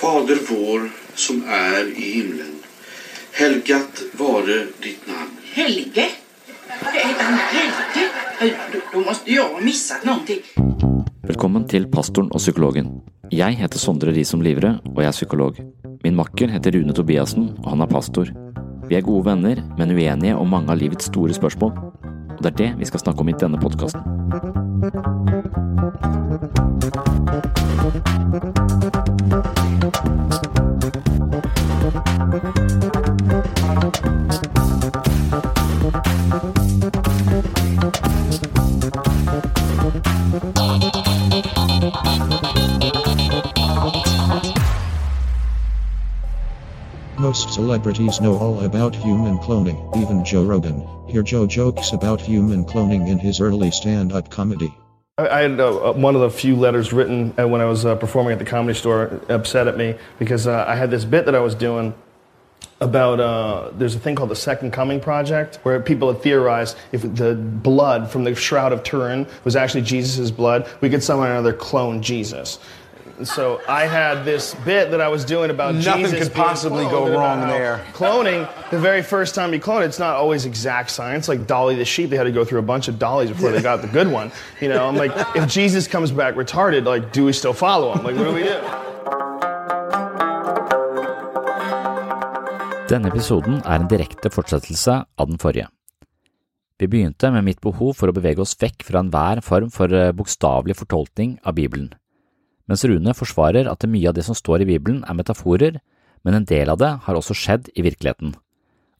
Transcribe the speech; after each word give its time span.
Fader 0.00 0.38
vår 0.48 0.90
som 1.14 1.42
er 1.44 1.88
i 1.92 2.06
himmelen. 2.14 2.54
Helgat 3.36 4.02
vare 4.16 4.62
ditt 4.82 5.06
namn. 5.06 5.34
Helge? 5.52 6.06
Helge? 6.80 8.08
Då, 8.72 8.78
då 8.92 9.00
måste 9.00 9.32
ha 9.32 9.60
missat 9.60 10.04
noe. 10.04 10.38
Velkommen 11.28 11.68
til 11.68 11.84
Pastoren 11.92 12.32
og 12.32 12.40
psykologen. 12.40 12.88
Jeg 13.28 13.60
heter 13.60 13.78
Sondre 13.78 14.16
Risom 14.16 14.40
Livre, 14.40 14.78
og 14.88 15.02
jeg 15.02 15.12
er 15.12 15.18
psykolog. 15.18 15.60
Min 16.04 16.16
makker 16.16 16.48
heter 16.48 16.72
Rune 16.78 16.96
Tobiassen, 16.96 17.50
og 17.60 17.70
han 17.74 17.84
er 17.84 17.92
pastor. 17.92 18.32
Vi 18.88 18.96
er 18.96 19.04
gode 19.04 19.28
venner, 19.28 19.60
men 19.76 19.92
uenige 19.92 20.32
om 20.36 20.48
mange 20.48 20.72
av 20.72 20.80
livets 20.80 21.12
store 21.12 21.36
spørsmål. 21.36 21.76
Og 22.38 22.40
det 22.40 22.54
er 22.54 22.58
det 22.64 22.72
vi 22.80 22.88
skal 22.88 23.04
snakke 23.04 23.20
om 23.20 23.28
i 23.28 23.36
denne 23.36 23.60
podkasten. 23.60 24.00
Celebrities 47.50 48.20
know 48.20 48.36
all 48.38 48.64
about 48.64 48.94
human 48.94 49.38
cloning, 49.38 49.78
even 49.96 50.24
Joe 50.24 50.44
Rogan. 50.44 50.86
Here 51.08 51.22
Joe 51.22 51.46
jokes 51.46 51.92
about 51.92 52.20
human 52.20 52.64
cloning 52.64 53.08
in 53.08 53.18
his 53.18 53.40
early 53.40 53.70
stand 53.70 54.12
up 54.12 54.30
comedy. 54.30 54.72
I 55.18 55.40
had 55.40 55.60
uh, 55.60 55.92
one 55.92 56.14
of 56.14 56.22
the 56.22 56.30
few 56.30 56.56
letters 56.56 56.92
written 56.92 57.34
uh, 57.38 57.46
when 57.46 57.60
I 57.60 57.66
was 57.66 57.84
uh, 57.84 57.96
performing 57.96 58.32
at 58.32 58.38
the 58.38 58.44
comedy 58.44 58.78
store 58.78 59.20
upset 59.28 59.66
at 59.66 59.76
me 59.76 59.96
because 60.18 60.46
uh, 60.46 60.64
I 60.66 60.76
had 60.76 60.90
this 60.90 61.04
bit 61.04 61.26
that 61.26 61.34
I 61.34 61.40
was 61.40 61.54
doing 61.54 61.92
about 62.80 63.20
uh, 63.20 63.70
there's 63.74 63.94
a 63.94 63.98
thing 63.98 64.14
called 64.14 64.30
the 64.30 64.36
Second 64.36 64.72
Coming 64.72 65.00
Project 65.00 65.58
where 65.62 65.78
people 65.80 66.10
had 66.10 66.22
theorized 66.22 66.78
if 66.92 67.02
the 67.02 67.34
blood 67.34 68.10
from 68.10 68.24
the 68.24 68.34
Shroud 68.34 68.72
of 68.72 68.82
Turin 68.82 69.26
was 69.44 69.54
actually 69.54 69.82
Jesus' 69.82 70.30
blood, 70.30 70.68
we 70.80 70.88
could 70.88 71.02
somehow 71.02 71.26
or 71.26 71.32
another 71.32 71.52
clone 71.52 72.00
Jesus. 72.00 72.58
And 73.20 73.28
So 73.28 73.60
I 73.68 73.84
had 73.84 74.24
this 74.24 74.54
bit 74.64 74.90
that 74.92 75.00
I 75.02 75.08
was 75.08 75.26
doing 75.26 75.50
about 75.50 75.74
Nothing 75.74 76.06
Jesus 76.06 76.28
could 76.28 76.34
possibly 76.34 76.84
go 76.84 77.12
wrong 77.12 77.40
there. 77.48 77.84
Cloning, 77.92 78.48
the 78.70 78.78
very 78.78 79.02
first 79.02 79.34
time 79.34 79.52
you 79.52 79.60
clone 79.60 79.82
it, 79.82 79.86
it's 79.92 79.98
not 79.98 80.16
always 80.16 80.46
exact 80.46 80.90
science. 80.90 81.28
Like 81.28 81.46
Dolly 81.46 81.74
the 81.74 81.84
sheep, 81.84 82.08
they 82.08 82.16
had 82.16 82.24
to 82.24 82.32
go 82.32 82.46
through 82.46 82.60
a 82.60 82.68
bunch 82.72 82.88
of 82.88 82.98
dollies 82.98 83.28
before 83.28 83.50
they 83.50 83.60
got 83.60 83.82
the 83.82 83.88
good 83.88 84.08
one. 84.08 84.32
You 84.62 84.70
know, 84.70 84.88
I'm 84.88 84.96
like, 84.96 85.12
if 85.36 85.46
Jesus 85.48 85.86
comes 85.86 86.10
back 86.10 86.34
retarded, 86.34 86.86
like, 86.86 87.12
do 87.12 87.26
we 87.26 87.34
still 87.34 87.52
follow 87.52 87.92
him? 87.92 88.04
Like, 88.04 88.16
what 88.16 88.24
do 88.24 88.32
we 88.32 88.42
do? 88.42 88.56
Denne 92.88 93.12
episoden 93.12 93.60
er 93.60 93.76
en 93.76 93.86
direkte 93.86 94.32
fortsettelse 94.32 95.04
av 95.04 95.28
den 95.28 95.38
forrige. 95.38 95.68
Vi 96.80 96.88
begynte 96.88 97.28
med 97.30 97.44
mitt 97.44 97.60
behov 97.60 97.98
for 98.00 98.08
å 98.08 98.16
bevege 98.16 98.40
oss 98.40 98.56
vekk 98.56 98.88
fra 98.88 99.04
enhver 99.04 99.44
form 99.44 99.68
for 99.68 99.92
eh, 99.92 100.14
bokstavelig 100.16 100.80
fortolkning 100.80 101.36
av 101.44 101.60
Bibelen, 101.60 101.92
mens 102.70 102.84
Rune 102.86 103.14
forsvarer 103.18 103.66
at 103.66 103.88
mye 103.90 104.06
av 104.06 104.14
det 104.14 104.22
som 104.22 104.36
står 104.38 104.62
i 104.62 104.68
Bibelen 104.68 105.02
er 105.02 105.16
metaforer, 105.18 105.80
men 106.22 106.36
en 106.36 106.46
del 106.46 106.70
av 106.70 106.78
det 106.78 106.90
har 107.02 107.18
også 107.18 107.34
skjedd 107.34 107.72
i 107.74 107.82
virkeligheten. 107.82 108.36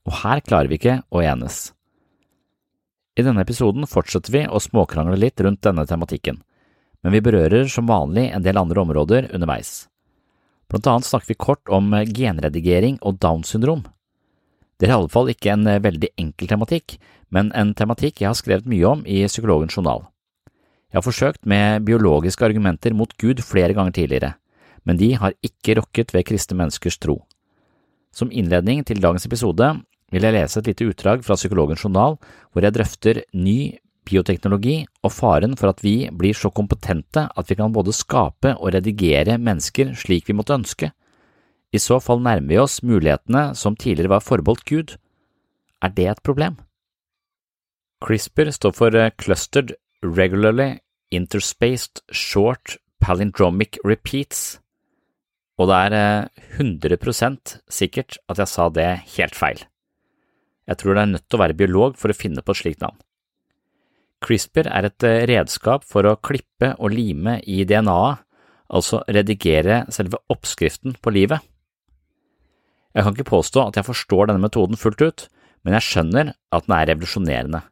Og 0.09 0.17
her 0.25 0.43
klarer 0.43 0.71
vi 0.71 0.81
ikke 0.81 0.97
å 1.15 1.23
enes. 1.23 1.69
I 3.15 3.23
denne 3.27 3.45
episoden 3.45 3.87
fortsetter 3.87 4.35
vi 4.35 4.43
å 4.49 4.63
småkrangle 4.63 5.19
litt 5.21 5.39
rundt 5.45 5.63
denne 5.63 5.87
tematikken, 5.87 6.41
men 7.05 7.15
vi 7.15 7.23
berører 7.23 7.71
som 7.71 7.87
vanlig 7.87 8.27
en 8.35 8.43
del 8.43 8.59
andre 8.59 8.83
områder 8.83 9.31
underveis. 9.37 9.87
Blant 10.71 10.91
annet 10.91 11.07
snakker 11.07 11.31
vi 11.31 11.39
kort 11.39 11.71
om 11.71 11.95
genredigering 12.11 12.99
og 13.07 13.19
Downs 13.23 13.55
syndrom. 13.55 13.85
Det 14.79 14.89
er 14.89 14.95
i 14.95 14.99
alle 14.99 15.13
fall 15.13 15.31
ikke 15.31 15.55
en 15.55 15.67
veldig 15.85 16.15
enkel 16.19 16.51
tematikk, 16.51 16.97
men 17.31 17.55
en 17.55 17.75
tematikk 17.79 18.23
jeg 18.23 18.33
har 18.33 18.39
skrevet 18.39 18.71
mye 18.71 18.87
om 18.89 19.03
i 19.07 19.23
Psykologens 19.29 19.77
journal. 19.77 20.10
Jeg 20.91 20.99
har 20.99 21.07
forsøkt 21.07 21.47
med 21.47 21.85
biologiske 21.87 22.43
argumenter 22.43 22.95
mot 22.99 23.13
Gud 23.23 23.43
flere 23.47 23.75
ganger 23.77 23.95
tidligere, 23.95 24.33
men 24.83 24.99
de 24.99 25.13
har 25.15 25.37
ikke 25.47 25.77
rokket 25.79 26.15
ved 26.15 26.27
kristne 26.27 26.59
menneskers 26.59 26.99
tro. 26.99 27.21
Som 28.11 28.33
innledning 28.35 28.83
til 28.83 28.99
dagens 29.03 29.27
episode 29.29 29.69
vil 30.11 30.27
jeg 30.27 30.35
lese 30.35 30.59
et 30.59 30.67
lite 30.67 30.89
utdrag 30.91 31.23
fra 31.23 31.39
Psykologens 31.39 31.85
journal 31.85 32.17
hvor 32.51 32.67
jeg 32.67 32.75
drøfter 32.75 33.23
ny 33.39 33.79
bioteknologi 34.09 34.81
og 35.05 35.13
faren 35.15 35.55
for 35.59 35.71
at 35.71 35.83
vi 35.85 36.09
blir 36.11 36.35
så 36.35 36.51
kompetente 36.51 37.29
at 37.29 37.51
vi 37.51 37.57
kan 37.61 37.71
både 37.71 37.95
skape 37.95 38.57
og 38.57 38.75
redigere 38.75 39.39
mennesker 39.39 39.95
slik 39.95 40.27
vi 40.27 40.35
måtte 40.35 40.57
ønske. 40.59 40.91
I 41.71 41.79
så 41.79 42.01
fall 42.03 42.19
nærmer 42.25 42.51
vi 42.51 42.59
oss 42.59 42.81
mulighetene 42.83 43.53
som 43.55 43.79
tidligere 43.79 44.17
var 44.17 44.27
forbeholdt 44.27 44.67
Gud. 44.67 44.97
Er 45.79 45.95
det 45.95 46.09
et 46.11 46.25
problem? 46.27 46.59
CRISPR 48.03 48.51
står 48.51 48.75
for 48.75 48.97
eh, 48.97 49.13
Clustered 49.21 49.77
Regularly 50.03 50.79
Interspaced 51.13 52.01
Short 52.11 52.79
Palindromic 53.05 53.77
Repeats, 53.85 54.61
og 55.61 55.69
det 55.69 55.77
er 55.77 55.97
eh, 55.97 56.47
100 56.57 56.97
sikkert 57.69 58.17
at 58.33 58.41
jeg 58.41 58.49
sa 58.49 58.69
det 58.73 58.89
helt 59.19 59.37
feil. 59.37 59.61
Jeg 60.65 60.81
tror 60.81 60.97
det 60.97 61.03
er 61.03 61.11
nødt 61.11 61.27
til 61.29 61.37
å 61.37 61.43
være 61.43 61.57
biolog 61.59 61.99
for 62.01 62.09
å 62.09 62.17
finne 62.17 62.41
på 62.41 62.55
et 62.55 62.61
slikt 62.63 62.81
navn. 62.81 62.97
CRISPR 64.25 64.71
er 64.73 64.89
et 64.89 65.05
eh, 65.05 65.25
redskap 65.29 65.85
for 65.85 66.09
å 66.09 66.17
klippe 66.17 66.73
og 66.79 66.95
lime 66.97 67.37
i 67.45 67.65
DNA-et, 67.69 68.25
altså 68.71 69.03
redigere 69.11 69.83
selve 69.91 70.21
oppskriften 70.31 70.95
på 71.03 71.13
livet. 71.13 71.43
Jeg 72.95 73.05
kan 73.05 73.17
ikke 73.17 73.33
påstå 73.33 73.67
at 73.67 73.77
jeg 73.77 73.89
forstår 73.89 74.31
denne 74.31 74.45
metoden 74.45 74.79
fullt 74.79 75.03
ut, 75.03 75.27
men 75.67 75.77
jeg 75.77 75.89
skjønner 75.89 76.33
at 76.55 76.69
den 76.69 76.77
er 76.77 76.89
revolusjonerende. 76.93 77.63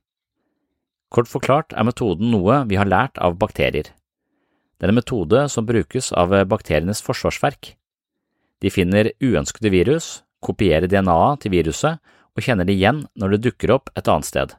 Kort 1.09 1.31
forklart 1.31 1.73
er 1.73 1.87
metoden 1.89 2.31
noe 2.33 2.63
vi 2.69 2.77
har 2.77 2.89
lært 2.89 3.19
av 3.19 3.39
bakterier. 3.41 3.89
Det 4.79 4.87
er 4.87 4.93
en 4.93 5.01
metode 5.01 5.47
som 5.51 5.67
brukes 5.67 6.13
av 6.13 6.35
bakterienes 6.51 7.01
forsvarsverk. 7.03 7.73
De 8.63 8.71
finner 8.71 9.13
uønskede 9.23 9.73
virus, 9.73 10.23
kopierer 10.45 10.87
DNA-et 10.91 11.43
til 11.43 11.55
viruset 11.55 11.99
og 12.37 12.45
kjenner 12.45 12.69
det 12.69 12.77
igjen 12.77 13.05
når 13.19 13.35
det 13.35 13.45
dukker 13.49 13.73
opp 13.75 13.91
et 13.99 14.11
annet 14.11 14.29
sted. 14.29 14.53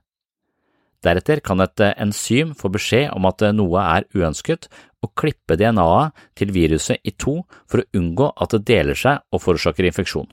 Deretter 1.05 1.39
kan 1.39 1.63
et 1.63 1.79
enzym 1.93 2.51
få 2.59 2.71
beskjed 2.73 3.13
om 3.15 3.27
at 3.29 3.45
noe 3.55 3.83
er 3.83 4.07
uønsket 4.11 4.67
og 5.05 5.13
klippe 5.15 5.55
DNA-et 5.59 6.25
til 6.35 6.51
viruset 6.55 6.99
i 7.07 7.13
to 7.15 7.37
for 7.69 7.79
å 7.79 7.87
unngå 7.95 8.33
at 8.35 8.57
det 8.57 8.65
deler 8.67 8.99
seg 8.99 9.23
og 9.31 9.43
forårsaker 9.45 9.87
infeksjon. 9.87 10.27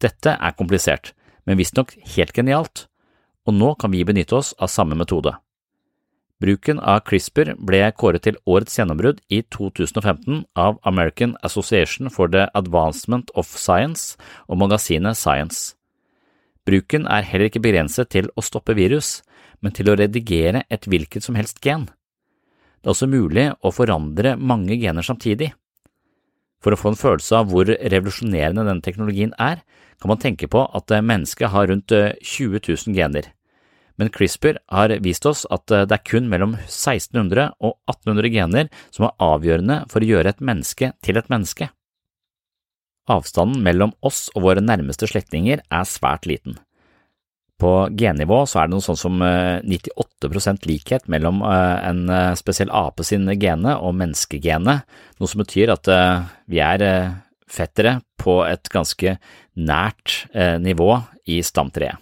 Dette 0.00 0.38
er 0.38 0.56
komplisert, 0.56 1.12
men 1.44 1.60
visstnok 1.60 1.92
helt 2.16 2.32
genialt, 2.32 2.86
og 3.46 3.56
nå 3.56 3.72
kan 3.80 3.92
vi 3.92 4.04
benytte 4.06 4.36
oss 4.38 4.52
av 4.58 4.70
samme 4.70 4.98
metode. 4.98 5.34
Bruken 6.42 6.80
av 6.82 7.04
CRISPR 7.06 7.52
ble 7.62 7.84
kåret 7.94 8.24
til 8.26 8.38
årets 8.50 8.74
gjennombrudd 8.74 9.20
i 9.30 9.44
2015 9.54 10.40
av 10.58 10.80
American 10.88 11.36
Association 11.46 12.10
for 12.10 12.30
the 12.32 12.48
Advancement 12.58 13.30
of 13.38 13.46
Science 13.46 14.16
og 14.48 14.58
magasinet 14.58 15.18
Science. 15.18 15.76
Bruken 16.66 17.06
er 17.06 17.26
heller 17.26 17.50
ikke 17.50 17.62
begrenset 17.62 18.10
til 18.10 18.30
å 18.34 18.42
stoppe 18.42 18.74
virus, 18.78 19.20
men 19.62 19.74
til 19.74 19.90
å 19.90 19.96
redigere 19.98 20.64
et 20.70 20.86
hvilket 20.90 21.22
som 21.22 21.38
helst 21.38 21.62
gen. 21.62 21.86
Det 22.82 22.90
er 22.90 22.94
også 22.96 23.06
mulig 23.06 23.52
å 23.62 23.70
forandre 23.70 24.34
mange 24.34 24.74
gener 24.82 25.06
samtidig. 25.06 25.52
For 26.62 26.74
å 26.74 26.78
få 26.78 26.92
en 26.92 26.98
følelse 26.98 27.38
av 27.38 27.50
hvor 27.50 27.70
revolusjonerende 27.70 28.66
denne 28.66 28.82
teknologien 28.82 29.34
er, 29.38 29.62
kan 30.02 30.10
man 30.10 30.18
tenke 30.18 30.48
på 30.50 30.64
at 30.74 30.90
mennesket 30.90 31.52
har 31.52 31.70
rundt 31.70 31.92
20 31.94 32.58
000 32.58 32.96
gener, 32.96 33.28
men 34.00 34.10
CRISPR 34.10 34.58
har 34.72 34.96
vist 35.04 35.28
oss 35.30 35.44
at 35.52 35.68
det 35.70 35.94
er 35.94 36.02
kun 36.02 36.26
mellom 36.32 36.56
1600 36.64 37.52
og 37.62 37.76
1800 37.86 38.32
gener 38.34 38.72
som 38.90 39.06
er 39.06 39.14
avgjørende 39.22 39.78
for 39.92 40.02
å 40.02 40.10
gjøre 40.10 40.34
et 40.34 40.42
menneske 40.42 40.90
til 41.06 41.20
et 41.20 41.30
menneske. 41.30 41.70
Avstanden 43.10 43.62
mellom 43.62 43.94
oss 44.02 44.28
og 44.34 44.48
våre 44.48 44.62
nærmeste 44.64 45.06
slektninger 45.10 45.62
er 45.62 45.88
svært 45.88 46.26
liten. 46.26 46.58
På 47.62 47.86
gennivå 47.94 48.42
er 48.42 48.66
det 48.66 48.74
noe 48.74 48.82
sånn 48.82 48.98
som 48.98 49.22
98% 49.22 50.66
likhet 50.66 51.06
mellom 51.06 51.44
en 51.46 52.08
spesiell 52.38 52.72
ape 52.74 53.06
sin 53.06 53.28
gene 53.38 53.76
og 53.78 53.94
menneskegenet, 54.00 54.82
noe 55.22 55.30
som 55.30 55.44
betyr 55.44 55.76
at 55.76 55.90
vi 56.50 56.58
er 56.58 56.82
fettere 57.52 57.98
på 58.20 58.40
et 58.46 58.70
ganske 58.72 59.18
nært 59.54 60.22
nivå 60.62 60.94
i 61.28 61.42
stamtreet. 61.44 62.00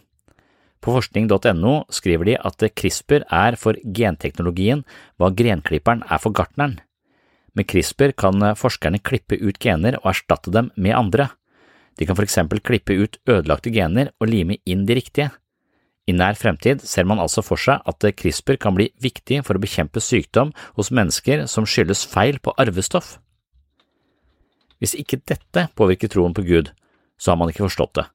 På 0.81 0.95
forskning.no 0.97 1.73
skriver 1.93 2.31
de 2.31 2.37
at 2.41 2.63
CRISPR 2.73 3.27
er 3.29 3.57
for 3.61 3.77
genteknologien 3.85 4.85
hva 5.21 5.29
grenklipperen 5.37 6.07
er 6.09 6.23
for 6.23 6.33
gartneren. 6.33 6.79
Med 7.53 7.69
CRISPR 7.69 8.15
kan 8.17 8.41
forskerne 8.57 9.03
klippe 9.05 9.37
ut 9.37 9.61
gener 9.61 9.99
og 10.01 10.15
erstatte 10.15 10.53
dem 10.55 10.71
med 10.77 10.97
andre. 10.97 11.29
De 11.99 12.09
kan 12.09 12.17
for 12.17 12.25
eksempel 12.25 12.63
klippe 12.65 12.97
ut 12.97 13.19
ødelagte 13.29 13.73
gener 13.75 14.15
og 14.21 14.31
lime 14.33 14.57
inn 14.65 14.87
de 14.89 14.97
riktige. 14.97 15.29
I 16.09 16.17
nær 16.17 16.39
fremtid 16.39 16.81
ser 16.89 17.05
man 17.05 17.21
altså 17.21 17.45
for 17.45 17.61
seg 17.61 17.85
at 17.85 18.07
CRISPR 18.17 18.57
kan 18.63 18.75
bli 18.79 18.89
viktig 19.05 19.43
for 19.45 19.59
å 19.59 19.63
bekjempe 19.63 20.01
sykdom 20.01 20.55
hos 20.79 20.89
mennesker 20.95 21.45
som 21.51 21.69
skyldes 21.69 22.07
feil 22.09 22.41
på 22.41 22.57
arvestoff. 22.57 23.19
Hvis 24.81 24.97
ikke 24.97 25.21
dette 25.29 25.67
påvirker 25.77 26.11
troen 26.11 26.35
på 26.37 26.45
Gud, 26.47 26.73
så 27.21 27.33
har 27.33 27.41
man 27.41 27.53
ikke 27.53 27.67
forstått 27.67 27.99
det. 28.01 28.07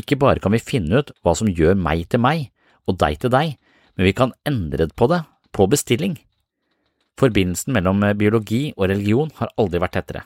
Ikke 0.00 0.16
bare 0.16 0.40
kan 0.40 0.54
vi 0.54 0.62
finne 0.62 1.02
ut 1.02 1.12
hva 1.20 1.34
som 1.36 1.50
gjør 1.50 1.76
meg 1.76 2.06
til 2.08 2.22
meg 2.24 2.48
og 2.88 2.96
deg 3.02 3.20
til 3.20 3.32
deg, 3.32 3.54
men 3.96 4.08
vi 4.08 4.16
kan 4.16 4.34
endre 4.48 4.88
på 4.96 5.10
det 5.12 5.20
på 5.52 5.66
bestilling. 5.68 6.16
Forbindelsen 7.20 7.74
mellom 7.76 8.00
biologi 8.16 8.70
og 8.76 8.88
religion 8.88 9.32
har 9.36 9.52
aldri 9.60 9.80
vært 9.82 9.98
tettere. 9.98 10.24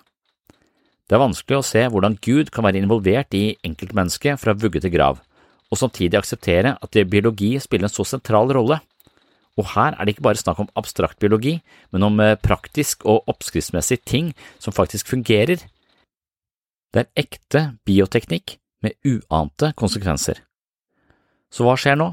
Det 1.04 1.16
er 1.16 1.24
vanskelig 1.24 1.58
å 1.58 1.66
se 1.66 1.82
hvordan 1.90 2.16
Gud 2.24 2.52
kan 2.54 2.64
være 2.64 2.80
involvert 2.80 3.34
i 3.36 3.56
enkeltmennesket 3.66 4.40
fra 4.40 4.54
vugge 4.56 4.80
til 4.80 4.92
grav, 4.94 5.18
og 5.68 5.80
samtidig 5.80 6.20
akseptere 6.20 6.76
at 6.80 6.98
biologi 7.10 7.56
spiller 7.60 7.90
en 7.90 7.92
så 7.92 8.06
sentral 8.08 8.52
rolle. 8.54 8.78
Og 9.60 9.68
her 9.74 9.94
er 9.94 10.02
det 10.02 10.16
ikke 10.16 10.26
bare 10.26 10.40
snakk 10.40 10.64
om 10.64 10.70
abstrakt 10.78 11.20
biologi, 11.22 11.60
men 11.94 12.02
om 12.02 12.18
praktisk 12.42 13.04
og 13.06 13.28
oppskriftsmessig 13.30 14.00
ting 14.02 14.32
som 14.58 14.74
faktisk 14.74 15.12
fungerer. 15.12 15.62
Det 16.94 17.04
er 17.04 17.22
ekte 17.24 17.62
bioteknikk 17.86 18.58
med 18.82 18.98
uante 19.06 19.72
konsekvenser. 19.78 20.42
Så 21.54 21.66
hva 21.66 21.76
skjer 21.78 21.98
nå? 22.00 22.10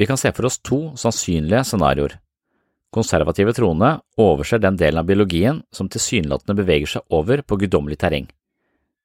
Vi 0.00 0.08
kan 0.08 0.18
se 0.18 0.32
for 0.32 0.48
oss 0.48 0.58
to 0.64 0.80
sannsynlige 0.98 1.66
scenarioer. 1.68 2.16
Konservative 2.92 3.54
troende 3.56 3.94
overser 4.20 4.60
den 4.60 4.76
delen 4.80 5.00
av 5.00 5.08
biologien 5.08 5.62
som 5.72 5.88
tilsynelatende 5.88 6.56
beveger 6.58 6.96
seg 6.96 7.14
over 7.16 7.40
på 7.44 7.56
guddommelig 7.62 8.00
terreng. 8.02 8.26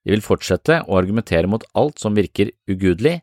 De 0.03 0.12
vil 0.12 0.23
fortsette 0.23 0.81
å 0.88 0.97
argumentere 1.00 1.47
mot 1.51 1.63
alt 1.75 2.00
som 2.00 2.15
virker 2.15 2.51
ugudelig, 2.68 3.21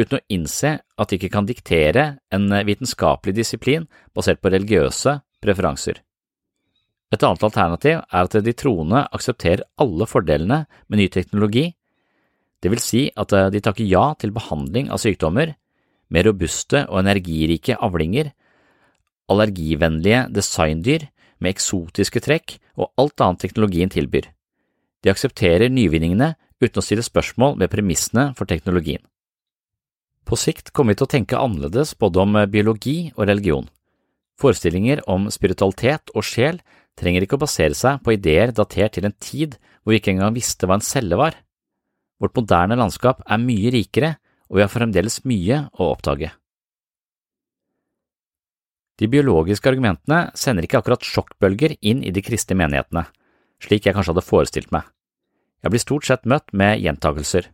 uten 0.00 0.18
å 0.18 0.24
innse 0.32 0.72
at 0.80 1.10
de 1.10 1.18
ikke 1.18 1.32
kan 1.34 1.46
diktere 1.46 2.06
en 2.34 2.48
vitenskapelig 2.66 3.36
disiplin 3.36 3.86
basert 4.14 4.40
på 4.42 4.50
religiøse 4.52 5.18
preferanser. 5.44 6.00
Et 7.14 7.22
annet 7.22 7.46
alternativ 7.46 8.00
er 8.00 8.26
at 8.26 8.36
de 8.42 8.54
troende 8.58 9.04
aksepterer 9.14 9.62
alle 9.78 10.06
fordelene 10.10 10.64
med 10.88 10.98
ny 10.98 11.08
teknologi, 11.12 11.68
det 12.64 12.72
vil 12.72 12.80
si 12.80 13.02
at 13.20 13.34
de 13.52 13.60
takker 13.60 13.84
ja 13.84 14.14
til 14.18 14.32
behandling 14.34 14.88
av 14.90 15.02
sykdommer, 15.02 15.52
mer 16.08 16.26
robuste 16.26 16.86
og 16.88 17.02
energirike 17.02 17.76
avlinger, 17.76 18.32
allergivennlige 19.30 20.24
designdyr 20.32 21.06
med 21.38 21.54
eksotiske 21.54 22.22
trekk 22.24 22.56
og 22.80 22.90
alt 23.00 23.20
annet 23.20 23.44
teknologien 23.44 23.92
tilbyr. 23.92 24.30
De 25.04 25.12
aksepterer 25.12 25.68
nyvinningene 25.68 26.34
uten 26.62 26.80
å 26.80 26.84
stille 26.84 27.04
spørsmål 27.04 27.58
ved 27.60 27.72
premissene 27.72 28.30
for 28.38 28.48
teknologien. 28.48 29.02
På 30.24 30.38
sikt 30.40 30.72
kommer 30.72 30.94
vi 30.94 31.00
til 31.00 31.08
å 31.08 31.14
tenke 31.14 31.40
annerledes 31.40 31.92
både 32.00 32.22
om 32.22 32.38
biologi 32.50 33.12
og 33.16 33.26
religion. 33.28 33.66
Forestillinger 34.40 35.02
om 35.10 35.28
spiritualitet 35.30 36.10
og 36.14 36.24
sjel 36.26 36.60
trenger 36.98 37.24
ikke 37.24 37.38
å 37.38 37.44
basere 37.44 37.76
seg 37.76 38.00
på 38.02 38.14
ideer 38.16 38.54
datert 38.54 38.96
til 38.96 39.06
en 39.08 39.16
tid 39.20 39.58
hvor 39.82 39.92
vi 39.92 40.00
ikke 40.00 40.14
engang 40.14 40.34
visste 40.36 40.66
hva 40.66 40.78
en 40.78 40.86
celle 40.86 41.18
var. 41.20 41.36
Vårt 42.22 42.36
moderne 42.38 42.78
landskap 42.78 43.20
er 43.26 43.42
mye 43.42 43.72
rikere, 43.74 44.14
og 44.48 44.58
vi 44.58 44.64
har 44.64 44.72
fremdeles 44.72 45.20
mye 45.28 45.64
å 45.76 45.90
oppdage. 45.92 46.30
De 49.00 49.08
biologiske 49.10 49.68
argumentene 49.68 50.28
sender 50.38 50.66
ikke 50.66 50.78
akkurat 50.80 51.04
sjokkbølger 51.04 51.74
inn 51.82 52.04
i 52.06 52.12
de 52.14 52.22
kristne 52.22 52.56
menighetene, 52.58 53.08
slik 53.62 53.88
jeg 53.88 53.96
kanskje 53.96 54.14
hadde 54.14 54.26
forestilt 54.28 54.70
meg. 54.74 54.86
Jeg 55.64 55.74
blir 55.74 55.82
stort 55.82 56.06
sett 56.06 56.28
møtt 56.28 56.52
med 56.54 56.78
gjentagelser. 56.84 57.48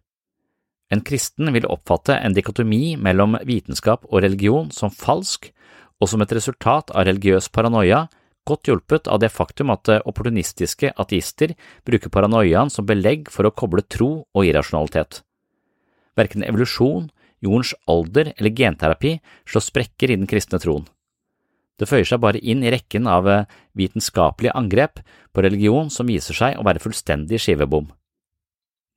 En 0.91 1.03
kristen 1.07 1.53
vil 1.55 1.69
oppfatte 1.71 2.17
en 2.19 2.35
dikotomi 2.35 2.97
mellom 2.99 3.37
vitenskap 3.47 4.07
og 4.11 4.25
religion 4.25 4.73
som 4.75 4.91
falsk, 4.91 5.53
og 6.01 6.09
som 6.11 6.23
et 6.25 6.33
resultat 6.35 6.91
av 6.91 7.07
religiøs 7.07 7.51
paranoia, 7.55 8.09
godt 8.49 8.71
hjulpet 8.71 9.07
av 9.07 9.21
det 9.23 9.31
faktum 9.31 9.71
at 9.71 9.91
opportunistiske 10.01 10.91
ateister 10.99 11.55
bruker 11.87 12.11
paranoiaen 12.11 12.73
som 12.73 12.89
belegg 12.89 13.29
for 13.31 13.47
å 13.47 13.55
koble 13.55 13.85
tro 13.87 14.11
og 14.25 14.47
irrasjonalitet. 14.49 15.21
Verken 16.19 16.43
evolusjon, 16.43 17.11
jordens 17.45 17.75
alder 17.89 18.33
eller 18.37 18.57
genterapi 18.57 19.19
slår 19.49 19.67
sprekker 19.69 20.11
i 20.11 20.19
den 20.19 20.29
kristne 20.31 20.59
troen. 20.61 20.89
Det 21.81 21.89
føyer 21.89 22.09
seg 22.09 22.21
bare 22.21 22.43
inn 22.43 22.65
i 22.65 22.73
rekken 22.73 23.07
av 23.09 23.29
vitenskapelige 23.79 24.57
angrep 24.59 25.01
på 25.33 25.45
religion 25.47 25.89
som 25.93 26.11
viser 26.11 26.37
seg 26.37 26.59
å 26.59 26.67
være 26.67 26.83
fullstendig 26.83 27.41
skivebom. 27.41 27.89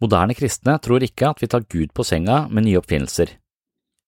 Moderne 0.02 0.36
kristne 0.36 0.78
tror 0.82 1.04
ikke 1.06 1.30
at 1.30 1.42
vi 1.44 1.50
tar 1.52 1.66
Gud 1.70 1.94
på 1.94 2.06
senga 2.08 2.48
med 2.50 2.66
nye 2.66 2.80
oppfinnelser. 2.82 3.38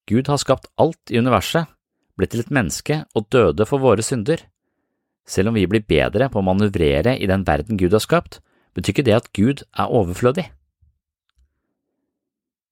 Gud 0.10 0.28
har 0.30 0.42
skapt 0.42 0.68
alt 0.82 1.12
i 1.12 1.20
universet, 1.22 1.70
blitt 2.18 2.34
til 2.34 2.44
et 2.44 2.54
menneske 2.54 3.04
og 3.16 3.30
døde 3.34 3.66
for 3.68 3.82
våre 3.82 4.04
synder. 4.06 4.44
Selv 5.26 5.50
om 5.50 5.58
vi 5.58 5.66
blir 5.70 5.86
bedre 5.88 6.30
på 6.30 6.42
å 6.42 6.46
manøvrere 6.46 7.16
i 7.18 7.30
den 7.30 7.46
verden 7.48 7.80
Gud 7.82 7.96
har 7.96 8.04
skapt, 8.04 8.40
betyr 8.76 8.94
ikke 8.94 9.08
det 9.08 9.18
at 9.18 9.32
Gud 9.34 9.64
er 9.74 9.90
overflødig. 9.90 10.46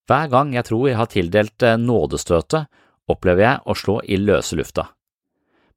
Hver 0.10 0.30
gang 0.30 0.54
jeg 0.54 0.68
tror 0.68 0.88
jeg 0.90 1.00
har 1.00 1.10
tildelt 1.10 1.66
nådestøtet, 1.80 2.68
opplever 3.10 3.44
jeg 3.46 3.62
å 3.66 3.76
slå 3.76 4.00
i 4.04 4.20
løse 4.20 4.56
lufta. 4.60 4.90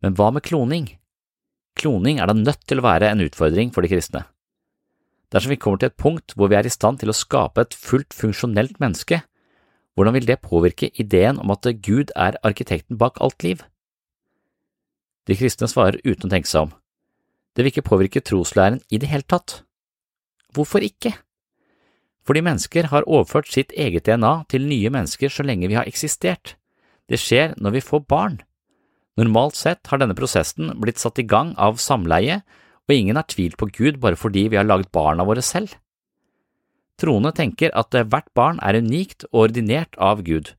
Men 0.02 0.16
hva 0.18 0.32
med 0.34 0.44
kloning? 0.46 0.90
Kloning 1.78 2.20
er 2.20 2.28
da 2.28 2.36
nødt 2.36 2.66
til 2.66 2.80
å 2.80 2.86
være 2.86 3.10
en 3.12 3.22
utfordring 3.24 3.72
for 3.74 3.86
de 3.86 3.90
kristne. 3.92 4.26
Dersom 5.32 5.50
vi 5.50 5.58
kommer 5.58 5.80
til 5.82 5.90
et 5.90 5.98
punkt 5.98 6.34
hvor 6.36 6.50
vi 6.50 6.58
er 6.58 6.66
i 6.66 6.72
stand 6.72 7.00
til 7.00 7.10
å 7.10 7.16
skape 7.16 7.64
et 7.64 7.74
fullt 7.74 8.14
funksjonelt 8.14 8.78
menneske, 8.82 9.22
hvordan 9.96 10.14
vil 10.14 10.26
det 10.28 10.42
påvirke 10.44 10.90
ideen 11.00 11.40
om 11.40 11.50
at 11.54 11.66
Gud 11.82 12.12
er 12.14 12.38
arkitekten 12.44 12.98
bak 13.00 13.18
alt 13.20 13.42
liv? 13.42 13.62
De 15.26 15.34
kristne 15.34 15.68
svarer 15.70 15.98
uten 16.04 16.28
å 16.28 16.32
tenke 16.32 16.50
seg 16.50 16.68
om. 16.68 16.74
Det 17.56 17.64
vil 17.64 17.72
ikke 17.72 17.88
påvirke 17.88 18.20
troslæren 18.20 18.82
i 18.92 19.00
det 19.00 19.08
hele 19.08 19.26
tatt. 19.26 19.62
Hvorfor 20.54 20.84
ikke? 20.84 21.14
Fordi 22.26 22.42
mennesker 22.42 22.90
har 22.92 23.06
overført 23.08 23.48
sitt 23.50 23.72
eget 23.72 24.06
DNA 24.06 24.44
til 24.50 24.66
nye 24.68 24.90
mennesker 24.92 25.32
så 25.32 25.46
lenge 25.46 25.70
vi 25.70 25.78
har 25.78 25.88
eksistert. 25.88 26.56
Det 27.08 27.18
skjer 27.22 27.54
når 27.56 27.78
vi 27.78 27.86
får 27.86 28.04
barn. 28.10 28.38
Normalt 29.16 29.56
sett 29.56 29.88
har 29.88 30.02
denne 30.02 30.16
prosessen 30.18 30.74
blitt 30.82 31.00
satt 31.00 31.18
i 31.22 31.26
gang 31.26 31.54
av 31.56 31.80
samleie, 31.80 32.42
og 32.86 32.94
ingen 32.94 33.18
har 33.18 33.26
tvilt 33.30 33.58
på 33.58 33.68
Gud 33.74 33.98
bare 34.02 34.18
fordi 34.18 34.46
vi 34.52 34.58
har 34.58 34.66
laget 34.66 34.92
barna 34.94 35.26
våre 35.26 35.42
selv. 35.42 35.74
Troende 36.96 37.32
tenker 37.36 37.74
at 37.76 37.92
hvert 37.92 38.28
barn 38.34 38.60
er 38.64 38.78
unikt 38.80 39.26
og 39.32 39.50
ordinert 39.50 39.98
av 40.00 40.22
Gud. 40.24 40.54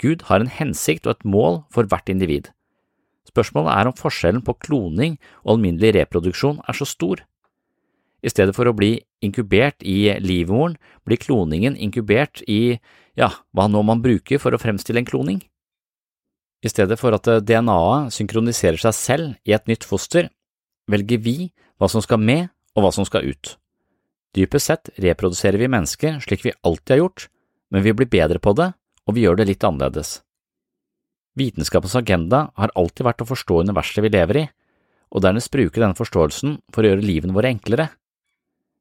Gud 0.00 0.24
har 0.30 0.40
en 0.40 0.50
hensikt 0.50 1.06
og 1.06 1.16
et 1.18 1.26
mål 1.28 1.62
for 1.74 1.86
hvert 1.90 2.08
individ. 2.08 2.50
Spørsmålet 3.28 3.74
er 3.74 3.88
om 3.90 3.96
forskjellen 3.98 4.44
på 4.46 4.56
kloning 4.62 5.18
og 5.42 5.56
alminnelig 5.56 5.94
reproduksjon 5.98 6.60
er 6.68 6.76
så 6.78 6.86
stor. 6.88 7.22
I 8.24 8.32
stedet 8.32 8.54
for 8.56 8.68
å 8.68 8.76
bli 8.76 8.96
inkubert 9.24 9.84
i 9.84 10.14
livmoren, 10.24 10.78
blir 11.04 11.20
kloningen 11.20 11.76
inkubert 11.76 12.40
i, 12.48 12.78
ja, 13.18 13.28
hva 13.52 13.66
nå 13.68 13.82
man 13.84 14.00
bruker 14.04 14.40
for 14.40 14.54
å 14.54 14.60
fremstille 14.60 15.02
en 15.02 15.08
kloning. 15.08 15.42
I 16.64 16.72
stedet 16.72 16.96
for 16.96 17.12
at 17.12 17.28
DNA-et 17.44 18.14
synkroniserer 18.16 18.80
seg 18.80 18.96
selv 18.96 19.34
i 19.44 19.52
et 19.52 19.68
nytt 19.68 19.84
foster, 19.84 20.30
velger 20.88 21.20
vi 21.20 21.36
hva 21.84 21.92
som 21.92 22.02
skal 22.04 22.22
med 22.22 22.48
og 22.74 22.86
hva 22.86 22.90
som 22.96 23.06
skal 23.06 23.28
ut. 23.28 23.54
Dypest 24.34 24.70
sett 24.70 24.90
reproduserer 24.98 25.60
vi 25.60 25.70
mennesker 25.70 26.18
slik 26.24 26.42
vi 26.46 26.56
alltid 26.66 26.96
har 26.96 27.02
gjort, 27.04 27.28
men 27.70 27.84
vi 27.84 27.92
blir 27.94 28.10
bedre 28.10 28.40
på 28.42 28.54
det, 28.56 28.72
og 29.04 29.14
vi 29.14 29.26
gjør 29.26 29.38
det 29.38 29.50
litt 29.52 29.66
annerledes. 29.66 30.22
Vitenskapens 31.38 31.96
agenda 31.98 32.48
har 32.58 32.72
alltid 32.78 33.06
vært 33.06 33.22
å 33.22 33.28
forstå 33.28 33.60
universet 33.66 34.02
vi 34.02 34.12
lever 34.14 34.40
i, 34.40 34.44
og 35.14 35.22
dernest 35.22 35.52
bruke 35.54 35.78
denne 35.78 35.98
forståelsen 35.98 36.56
for 36.74 36.82
å 36.82 36.90
gjøre 36.90 37.06
livene 37.06 37.34
våre 37.36 37.52
enklere. 37.54 37.88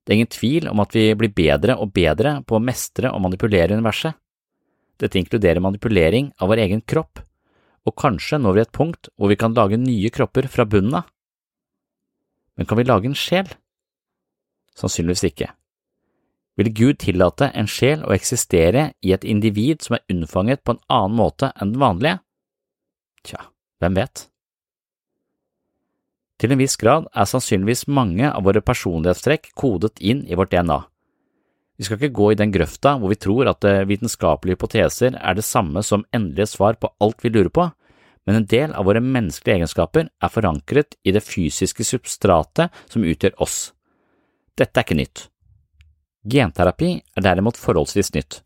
Det 0.03 0.13
er 0.13 0.19
ingen 0.19 0.33
tvil 0.33 0.67
om 0.72 0.81
at 0.83 0.95
vi 0.95 1.05
blir 1.17 1.33
bedre 1.36 1.77
og 1.79 1.93
bedre 1.95 2.39
på 2.48 2.57
å 2.57 2.63
mestre 2.63 3.12
og 3.13 3.24
manipulere 3.25 3.77
universet. 3.77 4.17
Dette 5.01 5.19
inkluderer 5.19 5.63
manipulering 5.63 6.31
av 6.41 6.51
vår 6.51 6.63
egen 6.65 6.83
kropp, 6.86 7.22
og 7.83 7.98
kanskje 8.00 8.39
når 8.39 8.55
vi 8.55 8.63
et 8.63 8.75
punkt 8.75 9.10
hvor 9.17 9.31
vi 9.31 9.39
kan 9.39 9.55
lage 9.57 9.79
nye 9.79 10.12
kropper 10.13 10.48
fra 10.51 10.65
bunnen 10.69 11.01
av. 11.01 11.10
Men 12.57 12.69
kan 12.69 12.77
vi 12.77 12.86
lage 12.86 13.10
en 13.10 13.17
sjel? 13.17 13.50
Sannsynligvis 14.77 15.25
ikke. 15.29 15.50
Vil 16.57 16.69
Gud 16.74 17.00
tillate 17.01 17.50
en 17.57 17.69
sjel 17.69 18.03
å 18.05 18.13
eksistere 18.13 18.91
i 19.01 19.13
et 19.15 19.25
individ 19.25 19.81
som 19.81 19.98
er 19.98 20.05
unnfanget 20.13 20.62
på 20.62 20.75
en 20.75 20.83
annen 20.93 21.17
måte 21.17 21.50
enn 21.57 21.74
den 21.74 21.81
vanlige? 21.81 22.19
Tja, 23.25 23.48
hvem 23.81 23.98
vet? 23.98 24.27
Til 26.41 26.53
en 26.53 26.60
viss 26.60 26.75
grad 26.77 27.07
er 27.15 27.29
sannsynligvis 27.29 27.88
mange 27.88 28.29
av 28.29 28.43
våre 28.45 28.62
personlighetstrekk 28.65 29.53
kodet 29.57 29.95
inn 30.01 30.25
i 30.27 30.38
vårt 30.38 30.51
DNA. 30.53 30.81
Vi 31.77 31.88
skal 31.88 31.98
ikke 31.98 32.17
gå 32.19 32.31
i 32.33 32.38
den 32.38 32.51
grøfta 32.53 32.98
hvor 33.00 33.10
vi 33.10 33.17
tror 33.17 33.50
at 33.50 33.65
eh, 33.65 33.86
vitenskapelige 33.89 34.57
hypoteser 34.57 35.15
er 35.17 35.38
det 35.38 35.45
samme 35.48 35.81
som 35.86 36.05
endelige 36.13 36.51
svar 36.53 36.77
på 36.77 36.91
alt 37.01 37.24
vi 37.25 37.31
lurer 37.33 37.50
på, 37.53 37.65
men 38.25 38.39
en 38.39 38.48
del 38.48 38.74
av 38.74 38.88
våre 38.88 39.03
menneskelige 39.03 39.60
egenskaper 39.60 40.08
er 40.08 40.32
forankret 40.32 40.96
i 41.03 41.12
det 41.15 41.24
fysiske 41.25 41.86
substratet 41.88 42.72
som 42.92 43.03
utgjør 43.03 43.36
oss. 43.44 43.74
Dette 44.56 44.80
er 44.80 44.86
ikke 44.86 45.00
nytt. 45.00 45.25
Genterapi 46.24 46.94
er 47.01 47.25
derimot 47.25 47.60
forholdsvis 47.60 48.13
nytt, 48.15 48.39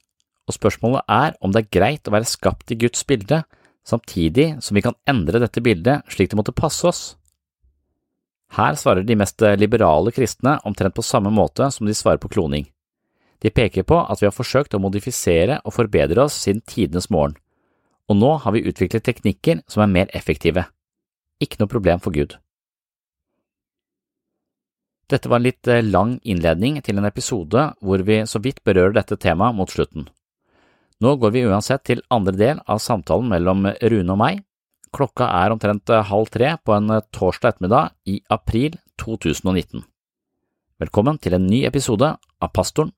og 0.50 0.56
spørsmålet 0.56 1.06
er 1.14 1.36
om 1.46 1.54
det 1.54 1.66
er 1.66 1.74
greit 1.78 2.10
å 2.10 2.16
være 2.16 2.30
skapt 2.30 2.74
i 2.74 2.80
Guds 2.80 3.04
bilde, 3.06 3.44
samtidig 3.88 4.56
som 4.66 4.76
vi 4.76 4.84
kan 4.84 4.98
endre 5.08 5.44
dette 5.44 5.62
bildet 5.64 6.10
slik 6.12 6.32
det 6.32 6.40
måtte 6.40 6.56
passe 6.58 6.88
oss. 6.90 7.04
Her 8.58 8.80
svarer 8.80 9.04
de 9.04 9.18
mest 9.20 9.44
liberale 9.60 10.12
kristne 10.16 10.56
omtrent 10.66 10.96
på 10.96 11.06
samme 11.06 11.30
måte 11.30 11.68
som 11.72 11.86
de 11.86 11.96
svarer 11.96 12.22
på 12.24 12.32
kloning. 12.32 12.66
De 13.44 13.52
peker 13.54 13.86
på 13.86 14.00
at 14.00 14.22
vi 14.22 14.26
har 14.26 14.34
forsøkt 14.34 14.74
å 14.74 14.82
modifisere 14.82 15.60
og 15.64 15.76
forbedre 15.76 16.24
oss 16.26 16.40
siden 16.48 16.64
tidenes 16.66 17.12
morgen, 17.14 17.36
og 18.08 18.20
nå 18.20 18.34
har 18.44 18.56
vi 18.56 18.66
utviklet 18.68 19.06
teknikker 19.06 19.64
som 19.68 19.84
er 19.84 19.94
mer 19.94 20.12
effektive. 20.16 20.66
Ikke 21.44 21.60
noe 21.62 21.72
problem 21.72 22.02
for 22.04 22.16
Gud. 22.16 22.38
Dette 25.08 25.30
var 25.32 25.40
en 25.40 25.48
litt 25.48 25.68
eh, 25.72 25.86
lang 25.86 26.18
innledning 26.28 26.82
til 26.84 27.00
en 27.00 27.08
episode 27.08 27.70
hvor 27.80 28.04
vi 28.04 28.20
så 28.28 28.42
vidt 28.44 28.60
berører 28.68 28.98
dette 28.98 29.16
temaet 29.24 29.56
mot 29.56 29.72
slutten. 29.72 30.10
Nå 31.00 31.14
går 31.22 31.32
vi 31.36 31.46
uansett 31.48 31.86
til 31.88 32.02
andre 32.12 32.34
del 32.36 32.60
av 32.66 32.82
samtalen 32.84 33.30
mellom 33.32 33.70
Rune 33.70 34.16
og 34.16 34.20
meg. 34.20 34.42
Klokka 34.96 35.30
er 35.44 35.54
omtrent 35.56 35.92
eh, 35.94 36.04
halv 36.12 36.32
tre 36.34 36.56
på 36.60 36.76
en 36.76 36.98
eh, 36.98 37.06
torsdag 37.16 37.56
ettermiddag 37.56 37.96
i 38.12 38.20
april 38.34 38.76
2019. 39.00 39.86
Velkommen 40.84 41.18
til 41.24 41.38
en 41.38 41.48
ny 41.48 41.64
episode 41.70 42.12
av 42.18 42.52
Pastoren 42.54 42.92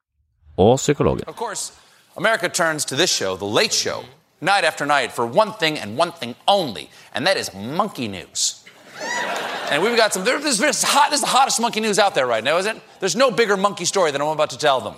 og 0.58 0.78
psykologen. 0.82 1.28
Of 1.30 1.38
course, 1.38 1.72
America 2.18 2.50
turns 2.50 2.86
to 2.86 2.96
this 2.96 3.20
The 3.20 3.46
Late 3.46 3.74
Show, 3.74 4.04
night 4.42 4.64
after 4.64 4.86
night 4.86 5.12
for 5.12 5.26
one 5.26 5.54
thing 5.54 5.78
and 5.78 5.98
one 5.98 6.12
thing 6.12 6.36
only, 6.48 6.90
and 7.14 7.26
that 7.28 7.38
is 7.38 7.54
monkey 7.54 8.08
news. 8.08 8.64
And 9.72 9.84
we've 9.84 9.96
got 9.96 10.14
some, 10.14 10.24
this, 10.24 10.58
this, 10.58 10.84
hot, 10.84 11.12
this 11.12 11.20
is 11.20 11.22
the 11.22 11.28
hottest 11.28 11.62
monkey 11.62 11.80
news 11.80 12.00
out 12.00 12.16
there 12.16 12.26
right 12.26 12.44
now, 12.44 12.58
isn't 12.58 12.78
it? 12.78 12.84
There's 13.00 13.16
no 13.16 13.30
bigger 13.30 13.56
monkey 13.56 13.86
story 13.86 14.12
than 14.12 14.22
I'm 14.22 14.30
about 14.30 14.50
to 14.50 14.58
tell 14.58 14.82
them. 14.82 14.96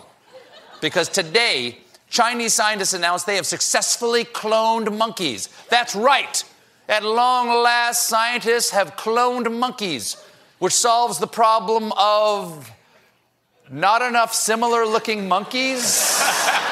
Because 0.80 1.10
today, 1.10 1.80
Chinese 2.10 2.54
scientists 2.54 2.94
announced 2.94 3.26
they 3.26 3.36
have 3.36 3.46
successfully 3.46 4.24
cloned 4.24 4.96
monkeys. 4.98 5.50
That's 5.70 5.96
right. 5.96 6.44
At 6.88 7.04
long 7.04 7.48
last, 7.64 8.08
scientists 8.08 8.72
have 8.72 8.96
cloned 8.96 9.52
monkeys, 9.52 10.18
which 10.60 10.74
solves 10.74 11.20
the 11.20 11.28
problem 11.28 11.92
of 11.98 12.72
not 13.70 14.02
enough 14.02 14.34
similar 14.34 14.86
looking 14.86 15.28
monkeys. 15.28 16.22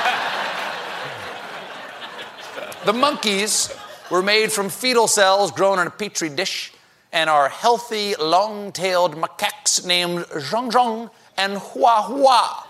the 2.89 2.93
monkeys 2.93 3.72
were 4.10 4.24
made 4.24 4.51
from 4.51 4.67
fetal 4.67 5.08
cells 5.08 5.51
grown 5.51 5.77
in 5.77 5.86
a 5.86 5.91
petri 5.91 6.27
dish 6.27 6.74
and 7.12 7.29
are 7.29 7.48
healthy, 7.48 8.15
long 8.15 8.72
tailed 8.72 9.15
macaques 9.15 9.86
named 9.86 10.25
Zhongzhong 10.50 11.12
and 11.38 11.60
Hua 11.60 12.01
Hua, 12.01 12.67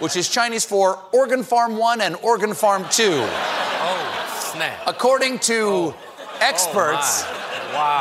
which 0.00 0.16
is 0.16 0.28
Chinese 0.28 0.66
for 0.66 1.02
organ 1.14 1.42
farm 1.42 1.78
1 1.78 2.02
and 2.02 2.16
organ 2.16 2.52
farm 2.52 2.84
2. 2.90 3.04
Oh, 3.10 4.50
snap. 4.52 4.82
According 4.86 5.38
to 5.38 5.62
oh, 5.62 5.96
oh, 5.96 6.38
experts, 6.42 7.22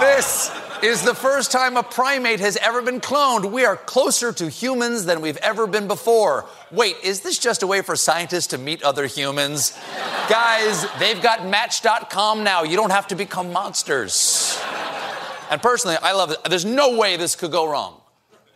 this 0.01 0.51
is 0.84 1.02
the 1.02 1.16
first 1.16 1.52
time 1.52 1.76
a 1.78 1.84
primate 1.84 2.40
has 2.40 2.58
ever 2.58 2.82
been 2.82 3.02
cloned. 3.02 3.52
We 3.52 3.66
are 3.66 3.76
closer 3.76 4.32
to 4.34 4.50
humans 4.50 5.06
than 5.06 5.22
we've 5.22 5.38
ever 5.38 5.66
been 5.68 5.88
before. 5.88 6.46
Wait, 6.72 6.96
is 7.04 7.22
this 7.22 7.40
just 7.40 7.64
a 7.64 7.68
way 7.68 7.82
for 7.82 7.96
scientists 7.96 8.48
to 8.48 8.58
meet 8.58 8.84
other 8.84 9.08
humans? 9.08 9.78
Guys, 10.30 10.86
they've 11.00 11.22
got 11.22 11.46
Match.com 11.48 12.44
now. 12.44 12.64
You 12.64 12.76
don't 12.78 12.92
have 12.92 13.08
to 13.08 13.16
become 13.16 13.52
monsters. 13.52 14.60
And 15.50 15.62
personally, 15.62 15.98
I 16.02 16.14
love 16.14 16.32
it. 16.32 16.44
There's 16.50 16.66
no 16.66 16.98
way 16.98 17.18
this 17.18 17.36
could 17.36 17.52
go 17.52 17.70
wrong. 17.70 18.00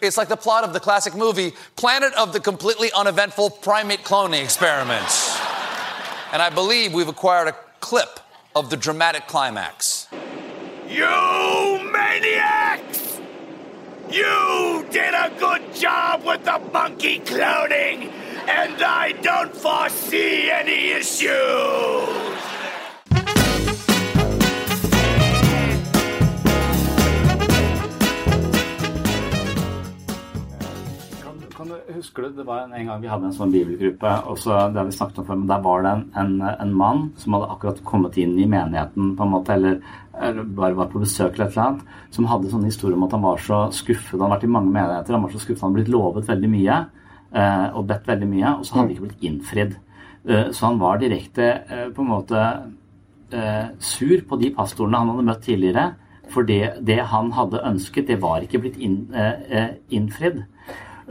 It's 0.01 0.17
like 0.17 0.27
the 0.29 0.37
plot 0.37 0.63
of 0.63 0.73
the 0.73 0.79
classic 0.79 1.15
movie 1.15 1.53
Planet 1.75 2.13
of 2.13 2.33
the 2.33 2.39
Completely 2.39 2.91
Uneventful 2.91 3.51
Primate 3.51 4.03
Cloning 4.03 4.43
Experiment. 4.43 5.05
And 6.33 6.41
I 6.41 6.49
believe 6.53 6.93
we've 6.93 7.07
acquired 7.07 7.47
a 7.49 7.55
clip 7.79 8.19
of 8.55 8.69
the 8.69 8.77
dramatic 8.77 9.27
climax. 9.27 10.07
You 10.91 11.79
maniacs! 11.89 13.21
You 14.09 14.85
did 14.91 15.13
a 15.13 15.31
good 15.39 15.73
job 15.73 16.25
with 16.25 16.43
the 16.43 16.59
monkey 16.73 17.21
cloning, 17.21 18.11
and 18.45 18.83
I 18.83 19.13
don't 19.13 19.55
foresee 19.55 20.51
any 20.51 20.91
issues! 20.91 21.31
Husker 31.95 32.25
du, 32.25 32.29
det 32.37 32.45
var 32.47 32.63
en, 32.63 32.73
en 32.73 32.87
gang 32.89 33.01
vi 33.03 33.09
hadde 33.11 33.27
en 33.29 33.35
sånn 33.35 33.51
bibelgruppe, 33.53 34.11
og 34.31 34.37
så, 34.39 34.55
der 34.73 34.87
vi 34.87 34.95
snakket 34.95 35.21
om 35.21 35.27
før, 35.27 35.39
men 35.41 35.49
der 35.49 35.61
var 35.65 35.83
det 35.85 35.91
en, 35.91 36.03
en, 36.21 36.33
en 36.51 36.73
mann 36.77 37.03
som 37.21 37.35
hadde 37.37 37.49
akkurat 37.53 37.81
kommet 37.87 38.17
inn 38.21 38.33
i 38.39 38.47
menigheten, 38.49 39.13
på 39.17 39.25
en 39.25 39.33
måte, 39.33 39.55
eller, 39.57 39.77
eller 40.17 40.49
bare 40.57 40.77
var 40.79 40.89
på 40.91 41.03
besøk 41.03 41.35
eller 41.35 41.47
et 41.47 41.55
eller 41.55 41.67
annet, 41.67 41.95
som 42.17 42.29
hadde 42.31 42.51
sånne 42.51 42.71
historier 42.71 42.97
om 42.97 43.05
at 43.07 43.15
han 43.17 43.25
var 43.25 43.45
så 43.45 43.61
skuffet. 43.75 44.17
Han 44.17 44.25
har 44.27 44.35
vært 44.35 44.47
i 44.49 44.51
mange 44.57 44.73
menigheter, 44.73 45.17
han 45.17 45.25
var 45.27 45.33
så 45.35 45.43
skuffet, 45.43 45.61
han 45.61 45.71
hadde 45.71 45.81
blitt 45.81 45.95
lovet 45.95 46.29
veldig 46.31 46.51
mye, 46.57 46.77
eh, 47.31 47.65
og 47.71 47.87
bedt 47.93 48.11
veldig 48.11 48.29
mye, 48.35 48.53
og 48.57 48.67
så 48.67 48.77
hadde 48.77 48.87
det 48.89 48.97
ikke 48.97 49.07
blitt 49.07 49.25
innfridd. 49.31 49.75
Eh, 50.27 50.47
så 50.51 50.69
han 50.69 50.79
var 50.81 51.01
direkte 51.01 51.49
eh, 51.61 51.89
på 51.95 52.05
en 52.05 52.13
måte 52.13 52.45
eh, 53.33 53.67
sur 53.79 54.23
på 54.27 54.39
de 54.41 54.53
pastorene 54.55 55.01
han 55.01 55.13
hadde 55.13 55.27
møtt 55.31 55.45
tidligere, 55.47 55.91
for 56.31 56.47
det, 56.47 56.77
det 56.87 57.01
han 57.11 57.31
hadde 57.35 57.63
ønsket, 57.67 58.07
det 58.07 58.21
var 58.23 58.43
ikke 58.45 58.61
blitt 58.63 58.79
inn, 58.79 59.03
eh, 59.15 59.45
eh, 59.51 59.71
innfridd. 59.91 60.43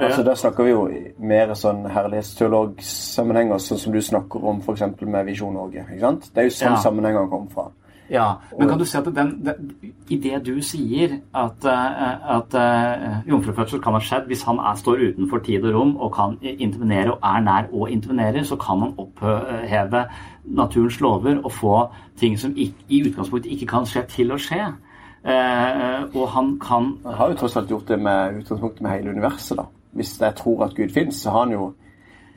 Altså, 0.06 0.22
Da 0.22 0.34
snakker 0.34 0.64
vi 0.64 0.70
jo 0.70 0.88
mer 1.18 1.54
sånn 1.54 1.84
herlighetsteologsammenhenger, 1.90 3.58
sånn 3.58 3.78
som 3.78 3.92
du 3.92 4.00
snakker 4.00 4.44
om 4.44 4.60
f.eks. 4.60 4.82
med 5.02 5.26
Visjon 5.26 5.54
Norge. 5.54 5.84
ikke 5.90 6.00
sant? 6.00 6.30
Det 6.34 6.42
er 6.42 6.48
jo 6.48 6.56
sånn 6.56 6.76
Ja. 6.76 6.82
sammenhenger 6.82 7.28
kommer 7.28 7.50
fra. 7.50 7.70
Ja, 8.10 8.40
men 8.58 8.68
kan 8.68 8.78
du 8.78 8.84
si 8.84 8.98
at 8.98 9.04
den, 9.04 9.44
den, 9.44 9.70
i 10.08 10.16
det 10.18 10.46
du 10.46 10.56
sier 10.62 11.12
at, 11.34 11.64
eh, 11.64 12.36
at 12.36 12.54
uh, 12.58 13.28
jomfrufødsel 13.28 13.80
kan 13.82 13.94
ha 13.94 14.00
skjedd 14.02 14.26
hvis 14.26 14.42
han 14.42 14.58
er, 14.58 14.74
står 14.74 15.04
utenfor 15.12 15.38
tid 15.46 15.64
og 15.64 15.74
rom 15.74 15.92
og 15.96 16.10
kan 16.16 16.34
intervenere 16.42 17.12
og 17.12 17.18
er 17.22 17.40
nær 17.46 17.70
og 17.70 17.90
intervenerer, 17.90 18.42
så 18.42 18.58
kan 18.58 18.82
han 18.82 18.94
oppheve 18.98 20.04
naturens 20.44 21.00
lover 21.00 21.38
og 21.44 21.52
få 21.52 21.76
ting 22.18 22.38
som 22.38 22.54
ikke, 22.56 22.74
i 22.88 23.02
utgangspunktet 23.06 23.52
ikke 23.52 23.70
kan 23.76 23.86
skje, 23.86 24.02
til 24.10 24.34
å 24.34 24.40
skje. 24.42 24.72
Uh, 25.20 26.08
og 26.16 26.28
han 26.34 26.54
kan 26.58 26.96
Han 27.04 27.14
har 27.14 27.30
jo 27.30 27.34
tross 27.42 27.56
alt 27.56 27.70
gjort 27.70 27.88
det 27.88 27.98
med 28.00 28.40
utgangspunktet 28.40 28.82
med 28.82 28.90
hele 28.90 29.10
universet. 29.10 29.56
da. 29.58 29.64
Hvis 29.96 30.16
jeg 30.20 30.34
tror 30.38 30.64
at 30.68 30.74
Gud 30.76 30.92
fins, 30.94 31.22
så 31.22 31.30
har 31.34 31.46
han 31.46 31.52
jo 31.56 31.72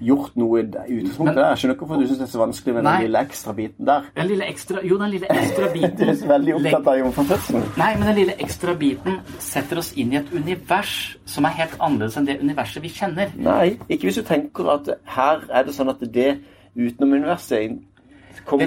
gjort 0.03 0.35
noe 0.39 0.59
i 0.59 0.63
utgangspunktet 0.65 1.37
der. 1.37 1.49
Jeg 1.53 1.59
skjønner 1.61 1.75
ikke 1.75 1.85
hvorfor 1.85 2.01
du 2.01 2.07
syns 2.07 2.19
det 2.19 2.25
er 2.25 2.31
så 2.33 2.41
vanskelig 2.41 2.73
med 2.75 2.83
Nei. 2.83 2.93
den 2.95 3.05
lille 3.07 3.21
ekstra 3.27 3.53
biten 3.57 3.87
der. 3.87 4.09
Den 4.17 4.27
lille 4.31 4.47
ekstra 4.51 4.81
Jo, 4.83 4.97
den 4.99 5.13
lille 5.13 5.29
ekstra 5.31 5.69
biten 5.75 5.95
Du 5.99 6.03
er 6.09 6.17
så 6.19 6.29
veldig 6.33 6.55
opptatt 6.57 6.89
av 6.91 6.97
jomfrufødselen. 6.99 7.69
Nei, 7.79 7.91
men 7.99 8.09
den 8.09 8.19
lille 8.19 8.35
ekstra 8.47 8.75
biten 8.79 9.21
setter 9.39 9.79
oss 9.83 9.93
inn 9.95 10.11
i 10.13 10.19
et 10.19 10.33
univers 10.33 10.95
som 11.29 11.47
er 11.47 11.55
helt 11.61 11.77
annerledes 11.79 12.19
enn 12.19 12.27
det 12.27 12.39
universet 12.41 12.83
vi 12.83 12.91
kjenner. 12.93 13.31
Nei, 13.37 13.77
ikke 13.87 14.09
hvis 14.09 14.19
du 14.19 14.27
tenker 14.27 14.73
at 14.75 14.91
her 15.15 15.47
er 15.49 15.67
det 15.69 15.77
sånn 15.77 15.93
at 15.93 16.03
det 16.03 16.29
utenom-universet 16.73 17.59
kom 17.69 17.81
Det 17.83 17.92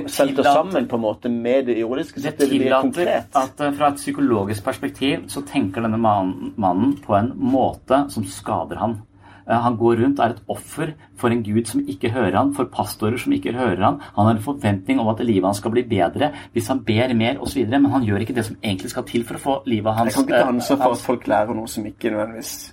setter 0.08 0.42
sammen 0.42 0.86
på 0.88 0.96
en 0.96 1.02
måte 1.02 1.30
med 1.30 1.66
det 1.66 1.78
jordiske. 1.78 2.20
Så 2.20 2.30
Det 2.30 2.38
det 2.38 2.48
blir 2.48 2.80
konkret. 2.80 3.26
at 3.34 3.60
eh, 3.60 3.72
fra 3.72 3.88
et 3.88 3.96
psykologisk 3.96 4.64
perspektiv 4.64 5.26
så 5.28 5.42
tenker 5.46 5.82
denne 5.82 5.98
mannen, 5.98 6.54
mannen 6.56 6.96
på 6.96 7.14
en 7.18 7.32
måte 7.36 8.10
som 8.10 8.24
skader 8.24 8.76
han. 8.76 9.02
Eh, 9.48 9.54
Han 9.62 9.76
går 9.76 9.96
rundt 10.02 10.18
og 10.18 10.24
er 10.26 10.30
et 10.30 10.42
offer 10.48 10.94
for 11.16 11.28
en 11.30 11.42
gud 11.42 11.66
som 11.66 11.80
ikke 11.86 12.10
hører 12.10 12.36
han, 12.36 12.54
for 12.54 12.64
pastorer 12.64 13.18
som 13.18 13.32
ikke 13.32 13.52
hører 13.52 13.82
han. 13.84 14.00
Han 14.16 14.26
har 14.26 14.34
en 14.34 14.42
forventning 14.42 14.98
om 15.00 15.08
at 15.08 15.20
livet 15.20 15.44
hans 15.44 15.58
skal 15.58 15.70
bli 15.70 15.82
bedre 15.82 16.32
hvis 16.52 16.68
han 16.68 16.80
ber 16.84 17.14
mer 17.14 17.38
osv., 17.40 17.66
men 17.68 17.90
han 17.90 18.02
gjør 18.02 18.20
ikke 18.24 18.34
det 18.34 18.44
som 18.44 18.56
egentlig 18.62 18.90
skal 18.90 19.04
til 19.04 19.24
for 19.24 19.34
å 19.36 19.38
få 19.38 19.62
livet 19.66 19.92
Jeg 19.92 19.98
hans 19.98 20.14
kan 20.14 20.24
ikke 20.24 20.32
ta 20.32 20.40
eh, 20.40 20.54
ansvar 20.54 20.76
for 20.76 20.92
at 20.92 20.98
folk 20.98 21.26
lærer 21.26 21.54
noe 21.54 21.68
som 21.68 21.86
ikke 21.86 22.10
nødvendigvis 22.10 22.72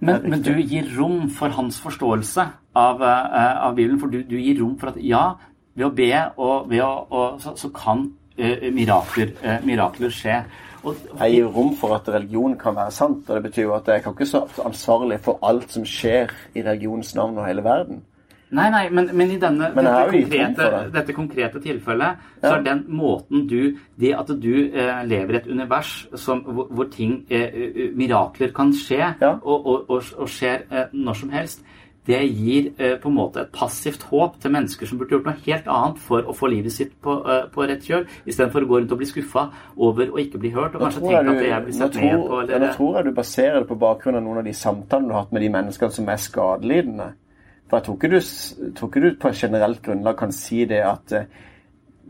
Men, 0.00 0.22
men 0.28 0.42
du 0.42 0.52
gir 0.60 0.84
rom 0.98 1.30
for 1.30 1.48
hans 1.48 1.78
forståelse 1.80 2.42
av, 2.76 3.00
av 3.00 3.74
Bibelen. 3.76 4.00
For 4.00 4.08
du, 4.12 4.22
du 4.22 4.36
gir 4.36 4.58
rom 4.60 4.74
for 4.76 4.90
at 4.90 4.98
ja, 5.00 5.36
ved 5.74 5.86
å 5.86 5.90
be 5.94 6.10
og 6.36 6.70
ved 6.70 6.82
å, 6.82 6.92
og, 7.10 7.40
så, 7.42 7.54
så 7.56 7.68
kan 7.74 8.06
uh, 8.38 8.70
mirakler, 8.72 9.34
uh, 9.44 9.58
mirakler 9.66 10.10
skje. 10.14 10.38
Og, 10.84 10.96
Jeg 11.20 11.32
gir 11.32 11.46
rom 11.48 11.74
for 11.80 11.94
at 11.96 12.08
religion 12.12 12.56
kan 12.60 12.76
være 12.76 12.92
sant. 12.92 13.28
og 13.28 13.36
Det 13.38 13.42
betyr 13.50 13.62
jo 13.62 13.74
at 13.78 13.86
jeg 13.88 14.02
kan 14.04 14.12
ikke 14.12 14.26
stå 14.28 14.42
ansvarlig 14.66 15.20
for 15.24 15.38
alt 15.42 15.72
som 15.72 15.84
skjer 15.88 16.32
i 16.54 16.62
religionens 16.66 17.14
navn 17.16 17.38
og 17.38 17.46
hele 17.48 17.64
verden. 17.64 18.02
nei, 18.54 18.68
nei, 18.70 18.82
men, 18.90 19.08
men 19.16 19.30
i 19.32 19.38
denne, 19.40 19.70
Men 19.74 19.84
dette, 19.88 20.10
konkrete, 20.12 20.66
det. 20.70 20.92
dette 20.94 21.12
konkrete 21.16 21.60
tilfellet, 21.60 22.20
så 22.42 22.52
er 22.54 22.62
den 22.62 22.84
måten 22.88 23.48
du 23.50 23.78
Det 23.98 24.12
at 24.14 24.28
du 24.42 24.52
eh, 24.70 25.00
lever 25.08 25.32
i 25.34 25.36
et 25.40 25.48
univers 25.50 26.06
som, 26.14 26.44
hvor, 26.44 26.68
hvor 26.70 26.84
ting 26.92 27.24
eh, 27.30 27.48
eh, 27.48 27.88
Mirakler 27.96 28.52
kan 28.54 28.70
skje, 28.72 29.14
Ja. 29.20 29.32
og, 29.42 29.66
og, 29.66 29.90
og, 29.90 30.02
og 30.18 30.28
skjer 30.28 30.68
eh, 30.70 30.92
når 30.92 31.14
som 31.14 31.30
helst. 31.30 31.64
Det 32.04 32.20
gir 32.28 32.66
eh, 32.76 32.98
på 33.00 33.08
en 33.08 33.16
måte 33.16 33.40
et 33.40 33.52
passivt 33.54 34.02
håp 34.10 34.36
til 34.40 34.52
mennesker 34.52 34.88
som 34.88 34.98
burde 35.00 35.14
gjort 35.16 35.28
noe 35.30 35.40
helt 35.46 35.68
annet 35.72 36.02
for 36.04 36.26
å 36.28 36.34
få 36.36 36.50
livet 36.52 36.74
sitt 36.74 36.92
på, 37.00 37.14
eh, 37.32 37.46
på 37.52 37.64
rett 37.64 37.86
kjøl, 37.86 38.04
istedenfor 38.28 38.66
å 38.66 38.68
gå 38.68 38.80
rundt 38.80 38.92
og 38.92 39.00
bli 39.00 39.08
skuffa 39.08 39.46
over 39.76 40.12
å 40.12 40.20
ikke 40.20 40.42
bli 40.42 40.52
hørt, 40.52 40.76
og 40.76 40.84
kanskje 40.84 41.00
tenke 41.06 41.32
at 41.32 41.40
det 41.40 41.48
jeg 41.48 41.64
blir 41.64 41.78
sett 41.78 41.98
ned 42.02 42.26
på. 42.26 42.42
Eller, 42.42 42.66
nå 42.66 42.70
tror 42.76 42.98
jeg 42.98 43.08
du 43.08 43.12
baserer 43.16 43.58
det 43.62 43.70
på 43.72 43.80
bakgrunn 43.80 44.20
av 44.20 44.26
noen 44.26 44.42
av 44.42 44.48
de 44.50 44.56
samtalene 44.58 45.08
du 45.08 45.16
har 45.16 45.24
hatt 45.24 45.32
med 45.32 45.46
de 45.46 45.50
menneskene 45.56 45.96
som 45.96 46.12
er 46.12 46.22
skadelidende. 46.28 47.10
For 47.70 47.78
jeg 47.78 47.86
tror 47.86 47.96
ikke 47.96 48.12
du, 48.12 48.20
tror 48.76 48.90
ikke 48.92 49.04
du 49.06 49.20
på 49.20 49.32
et 49.32 49.42
generelt 49.46 49.82
grunnlag 49.82 50.20
kan 50.20 50.32
si 50.36 50.64
det 50.68 50.84
at 50.84 51.16
eh, 51.16 51.42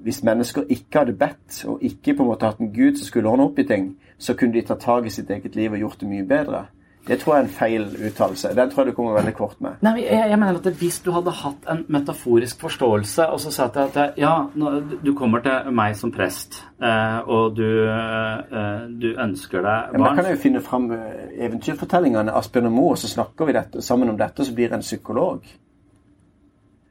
hvis 0.04 0.24
mennesker 0.26 0.66
ikke 0.68 1.04
hadde 1.04 1.14
bedt, 1.16 1.64
og 1.70 1.82
ikke 1.86 2.16
på 2.16 2.24
en 2.24 2.34
måte 2.34 2.50
hatt 2.50 2.58
en 2.60 2.74
gud 2.74 2.98
som 2.98 3.06
skulle 3.06 3.30
ordne 3.30 3.46
opp 3.46 3.62
i 3.62 3.68
ting, 3.68 3.92
så 4.18 4.34
kunne 4.34 4.58
de 4.58 4.66
tatt 4.66 4.82
tak 4.84 5.06
i 5.06 5.12
sitt 5.14 5.30
eget 5.30 5.54
liv 5.56 5.72
og 5.72 5.86
gjort 5.86 6.02
det 6.02 6.10
mye 6.10 6.26
bedre. 6.28 6.66
Det 7.04 7.18
tror 7.20 7.34
jeg 7.34 7.42
er 7.42 7.46
en 7.46 7.52
feil 7.52 7.82
uttalelse. 8.08 8.50
Den 8.56 8.70
tror 8.70 8.84
jeg 8.84 8.92
du 8.92 8.96
kommer 8.96 9.16
veldig 9.18 9.34
kort 9.36 9.58
med. 9.60 9.76
Nei, 9.84 9.98
jeg, 10.06 10.30
jeg 10.30 10.38
mener 10.40 10.60
at 10.60 10.78
Hvis 10.80 11.00
du 11.04 11.10
hadde 11.12 11.34
hatt 11.36 11.68
en 11.70 11.82
metaforisk 11.92 12.64
forståelse, 12.64 13.26
og 13.34 13.42
så 13.42 13.52
sa 13.52 13.68
jeg 13.74 13.90
at 13.92 14.20
ja, 14.20 14.32
du 15.04 15.12
kommer 15.18 15.44
til 15.44 15.74
meg 15.76 15.98
som 16.00 16.12
prest, 16.14 16.62
eh, 16.80 17.18
og 17.28 17.58
du, 17.58 17.66
eh, 17.90 18.86
du 18.88 19.10
ønsker 19.12 19.60
deg 19.60 19.92
Ja, 19.92 19.98
men 19.98 20.06
da 20.06 20.14
kan 20.14 20.30
jeg 20.30 20.38
jo 20.38 20.42
finne 20.46 20.64
fram 20.64 20.88
eh, 20.96 21.36
eventyrfortellingene 21.44 22.32
Asbjørn 22.40 22.70
og 22.70 22.76
Moe, 22.78 22.94
og 22.96 23.02
så 23.02 23.12
snakker 23.12 23.50
vi 23.50 23.58
dette, 23.58 23.84
sammen 23.84 24.12
om 24.12 24.18
dette, 24.18 24.40
og 24.40 24.48
så 24.48 24.56
blir 24.56 24.70
jeg 24.70 24.78
en 24.80 24.88
psykolog. 24.88 25.44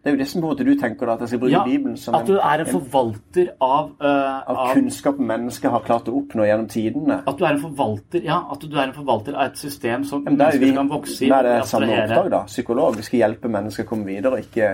Det 0.03 0.11
er 0.11 0.15
jo 0.17 0.19
det 0.19 0.25
som 0.27 0.41
på 0.41 0.49
en 0.49 0.51
måte 0.51 0.65
du 0.67 0.73
tenker, 0.75 1.07
da, 1.07 1.13
at 1.15 1.21
jeg 1.23 1.29
skal 1.31 1.39
bruke 1.39 1.53
Ja, 1.53 1.61
Bibelen 1.63 1.95
som 1.95 2.15
At 2.17 2.27
du 2.27 2.33
er 2.35 2.59
en 2.59 2.67
forvalter 2.67 3.53
av, 3.63 3.93
uh, 4.03 4.41
av 4.51 4.73
kunnskap 4.75 5.21
mennesket 5.31 5.71
har 5.71 5.85
klart 5.85 6.09
å 6.11 6.17
oppnå 6.19 6.43
gjennom 6.43 6.65
tidene. 6.67 7.21
At 7.23 7.39
du 7.39 7.45
er 7.45 7.53
en 7.53 7.61
forvalter 7.61 8.25
ja, 8.27 8.41
at 8.51 8.65
du 8.67 8.75
er 8.75 8.89
en 8.89 8.95
forvalter 8.97 9.37
av 9.37 9.53
et 9.53 9.61
system 9.61 10.03
som 10.09 10.25
Men 10.25 10.35
er 10.35 10.41
mennesker 10.41 10.65
vi 10.65 10.73
kan 10.75 10.91
vokse 10.91 11.23
i. 11.23 11.29
da 11.31 11.39
er 11.39 11.47
det 11.47 11.69
samme 11.71 11.87
oppdrag, 11.95 12.27
da. 12.35 12.41
Psykolog. 12.51 12.97
Vi 12.99 13.07
skal 13.07 13.21
hjelpe 13.21 13.53
mennesker 13.55 13.87
å 13.87 13.91
komme 13.93 14.11
videre 14.11 14.35
og 14.35 14.43
ikke, 14.43 14.73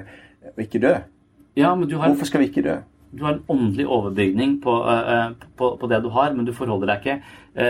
og 0.56 0.64
ikke 0.66 0.82
dø. 0.88 0.96
Ja, 1.62 1.76
men 1.76 1.86
du 1.92 2.00
har, 2.00 2.10
Hvorfor 2.10 2.32
skal 2.32 2.42
vi 2.42 2.50
ikke 2.50 2.66
dø? 2.66 2.80
du 3.12 3.24
har 3.26 3.34
en 3.34 3.46
åndelig 3.50 3.88
overbygning 3.90 4.60
på, 4.62 4.74
uh, 4.86 5.32
på, 5.58 5.72
på 5.82 5.88
det 5.90 6.02
du 6.04 6.10
har, 6.14 6.34
men 6.34 6.46
du 6.46 6.54
forholder 6.54 6.92
deg 6.92 7.00
ikke 7.00 7.16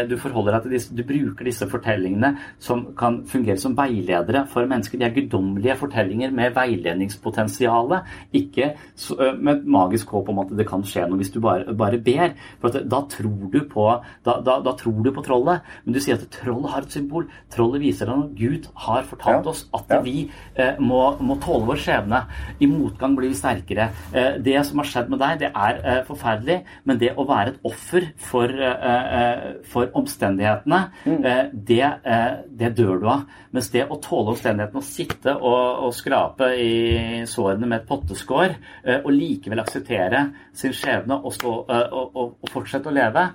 du 0.10 0.16
forholder 0.22 0.58
deg 0.58 0.64
til 0.68 0.72
disse, 0.76 0.96
du 0.96 1.04
bruker 1.08 1.46
disse 1.48 1.68
fortellingene 1.70 2.34
som 2.62 2.86
kan 3.00 3.22
fungere 3.30 3.58
som 3.62 3.76
veiledere 3.78 4.46
for 4.52 4.68
mennesker. 4.70 5.00
De 5.02 5.06
er 5.08 5.14
guddommelige 5.16 5.76
fortellinger 5.80 6.32
med 6.36 6.54
veiledningspotensial. 6.56 7.96
Ikke 8.36 8.70
eh, 8.74 9.34
med 9.40 9.66
magisk 9.70 10.10
håp 10.14 10.30
om 10.30 10.42
at 10.44 10.52
det 10.58 10.68
kan 10.70 10.84
skje 10.88 11.08
noe 11.10 11.20
hvis 11.22 11.32
du 11.34 11.40
bare, 11.44 11.74
bare 11.78 12.00
ber. 12.04 12.36
For 12.62 12.70
at, 12.72 12.86
da, 12.92 13.02
tror 13.12 13.50
du 13.54 13.60
på, 13.72 13.88
da, 14.26 14.38
da, 14.46 14.60
da 14.66 14.74
tror 14.80 15.02
du 15.06 15.12
på 15.16 15.24
trollet. 15.26 15.66
Men 15.86 15.96
du 15.96 16.02
sier 16.04 16.20
at 16.20 16.28
trollet 16.34 16.72
har 16.74 16.86
et 16.86 16.96
symbol. 16.96 17.28
Trollet 17.54 17.82
viser 17.84 18.10
deg 18.10 18.20
noe. 18.20 18.30
Gud 18.40 18.70
har 18.86 19.08
fortalt 19.10 19.46
Ja. 19.46 19.50
oss 19.52 19.66
at 19.74 19.86
Ja. 19.90 20.02
vi 20.06 20.30
eh, 20.56 20.76
må, 20.80 21.02
må 21.22 21.40
tåle 21.44 21.66
vår 21.70 21.80
skjebne. 21.82 22.24
I 22.60 22.68
motgang 22.70 23.16
blir 23.18 23.30
vi 23.32 23.36
sterkere. 23.40 23.90
Eh, 24.14 24.38
det 24.44 24.58
som 24.68 24.80
har 24.82 24.86
skjedd 24.90 25.10
med 25.10 25.20
deg, 25.20 25.40
det 25.46 25.52
er 25.56 25.82
eh, 25.84 26.04
forferdelig, 26.08 26.60
men 26.86 26.98
det 27.02 27.14
å 27.18 27.26
være 27.28 27.54
et 27.56 27.60
offer 27.66 28.10
for, 28.18 28.50
eh, 28.50 29.20
eh, 29.20 29.54
for 29.80 30.00
omstendighetene, 30.00 30.80
eh, 31.08 31.44
det, 31.54 31.82
eh, 32.04 32.32
det 32.62 32.76
dør 32.78 33.02
du 33.02 33.08
av. 33.10 33.26
Mens 33.56 33.70
det 33.74 33.86
å 33.88 34.00
tåle 34.04 34.36
omstendighetene, 34.36 34.84
å 34.84 34.86
sitte 34.86 35.36
og, 35.36 35.86
og 35.88 35.94
skrape 35.96 36.52
i 36.60 37.26
sårene 37.30 37.68
med 37.68 37.82
et 37.82 37.90
potteskår, 37.90 38.56
eh, 38.84 39.00
og 39.00 39.12
likevel 39.16 39.64
akseptere 39.64 40.26
sin 40.54 40.76
skjebne 40.76 41.22
og, 41.24 41.34
så, 41.36 41.56
og, 41.66 42.16
og, 42.16 42.50
fortsette 42.52 42.92
å 42.92 42.96
leve, 42.96 43.30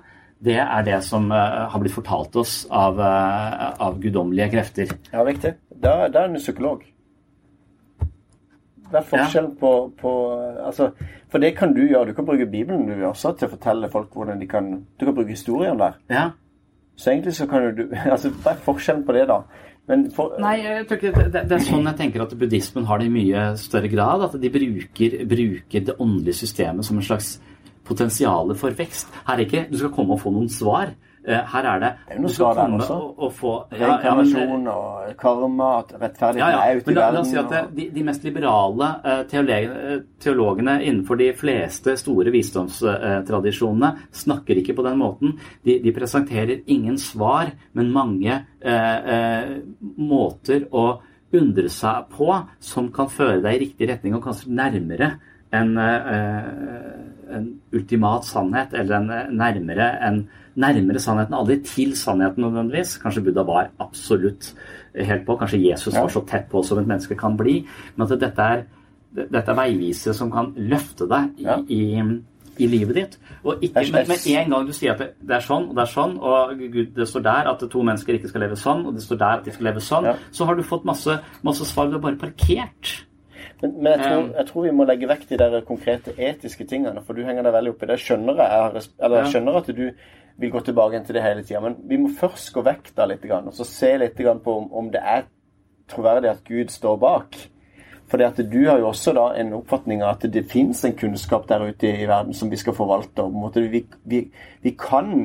det 0.45 0.59
er 0.61 0.83
det 0.85 0.97
som 1.01 1.29
har 1.31 1.79
blitt 1.81 1.95
fortalt 1.95 2.35
oss 2.37 2.57
av, 2.69 2.99
av 2.99 3.95
guddommelige 4.03 4.51
krefter. 4.51 4.91
Ja, 5.13 5.23
riktig. 5.25 5.55
Da, 5.71 6.05
da 6.11 6.25
er 6.25 6.35
du 6.35 6.41
psykolog. 6.43 6.83
Det 8.91 8.99
er 8.99 9.05
forskjell 9.09 9.51
på, 9.59 9.71
på 9.99 10.11
altså, 10.65 10.91
For 11.31 11.41
det 11.41 11.55
kan 11.57 11.73
du 11.73 11.81
gjøre. 11.81 12.11
Du 12.11 12.17
kan 12.17 12.25
bruke 12.27 12.45
Bibelen 12.45 12.85
du 12.87 13.05
også 13.07 13.33
til 13.37 13.49
å 13.49 13.53
fortelle 13.55 13.89
folk 13.91 14.13
hvordan 14.13 14.41
de 14.41 14.47
kan 14.49 14.71
Du 14.99 15.05
kan 15.05 15.15
bruke 15.15 15.33
historien 15.33 15.79
der. 15.79 15.97
Ja. 16.09 16.29
Så 16.95 17.11
egentlig 17.11 17.35
så 17.35 17.47
kan 17.49 17.71
du 17.75 17.87
altså, 18.13 18.31
Hva 18.43 18.53
er 18.53 18.61
forskjellen 18.67 19.05
på 19.07 19.15
det, 19.17 19.25
da? 19.31 19.41
Men 19.89 20.07
for, 20.13 20.37
Nei, 20.41 20.55
jeg 20.63 20.85
tror 20.89 20.97
ikke 20.97 21.25
det, 21.29 21.41
det, 21.45 21.57
er 21.57 21.65
sånn 21.65 21.85
jeg 21.91 21.97
tenker 21.99 22.23
at 22.23 22.31
buddhismen 22.39 22.87
har 22.89 23.01
det 23.01 23.09
i 23.09 23.13
mye 23.13 23.41
større 23.61 23.89
grad. 23.91 24.23
At 24.25 24.37
de 24.41 24.49
bruker, 24.53 25.19
bruker 25.29 25.89
det 25.89 25.97
åndelige 25.99 26.41
systemet 26.41 26.87
som 26.87 26.97
en 26.97 27.05
slags 27.05 27.35
potensiale 27.85 28.55
for 28.57 28.73
vekst. 28.73 29.11
Her 29.27 29.37
er 29.37 29.45
ikke 29.45 29.65
du 29.69 29.77
skal 29.77 29.93
komme 29.93 30.17
og 30.17 30.23
få 30.23 30.33
noen 30.33 30.49
svar. 30.49 30.95
Eh, 31.27 31.41
Her 31.53 31.63
er 31.65 31.79
det 31.79 31.89
Det 32.07 32.15
er 32.15 32.19
noe 32.21 32.29
der 32.29 32.53
komme 32.59 32.77
også. 32.79 32.93
og, 33.01 33.19
og 33.25 33.31
få 33.33 33.53
ja, 33.71 33.77
ja, 33.77 33.87
men- 33.87 34.25
Reinkarnasjon 34.25 34.67
og 34.67 35.17
karma, 35.17 35.69
at 35.79 35.93
rettferdigheten 36.01 36.53
ja, 36.53 36.59
er 36.69 36.77
ute 36.77 36.91
i 36.91 36.95
verden. 36.95 37.13
la 37.15 37.19
oss 37.21 37.29
si 37.31 37.37
at 37.37 37.49
det, 37.49 37.61
og- 37.65 37.75
de, 37.75 37.89
de 37.95 38.03
mest 38.03 38.23
liberale 38.23 38.89
eh, 39.05 39.23
teologene, 39.31 39.93
eh, 39.95 39.99
teologene 40.19 40.75
innenfor 40.85 41.17
de 41.17 41.31
fleste 41.33 41.97
store 41.97 42.31
visdomstradisjonene 42.31 43.89
snakker 44.11 44.55
ikke 44.61 44.75
på 44.77 44.83
den 44.85 44.97
måten. 45.01 45.35
De, 45.65 45.79
de 45.83 45.91
presenterer 45.95 46.61
ingen 46.67 46.97
svar, 47.01 47.51
men 47.73 47.91
mange 47.91 48.45
eh, 48.61 48.97
eh, 49.15 49.55
måter 49.97 50.67
å 50.71 50.99
undre 51.35 51.69
seg 51.73 52.05
på 52.15 52.29
som 52.63 52.91
kan 52.95 53.09
føre 53.11 53.41
deg 53.43 53.55
i 53.57 53.63
riktig 53.65 53.89
retning 53.89 54.13
og 54.15 54.23
kanskje 54.23 54.53
nærmere 54.55 55.15
en, 55.55 55.77
eh, 55.77 57.35
en 57.37 57.47
ultimat 57.73 58.25
sannhet, 58.25 58.73
eller 58.73 58.97
en, 58.97 59.09
eh, 59.09 59.31
nærmere, 59.31 59.89
en, 60.07 60.27
nærmere 60.55 60.99
sannheten. 60.99 61.33
Aldri 61.33 61.59
til 61.63 61.95
sannheten 61.97 62.43
nødvendigvis. 62.43 62.97
Kanskje 63.01 63.23
Buddha 63.23 63.43
var 63.43 63.69
absolutt 63.79 64.53
helt 64.95 65.25
på. 65.25 65.37
Kanskje 65.37 65.63
Jesus 65.69 65.95
var 65.95 66.07
så 66.07 66.23
tett 66.27 66.49
på 66.51 66.63
som 66.63 66.79
et 66.79 66.87
menneske 66.87 67.17
kan 67.19 67.37
bli. 67.37 67.65
Men 67.95 68.07
at 68.07 68.19
dette 68.19 68.41
er, 68.41 68.63
dette 69.15 69.51
er 69.51 69.59
veivisere 69.59 70.13
som 70.13 70.31
kan 70.31 70.53
løfte 70.55 71.07
deg 71.11 71.41
i, 71.43 71.75
i, 71.75 72.21
i 72.57 72.67
livet 72.67 72.95
ditt. 72.95 73.17
Og 73.43 73.63
ikke, 73.63 73.91
med, 73.91 74.27
en 74.27 74.55
gang 74.55 74.67
du 74.67 74.73
sier 74.75 74.95
at 74.95 75.03
det, 75.03 75.09
det 75.21 75.35
er 75.37 75.43
sånn 75.43 75.69
og 75.69 75.75
det 75.75 75.83
er 75.83 75.91
sånn, 75.91 76.15
og 76.17 76.55
Gud, 76.59 76.93
det 76.95 77.07
står 77.09 77.25
der 77.27 77.51
at 77.51 77.65
to 77.71 77.83
mennesker 77.83 78.17
ikke 78.17 78.31
skal 78.31 78.45
leve 78.47 78.59
sånn, 78.59 78.85
og 78.87 78.95
det 78.95 79.03
står 79.03 79.19
der 79.21 79.41
at 79.41 79.49
de 79.49 79.55
skal 79.55 79.69
leve 79.69 79.83
sånn, 79.83 80.07
så 80.31 80.47
har 80.47 80.55
du 80.57 80.63
fått 80.63 80.87
masse, 80.87 81.19
masse 81.45 81.67
svar. 81.67 81.91
Du 81.91 81.99
har 81.99 82.05
bare 82.07 82.21
parkert. 82.21 82.95
Men, 83.65 83.73
men 83.81 83.91
jeg, 83.91 84.01
tror, 84.03 84.19
Um, 84.21 84.33
jeg 84.37 84.47
tror 84.49 84.65
vi 84.67 84.73
må 84.75 84.85
legge 84.85 85.09
vekk 85.09 85.25
de 85.29 85.39
der 85.41 85.55
konkrete 85.65 86.13
etiske 86.17 86.67
tingene, 86.69 87.01
for 87.05 87.17
du 87.17 87.25
henger 87.25 87.45
deg 87.47 87.55
veldig 87.55 87.73
opp 87.73 87.83
i 87.83 87.89
det. 87.89 87.97
Skjønner, 88.03 88.41
jeg, 88.41 88.85
eller 88.99 89.23
jeg 89.23 89.33
skjønner 89.33 89.59
at 89.61 89.71
du 89.73 89.85
vil 90.37 90.51
gå 90.51 90.61
tilbake 90.67 91.01
til 91.07 91.17
det 91.17 91.23
hele 91.23 91.43
tida, 91.43 91.61
men 91.63 91.77
vi 91.89 91.97
må 91.97 92.11
først 92.19 92.51
gå 92.53 92.63
vekk 92.65 92.93
da 92.97 93.07
litt, 93.09 93.25
og 93.31 93.53
så 93.55 93.67
se 93.67 93.91
litt 94.01 94.19
på 94.19 94.55
om, 94.55 94.71
om 94.71 94.89
det 94.91 95.01
er 95.01 95.27
troverdig 95.91 96.31
at 96.31 96.47
Gud 96.47 96.73
står 96.73 96.97
bak. 97.01 97.37
For 98.11 98.21
at 98.21 98.37
du 98.37 98.59
har 98.67 98.77
jo 98.77 98.91
også 98.91 99.15
da 99.17 99.29
en 99.39 99.55
oppfatning 99.57 100.03
av 100.03 100.19
at 100.19 100.27
det 100.33 100.45
finnes 100.51 100.83
en 100.85 100.93
kunnskap 100.97 101.47
der 101.49 101.63
ute 101.65 101.89
i 101.89 102.05
verden 102.05 102.35
som 102.37 102.51
vi 102.51 102.59
skal 102.61 102.75
forvalte. 102.77 103.25
Vi, 103.55 103.81
vi, 104.03 104.19
vi 104.61 104.75
kan 104.77 105.15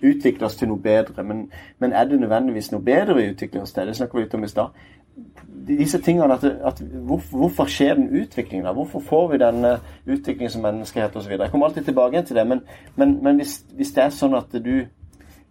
utvikle 0.00 0.46
oss 0.46 0.56
til 0.56 0.68
noe 0.68 0.80
bedre, 0.80 1.24
men, 1.24 1.46
men 1.78 1.92
er 1.96 2.08
det 2.08 2.20
nødvendigvis 2.20 2.70
noe 2.74 2.84
bedre 2.84 3.16
vi 3.16 3.30
utvikler 3.32 3.64
oss 3.64 3.72
til? 3.76 3.88
Det 3.88 3.96
snakker 3.96 4.18
vi 4.18 4.24
litt 4.26 4.36
om 4.36 4.44
i 4.44 4.52
stad 4.52 4.76
disse 5.68 6.00
tingene 6.02 6.34
at, 6.34 6.44
at 6.44 6.80
hvor, 6.80 7.22
Hvorfor 7.30 7.68
skjer 7.70 7.94
den 7.94 8.22
utviklingen? 8.22 8.64
da? 8.66 8.72
Hvorfor 8.72 9.00
får 9.00 9.28
vi 9.32 9.38
den 9.38 9.66
utviklingen 10.06 10.50
som 10.50 10.62
menneskehet 10.62 11.16
osv.? 11.16 11.32
Jeg 11.32 11.50
kommer 11.50 11.66
alltid 11.66 11.84
tilbake 11.84 12.22
til 12.22 12.36
det, 12.36 12.46
men, 12.46 12.62
men, 12.96 13.18
men 13.22 13.36
hvis, 13.36 13.64
hvis, 13.76 13.92
det 13.96 14.04
er 14.04 14.14
sånn 14.14 14.38
at 14.38 14.54
du 14.64 14.86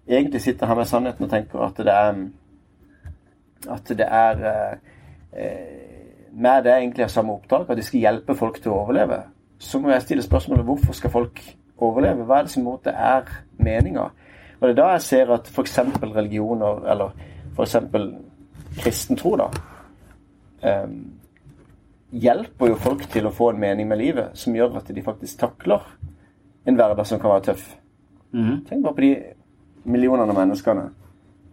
egentlig 0.08 0.42
sitter 0.42 0.68
her 0.68 0.80
med 0.80 0.90
sannheten 0.90 1.28
og 1.28 1.32
tenker 1.32 1.66
at 1.66 1.78
det 1.78 1.94
er 1.94 2.24
At 3.70 3.90
det 3.92 4.06
er 4.08 4.40
uh, 4.40 4.76
uh, 5.36 5.90
med 6.32 6.64
det 6.64 6.74
egentlig 6.74 7.04
har 7.04 7.10
samme 7.10 7.34
oppdrag, 7.34 7.70
at 7.70 7.78
de 7.78 7.84
skal 7.84 8.00
hjelpe 8.00 8.36
folk 8.36 8.62
til 8.62 8.72
å 8.72 8.82
overleve, 8.84 9.24
så 9.60 9.80
må 9.80 9.92
jeg 9.92 10.06
stille 10.06 10.24
spørsmålet 10.24 10.66
hvorfor 10.66 10.96
skal 10.96 11.12
folk 11.12 11.42
overleve? 11.78 12.24
Hva 12.28 12.40
er 12.40 12.48
det 12.48 12.54
som 12.54 12.64
måte 12.68 12.94
er 12.94 13.28
meninga? 13.58 14.10
Og 14.60 14.68
det 14.68 14.74
er 14.74 14.80
da 14.82 14.90
jeg 14.94 15.06
ser 15.08 15.34
at 15.36 15.48
f.eks. 15.48 15.80
religioner, 16.04 16.84
eller 16.92 17.16
f.eks. 17.56 17.76
kristen 18.78 19.18
tro, 19.20 19.36
da, 19.40 19.50
um, 20.84 20.96
hjelper 22.12 22.72
jo 22.72 22.78
folk 22.82 23.04
til 23.12 23.28
å 23.30 23.34
få 23.34 23.52
en 23.54 23.60
mening 23.62 23.90
med 23.90 24.02
livet 24.02 24.38
som 24.38 24.56
gjør 24.56 24.80
at 24.80 24.90
de 24.94 25.04
faktisk 25.06 25.40
takler 25.42 25.84
en 26.66 26.78
hverdag 26.78 27.06
som 27.08 27.20
kan 27.22 27.34
være 27.36 27.50
tøff. 27.52 27.68
Mhm. 28.34 28.66
Tenk 28.70 28.84
bare 28.84 28.94
på 28.94 29.02
de 29.02 29.90
millionene 29.90 30.30
av 30.30 30.38
menneskene 30.38 30.90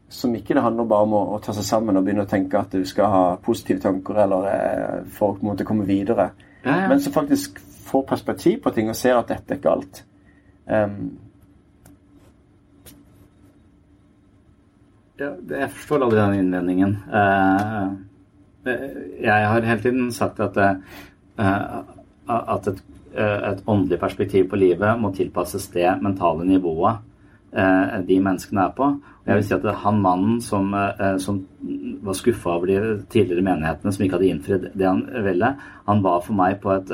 som 0.09 0.35
ikke 0.35 0.55
det 0.55 0.63
handler 0.63 0.87
bare 0.87 1.03
om 1.03 1.15
å, 1.19 1.23
å 1.35 1.39
ta 1.43 1.53
seg 1.57 1.65
sammen 1.67 1.97
og 1.99 2.05
begynne 2.07 2.27
å 2.27 2.31
tenke 2.31 2.59
at 2.61 2.71
du 2.71 2.85
skal 2.87 3.11
ha 3.11 3.23
positive 3.43 3.83
tanker 3.83 4.21
eller 4.23 4.49
eh, 4.53 5.07
folk 5.19 5.43
måte 5.43 5.67
komme 5.67 5.87
videre, 5.89 6.31
Ja, 6.63 6.83
ja. 6.83 6.89
men 6.89 7.01
som 7.03 7.13
faktisk 7.15 7.59
får 7.87 8.05
perspektiv 8.07 8.61
på 8.63 8.71
ting 8.75 8.89
og 8.91 8.99
ser 8.99 9.19
at 9.19 9.29
dette 9.31 9.55
er 9.55 9.59
ikke 9.59 9.73
alt. 9.73 10.05
Um, 10.67 11.19
Ja, 15.17 15.31
jeg 15.33 15.71
forstår 15.73 16.03
aldri 16.05 16.19
den 16.21 16.41
innvendingen. 16.43 16.91
Eh, 17.09 17.85
eh, 18.69 18.97
jeg 19.25 19.49
har 19.49 19.65
hele 19.65 19.81
tiden 19.81 20.11
sagt 20.13 20.43
at, 20.45 20.57
eh, 20.61 21.77
at 22.29 22.69
et, 22.69 22.83
et 23.17 23.63
åndelig 23.65 23.97
perspektiv 24.03 24.51
på 24.51 24.59
livet 24.61 25.01
må 25.01 25.15
tilpasses 25.17 25.71
det 25.73 25.89
mentale 26.05 26.45
nivået 26.45 27.05
de 28.05 28.17
menneskene 28.21 28.67
er 28.67 28.73
på. 28.77 28.85
Og 28.85 29.31
jeg 29.31 29.39
vil 29.39 29.45
si 29.49 29.55
at 29.55 29.79
han 29.81 30.01
mannen 30.05 30.41
som, 30.45 30.75
som 31.23 31.39
var 32.05 32.17
skuffa 32.19 32.59
over 32.59 32.69
de 32.69 32.81
tidligere 33.09 33.45
menighetene 33.47 33.93
som 33.95 34.05
ikke 34.05 34.19
hadde 34.19 34.29
innfridd 34.29 34.67
det 34.77 34.85
han 34.85 35.01
ville, 35.25 35.53
han 35.87 36.03
var 36.05 36.21
for 36.27 36.37
meg 36.37 36.59
på 36.61 36.75
et, 36.75 36.93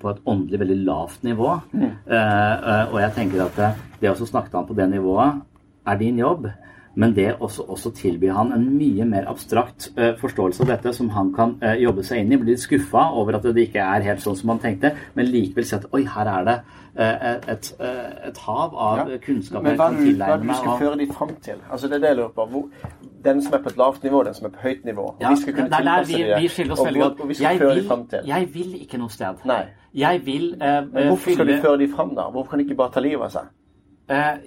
på 0.00 0.10
et 0.10 0.24
åndelig 0.26 0.60
veldig 0.64 0.78
lavt 0.88 1.22
nivå. 1.28 1.52
Eh, 1.78 2.82
og 2.88 2.98
jeg 3.04 3.14
tenker 3.20 3.44
at 3.44 3.62
det, 4.00 4.10
å 4.10 4.18
snakke 4.18 4.56
han 4.58 4.66
på 4.66 4.74
det 4.80 4.88
nivået 4.90 5.38
er 5.86 6.02
din 6.02 6.18
jobb. 6.18 6.50
Men 6.94 7.14
det 7.14 7.36
også, 7.38 7.62
også 7.70 7.92
tilbyr 7.94 8.32
han 8.34 8.52
en 8.52 8.64
mye 8.74 9.04
mer 9.06 9.28
abstrakt 9.30 9.90
uh, 9.98 10.10
forståelse 10.18 10.64
av 10.64 10.72
dette, 10.72 10.92
som 10.96 11.10
han 11.14 11.30
kan 11.34 11.54
uh, 11.62 11.74
jobbe 11.78 12.02
seg 12.06 12.24
inn 12.24 12.32
i. 12.34 12.38
Blir 12.40 12.56
litt 12.56 12.64
skuffa 12.64 13.04
over 13.14 13.38
at 13.38 13.46
det 13.46 13.68
ikke 13.68 13.84
er 13.84 14.06
helt 14.08 14.22
sånn 14.24 14.38
som 14.38 14.54
han 14.54 14.62
tenkte, 14.62 14.90
men 15.14 15.30
likevel 15.30 15.68
sett 15.68 15.86
oi, 15.94 16.02
her 16.10 16.30
er 16.32 16.48
det 16.48 16.56
uh, 16.98 17.28
et, 17.54 17.70
et, 17.78 18.42
hav 18.46 18.74
av 18.74 19.14
kunnskap 19.22 19.62
Men 19.62 19.76
jeg 19.76 19.80
kan 19.80 20.00
det 20.00 20.42
du, 20.42 20.50
hva 20.50 20.58
skal 20.58 20.82
føre 20.82 20.98
de 20.98 21.08
fram 21.14 21.32
til? 21.46 21.62
Altså 21.70 21.92
det 21.92 22.00
er 22.00 22.04
det 22.04 22.12
jeg 22.12 22.20
lurer 22.24 22.34
på. 22.40 22.48
Hvor, 22.50 22.90
den 23.30 23.44
som 23.46 23.54
er 23.54 23.62
på 23.62 23.70
et 23.70 23.80
lavt 23.84 24.04
nivå, 24.08 24.24
den 24.26 24.38
som 24.40 24.50
er 24.50 24.54
på 24.58 24.66
høyt 24.66 24.84
nivå. 24.90 25.06
Ja, 25.22 25.30
vi 25.30 25.42
skal 25.44 25.58
kunne 25.60 25.70
er 25.70 25.88
der 25.88 26.04
tilpasse 26.10 26.18
vi, 26.18 26.42
vi 26.42 26.52
skiller 26.56 26.74
oss 26.74 26.86
veldig 26.88 27.06
godt. 27.06 27.20
Og 27.20 27.30
vi 27.30 27.38
skal 27.38 27.52
Jeg 27.52 27.62
føre 27.62 27.78
de 27.78 27.88
fram 27.88 28.06
til. 28.10 28.30
jeg 28.34 28.50
vil 28.54 28.76
ikke 28.82 28.98
noe 28.98 29.14
sted. 29.14 29.46
Nei. 29.46 29.62
Jeg 29.94 30.22
vil 30.26 30.52
Men 30.58 31.10
hvorfor 31.12 31.38
skal 31.38 31.46
du 31.54 31.56
føre 31.62 31.78
de 31.78 31.90
fram, 31.94 32.14
da? 32.18 32.30
Hvorfor 32.34 32.50
kan 32.50 32.58
de 32.58 32.66
ikke 32.66 32.82
bare 32.82 32.98
ta 32.98 33.02
livet 33.04 33.30
av 33.30 33.34
seg? 33.38 33.56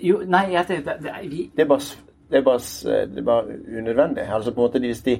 Jo, 0.04 0.18
nei, 0.28 0.50
jeg 0.52 0.68
tenkte 0.68 0.98
det, 1.00 1.12
er- 1.12 1.30
vi, 1.30 1.46
Det 1.56 1.64
er 1.64 1.70
bare, 1.70 1.86
det 2.34 2.40
er 2.42 2.46
bare, 2.48 2.60
det 3.14 3.22
er 3.22 3.26
bare 3.28 3.58
unødvendig. 3.78 4.24
Altså 4.26 4.52
på 4.52 4.62
en 4.62 4.66
måte 4.66 4.80
Hvis 4.82 5.04
de 5.06 5.20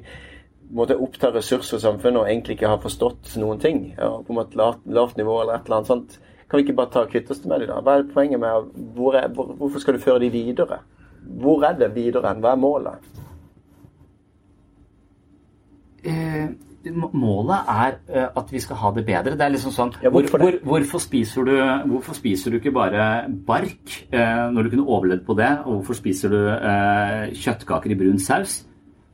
måte 0.74 0.98
opptar 0.98 1.36
ressurser 1.36 1.78
i 1.78 1.84
samfunnet 1.84 2.24
og 2.24 2.30
egentlig 2.30 2.56
ikke 2.58 2.72
har 2.72 2.82
forstått 2.82 3.36
noen 3.38 3.60
ting, 3.62 3.84
ja, 3.94 4.10
på 4.18 4.34
en 4.34 4.40
måte 4.40 4.58
lavt, 4.58 4.82
lavt 4.90 5.20
nivå 5.20 5.36
eller 5.42 5.60
et 5.60 5.68
eller 5.68 5.78
annet 5.84 5.92
sånt, 5.92 6.16
kan 6.50 6.58
vi 6.58 6.66
ikke 6.66 6.80
bare 6.80 6.94
ta 6.96 7.04
kvitte 7.06 7.36
oss 7.36 7.44
med 7.46 7.62
dem 7.62 7.70
da? 7.70 7.78
Hva 7.86 8.00
er 8.00 8.10
poenget 8.10 8.42
med 8.42 8.72
hvor 8.98 9.20
er, 9.20 9.30
hvor, 9.30 9.54
Hvorfor 9.60 9.84
skal 9.84 9.94
du 9.94 10.02
føre 10.02 10.24
de 10.26 10.32
videre? 10.34 10.80
Hvor 11.22 11.62
er 11.70 11.78
det 11.78 11.94
videre? 11.96 12.34
Hva 12.34 12.56
er 12.56 12.62
målet? 12.66 13.14
eh, 16.04 16.50
Målet 16.92 17.70
er 17.72 17.96
eh, 18.12 18.28
at 18.36 18.52
vi 18.52 18.60
skal 18.60 18.80
ha 18.82 18.92
det 18.96 19.06
bedre. 19.08 19.38
Det 19.40 19.46
er 19.46 19.54
liksom 19.54 19.72
sånn 19.76 19.94
Ja, 20.04 20.12
hvorfor 20.12 20.42
hvor, 20.42 20.58
hvor, 20.60 20.82
hvorfor, 20.82 21.04
spiser 21.04 21.48
du, 21.48 21.54
hvorfor 21.92 22.18
spiser 22.18 22.52
du 22.52 22.60
ikke 22.60 22.74
bare 22.76 23.08
bark 23.48 23.98
eh, 24.12 24.46
når 24.52 24.68
du 24.68 24.74
kunne 24.74 24.88
overlevd 24.88 25.24
på 25.28 25.38
det? 25.40 25.52
Og 25.64 25.80
hvorfor 25.80 26.00
spiser 26.02 26.34
du 26.34 26.40
eh, 26.52 27.34
kjøttkaker 27.40 27.94
i 27.94 28.00
brun 28.00 28.20
saus? 28.20 28.62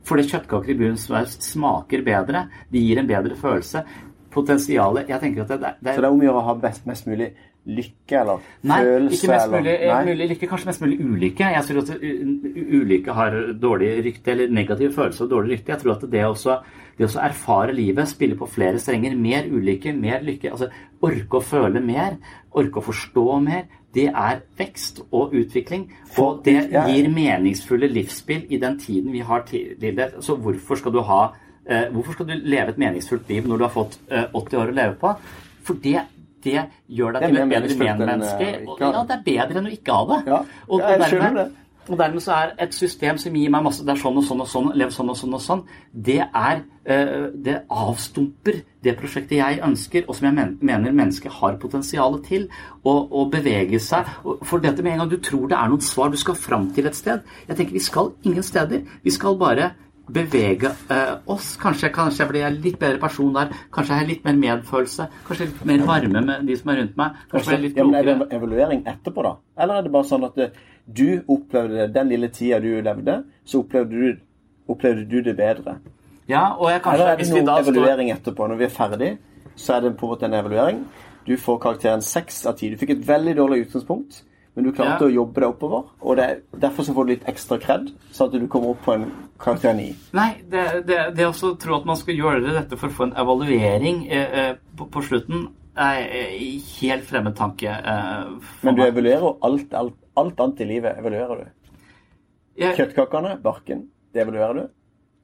Fordi 0.08 0.26
kjøttkaker 0.32 0.74
i 0.74 0.78
brun 0.80 0.98
saus 0.98 1.36
smaker 1.44 2.02
bedre. 2.06 2.46
De 2.72 2.82
gir 2.82 2.98
en 2.98 3.10
bedre 3.10 3.38
følelse. 3.38 3.84
Potensialet 4.30 5.08
Jeg 5.10 5.22
tenker 5.22 5.42
at 5.42 5.50
det, 5.50 5.60
det, 5.60 5.70
det 5.82 5.94
Så 5.94 6.02
det 6.02 6.06
er 6.06 6.14
om 6.14 6.20
å 6.20 6.26
gjøre 6.26 6.42
å 6.42 6.48
ha 6.50 6.58
best, 6.62 6.84
mest 6.86 7.08
mulig 7.10 7.32
lykke 7.68 8.20
eller 8.20 8.44
Nei, 8.64 8.78
følelse 8.84 9.16
ikke 9.18 9.32
mest 9.34 9.50
mulig, 9.52 9.72
eller, 9.74 9.92
Nei? 9.92 10.04
mulig 10.08 10.28
lykke, 10.32 10.48
kanskje 10.50 10.68
mest 10.70 10.84
mulig 10.84 10.98
ulykke. 11.04 11.50
Jeg 11.54 11.66
tror 11.68 11.80
at 11.82 11.90
ulykke 12.80 13.16
har 13.18 13.36
dårlig 13.62 13.90
rykte, 14.06 14.32
eller 14.34 14.54
negativ 14.54 14.94
følelse 14.96 15.26
og 15.26 15.32
dårlig 15.34 15.56
rykte. 15.56 15.74
Jeg 15.74 15.82
tror 15.82 15.96
at 15.96 16.06
det 16.14 16.24
også, 16.24 16.56
det 17.00 17.08
også 17.08 17.22
erfare 17.24 17.72
livet, 17.74 18.08
spille 18.08 18.36
på 18.38 18.46
flere 18.48 18.78
strenger, 18.78 19.16
mer 19.16 19.48
ulykke, 19.50 19.92
mer 19.96 20.20
lykke, 20.26 20.50
altså 20.52 20.68
orke 21.02 21.38
å 21.40 21.42
føle 21.42 21.80
mer, 21.82 22.18
orke 22.52 22.80
å 22.80 22.84
forstå 22.84 23.24
mer, 23.42 23.64
det 23.94 24.06
er 24.12 24.42
vekst 24.58 25.00
og 25.10 25.32
utvikling. 25.34 25.88
Og 26.20 26.44
det 26.46 26.68
gir 26.92 27.08
meningsfulle 27.10 27.88
livsspill 27.90 28.44
i 28.52 28.58
den 28.62 28.76
tiden 28.78 29.10
vi 29.12 29.20
har 29.26 29.42
tildelt. 29.48 30.20
Så 30.22 30.36
hvorfor 30.38 30.78
skal 30.78 30.92
du 30.94 31.00
ha 31.08 31.22
eh, 31.66 31.88
Hvorfor 31.90 32.12
skal 32.14 32.26
du 32.30 32.34
leve 32.44 32.68
et 32.74 32.78
meningsfullt 32.78 33.28
liv 33.28 33.48
når 33.50 33.58
du 33.58 33.64
har 33.66 33.72
fått 33.74 33.98
eh, 34.10 34.28
80 34.32 34.56
år 34.60 34.70
å 34.70 34.76
leve 34.76 34.94
på? 35.00 35.14
For 35.66 35.74
det, 35.82 36.04
det 36.44 36.68
gjør 36.88 37.16
deg 37.16 37.22
til 37.26 37.36
et 37.40 37.48
bedre 37.50 37.68
medmenneske. 37.98 38.46
eh, 38.54 38.92
Ja, 38.94 39.02
det 39.08 39.16
er 39.18 39.24
bedre 39.26 39.58
enn 39.64 39.66
å 39.66 39.74
ikke 39.74 39.98
ha 39.98 40.04
det. 40.12 40.20
Ja, 40.30 40.40
jeg 40.78 41.00
skjønner 41.10 41.26
dermed, 41.34 41.56
og 41.88 41.98
dermed 41.98 42.22
så 42.22 42.32
er 42.36 42.52
et 42.60 42.74
system 42.74 43.18
som 43.18 43.34
gir 43.34 43.50
meg 43.52 43.64
masse 43.64 43.84
Det 43.84 43.94
er 43.94 44.00
sånn 44.00 44.18
og 44.20 44.26
sånn 44.26 44.42
og 44.44 44.48
sånn, 44.50 44.68
lev 44.78 44.92
sånn 44.94 45.10
og 45.10 45.16
sånn 45.18 45.36
og 45.36 45.42
sånn. 45.42 45.62
Det 45.92 46.18
er 46.22 46.62
eh, 46.84 47.30
Det 47.34 47.56
avstumper 47.70 48.60
det 48.84 48.94
prosjektet 48.96 49.36
jeg 49.36 49.60
ønsker, 49.64 50.06
og 50.08 50.16
som 50.16 50.28
jeg 50.28 50.54
mener 50.60 50.94
mennesket 50.96 51.34
har 51.40 51.58
potensial 51.60 52.16
til 52.24 52.46
å, 52.84 52.94
å 53.12 53.26
bevege 53.32 53.80
seg. 53.82 54.08
For 54.48 54.62
dette 54.62 54.84
med 54.84 54.94
en 54.94 55.02
gang 55.02 55.10
du 55.10 55.18
tror 55.20 55.50
det 55.50 55.58
er 55.58 55.68
noen 55.68 55.84
svar, 55.84 56.08
du 56.08 56.16
skal 56.20 56.38
fram 56.38 56.70
til 56.76 56.88
et 56.88 56.96
sted. 56.96 57.26
Jeg 57.48 57.58
tenker 57.58 57.76
vi 57.76 57.84
skal 57.84 58.14
ingen 58.24 58.46
steder. 58.46 58.86
Vi 59.04 59.12
skal 59.12 59.36
bare 59.40 59.74
bevege 60.14 60.72
eh, 60.90 61.12
oss. 61.30 61.52
Kanskje, 61.60 61.90
kanskje 61.94 62.24
jeg 62.24 62.30
blir 62.32 62.46
en 62.48 62.58
litt 62.64 62.78
bedre 62.80 63.00
person 63.02 63.30
der. 63.34 63.52
Kanskje 63.74 63.94
jeg 63.94 64.02
har 64.02 64.10
litt 64.10 64.26
mer 64.26 64.40
medfølelse. 64.40 65.06
Kanskje 65.28 65.48
litt 65.48 65.62
mer 65.70 65.86
varme 65.88 66.24
med 66.26 66.48
de 66.48 66.58
som 66.58 66.72
er 66.72 66.82
rundt 66.82 66.98
meg. 67.00 67.22
Kanskje 67.30 67.54
jeg 67.54 67.58
er 67.58 67.64
litt 67.66 67.80
ja, 67.80 67.86
men 67.86 68.00
er 68.00 68.08
det 68.08 68.16
en 68.16 68.36
evaluering 68.40 68.84
etterpå, 68.94 69.24
da? 69.26 69.34
Eller 69.60 69.80
er 69.80 69.86
det 69.86 69.94
bare 69.96 70.10
sånn 70.10 70.26
at 70.28 70.40
eh, 70.40 70.60
du 71.00 71.06
opplevde 71.30 71.88
den 71.94 72.12
lille 72.12 72.30
tida 72.34 72.60
du 72.62 72.70
levde, 72.84 73.20
så 73.46 73.64
opplevde 73.64 74.04
du, 74.04 74.22
opplevde 74.70 75.06
du 75.10 75.20
det 75.26 75.36
bedre? 75.38 75.78
Ja, 76.30 76.54
og 76.56 76.70
jeg 76.70 76.82
kanskje 76.84 77.02
Eller 77.02 77.12
er 77.12 77.20
det 77.20 77.28
noen 77.30 77.46
står 77.46 77.68
evaluering 77.68 78.10
etterpå? 78.14 78.48
Når 78.50 78.60
vi 78.60 78.66
er 78.66 78.74
ferdig, 78.74 79.12
så 79.58 79.76
er 79.76 79.86
det 79.86 79.94
på 79.98 80.06
en 80.06 80.14
måte 80.14 80.28
en 80.28 80.36
evaluering. 80.38 80.82
Du 81.26 81.36
får 81.38 81.58
karakteren 81.62 82.02
seks 82.04 82.44
av 82.48 82.56
ti. 82.58 82.70
Du 82.70 82.78
fikk 82.80 82.94
et 82.96 83.06
veldig 83.06 83.36
dårlig 83.38 83.64
utgangspunkt, 83.66 84.22
men 84.54 84.64
du 84.64 84.72
klarte 84.72 85.04
Ja. 85.04 85.08
å 85.08 85.14
jobbe 85.14 85.40
deg 85.40 85.48
oppover. 85.50 85.84
Og 86.02 86.16
det, 86.16 86.24
er- 86.30 86.58
derfor 86.58 86.82
så 86.84 86.94
får 86.94 87.06
du 87.06 87.12
litt 87.12 87.24
ekstra 87.28 87.58
kred, 87.60 87.90
sånn 88.12 88.26
at 88.28 88.40
du 88.40 88.46
kommer 88.48 88.70
opp 88.74 88.82
på 88.84 88.94
en 88.94 89.04
karakter 89.38 89.74
ni. 89.74 89.94
Nei, 90.12 90.42
det, 90.50 90.86
det, 90.86 90.98
det 91.16 91.26
også 91.26 91.54
tro 91.58 91.76
at 91.76 91.84
man 91.86 91.96
skal 91.96 92.14
gjøre 92.18 92.52
dette 92.52 92.76
for 92.76 92.88
å 92.88 92.96
få 92.98 93.04
en 93.08 93.16
evaluering 93.16 94.06
eh, 94.10 94.38
eh, 94.40 94.54
på, 94.76 94.86
på 94.90 95.02
slutten, 95.06 95.48
er 95.76 96.02
helt 96.80 97.04
fremmed 97.08 97.36
tanke. 97.38 97.70
Eh, 97.70 98.26
Men 98.66 98.74
du 98.76 98.82
evaluerer 98.82 99.38
alt, 99.42 99.72
alt, 99.74 99.94
alt 100.16 100.40
annet 100.40 100.60
i 100.60 100.64
livet. 100.64 100.98
evaluerer 100.98 101.44
du. 101.44 101.50
Jeg- 102.60 102.76
Kjøttkakene, 102.76 103.40
barken, 103.42 103.86
det 104.12 104.22
evaluerer 104.26 104.54
du. 104.54 104.68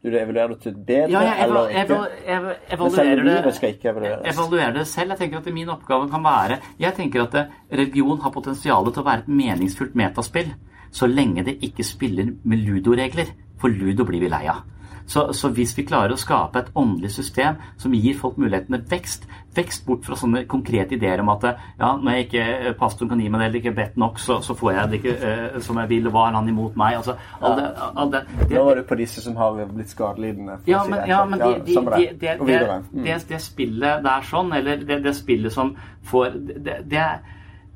Du 0.07 0.13
evaluerer 0.15 0.53
det 0.55 0.59
til 0.63 0.75
bedre 0.87 1.11
Ja, 1.11 1.21
jeg 1.27 1.41
eller 1.49 1.69
ikke. 1.73 1.81
eval, 1.97 2.13
eval, 2.27 2.45
Men 2.47 2.77
evaluerer 2.77 2.95
selve 3.01 3.25
livet 3.27 3.45
det 3.49 3.55
skal 3.57 3.73
ikke 3.75 3.89
evalueres. 3.91 4.37
evaluerer 4.37 4.77
det 4.79 4.87
selv. 4.87 5.11
Jeg 5.11 5.19
tenker 5.19 5.39
at 5.43 5.49
min 5.57 5.69
oppgave 5.75 6.07
kan 6.13 6.23
være 6.25 6.59
Jeg 6.79 6.95
tenker 6.95 7.23
at 7.27 7.49
religion 7.73 8.21
har 8.23 8.31
potensial 8.31 8.87
til 8.93 9.03
å 9.03 9.07
være 9.11 9.25
et 9.25 9.29
meningsfullt 9.43 9.97
metaspill 9.99 10.55
så 10.93 11.07
lenge 11.11 11.43
det 11.45 11.59
ikke 11.67 11.85
spiller 11.85 12.31
med 12.45 12.63
ludoregler, 12.65 13.27
for 13.61 13.69
ludo 13.69 14.05
blir 14.05 14.21
vi 14.23 14.29
lei 14.33 14.47
av. 14.49 14.63
Så, 15.07 15.33
så 15.33 15.49
hvis 15.55 15.77
vi 15.79 15.85
klarer 15.87 16.13
å 16.13 16.19
skape 16.19 16.59
et 16.59 16.71
åndelig 16.75 17.13
system 17.15 17.61
som 17.79 17.93
gir 17.95 18.17
folk 18.19 18.39
mulighetene 18.43 18.81
vekst, 18.91 19.29
vekst 19.55 19.85
bort 19.87 20.05
fra 20.05 20.17
sånne 20.19 20.43
konkrete 20.51 20.97
ideer 20.97 21.21
om 21.23 21.29
at 21.33 21.45
ja, 21.47 21.93
når 21.95 22.11
jeg 22.17 22.25
ikke, 22.27 22.73
pastoren 22.81 23.13
kan 23.13 23.21
gi 23.23 23.29
meg 23.31 23.41
det 23.41 23.47
eller 23.47 23.61
ikke 23.61 23.75
bedt 23.77 24.01
nok, 24.03 24.19
så, 24.21 24.41
så 24.43 24.57
får 24.59 24.73
jeg 24.75 24.91
det 24.91 24.99
ikke 25.01 25.15
eh, 25.31 25.59
som 25.63 25.79
jeg 25.79 25.91
vil, 25.93 26.09
og 26.11 26.17
hva 26.17 26.25
er 26.29 26.39
han 26.41 26.51
imot 26.51 26.79
meg? 26.81 26.97
Altså, 26.99 27.15
all 27.41 27.55
det, 27.61 27.69
all 27.87 28.11
det, 28.13 28.23
det, 28.41 28.49
Nå 28.57 28.65
var 28.67 28.81
du 28.81 28.83
på 28.89 28.99
disse 28.99 29.23
som 29.23 29.37
har 29.39 29.61
blitt 29.71 29.93
skadelidende. 29.95 30.59
ja, 30.67 30.83
men, 30.89 30.99
det 30.99 31.13
ja, 31.13 31.21
men 31.25 31.45
de, 31.45 31.53
de, 31.69 31.77
de, 32.19 32.35
det. 32.51 32.81
Mm. 32.91 33.05
det, 33.07 33.21
det 33.29 33.41
spillet 33.45 34.03
der 34.09 34.27
sånn, 34.27 34.51
eller 34.59 34.83
det, 34.83 34.99
det 35.07 35.15
spillet 35.17 35.55
som 35.55 35.77
får 36.11 36.35
Det, 36.67 36.81
det, 36.91 37.07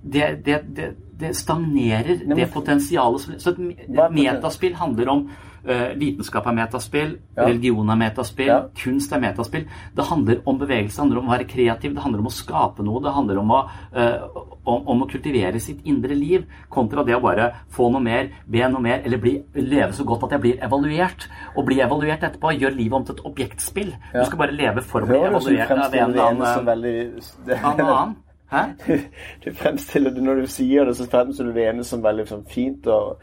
det, 0.02 0.26
det, 0.44 0.58
det, 0.76 0.88
det 1.20 1.30
stagnerer 1.36 2.24
men- 2.26 2.38
det 2.38 2.50
potensialet 2.52 3.20
som 3.20 3.38
Så 3.38 3.54
et 3.54 4.12
metaspill 4.14 4.74
handler 4.74 5.08
om 5.12 5.24
eh, 5.28 5.49
vitenskap 5.64 6.46
er 6.46 6.52
metaspill, 6.56 7.18
Ja. 7.36 7.44
religion 7.46 7.88
er 7.90 7.96
metaspill, 7.96 8.46
Ja. 8.46 8.60
kunst 8.84 9.12
er 9.12 9.20
metaspill. 9.20 9.66
Det 9.96 10.04
handler 10.04 10.40
om 10.46 10.58
bevegelse, 10.58 10.96
det 10.96 11.02
handler 11.02 11.18
om 11.18 11.28
å 11.28 11.38
være 11.38 11.48
kreativ, 11.48 11.94
det 11.94 12.02
handler 12.02 12.20
om 12.20 12.26
å 12.26 12.32
skape 12.32 12.82
noe, 12.84 13.02
det 13.02 13.12
handler 13.12 13.38
om 13.38 13.50
å, 13.50 13.60
uh, 13.96 14.44
om, 14.66 14.88
om 14.88 15.02
å 15.02 15.10
kultivere 15.10 15.60
sitt 15.60 15.80
indre 15.84 16.14
liv, 16.14 16.44
kontra 16.70 17.04
det 17.04 17.14
å 17.16 17.20
bare 17.22 17.52
få 17.70 17.90
noe 17.92 18.00
mer, 18.00 18.30
be 18.48 18.58
noe 18.68 18.80
mer, 18.80 19.02
eller 19.04 19.18
bli, 19.18 19.42
leve 19.54 19.92
så 19.92 20.04
godt 20.04 20.24
at 20.24 20.30
jeg 20.30 20.40
blir 20.40 20.64
evaluert. 20.64 21.28
Og 21.56 21.66
bli 21.66 21.80
evaluert 21.80 22.22
etterpå 22.22 22.58
gjør 22.58 22.76
livet 22.76 22.92
om 22.92 23.04
til 23.04 23.14
et 23.14 23.24
objektspill. 23.24 23.92
Du 24.12 24.24
skal 24.24 24.38
bare 24.38 24.52
leve 24.56 24.82
for 24.82 25.02
å 25.02 25.06
bli 25.06 25.18
du 25.18 25.24
evaluert 25.26 25.70
av 25.70 25.94
en 25.94 26.10
eller 26.10 27.94
annen. 27.94 28.16
Hæ? 28.50 28.64
Du 29.44 29.52
fremstiller 29.54 30.10
det 30.10 30.22
når 30.22 30.40
du 30.42 30.46
sier 30.50 30.84
det, 30.84 30.96
så 30.98 31.06
fremstiller 31.10 31.52
du 31.52 31.60
det 31.60 31.68
ene 31.70 31.84
som 31.86 32.02
veldig 32.02 32.26
sånn 32.26 32.46
fint 32.50 32.86
og 32.90 33.20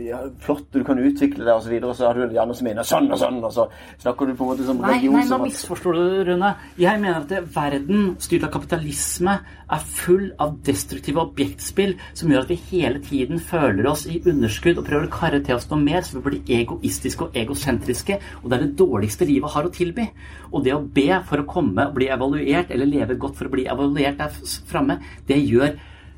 ja, 0.00 0.20
flott, 0.40 0.66
du 0.72 0.82
kan 0.84 0.98
utvikle 0.98 1.44
det, 1.44 1.52
og 1.52 1.62
så 1.64 1.70
videre, 1.72 1.90
og 1.90 1.96
så 1.98 2.08
har 2.08 2.16
du 2.16 2.34
gjerne 2.34 2.54
som 2.56 2.66
mener 2.68 2.86
sånn 2.86 3.10
og 3.12 3.18
sånn, 3.20 3.40
og 3.44 3.52
så 3.52 3.66
snakker 4.02 4.30
du 4.30 4.34
på 4.38 4.46
en 4.46 4.50
måte 4.52 4.66
som 4.66 4.80
Nei, 4.80 4.94
religion 4.94 5.18
nei, 5.18 5.24
nå 5.28 5.38
misforstår 5.42 5.98
du, 5.98 6.02
Rune. 6.30 6.52
Jeg 6.80 7.02
mener 7.02 7.18
at 7.20 7.28
det, 7.30 7.42
verden 7.52 8.14
styrt 8.22 8.46
av 8.48 8.52
kapitalisme 8.54 9.36
er 9.72 9.84
full 9.98 10.26
av 10.42 10.56
destruktive 10.66 11.22
objektspill 11.22 11.94
som 12.18 12.32
gjør 12.32 12.46
at 12.46 12.52
vi 12.52 12.58
hele 12.70 13.02
tiden 13.04 13.40
føler 13.42 13.88
oss 13.90 14.04
i 14.08 14.20
underskudd 14.20 14.80
og 14.80 14.88
prøver 14.88 15.08
å 15.08 15.12
karre 15.12 15.40
til 15.44 15.56
oss 15.58 15.68
noe 15.70 15.80
mer, 15.82 16.02
så 16.06 16.18
vi 16.18 16.24
blir 16.26 16.56
egoistiske 16.60 17.28
og 17.28 17.38
egosentriske. 17.42 18.18
Og 18.42 18.50
det 18.50 18.58
er 18.58 18.66
det 18.66 18.76
dårligste 18.80 19.28
livet 19.28 19.54
har 19.54 19.68
å 19.68 19.72
tilby. 19.72 20.08
Og 20.52 20.64
det 20.66 20.76
å 20.76 20.82
be 20.82 21.08
for 21.28 21.42
å 21.42 21.48
komme 21.48 21.88
og 21.88 21.96
bli 21.96 22.10
evaluert, 22.12 22.72
eller 22.72 22.88
leve 22.88 23.18
godt 23.20 23.38
for 23.38 23.48
å 23.48 23.54
bli 23.54 23.68
evaluert 23.70 24.20
der 24.20 24.36
framme, 24.68 25.00
det 25.28 25.40
gjør 25.40 25.74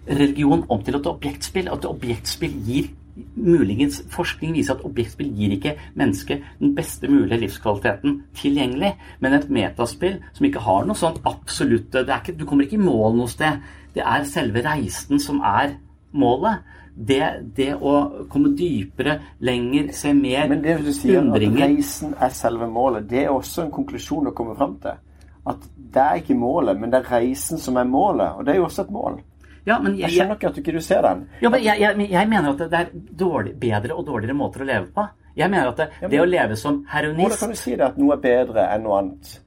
religion 0.07 0.67
om 0.69 0.83
til 0.85 0.99
et 0.99 1.09
objektspill. 1.09 1.71
At 1.73 1.89
objektspill 1.89 2.59
gir 2.67 2.93
Muligens 3.39 4.01
forskning 4.11 4.57
viser 4.57 4.75
at 4.75 4.85
objektspill 4.87 5.29
gir 5.39 5.53
ikke 5.55 5.77
mennesket 5.95 6.43
den 6.59 6.73
beste 6.75 7.07
mulige 7.07 7.39
livskvaliteten 7.45 8.17
tilgjengelig, 8.35 8.91
men 9.23 9.37
et 9.37 9.47
metaspill 9.55 10.17
som 10.35 10.49
ikke 10.49 10.63
har 10.65 10.89
noe 10.89 10.99
sånn 10.99 11.21
absolutte 11.31 12.03
det 12.03 12.11
er 12.11 12.25
ikke, 12.25 12.39
Du 12.41 12.47
kommer 12.49 12.67
ikke 12.67 12.81
i 12.81 12.83
mål 12.83 13.15
noe 13.21 13.31
sted. 13.31 13.63
Det 13.95 14.03
er 14.03 14.27
selve 14.27 14.65
reisen 14.67 15.23
som 15.23 15.39
er 15.47 15.77
målet. 16.11 16.65
Det, 16.95 17.21
det 17.57 17.73
å 17.75 17.95
komme 18.31 18.53
dypere, 18.55 19.17
lenger, 19.43 19.89
se 19.95 20.13
mer, 20.15 20.49
Men 20.49 20.63
det 20.63 20.77
du 20.83 20.93
sier, 20.95 21.23
at 21.23 21.47
reisen 21.59 22.15
er 22.23 22.35
selve 22.35 22.69
målet, 22.71 23.09
det 23.11 23.25
er 23.25 23.33
også 23.35 23.65
en 23.65 23.73
konklusjon 23.75 24.31
å 24.31 24.35
komme 24.35 24.55
fram 24.59 24.77
til. 24.83 24.99
At 25.47 25.67
det 25.77 26.03
er 26.03 26.21
ikke 26.23 26.39
målet, 26.39 26.79
men 26.79 26.91
det 26.91 27.03
er 27.03 27.11
reisen 27.17 27.59
som 27.59 27.79
er 27.79 27.87
målet. 27.91 28.39
Og 28.39 28.47
det 28.47 28.55
er 28.55 28.61
jo 28.61 28.69
også 28.69 28.87
et 28.87 28.95
mål. 28.95 29.19
Ja, 29.65 29.79
men 29.81 29.95
Jeg 29.97 30.11
jeg, 30.11 30.19
skjønner 30.19 30.37
ikke 30.37 30.49
at 30.51 30.57
du 30.57 30.61
ikke 30.61 30.81
ser 30.85 31.05
den. 31.07 31.29
Ja, 31.41 31.51
men 31.51 31.63
jeg, 31.65 31.81
jeg, 31.81 32.11
jeg 32.11 32.29
mener 32.29 32.51
at 32.51 32.65
det 32.71 32.81
er 32.81 32.91
dårlig, 32.93 33.55
bedre 33.61 33.97
og 33.97 34.05
dårligere 34.07 34.37
måter 34.37 34.65
å 34.65 34.69
leve 34.69 34.91
på. 34.93 35.07
Jeg 35.35 35.51
mener 35.51 35.69
at 35.73 35.77
det, 35.81 35.89
Ja, 36.01 36.01
men- 36.03 36.11
det 36.11 36.21
å 36.21 36.29
leve 36.29 36.57
som 36.57 36.85
heroinist 36.89 37.29
Hvordan 37.29 37.39
kan 37.41 37.51
du 37.51 37.57
si 37.57 37.77
det 37.77 37.87
at 37.87 37.97
noe 37.99 38.13
er 38.15 38.21
bedre 38.23 38.69
enn 38.75 38.85
noe 38.85 38.99
annet? 39.01 39.41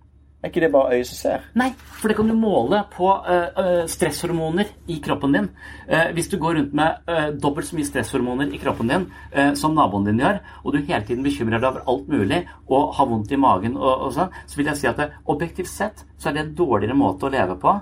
Er 0.44 0.50
ikke 0.52 0.62
det 0.62 0.72
bare 0.72 0.94
øyet 0.94 1.08
som 1.08 1.18
ser? 1.18 1.46
Nei, 1.56 1.72
for 1.74 2.08
det 2.08 2.16
kan 2.18 2.28
du 2.28 2.34
måle 2.38 2.84
på 2.94 3.08
eh, 3.26 3.88
stresshormoner 3.90 4.68
i 4.88 5.00
kroppen 5.02 5.34
din. 5.34 5.50
Uh, 5.90 6.14
hvis 6.14 6.30
du 6.30 6.38
går 6.38 6.60
rundt 6.60 6.74
med 6.78 7.10
uh, 7.10 7.32
dobbelt 7.34 7.66
så 7.66 7.76
mye 7.76 7.88
stresshormoner 7.90 8.54
i 8.54 8.60
kroppen 8.62 8.88
din 8.88 9.08
som 9.58 9.74
naboen 9.74 10.06
din 10.06 10.22
gjør, 10.22 10.40
og 10.64 10.74
du 10.74 10.78
hele 10.78 11.02
tiden 11.06 11.24
bekymrer 11.26 11.60
deg 11.60 11.72
over 11.72 11.84
alt 11.88 12.08
mulig 12.08 12.46
og 12.70 12.94
har 12.94 13.10
vondt 13.10 13.32
i 13.32 13.42
magen 13.42 13.78
og, 13.78 14.08
og 14.08 14.14
sånn, 14.14 14.30
så 14.46 14.60
vil 14.60 14.70
jeg 14.70 14.78
si 14.78 14.88
at 14.88 14.98
det, 15.02 15.12
objektivt 15.26 15.72
sett 15.72 16.06
så 16.18 16.30
er 16.30 16.38
det 16.38 16.46
en 16.46 16.56
dårligere 16.56 16.96
måte 16.98 17.26
å 17.26 17.34
leve 17.34 17.58
på 17.58 17.74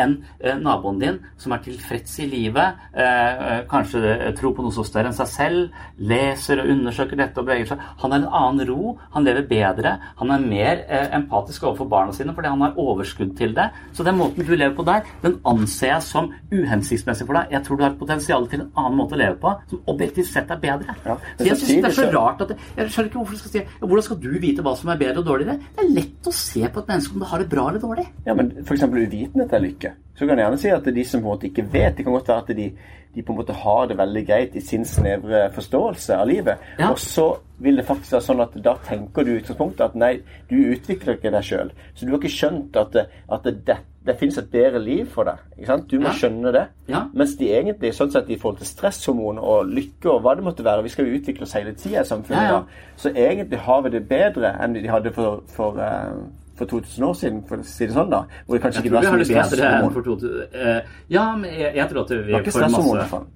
enn 0.00 0.16
eh, 0.40 0.56
naboen 0.58 0.98
din, 1.00 1.18
som 1.40 1.54
er 1.54 1.62
tilfreds 1.64 2.16
i 2.24 2.28
livet, 2.30 2.80
eh, 2.92 3.04
eh, 3.04 3.60
kanskje 3.70 4.32
tror 4.38 4.54
på 4.56 4.64
noe 4.64 4.74
så 4.74 4.84
større 4.86 5.10
enn 5.10 5.16
seg 5.16 5.30
selv, 5.30 5.80
leser 5.98 6.62
og 6.62 6.70
undersøker 6.74 7.20
dette 7.20 7.40
og 7.40 7.48
beveger 7.48 7.72
seg. 7.72 7.84
Han 8.02 8.14
har 8.14 8.22
en 8.22 8.28
annen 8.40 8.68
ro, 8.70 8.94
han 9.14 9.26
lever 9.26 9.46
bedre, 9.50 9.96
han 10.18 10.34
er 10.34 10.44
mer 10.44 10.82
empatisk 11.14 11.66
overfor 11.68 11.88
barna 11.90 12.14
sine 12.14 12.34
fordi 12.34 12.50
han 12.50 12.62
har 12.64 12.78
overskudd 12.80 13.34
til 13.38 13.54
det. 13.56 13.68
Så 13.94 14.06
den 14.06 14.18
måten 14.18 14.46
du 14.46 14.54
lever 14.54 14.74
på 14.76 14.86
der, 14.86 15.06
den 15.22 15.38
anser 15.48 15.92
jeg 15.92 16.06
som 16.06 16.30
uhensiktsmessig 16.52 17.26
for 17.28 17.38
deg. 17.38 17.54
Jeg 17.54 17.66
tror 17.66 17.78
du 17.78 17.84
har 17.84 17.92
et 17.92 18.00
potensial 18.00 18.48
til 18.50 18.64
en 18.64 18.70
annen 18.80 18.98
måte 18.98 19.16
å 19.16 19.20
leve 19.20 19.38
på, 19.42 19.54
som 19.70 19.92
objektivt 19.94 20.30
sett 20.30 20.50
er 20.50 20.60
bedre. 20.62 20.96
Ja, 21.06 21.16
så 21.38 21.48
jeg 21.48 21.60
synes 21.60 21.84
det 21.84 21.90
er 21.92 21.98
så 21.98 22.08
rart 22.14 22.42
at 22.44 22.52
det, 22.52 22.58
Jeg 22.74 22.90
skjønner 22.90 23.10
ikke 23.10 23.20
hvorfor 23.20 23.36
du 23.36 23.40
skal 23.42 23.52
si 23.52 23.62
Hvordan 23.84 24.04
skal 24.06 24.18
du 24.22 24.30
vite 24.42 24.64
hva 24.64 24.74
som 24.78 24.90
er 24.92 25.00
bedre 25.00 25.22
og 25.22 25.28
dårligere? 25.28 25.58
Det 25.76 25.84
er 25.84 25.92
lett 25.98 26.28
å 26.28 26.34
se 26.34 26.62
på 26.64 26.82
et 26.82 26.90
menneske 26.90 27.14
om 27.14 27.22
det 27.22 27.30
har 27.30 27.42
det 27.42 27.48
bra 27.50 27.66
eller 27.68 27.82
dårlig. 27.82 28.06
Ja, 28.26 28.34
men 28.38 28.50
f.eks. 28.64 28.84
uvitenhet 28.84 29.54
er 29.54 29.64
lykke. 29.64 29.83
Så 30.14 30.26
kan 30.26 30.38
jeg 30.38 30.44
gjerne 30.46 30.58
si 30.62 30.68
at 30.70 30.84
de 30.94 31.04
som 31.04 31.20
på 31.22 31.26
en 31.26 31.32
måte 31.34 31.48
ikke 31.48 31.64
vet, 31.72 31.96
det 31.96 32.04
kan 32.06 32.12
godt 32.14 32.28
være 32.28 32.42
at 32.44 32.56
de, 32.56 32.68
de 33.14 33.22
på 33.22 33.32
en 33.32 33.38
måte 33.40 33.52
har 33.64 33.86
det 33.90 33.96
veldig 33.98 34.26
greit 34.28 34.54
i 34.54 34.60
sin 34.62 34.84
snevre 34.86 35.48
forståelse 35.54 36.14
av 36.16 36.28
livet. 36.28 36.58
Ja. 36.78 36.90
Og 36.92 36.98
så 37.02 37.24
vil 37.58 37.76
det 37.80 37.84
faktisk 37.88 38.12
være 38.12 38.26
sånn 38.28 38.40
at 38.44 38.54
da 38.62 38.76
tenker 38.86 39.24
du 39.26 39.32
i 39.32 39.40
utgangspunktet 39.40 39.80
at 39.88 39.96
nei, 39.98 40.12
du 40.50 40.54
utvikler 40.74 41.16
ikke 41.18 41.32
deg 41.34 41.42
sjøl. 41.48 41.72
Så 41.94 42.06
du 42.06 42.12
har 42.12 42.20
ikke 42.22 42.30
skjønt 42.36 42.76
at 42.78 42.94
at 43.04 43.42
det, 43.48 43.54
det, 43.66 43.76
det 44.06 44.16
finnes 44.20 44.38
et 44.38 44.50
bedre 44.52 44.78
liv 44.84 45.06
for 45.10 45.24
deg. 45.26 45.42
Ikke 45.58 45.66
sant? 45.72 45.88
Du 45.90 45.98
må 45.98 46.10
Ja. 46.12 46.14
skjønne 46.20 46.52
det. 46.52 46.64
Ja. 46.94 47.02
Mens 47.14 47.34
de 47.40 47.50
egentlig, 47.50 47.92
sånn 47.98 48.12
sett 48.14 48.30
i 48.30 48.38
forhold 48.38 48.58
til 48.62 48.70
stresshormon 48.70 49.38
og 49.42 49.66
lykke 49.66 50.10
og 50.14 50.22
hva 50.22 50.34
det 50.38 50.44
måtte 50.46 50.64
være 50.66 50.82
Vi 50.86 50.88
skal 50.94 51.06
jo 51.10 51.18
utvikle 51.18 51.42
oss 51.42 51.54
hele 51.58 51.74
tida 51.74 52.02
i 52.02 52.04
samfunnet. 52.06 52.50
Da. 52.50 52.62
Så 52.96 53.10
egentlig 53.10 53.58
har 53.66 53.82
vi 53.82 53.90
det 53.98 54.06
bedre 54.08 54.54
enn 54.62 54.74
de 54.78 54.86
hadde 54.88 55.10
for, 55.12 55.42
for, 55.56 55.78
eh, 55.82 56.14
for 56.58 56.64
2000 56.70 57.04
år 57.04 57.14
siden, 57.18 57.38
for 57.48 57.56
å 57.56 57.64
si 57.66 57.86
det 57.86 57.94
sånn. 57.94 58.10
da. 58.10 58.24
Hvor 58.46 58.54
det 58.56 58.62
kanskje 58.62 58.82
Jeg 58.82 58.90
ikke 58.90 59.00
tror 59.00 59.16
vi 59.18 59.34
var 59.34 59.48
så 59.48 59.60
mye 59.60 59.80
bedre 59.80 59.94
for 59.94 60.02
2000 60.02 60.44
eh, 60.54 60.92
Ja, 61.10 61.24
men 61.36 61.50
jeg, 61.50 61.72
jeg 61.76 61.88
tror 61.90 62.04
at 62.04 62.10
vi 62.10 62.16
Det 62.16 62.32
var 62.32 62.40
ikke 62.44 62.52
får 62.54 62.60
stresshormon, 62.60 62.94
i 62.94 63.00
masse 63.00 63.16
hvert 63.16 63.32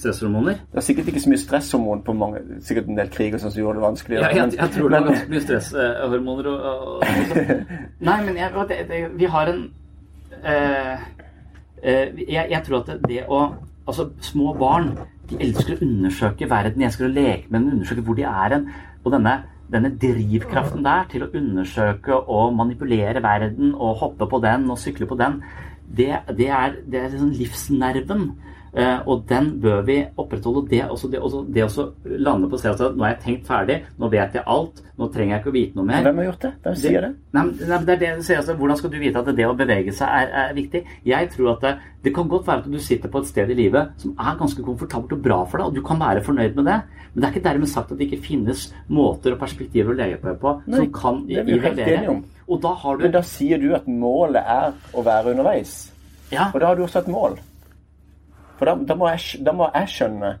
stresshormoner. 0.00 0.52
Det 0.52 0.78
var 0.78 0.84
sikkert 0.86 1.08
ikke 1.10 1.20
så 1.20 1.30
mye 1.32 1.38
stresshormon 1.42 2.02
på 2.06 2.12
mange 2.16 2.42
Sikkert 2.64 2.88
en 2.88 2.96
del 3.00 3.10
krig 3.12 3.34
og 3.34 3.40
sånn 3.42 3.52
som 3.52 3.60
gjorde 3.62 3.80
det 3.80 3.84
vanskelig. 3.84 4.20
Ja, 4.20 4.28
jeg, 4.30 4.46
men- 4.46 4.58
jeg 4.58 4.70
tror 4.76 4.88
det 4.88 4.98
er 4.98 5.08
ganske 5.08 5.30
mye 5.34 5.40
stresshormoner 5.46 6.50
og, 6.52 6.60
og, 6.60 6.94
og 6.94 7.04
sånn. 7.32 7.64
Nei, 8.10 8.18
men 8.28 8.36
jeg, 8.36 8.66
det, 8.70 8.78
det, 8.92 9.00
vi 9.18 9.30
har 9.34 9.50
en 9.54 9.64
eh, 10.44 10.94
eh, 11.82 12.06
jeg, 12.28 12.46
jeg 12.54 12.62
tror 12.66 12.80
at 12.82 12.94
det, 12.94 13.00
det 13.08 13.24
å 13.28 13.42
Altså, 13.90 14.04
små 14.22 14.52
barn 14.54 14.92
de 15.30 15.38
elsker 15.42 15.72
å 15.74 15.82
undersøke 15.82 16.46
verden. 16.50 16.78
De 16.78 16.84
elsker 16.86 17.08
å 17.08 17.10
leke 17.10 17.48
med 17.50 17.64
den, 17.64 17.72
undersøke 17.78 18.04
hvor 18.06 18.14
de 18.14 18.22
er 18.28 18.52
hen. 18.54 18.68
Og 19.02 19.10
denne, 19.14 19.32
denne 19.70 19.92
drivkraften 20.02 20.84
der 20.84 21.08
til 21.10 21.24
å 21.24 21.30
undersøke 21.36 22.16
og 22.20 22.54
manipulere 22.58 23.22
verden 23.22 23.74
og 23.74 24.00
hoppe 24.02 24.28
på 24.30 24.40
den 24.42 24.68
og 24.70 24.80
sykle 24.82 25.08
på 25.10 25.18
den, 25.20 25.40
det, 25.90 26.10
det 26.38 26.48
er, 26.54 26.78
det 26.86 27.00
er 27.00 27.12
liksom 27.12 27.34
livsnerven. 27.34 28.24
Eh, 28.70 29.00
og 29.10 29.24
den 29.28 29.50
bør 29.60 29.82
vi 29.86 29.96
opprettholde. 30.14 30.62
Det, 30.70 30.84
også, 30.86 31.08
det, 31.10 31.18
også, 31.18 31.42
det 31.54 31.64
også 31.64 31.86
lande 32.22 32.50
på 32.50 32.60
stedet 32.60 32.86
at 32.86 32.96
nå 32.96 33.06
har 33.06 33.16
jeg 33.16 33.22
tenkt 33.24 33.48
ferdig, 33.50 33.80
nå 33.98 34.10
vet 34.12 34.36
jeg 34.38 34.46
alt, 34.46 34.82
nå 35.00 35.08
trenger 35.10 35.34
jeg 35.34 35.42
ikke 35.42 35.50
å 35.50 35.56
vite 35.56 35.78
noe 35.78 35.88
mer. 35.88 36.04
Hvem 36.06 36.20
har 36.22 36.28
gjort 36.28 36.44
det? 36.44 36.52
Hvem 36.66 36.76
sier 36.82 37.06
det? 37.06 37.10
Nei, 37.34 37.44
nei, 37.58 37.80
det 37.88 37.94
er 37.96 38.00
det 38.02 38.08
jeg 38.10 38.24
sier, 38.28 38.42
altså, 38.42 38.56
Hvordan 38.60 38.80
skal 38.80 38.94
du 38.94 38.98
vite 39.02 39.22
at 39.24 39.32
det 39.40 39.48
å 39.48 39.56
bevege 39.58 39.94
seg 39.96 40.14
er, 40.20 40.32
er 40.44 40.54
viktig? 40.56 40.84
Jeg 41.08 41.30
tror 41.34 41.52
at 41.56 41.66
det, 41.66 41.74
det 42.06 42.14
kan 42.16 42.30
godt 42.30 42.46
være 42.46 42.64
at 42.64 42.70
du 42.70 42.80
sitter 42.84 43.12
på 43.12 43.24
et 43.24 43.30
sted 43.32 43.50
i 43.50 43.58
livet 43.58 43.94
som 44.02 44.14
er 44.14 44.38
ganske 44.38 44.64
komfortabelt 44.66 45.18
og 45.18 45.24
bra 45.26 45.42
for 45.50 45.58
deg, 45.58 45.70
og 45.70 45.80
du 45.80 45.84
kan 45.86 46.02
være 46.02 46.24
fornøyd 46.26 46.58
med 46.60 46.70
det. 46.70 46.80
Men 47.10 47.22
det 47.22 47.26
er 47.26 47.34
ikke 47.34 47.46
dermed 47.48 47.72
sagt 47.72 47.90
at 47.90 47.98
det 47.98 48.06
ikke 48.06 48.22
finnes 48.28 48.68
måter 48.92 49.34
og 49.34 49.42
perspektiver 49.42 49.96
å 49.96 49.98
leve 49.98 50.36
på 50.38 50.56
Nei, 50.62 50.76
som 50.78 50.92
kan 50.94 51.24
det 51.26 51.42
er 51.42 51.48
vi 51.48 51.58
helt 51.58 51.86
enige 51.86 52.14
om. 52.14 52.26
Du 52.50 52.66
Men 52.98 53.12
da 53.14 53.22
sier 53.22 53.60
du 53.62 53.70
at 53.78 53.86
målet 53.86 54.42
er 54.42 54.74
å 54.94 55.04
være 55.06 55.34
underveis. 55.34 55.92
Ja. 56.30 56.50
Og 56.50 56.58
da 56.62 56.70
har 56.70 56.78
du 56.78 56.82
også 56.82 57.02
et 57.04 57.10
mål. 57.10 57.38
For 58.60 58.68
da, 58.68 58.76
da, 58.84 58.96
må 59.00 59.08
jeg, 59.08 59.40
da 59.46 59.56
må 59.56 59.70
jeg 59.72 59.88
skjønne 59.88 60.34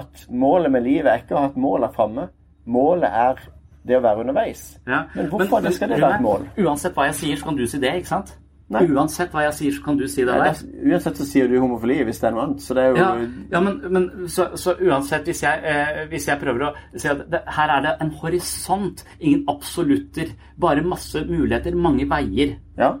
at 0.00 0.26
målet 0.42 0.74
med 0.74 0.82
livet 0.82 1.06
er 1.12 1.22
ikke 1.22 1.38
å 1.38 1.44
ha 1.44 1.50
et 1.52 1.58
mål 1.62 1.86
der 1.86 1.94
framme. 1.94 2.26
Målet 2.70 3.10
er 3.22 3.42
det 3.86 3.96
å 3.96 4.02
være 4.04 4.24
underveis. 4.24 4.64
Ja. 4.90 5.04
Men 5.14 5.30
hvorfor 5.30 5.62
men, 5.62 5.74
skal 5.74 5.94
det 5.94 6.00
være 6.02 6.18
et 6.18 6.24
mål? 6.26 6.46
Uansett 6.66 6.98
hva 6.98 7.06
jeg 7.08 7.18
sier, 7.22 7.38
så 7.38 7.48
kan 7.48 7.58
du 7.58 7.66
si 7.70 7.80
det, 7.82 7.92
ikke 8.02 8.10
sant? 8.10 8.32
Nei. 8.70 8.84
Uansett 8.94 9.32
hva 9.34 9.42
jeg 9.48 9.54
sier, 9.56 9.74
så 9.74 9.82
kan 9.82 9.96
du 9.98 10.04
si 10.06 10.22
det 10.22 10.34
der. 10.34 10.50
Ja, 10.50 10.90
uansett 10.92 11.18
så 11.18 11.24
sier 11.26 11.48
du 11.50 11.56
homofili 11.58 11.96
hvis 12.06 12.20
det 12.22 12.28
er 12.28 12.34
noe 12.36 12.44
annet. 12.44 12.62
Så 12.62 12.76
det 12.78 12.84
er 12.84 12.92
jo 12.92 13.00
Ja, 13.00 13.08
ja 13.54 13.62
men, 13.66 13.78
men 13.96 14.06
så, 14.30 14.46
så 14.62 14.76
uansett, 14.78 15.26
hvis 15.26 15.42
jeg, 15.42 15.62
eh, 15.66 16.02
hvis 16.10 16.28
jeg 16.30 16.38
prøver 16.42 16.68
å 16.68 16.72
si 16.94 17.10
at 17.10 17.24
det, 17.32 17.40
her 17.56 17.74
er 17.76 17.86
det 17.86 17.94
en 18.04 18.12
horisont, 18.20 19.02
ingen 19.18 19.42
absolutter, 19.50 20.30
bare 20.62 20.86
masse 20.86 21.24
muligheter, 21.26 21.74
mange 21.74 22.06
veier. 22.10 22.54
Ja. 22.78 22.92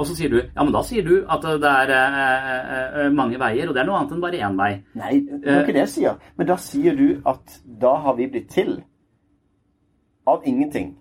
Og 0.00 0.06
så 0.08 0.14
sier 0.16 0.30
du 0.32 0.38
ja, 0.40 0.62
men 0.64 0.72
da 0.72 0.80
sier 0.86 1.04
du 1.04 1.26
at 1.28 1.42
det 1.44 1.70
er 1.70 1.90
eh, 1.92 3.02
eh, 3.04 3.10
mange 3.12 3.36
veier, 3.40 3.68
og 3.68 3.74
det 3.76 3.82
er 3.82 3.88
noe 3.90 3.98
annet 4.00 4.14
enn 4.16 4.22
bare 4.24 4.38
én 4.46 4.56
vei. 4.56 4.70
Nei, 4.96 5.10
det 5.28 5.50
er 5.52 5.58
ikke 5.60 5.74
det 5.76 5.82
jeg 5.84 5.92
sier. 5.98 6.14
Men 6.40 6.48
da 6.48 6.56
sier 6.56 6.96
du 6.96 7.06
at 7.28 7.58
da 7.82 7.92
har 8.06 8.16
vi 8.16 8.28
blitt 8.32 8.48
til 8.54 8.78
av 10.26 10.42
ingenting. 10.48 10.94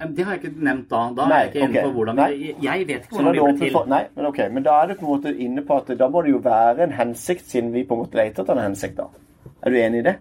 Det 0.00 0.24
har 0.24 0.36
jeg 0.36 0.42
ikke 0.44 0.64
nevnt 0.64 0.86
da. 0.88 1.00
Da 1.16 1.26
Nei, 1.28 1.38
er 1.38 1.42
jeg 1.44 1.50
ikke 1.54 1.64
inne 1.68 1.82
på 1.84 1.90
hvordan 1.96 2.20
vi 2.20 2.52
Jeg 2.64 2.86
vet 2.88 3.02
ikke 3.08 3.16
hvordan 3.16 3.34
vi 3.34 3.40
ble 3.40 3.56
til. 3.60 3.72
for, 3.74 3.88
nei, 3.90 4.02
men 4.16 4.28
ok, 4.30 4.38
men 4.54 4.64
da 4.64 4.76
er 4.82 4.86
du 4.86 4.94
på 5.00 5.04
en 5.06 5.10
måte 5.10 5.32
inne 5.44 5.64
på 5.66 5.76
at 5.80 5.90
da 6.00 6.08
må 6.08 6.22
det 6.24 6.30
jo 6.32 6.38
være 6.44 6.86
en 6.86 6.94
hensikt, 6.96 7.44
siden 7.50 7.72
vi 7.74 7.82
på 7.84 7.96
en 7.96 8.04
måte 8.04 8.16
leter 8.20 8.42
etter 8.44 8.56
en 8.56 8.64
hensikt. 8.70 8.96
da. 8.96 9.08
Er 9.62 9.70
du 9.70 9.76
enig 9.76 9.98
i 10.00 10.06
det? 10.08 10.16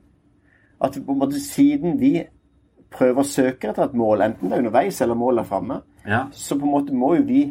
At 0.83 0.97
på 1.05 1.11
en 1.15 1.19
måte 1.21 1.39
siden 1.39 1.99
vi 1.99 2.13
prøver 2.91 3.21
å 3.23 3.27
søke 3.27 3.69
etter 3.69 3.85
et 3.87 3.93
mål, 3.95 4.21
enten 4.25 4.49
det 4.49 4.57
er 4.57 4.63
underveis 4.65 4.99
eller 5.01 5.15
målet 5.15 5.43
er 5.45 5.49
framme, 5.51 5.81
Ja. 6.07 6.25
så 6.31 6.57
på 6.59 6.63
en 6.65 6.71
måte 6.71 6.93
må 6.95 7.15
jo 7.19 7.23
vi 7.23 7.41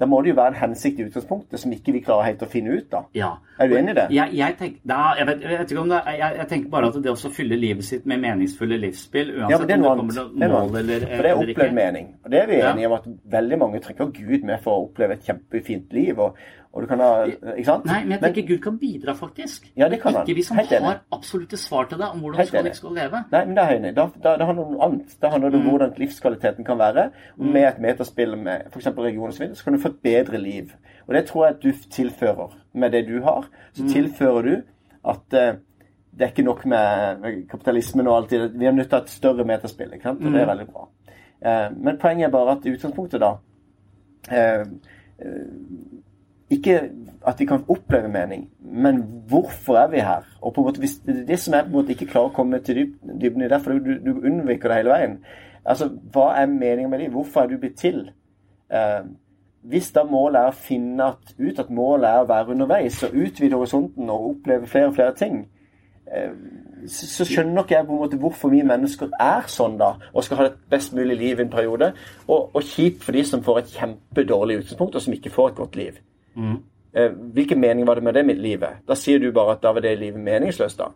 Da 0.00 0.06
må 0.08 0.22
det 0.24 0.32
jo 0.32 0.36
være 0.38 0.54
en 0.54 0.58
hensikt 0.62 1.00
i 1.00 1.04
utgangspunktet 1.04 1.60
som 1.60 1.72
ikke 1.76 1.92
vi 1.92 2.00
klarer 2.04 2.30
helt 2.30 2.42
å 2.44 2.48
finne 2.48 2.72
ut 2.78 2.94
av. 2.96 3.10
Ja. 3.16 3.34
Er 3.60 3.68
du 3.68 3.74
enig 3.76 3.92
i 3.92 3.96
det? 3.98 4.06
Jeg, 4.16 4.32
jeg, 4.38 4.56
tenk, 4.56 4.78
da, 4.88 5.00
jeg, 5.18 5.26
vet, 5.28 5.42
jeg 5.44 5.58
vet 5.60 5.74
ikke 5.74 5.82
om 5.82 5.90
det 5.92 5.98
jeg, 6.16 6.46
tenker 6.52 6.70
bare 6.72 6.88
at 6.88 6.96
det 7.04 7.12
å 7.12 7.32
fylle 7.36 7.58
livet 7.60 7.84
sitt 7.84 8.06
med 8.08 8.22
meningsfulle 8.22 8.78
livsspill, 8.80 9.34
uansett 9.36 9.52
Ja, 9.52 9.58
det 9.60 9.76
om 9.76 9.84
det 9.84 9.90
kommer 10.00 10.16
til 10.16 10.54
mål 10.54 10.78
eller, 10.80 11.04
eller, 11.04 11.04
For 11.10 11.28
det 11.28 11.34
er 11.34 11.42
opplevd 11.42 11.76
mening. 11.76 12.08
Og 12.24 12.32
det 12.32 12.40
er 12.40 12.48
vi 12.48 12.62
Ja. 12.62 12.72
enige 12.72 12.88
om 12.88 12.96
at 12.96 13.10
veldig 13.36 13.58
mange 13.60 13.82
trenger 13.84 14.10
Gud 14.16 14.48
med 14.48 14.64
for 14.64 14.72
å 14.72 14.88
oppleve 14.88 15.18
et 15.18 15.28
kjempefint 15.28 15.92
liv. 15.92 16.18
Og, 16.18 16.40
og 16.72 16.82
du 16.82 16.86
kan 16.86 17.00
ha 17.02 17.24
Ikke 17.26 17.64
sant? 17.66 17.86
Nei, 17.88 18.02
men 18.04 18.12
jeg 18.14 18.20
tenker 18.22 18.44
Gud 18.52 18.60
kan 18.62 18.76
bidra, 18.78 19.14
faktisk. 19.18 19.64
Ja, 19.76 19.88
det 19.90 19.98
kan 20.02 20.14
han. 20.14 20.22
Ikke 20.22 20.36
vi 20.38 20.44
som 20.46 20.58
Helt 20.60 20.70
har 20.70 21.00
absolutte 21.12 21.58
svar 21.58 21.88
til 21.90 21.98
deg 21.98 22.14
om 22.14 22.20
hvordan 22.22 22.38
Helt 22.38 22.52
skal 22.52 22.60
enig. 22.60 22.74
skal 22.78 22.94
leve. 22.94 23.22
Nei, 23.32 23.40
men 23.48 23.56
det 23.56 23.64
er 23.64 23.74
enig. 23.78 23.90
Da, 23.96 24.04
da, 24.14 24.34
det 24.38 24.46
handler 24.46 24.68
om 24.68 24.76
noe 24.76 24.86
annet. 24.86 25.16
Da 25.22 25.32
handler 25.32 25.50
det 25.50 25.58
om 25.58 25.66
hvordan 25.66 25.96
livskvaliteten 25.98 26.68
kan 26.68 26.78
være. 26.78 27.08
Og 27.38 27.48
med 27.56 27.66
et 27.72 27.82
metaspill 27.82 28.38
med 28.38 28.70
f.eks. 28.70 28.86
region 28.86 29.32
og 29.32 29.34
så 29.34 29.64
kan 29.64 29.74
du 29.74 29.82
få 29.82 29.90
et 29.90 29.98
bedre 30.06 30.38
liv. 30.38 30.70
Og 31.08 31.14
det 31.14 31.24
tror 31.26 31.46
jeg 31.46 31.56
at 31.56 31.62
du 31.64 31.90
tilfører. 31.90 32.54
Med 32.72 32.94
det 32.94 33.02
du 33.08 33.18
har, 33.22 33.50
så 33.74 33.88
tilfører 33.90 34.42
du 34.46 34.54
at 35.10 35.34
uh, 35.34 35.58
det 36.14 36.22
er 36.22 36.30
ikke 36.30 36.46
nok 36.46 36.66
med 36.70 37.48
kapitalismen 37.50 38.06
og 38.06 38.16
alt 38.16 38.30
det. 38.30 38.52
Vi 38.54 38.66
er 38.66 38.76
nødt 38.76 38.86
til 38.86 38.94
å 38.94 39.00
ha 39.00 39.08
et 39.08 39.10
større 39.10 39.44
metaspill. 39.44 39.90
ikke 39.94 40.06
sant? 40.06 40.22
Og 40.22 40.32
det 40.32 40.44
er 40.44 40.50
veldig 40.54 40.70
bra. 40.70 40.86
Uh, 41.42 41.68
men 41.82 41.98
poenget 41.98 42.28
er 42.28 42.36
bare 42.38 42.54
at 42.54 42.66
i 42.66 42.76
utgangspunktet, 42.76 43.20
da 43.20 43.34
eh, 44.28 44.66
ikke 46.50 46.80
at 47.26 47.40
vi 47.40 47.46
kan 47.46 47.64
oppleve 47.68 48.08
mening, 48.08 48.50
men 48.60 49.02
hvorfor 49.28 49.76
er 49.76 49.88
vi 49.88 50.00
her? 50.00 50.24
Og 50.40 50.54
på 50.54 50.60
en 50.60 50.64
måte, 50.64 50.78
hvis 50.78 50.96
det 51.06 51.16
er 51.16 51.26
det 51.26 51.38
som 51.38 51.54
jeg 51.54 51.64
på 51.64 51.68
en 51.68 51.76
måte 51.76 51.92
ikke 51.94 52.08
klarer 52.10 52.30
å 52.30 52.34
komme 52.34 52.58
til 52.64 52.80
dybden 53.20 53.44
i 53.44 53.48
det, 53.48 53.60
for 53.62 53.76
du, 53.76 53.92
du 54.04 54.24
unnviker 54.24 54.72
det 54.72 54.78
hele 54.80 54.94
veien. 54.94 55.18
Altså, 55.64 55.90
Hva 56.12 56.30
er 56.40 56.46
meningen 56.46 56.90
med 56.90 56.98
livet? 56.98 57.12
Hvorfor 57.12 57.42
er 57.42 57.50
du 57.50 57.58
blitt 57.60 57.76
til? 57.78 58.10
Eh, 58.72 59.04
hvis 59.70 59.92
da 59.92 60.06
målet 60.08 60.40
er 60.40 60.50
å 60.50 60.56
finne 60.56 61.12
at, 61.12 61.34
ut 61.38 61.60
at 61.60 61.70
målet 61.70 62.08
er 62.08 62.24
å 62.24 62.28
være 62.30 62.54
underveis 62.54 63.02
og 63.04 63.16
utvide 63.20 63.58
horisonten 63.60 64.10
og 64.10 64.28
oppleve 64.30 64.70
flere 64.70 64.88
og 64.88 64.96
flere 64.96 65.14
ting, 65.20 65.42
eh, 66.08 66.32
så, 66.88 67.06
så 67.06 67.26
skjønner 67.28 67.62
ikke 67.62 67.76
jeg 67.76 67.86
på 67.86 67.96
en 67.96 68.04
måte 68.06 68.20
hvorfor 68.22 68.54
vi 68.54 68.62
mennesker 68.64 69.12
er 69.20 69.50
sånn 69.52 69.76
da, 69.80 69.92
og 70.14 70.24
skal 70.24 70.40
ha 70.40 70.48
et 70.48 70.62
best 70.72 70.96
mulig 70.96 71.18
liv 71.20 71.36
i 71.36 71.44
en 71.44 71.52
periode, 71.52 71.92
og, 72.26 72.54
og 72.54 72.62
kjipt 72.64 73.04
for 73.04 73.12
de 73.18 73.26
som 73.28 73.44
får 73.44 73.60
et 73.60 73.74
kjempedårlig 73.76 74.62
utgangspunkt, 74.62 74.96
og 74.96 75.04
som 75.04 75.18
ikke 75.18 75.34
får 75.34 75.52
et 75.52 75.60
godt 75.60 75.76
liv. 75.82 76.00
Eh, 76.36 77.12
hvilken 77.34 77.60
mening 77.60 77.86
var 77.86 77.94
det 77.94 78.04
med 78.04 78.14
det 78.14 78.26
med 78.26 78.42
livet? 78.42 78.82
Da 78.88 78.96
sier 78.98 79.18
du 79.18 79.30
bare 79.32 79.54
at 79.56 79.62
da 79.62 79.72
var 79.72 79.84
det 79.84 79.98
livet 79.98 80.20
meningsløst, 80.20 80.78
da. 80.78 80.90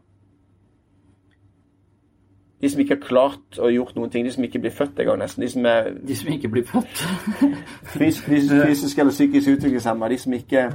De 2.64 2.70
som 2.70 2.80
ikke 2.80 2.96
har 2.96 3.02
klart 3.04 3.58
å 3.60 3.68
gjort 3.68 3.96
noen 3.96 4.10
ting, 4.10 4.24
de 4.24 4.32
som 4.32 4.44
ikke 4.46 4.62
blir 4.64 4.72
født 4.72 5.02
engang, 5.02 5.18
nesten. 5.20 5.44
De 5.44 5.50
som 5.52 5.66
er 5.68 5.90
De 6.00 6.16
som 6.16 6.30
ikke 6.32 6.48
blir 6.48 6.64
født. 6.64 7.02
fys 7.98 8.20
fysisk, 8.24 8.54
fysisk 8.54 9.02
eller 9.02 9.12
psykisk 9.12 9.56
utviklingshemma, 9.58 10.08
de 10.08 10.18
som 10.22 10.32
ikke 10.32 10.70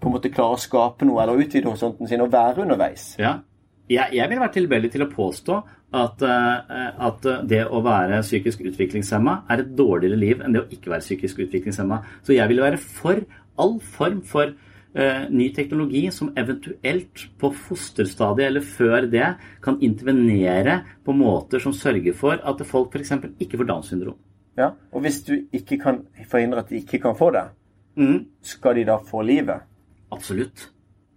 på 0.00 0.08
en 0.08 0.16
måte 0.16 0.32
klarer 0.32 0.56
å 0.56 0.60
skape 0.60 1.06
noe 1.06 1.22
eller 1.22 1.38
utvide 1.44 1.68
horisonten 1.68 2.08
sin 2.08 2.24
og 2.24 2.32
være 2.32 2.64
underveis. 2.64 3.12
Ja. 3.20 3.36
Jeg, 3.90 4.14
jeg 4.16 4.30
vil 4.30 4.40
være 4.40 4.54
tilbøyelig 4.54 4.90
til 4.94 5.04
å 5.04 5.10
påstå 5.10 5.60
at, 6.00 6.22
eh, 6.22 6.90
at 7.06 7.24
det 7.50 7.64
å 7.66 7.80
være 7.84 8.20
psykisk 8.22 8.62
utviklingshemma 8.70 9.40
er 9.50 9.64
et 9.64 9.72
dårligere 9.76 10.18
liv 10.18 10.44
enn 10.44 10.54
det 10.54 10.62
å 10.62 10.68
ikke 10.70 10.92
være 10.92 11.04
psykisk 11.04 11.42
utviklingshemma. 11.46 11.98
Så 12.26 12.36
jeg 12.36 12.50
vil 12.52 12.62
være 12.62 12.78
for 12.80 13.22
all 13.60 13.76
form 13.80 14.22
for 14.26 14.50
eh, 14.94 15.26
ny 15.30 15.50
teknologi 15.54 16.06
som 16.14 16.32
eventuelt 16.40 17.26
på 17.38 17.52
fosterstadiet 17.54 18.48
eller 18.48 18.64
før 18.66 19.06
det 19.12 19.28
kan 19.62 19.78
intervenere 19.84 20.80
på 21.06 21.14
måter 21.14 21.60
som 21.62 21.72
sørger 21.76 22.16
for 22.16 22.40
at 22.42 22.64
folk 22.66 22.94
f.eks. 22.96 23.12
ikke 23.38 23.60
får 23.60 23.68
Downs 23.70 23.92
syndrom. 23.92 24.16
Ja, 24.58 24.72
Og 24.92 25.04
hvis 25.04 25.20
du 25.24 25.36
ikke 25.54 25.78
kan 25.80 26.02
forhindre 26.28 26.64
at 26.64 26.68
de 26.72 26.80
ikke 26.82 26.98
kan 27.06 27.16
få 27.16 27.30
det, 27.36 27.46
Mm, 27.98 28.20
skal 28.40 28.76
de 28.78 28.84
da 28.86 28.96
få 29.02 29.20
livet? 29.26 29.62
absolutt. 30.12 30.68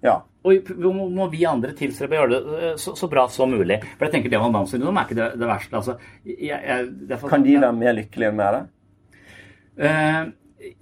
Ja. 0.04 0.20
Og 0.44 0.70
må, 1.14 1.28
vi 1.32 1.44
andre 1.48 1.72
tilstrebe 1.78 2.18
å 2.18 2.24
gjøre 2.24 2.32
det 2.34 2.64
eh, 2.64 2.74
så, 2.82 2.96
så 2.98 3.08
bra 3.08 3.28
som 3.32 3.52
mulig. 3.54 3.78
For 3.98 4.06
jeg 4.08 4.12
tenker 4.18 4.30
det 4.34 4.40
med 4.42 4.52
Downs 4.58 4.74
syndrom 4.74 4.98
er 5.00 5.06
ikke 5.08 5.16
det, 5.20 5.28
det 5.40 5.48
verste. 5.48 5.78
Altså, 5.80 5.96
jeg, 6.26 6.50
jeg, 6.50 6.88
det 7.08 7.16
er 7.16 7.22
for- 7.22 7.30
Kan 7.32 7.46
de 7.46 7.56
være 7.62 7.78
mer 7.78 7.94
lykkelige 8.00 8.30
enn 8.34 8.40
med 8.42 8.58
det? 8.58 8.64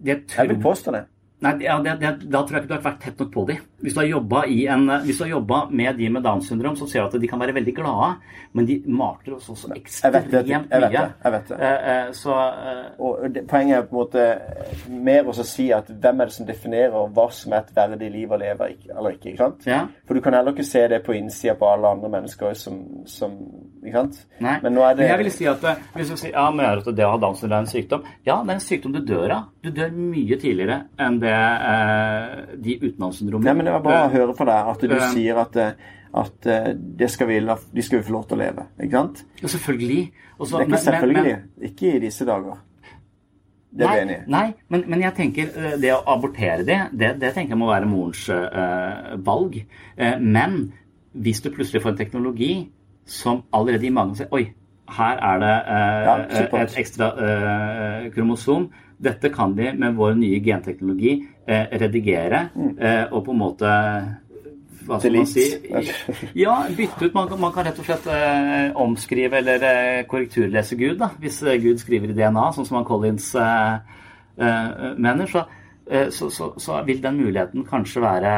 Det 0.02 0.16
tror, 0.28 0.44
Jeg 0.46 0.50
vil 0.56 0.62
påstå 0.64 0.92
det. 0.96 1.04
Nei, 1.42 1.56
ja, 1.66 1.80
det, 1.82 1.98
det, 2.02 2.12
Da 2.30 2.44
tror 2.46 2.58
jeg 2.58 2.64
ikke 2.64 2.72
du 2.72 2.78
har 2.78 2.86
vært 2.86 3.04
tett 3.06 3.22
nok 3.22 3.32
på 3.34 3.46
dem. 3.50 3.64
Hvis 3.82 3.96
du 3.96 4.02
har 4.02 4.10
jobba 4.10 4.44
i 4.48 4.66
en, 4.72 4.88
hvis 5.06 5.20
du 5.20 5.26
har 5.26 5.34
jobbet 5.36 5.74
med 5.82 5.98
de 5.98 6.10
med 6.10 6.26
Downs 6.26 6.50
syndrom, 6.52 6.76
så 6.80 6.88
ser 6.90 7.06
du 7.06 7.18
at 7.18 7.22
de 7.22 7.30
kan 7.30 7.42
være 7.42 7.56
veldig 7.58 7.76
glade, 7.76 8.12
men 8.54 8.68
de 8.68 8.80
mater 8.88 9.36
oss 9.36 9.50
også 9.50 9.74
ekstremt. 9.76 10.16
Jeg 10.16 10.16
vet 10.16 10.32
det. 10.32 10.44
mye. 10.48 11.04
Jeg 11.24 11.36
vet 11.38 11.52
det. 11.52 11.60
Eh, 11.60 11.90
eh, 11.92 12.12
så 12.18 12.38
eh, 12.38 12.86
Og 13.00 13.26
det, 13.34 13.46
Poenget 13.48 13.78
er 13.78 13.88
på 13.88 13.96
en 13.96 14.02
måte 14.02 14.26
mer 14.92 15.28
å 15.28 15.36
si 15.46 15.68
at 15.74 15.90
hvem 15.90 16.22
er 16.22 16.30
det 16.30 16.36
som 16.36 16.48
definerer 16.48 17.10
hva 17.16 17.28
som 17.34 17.54
er 17.56 17.66
et 17.66 17.74
verdig 17.76 18.10
liv 18.14 18.32
å 18.32 18.40
leve 18.40 18.70
eller 18.72 19.16
ikke. 19.16 19.34
ikke 19.34 19.44
sant? 19.44 19.68
Ja. 19.68 19.82
For 20.08 20.18
du 20.18 20.24
kan 20.24 20.36
heller 20.36 20.56
ikke 20.56 20.68
se 20.68 20.84
det 20.92 21.02
på 21.06 21.16
innsida 21.18 21.56
på 21.60 21.70
alle 21.70 21.92
andre 21.96 22.12
mennesker 22.12 22.56
som, 22.58 22.80
som 23.10 23.36
Ikke 23.82 23.96
sant? 23.98 24.20
Nei. 24.44 24.58
Men 24.64 24.76
nå 24.78 24.84
er 24.86 24.96
det 24.96 25.06
Men 25.06 25.12
jeg 25.14 25.22
vil 25.24 25.32
si 25.36 25.48
at 25.50 25.64
eh, 25.68 25.84
hvis 25.98 26.12
du 26.14 26.18
sier 26.20 26.36
ja, 26.36 26.48
men 26.54 26.66
er 26.68 26.82
det 26.82 26.96
det 26.98 27.08
å 27.08 27.14
ha 27.16 27.22
Downs 27.22 27.42
syndrom 27.42 27.58
er 27.58 27.66
en 27.66 27.72
sykdom 27.72 28.06
Ja, 28.28 28.38
det 28.42 28.54
er 28.54 28.58
en 28.58 28.64
sykdom 28.64 28.96
du 28.96 29.02
dør 29.06 29.36
av. 29.36 29.50
Du 29.64 29.72
dør 29.76 29.94
mye 29.96 30.38
tidligere 30.42 30.78
enn 31.02 31.20
det 31.22 31.36
eh, 31.36 32.56
de 32.62 32.78
uten 32.84 33.08
Det 33.72 33.78
var 33.80 33.86
bra 33.88 34.00
å 34.08 34.12
høre 34.14 34.36
fra 34.38 34.48
deg 34.52 34.72
at 34.74 34.82
du 34.84 34.88
det, 34.92 35.02
sier 35.14 35.40
at, 35.42 35.56
eh, 35.56 35.94
at 36.22 36.48
eh, 36.52 36.74
det 37.02 37.10
skal 37.14 37.30
vi, 37.32 37.40
de 37.40 37.86
skal 37.86 38.02
jo 38.02 38.04
få 38.10 38.16
lov 38.18 38.28
til 38.28 38.38
å 38.38 38.42
leve. 38.42 38.66
Ikke 38.84 38.92
sant? 39.00 39.24
Ja, 39.42 39.48
selvfølgelig. 39.56 40.02
Også, 40.38 40.52
det 40.52 40.60
er 40.60 40.66
ikke 40.66 40.68
men- 40.68 40.70
men- 40.72 40.86
selvfølgelig. 40.88 41.38
men- 41.38 41.72
Ikke 41.72 41.96
i 41.96 42.00
disse 42.04 42.26
dager. 42.28 42.60
Det 43.72 43.88
er 43.88 43.94
vi 43.94 44.00
enig 44.02 44.16
i. 44.18 44.24
Nei, 44.32 44.54
men, 44.70 44.84
men 44.92 45.02
jeg 45.02 45.16
tenker 45.16 45.52
eh, 45.56 45.78
det 45.80 45.94
å 45.96 46.02
abortere 46.12 46.66
det, 46.68 46.80
det, 46.92 47.14
det 47.22 47.34
tenker 47.34 47.56
jeg 47.56 47.58
må 47.62 47.70
være 47.72 47.88
morens 47.88 48.26
øh, 48.30 49.18
valg. 49.24 49.62
Men 50.20 50.74
hvis 51.14 51.40
du 51.42 51.50
plutselig 51.52 51.82
får 51.82 51.94
en 51.94 51.98
teknologi 52.02 52.54
som 53.06 53.44
allerede 53.54 53.88
i 53.88 53.94
magen 53.96 54.16
sier 54.16 54.28
Oi, 54.36 54.50
her 54.98 55.18
er 55.24 55.40
det 55.40 55.56
øh, 55.72 56.04
Ja, 56.10 56.64
et 56.66 56.78
ekstra 56.84 57.12
øh, 57.16 58.12
kromosom. 58.12 58.70
Dette 59.02 59.32
kan 59.34 59.56
de 59.58 59.72
med 59.74 59.96
vår 59.98 60.14
nye 60.20 60.40
genteknologi 60.44 61.16
redigere 61.48 62.50
Mm. 62.56 62.76
eh, 62.80 63.06
og 63.12 63.26
på 63.26 63.32
en 63.32 63.38
måte 63.40 63.72
hva 64.88 64.98
skal 65.00 65.14
man 65.16 65.26
si? 65.30 65.44
Ja, 66.44 66.56
bytte 66.78 67.06
ut. 67.06 67.14
Man, 67.14 67.30
man 67.40 67.52
kan 67.54 67.66
rett 67.68 67.80
og 67.80 67.86
slett 67.86 68.08
eh, 68.10 68.72
omskrive 68.82 69.38
eller 69.38 69.62
eh, 69.68 70.04
korrekturlese 70.10 70.76
Gud, 70.80 70.98
da, 70.98 71.12
hvis 71.22 71.42
eh, 71.44 71.60
Gud 71.62 71.78
skriver 71.82 72.10
i 72.10 72.16
DNA, 72.18 72.48
sånn 72.56 72.66
som 72.66 72.80
han 72.80 72.88
Collins 72.88 73.28
eh, 73.36 73.76
eh, 74.42 74.88
mener. 74.98 75.30
Så, 75.30 75.44
eh, 75.92 76.10
så, 76.10 76.30
så, 76.34 76.54
så 76.58 76.80
vil 76.88 77.02
den 77.04 77.20
muligheten 77.22 77.66
kanskje 77.70 78.02
være 78.02 78.34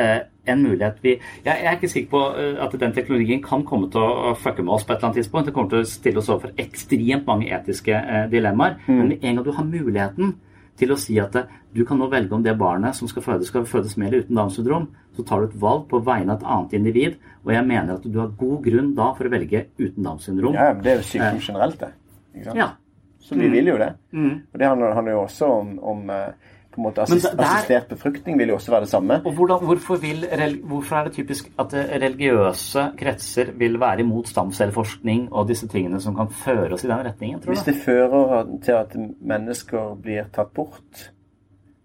eh, 0.00 0.22
en 0.46 0.60
mulighet 0.64 0.98
vi 1.04 1.12
jeg, 1.14 1.44
jeg 1.46 1.64
er 1.68 1.76
ikke 1.78 1.88
sikker 1.88 2.10
på 2.10 2.22
eh, 2.40 2.56
at 2.64 2.74
den 2.80 2.92
teknologien 2.96 3.44
kan 3.44 3.62
komme 3.68 3.90
til 3.92 4.00
å 4.00 4.32
fucke 4.40 4.64
med 4.64 4.74
oss 4.78 4.84
på 4.88 4.92
et 4.92 4.98
eller 4.98 5.10
annet 5.10 5.20
tidspunkt. 5.20 5.46
Det 5.50 5.54
kommer 5.56 5.70
til 5.74 5.84
å 5.84 5.92
stille 5.92 6.20
oss 6.24 6.32
overfor 6.32 6.56
ekstremt 6.64 7.28
mange 7.28 7.52
etiske 7.52 7.92
eh, 7.92 8.24
dilemmaer. 8.32 8.80
Men 8.88 9.12
med 9.12 9.20
en 9.24 9.36
gang 9.36 9.44
du 9.44 9.52
har 9.52 9.68
muligheten 9.68 10.34
til 10.78 10.94
å 10.94 10.98
si 11.00 11.16
at 11.22 11.36
eh, 11.38 11.50
du 11.74 11.82
kan 11.86 11.98
nå 11.98 12.08
velge 12.12 12.34
om 12.36 12.42
det 12.44 12.54
barnet 12.58 12.96
som 12.96 13.10
skal 13.10 13.24
fødes, 13.24 13.50
skal 13.50 13.66
fødes 13.66 13.96
med 13.98 14.10
eller 14.10 14.24
uten 14.24 14.38
Downs 14.38 14.58
syndrom, 14.58 14.88
så 15.16 15.24
tar 15.26 15.42
du 15.42 15.48
et 15.50 15.58
valg 15.62 15.88
på 15.90 16.00
vegne 16.06 16.34
av 16.34 16.40
et 16.40 16.48
annet 16.54 16.78
individ, 16.78 17.18
og 17.44 17.52
jeg 17.54 17.66
mener 17.66 17.96
at 17.96 18.06
du 18.06 18.18
har 18.20 18.32
god 18.38 18.64
grunn 18.64 18.94
da 18.98 19.10
for 19.18 19.28
å 19.28 19.34
velge 19.34 19.66
uten 19.78 20.00
Downs 20.06 20.26
syndrom. 20.28 20.56
Ja, 20.56 20.72
det 20.78 20.92
er 20.92 21.02
jo 21.02 21.06
sykdom 21.10 21.42
generelt, 21.42 21.84
det. 21.84 21.92
Ja. 22.54 22.72
Så 23.24 23.38
vi 23.38 23.48
vil 23.48 23.70
jo 23.70 23.78
det. 23.80 23.94
Mm. 24.12 24.34
Og 24.52 24.58
det 24.60 24.66
handler, 24.68 24.94
handler 24.98 25.14
jo 25.14 25.20
også 25.22 25.46
om, 25.48 25.70
om 25.80 26.10
eh, 26.12 26.50
på 26.74 26.80
en 26.80 26.86
måte 26.88 27.02
assist, 27.04 27.28
der- 27.32 27.44
assistert 27.46 27.88
befruktning 27.88 28.38
vil 28.38 28.48
jo 28.52 28.54
også 28.58 28.70
være 28.74 28.80
det 28.84 28.90
samme. 28.90 29.20
Og 29.24 29.32
hvordan, 29.38 29.64
hvorfor, 29.64 29.96
vil, 30.02 30.26
hvorfor 30.64 30.96
er 30.96 31.04
det 31.08 31.12
typisk 31.16 31.48
at 31.58 31.74
eh, 31.74 31.94
religiøse 32.02 32.88
kretser 32.98 33.52
vil 33.58 33.78
være 33.80 34.00
imot 34.04 34.28
stamcelleforskning 34.28 35.28
og 35.32 35.48
disse 35.48 35.68
tingene 35.68 36.00
som 36.00 36.16
kan 36.18 36.28
føre 36.30 36.72
oss 36.74 36.84
i 36.84 36.88
den 36.90 37.04
retningen, 37.06 37.40
tror 37.40 37.52
du? 37.52 37.56
Hvis 37.56 37.66
det 37.70 37.76
fører 37.84 38.46
til 38.64 38.72
at 38.72 38.96
mennesker 39.20 39.94
blir 40.02 40.26
tatt 40.34 40.52
bort 40.54 41.10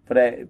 For 0.07 0.13
det 0.17 0.47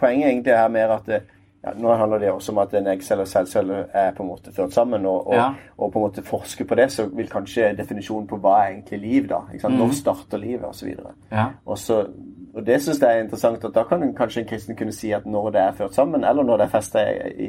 Poenget 0.00 0.28
egentlig 0.28 0.52
er 0.52 0.68
mer 0.68 0.88
at 0.98 1.06
det, 1.08 1.22
ja, 1.64 1.70
Nå 1.80 1.94
handler 1.96 2.18
det 2.20 2.30
også 2.30 2.52
om 2.52 2.58
at 2.62 2.74
en 2.76 2.86
eggcelle 2.92 3.24
og 3.24 3.28
sædcelle 3.30 3.78
er 3.96 4.10
på 4.14 4.22
en 4.22 4.28
måte 4.28 4.52
ført 4.54 4.74
sammen, 4.76 5.06
og, 5.06 5.26
og, 5.26 5.34
Ja. 5.34 5.46
og 5.78 5.92
på 5.92 5.98
en 5.98 6.04
måte 6.04 6.22
forske 6.22 6.64
på 6.68 6.74
det, 6.78 6.90
så 6.92 7.06
vil 7.16 7.28
kanskje 7.32 7.70
definisjonen 7.78 8.28
på 8.28 8.36
hva 8.38 8.52
er 8.60 8.74
egentlig 8.74 9.00
liv, 9.00 9.28
da. 9.28 9.38
Ikke 9.52 9.62
sant? 9.64 9.78
Når 9.78 9.94
starter 9.96 10.38
livet, 10.38 10.64
osv. 10.68 10.92
Ja. 11.32 11.46
Og, 11.66 11.78
så, 11.78 12.02
og 12.56 12.64
det 12.66 12.80
syns 12.82 12.98
jeg 13.02 13.18
er 13.18 13.22
interessant, 13.24 13.64
at 13.64 13.74
da 13.74 13.82
kan 13.84 14.14
kanskje 14.16 14.40
en 14.42 14.48
kristen 14.48 14.76
kunne 14.76 14.92
si 14.92 15.10
at 15.12 15.26
når 15.26 15.50
det 15.52 15.60
er 15.62 15.72
ført 15.78 15.94
sammen, 15.94 16.24
eller 16.24 16.42
når 16.42 16.56
det 16.56 16.64
er 16.66 16.72
festa 16.78 17.02
i, 17.04 17.44
i, 17.44 17.46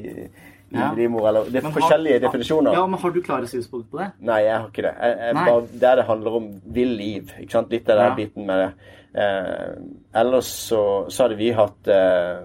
i 0.69 0.75
Ja. 0.75 0.89
livmor, 0.93 1.27
eller 1.29 1.43
Det 1.47 1.55
er 1.55 1.61
har- 1.61 1.71
forskjellige 1.79 2.19
definisjoner. 2.25 2.73
Ja, 2.73 2.85
men 2.87 2.99
Har 2.99 3.09
du 3.15 3.21
klare 3.21 3.47
synspunkter 3.47 3.89
på 3.91 3.97
det? 4.03 4.07
Nei, 4.19 4.41
jeg 4.43 4.57
har 4.57 4.67
ikke 4.67 4.81
det. 4.81 4.93
Jeg, 5.01 5.17
jeg 5.27 5.35
bare, 5.35 5.67
der 5.81 5.95
det 5.95 6.05
handler 6.05 6.31
om 6.35 6.49
vill 6.65 6.87
liv. 6.97 7.31
ikke 7.39 7.51
sant? 7.51 7.71
Litt 7.71 7.89
av 7.89 7.97
den 7.97 8.05
Ja. 8.11 8.15
biten 8.15 8.45
med 8.45 8.57
det. 8.59 8.71
Eh, 9.15 10.19
ellers 10.19 10.45
så, 10.45 10.81
så 11.09 11.23
hadde 11.23 11.37
vi 11.37 11.49
hatt 11.51 11.87
eh, 11.87 12.43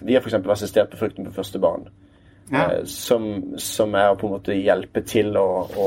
Vi 0.00 0.12
har 0.14 0.20
f.eks. 0.20 0.34
assistert 0.34 0.90
befruktning 0.90 1.26
på 1.26 1.34
første 1.34 1.58
barn. 1.58 1.88
Ja. 2.52 2.64
Eh, 2.74 2.84
som, 2.84 3.24
som 3.56 3.94
er 3.96 4.10
å 4.12 4.16
på 4.20 4.28
en 4.28 4.34
måte 4.36 4.52
hjelpe 4.56 5.00
til 5.08 5.32
å, 5.40 5.46
å, 5.80 5.86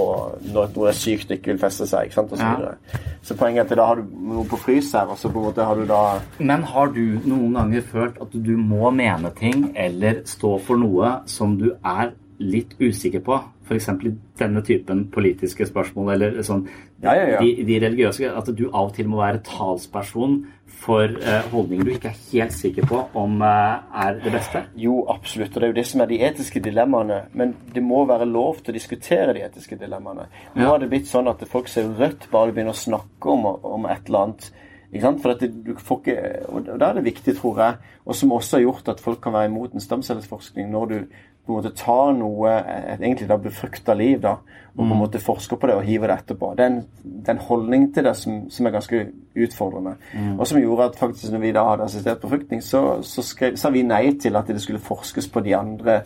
når 0.49 0.71
noe 0.75 0.87
er 0.89 0.97
sykt 0.97 1.29
og 1.29 1.37
ikke 1.37 1.51
vil 1.53 1.59
feste 1.61 1.85
seg. 1.89 2.07
ikke 2.09 2.17
sant? 2.17 2.31
Og 2.33 2.41
så, 2.41 2.49
Ja. 2.65 3.09
så 3.21 3.37
poenget 3.37 3.59
er 3.61 3.67
at 3.67 3.77
da 3.77 3.85
har 3.91 4.01
du 4.01 4.07
noe 4.33 4.45
på 4.49 4.57
frys 4.63 4.89
her, 4.97 5.11
og 5.13 5.19
så 5.21 5.29
på 5.29 5.37
en 5.43 5.49
måte 5.51 5.65
har 5.67 5.75
du 5.77 5.85
da 5.85 6.19
Men 6.39 6.63
har 6.63 6.87
du 6.95 7.03
noen 7.25 7.53
ganger 7.59 7.81
følt 7.91 8.21
at 8.21 8.33
du 8.33 8.55
må 8.57 8.89
mene 8.91 9.29
ting 9.37 9.71
eller 9.75 10.23
stå 10.25 10.57
for 10.65 10.77
noe 10.81 11.19
som 11.29 11.57
du 11.61 11.69
er 11.83 12.13
litt 12.39 12.75
usikker 12.79 13.23
på? 13.25 13.37
F.eks. 13.67 13.89
i 13.89 14.11
denne 14.39 14.61
typen 14.65 15.07
politiske 15.11 15.67
spørsmål 15.67 16.13
eller 16.15 16.37
sånn 16.45 16.67
Ja, 17.03 17.13
ja, 17.17 17.25
ja. 17.33 17.39
De, 17.41 17.65
de 17.67 17.79
religiøse 17.83 18.29
At 18.31 18.51
du 18.55 18.67
av 18.69 18.91
og 18.91 18.93
til 18.95 19.09
må 19.11 19.19
være 19.19 19.41
talsperson 19.45 20.39
for 20.77 21.09
eh, 21.09 21.47
holdninger 21.51 21.87
du 21.87 21.91
ikke 21.95 22.11
er 22.11 22.19
helt 22.31 22.53
sikker 22.53 22.85
på 22.87 22.99
om 23.17 23.41
eh, 23.41 24.03
er 24.05 24.19
det 24.21 24.33
beste? 24.35 24.61
Jo, 24.77 24.99
absolutt. 25.09 25.55
Og 25.55 25.61
det 25.61 25.65
er 25.65 25.71
jo 25.71 25.77
det 25.79 25.85
som 25.89 26.03
er 26.03 26.11
de 26.11 26.19
etiske 26.27 26.61
dilemmaene. 26.63 27.17
Men 27.39 27.55
det 27.73 27.81
må 27.81 28.03
være 28.05 28.27
lov 28.29 28.59
til 28.61 28.75
å 28.75 28.77
diskutere 28.77 29.33
de 29.33 29.41
etiske 29.47 29.79
dilemmaene. 29.79 30.27
Nå 30.53 30.67
har 30.69 30.83
det 30.83 30.91
blitt 30.91 31.09
sånn 31.09 31.31
at 31.31 31.41
folk 31.49 31.71
ser 31.71 31.89
rødt 31.97 32.29
bare 32.29 32.53
begynner 32.53 32.77
å 32.77 32.81
snakke 32.83 33.33
om, 33.33 33.47
om 33.57 33.89
et 33.89 34.11
eller 34.11 34.27
annet. 34.27 34.51
Ikke 34.91 35.03
sant? 35.03 35.23
For 35.23 35.33
at 35.33 35.41
det, 35.43 35.49
du 35.65 35.73
får 35.81 36.03
ikke, 36.03 36.19
og 36.51 36.69
Da 36.69 36.91
er 36.91 36.99
det 36.99 37.07
viktig, 37.09 37.35
tror 37.39 37.63
jeg, 37.63 37.95
og 38.05 38.15
som 38.15 38.35
også 38.37 38.59
har 38.59 38.67
gjort 38.67 38.93
at 38.93 39.03
folk 39.03 39.23
kan 39.23 39.35
være 39.35 39.49
imot 39.49 39.73
en 39.73 39.83
stamcelleforskning, 39.83 40.69
når 40.71 40.93
du 40.93 40.99
på 41.47 41.53
en 41.53 41.61
måte 41.61 41.73
ta 41.79 42.11
noe, 42.11 42.51
et 42.93 43.01
egentlig 43.01 43.29
da 43.29 43.37
befrukta 43.41 43.95
liv, 43.95 44.19
da, 44.21 44.35
og 44.77 44.83
på 44.83 44.91
en 44.91 44.99
måte 44.99 45.21
forske 45.23 45.57
på 45.57 45.67
det 45.67 45.75
og 45.79 45.87
hive 45.87 46.09
det 46.09 46.19
etterpå. 46.19 46.51
Det 46.57 46.65
er 46.65 46.69
en, 46.73 46.81
det 47.03 47.31
er 47.31 47.37
en 47.37 47.45
holdning 47.47 47.87
til 47.95 48.05
det 48.05 48.13
som, 48.19 48.43
som 48.53 48.67
er 48.67 48.75
ganske 48.75 49.01
utfordrende. 49.35 49.95
Og 50.37 50.45
som 50.47 50.59
gjorde 50.61 50.89
at 50.91 50.99
faktisk 50.99 51.33
når 51.33 51.45
vi 51.45 51.51
da 51.55 51.63
hadde 51.69 51.87
assistert 51.87 52.21
befruktning, 52.21 52.63
så, 52.63 53.01
så 53.01 53.25
skrev, 53.25 53.57
sa 53.57 53.71
vi 53.73 53.85
nei 53.87 54.11
til 54.21 54.37
at 54.37 54.51
det 54.51 54.61
skulle 54.61 54.83
forskes 54.83 55.31
på 55.33 55.41
de 55.47 55.55
andre 55.57 56.01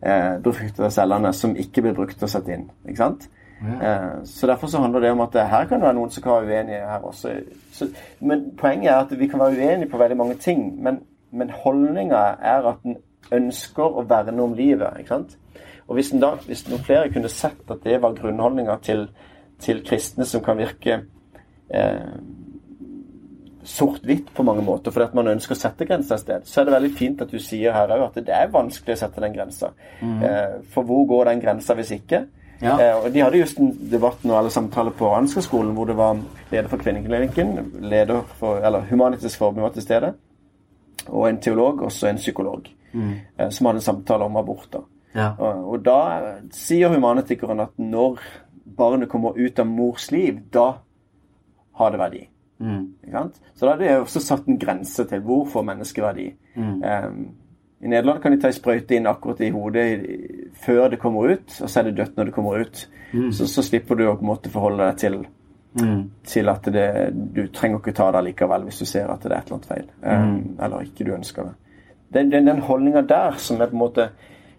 eh, 0.00 0.38
befruktede 0.44 0.90
cellene 0.90 1.32
som 1.36 1.56
ikke 1.56 1.84
ble 1.84 1.94
brukt 1.98 2.16
til 2.18 2.30
å 2.30 2.32
sette 2.32 2.54
inn. 2.56 2.70
ikke 2.88 3.02
sant? 3.02 3.28
Eh, 3.64 4.24
så 4.24 4.46
Derfor 4.46 4.66
så 4.66 4.80
handler 4.80 5.00
det 5.00 5.10
om 5.10 5.20
at 5.20 5.34
eh, 5.34 5.48
her 5.48 5.64
kan 5.64 5.80
det 5.80 5.86
være 5.86 5.94
noen 5.94 6.10
som 6.10 6.22
kan 6.22 6.32
være 6.32 6.46
uenige 6.46 6.86
her 6.90 6.98
også. 6.98 7.34
Så, 7.72 7.88
men 8.20 8.50
poenget 8.58 8.92
er 8.92 8.98
at 9.04 9.18
vi 9.18 9.26
kan 9.26 9.40
være 9.40 9.56
uenige 9.56 9.90
på 9.90 9.98
veldig 9.98 10.16
mange 10.16 10.34
ting. 10.34 10.82
Men, 10.82 11.00
men 11.30 11.50
holdninga 11.50 12.16
er 12.40 12.68
at 12.72 12.84
en 12.84 12.96
ønsker 13.32 13.84
å 13.84 14.04
verne 14.08 14.42
om 14.42 14.54
livet. 14.54 15.00
ikke 15.00 15.14
sant? 15.14 15.36
Og 15.88 15.98
hvis, 15.98 16.12
en 16.12 16.22
da, 16.22 16.34
hvis 16.46 16.64
noen 16.68 16.84
flere 16.84 17.10
kunne 17.12 17.28
sett 17.28 17.70
at 17.70 17.82
det 17.84 18.00
var 18.02 18.16
grunnholdninga 18.16 18.78
til, 18.84 19.08
til 19.60 19.82
kristne 19.84 20.24
som 20.28 20.42
kan 20.44 20.58
virke 20.58 21.02
eh, 21.68 22.14
sort-hvitt 23.64 24.30
på 24.34 24.44
mange 24.44 24.64
måter, 24.64 24.92
fordi 24.92 25.08
at 25.08 25.16
man 25.16 25.28
ønsker 25.32 25.56
å 25.56 25.58
sette 25.58 25.86
grenser 25.88 26.16
et 26.16 26.24
sted, 26.24 26.48
så 26.48 26.60
er 26.60 26.68
det 26.68 26.76
veldig 26.76 26.94
fint 26.96 27.20
at 27.24 27.32
du 27.32 27.38
sier 27.40 27.76
her 27.76 27.92
òg 27.96 28.06
at 28.10 28.24
det 28.24 28.34
er 28.36 28.52
vanskelig 28.52 28.96
å 28.96 29.02
sette 29.04 29.24
den 29.24 29.36
grensa. 29.36 29.72
Eh, 30.00 30.56
for 30.72 30.88
hvor 30.88 31.06
går 31.10 31.30
den 31.32 31.44
grensa 31.44 31.76
hvis 31.76 31.94
ikke? 31.96 32.26
Ja. 32.62 32.76
Eh, 32.78 32.96
og 33.04 33.12
De 33.12 33.20
hadde 33.24 33.40
just 33.40 33.58
en 33.60 33.72
debatt 33.90 34.24
nå, 34.24 34.36
eller 34.38 34.52
samtale 34.52 34.92
på 34.96 35.10
Ansgar-skolen 35.16 35.74
hvor 35.76 35.88
det 35.90 35.96
var 35.98 36.20
leder 36.52 36.68
for 36.70 36.80
Kvinneklinikken, 36.80 37.56
leder 37.82 38.22
for, 38.38 38.60
eller 38.64 38.86
Humanitisk 38.90 39.40
Forbund 39.40 39.66
var 39.66 39.74
til 39.76 39.84
stede. 39.84 40.14
og 41.08 41.28
en 41.28 41.40
teolog, 41.40 41.82
og 41.82 41.92
så 41.92 42.06
en 42.08 42.16
psykolog, 42.16 42.68
eh, 42.94 43.48
som 43.48 43.66
hadde 43.66 43.82
en 43.82 43.88
samtale 43.88 44.24
om 44.24 44.36
abort. 44.36 44.68
da. 44.72 44.82
Ja. 45.14 45.28
Og, 45.38 45.68
og 45.72 45.84
da 45.86 45.98
eh, 46.18 46.42
sier 46.54 46.92
humanetikeren 46.94 47.62
at 47.64 47.76
når 47.78 48.20
barnet 48.64 49.10
kommer 49.10 49.38
ut 49.38 49.58
av 49.58 49.66
mors 49.70 50.10
liv, 50.10 50.40
da 50.52 50.72
har 51.78 51.90
det 51.90 52.00
verdi. 52.00 52.24
Sant? 53.12 53.40
Så 53.54 53.66
da 53.66 53.74
er 53.74 53.80
det 53.82 53.94
også 53.98 54.22
satt 54.22 54.46
en 54.48 54.58
grense 54.58 55.04
til 55.10 55.22
hvor 55.26 55.46
får 55.50 55.66
menneskeverdi. 55.68 56.26
Mm. 56.54 56.82
Um, 56.82 57.24
I 57.84 57.90
Nederland 57.92 58.22
kan 58.22 58.32
de 58.32 58.38
ta 58.40 58.48
en 58.48 58.56
sprøyte 58.56 58.96
inn 58.96 59.08
akkurat 59.10 59.42
i 59.44 59.50
hodet 59.52 59.86
før 60.64 60.88
det 60.88 61.00
kommer 61.02 61.34
ut, 61.34 61.56
og 61.60 61.70
så 61.70 61.80
er 61.80 61.90
det 61.90 61.96
dødt 61.98 62.16
når 62.16 62.30
det 62.30 62.34
kommer 62.34 62.62
ut. 62.62 62.84
Så, 63.30 63.46
så 63.46 63.62
slipper 63.62 63.98
du 63.98 64.06
å 64.08 64.14
på 64.16 64.24
en 64.24 64.30
måte 64.32 64.50
forholde 64.50 64.86
deg 64.88 65.02
til 65.02 65.18
til 66.22 66.48
at 66.48 66.66
det, 66.70 66.88
du 67.34 67.46
trenger 67.50 67.80
ikke 67.80 67.94
ta 67.96 68.10
det 68.14 68.20
likevel 68.28 68.68
hvis 68.68 68.78
du 68.78 68.86
ser 68.86 69.10
at 69.10 69.24
det 69.24 69.32
er 69.32 69.40
et 69.40 69.48
eller 69.48 69.56
annet 69.56 69.70
feil. 69.70 69.88
Um, 70.02 70.36
eller 70.62 70.84
ikke 70.86 71.06
du 71.06 71.10
ønsker 71.16 71.48
det. 71.48 71.54
Er 72.14 72.30
den, 72.30 72.46
den 72.46 72.62
holdninga 72.62 73.02
der 73.08 73.38
som 73.42 73.60
jeg 73.60 73.70
på 73.70 73.76
en 73.76 73.82
måte 73.82 74.08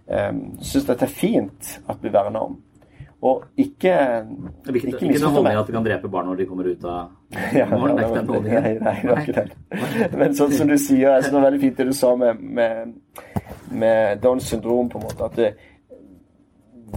um, 0.08 0.39
syns 0.62 0.88
dette 0.88 1.08
er 1.08 1.12
fint 1.12 1.76
at 1.88 2.01
vi 2.03 2.14
verner 2.14 2.47
om. 2.49 2.58
Og 3.26 3.43
ikke 3.58 3.93
Det 4.66 4.76
ikke, 4.76 4.88
ikke, 4.88 5.14
den 5.14 5.24
holdninga 5.24 5.60
at 5.60 5.68
du 5.68 5.74
kan 5.74 5.86
drepe 5.86 6.10
barn 6.12 6.28
når 6.30 6.41
de 6.41 6.45
kommer 6.45 6.68
ut 6.70 6.84
av 6.86 7.56
Ja, 7.56 7.66
morgen. 7.72 7.97
Det 7.97 8.03
er 8.03 8.10
ikke 8.10 8.20
den 8.20 8.34
holdningen. 8.34 8.64
nei, 8.64 8.74
nei, 8.80 8.97
det 9.01 9.10
var 9.10 9.22
ikke 9.24 9.39
den. 9.39 10.20
Men 10.20 10.36
sånn 10.38 10.53
som 10.53 10.70
du 10.70 10.78
sier, 10.78 11.08
jeg 11.08 11.24
det 11.26 11.34
var 11.34 11.47
veldig 11.47 11.62
fint 11.64 11.80
det 11.80 11.88
du 11.88 11.95
sa 11.95 12.12
med, 12.20 12.43
med, 12.60 13.24
med 13.72 14.22
Downs 14.22 14.51
syndrom, 14.51 14.91
på 14.91 15.01
en 15.01 15.08
måte. 15.08 15.32
At 15.32 15.39
det, 15.39 15.53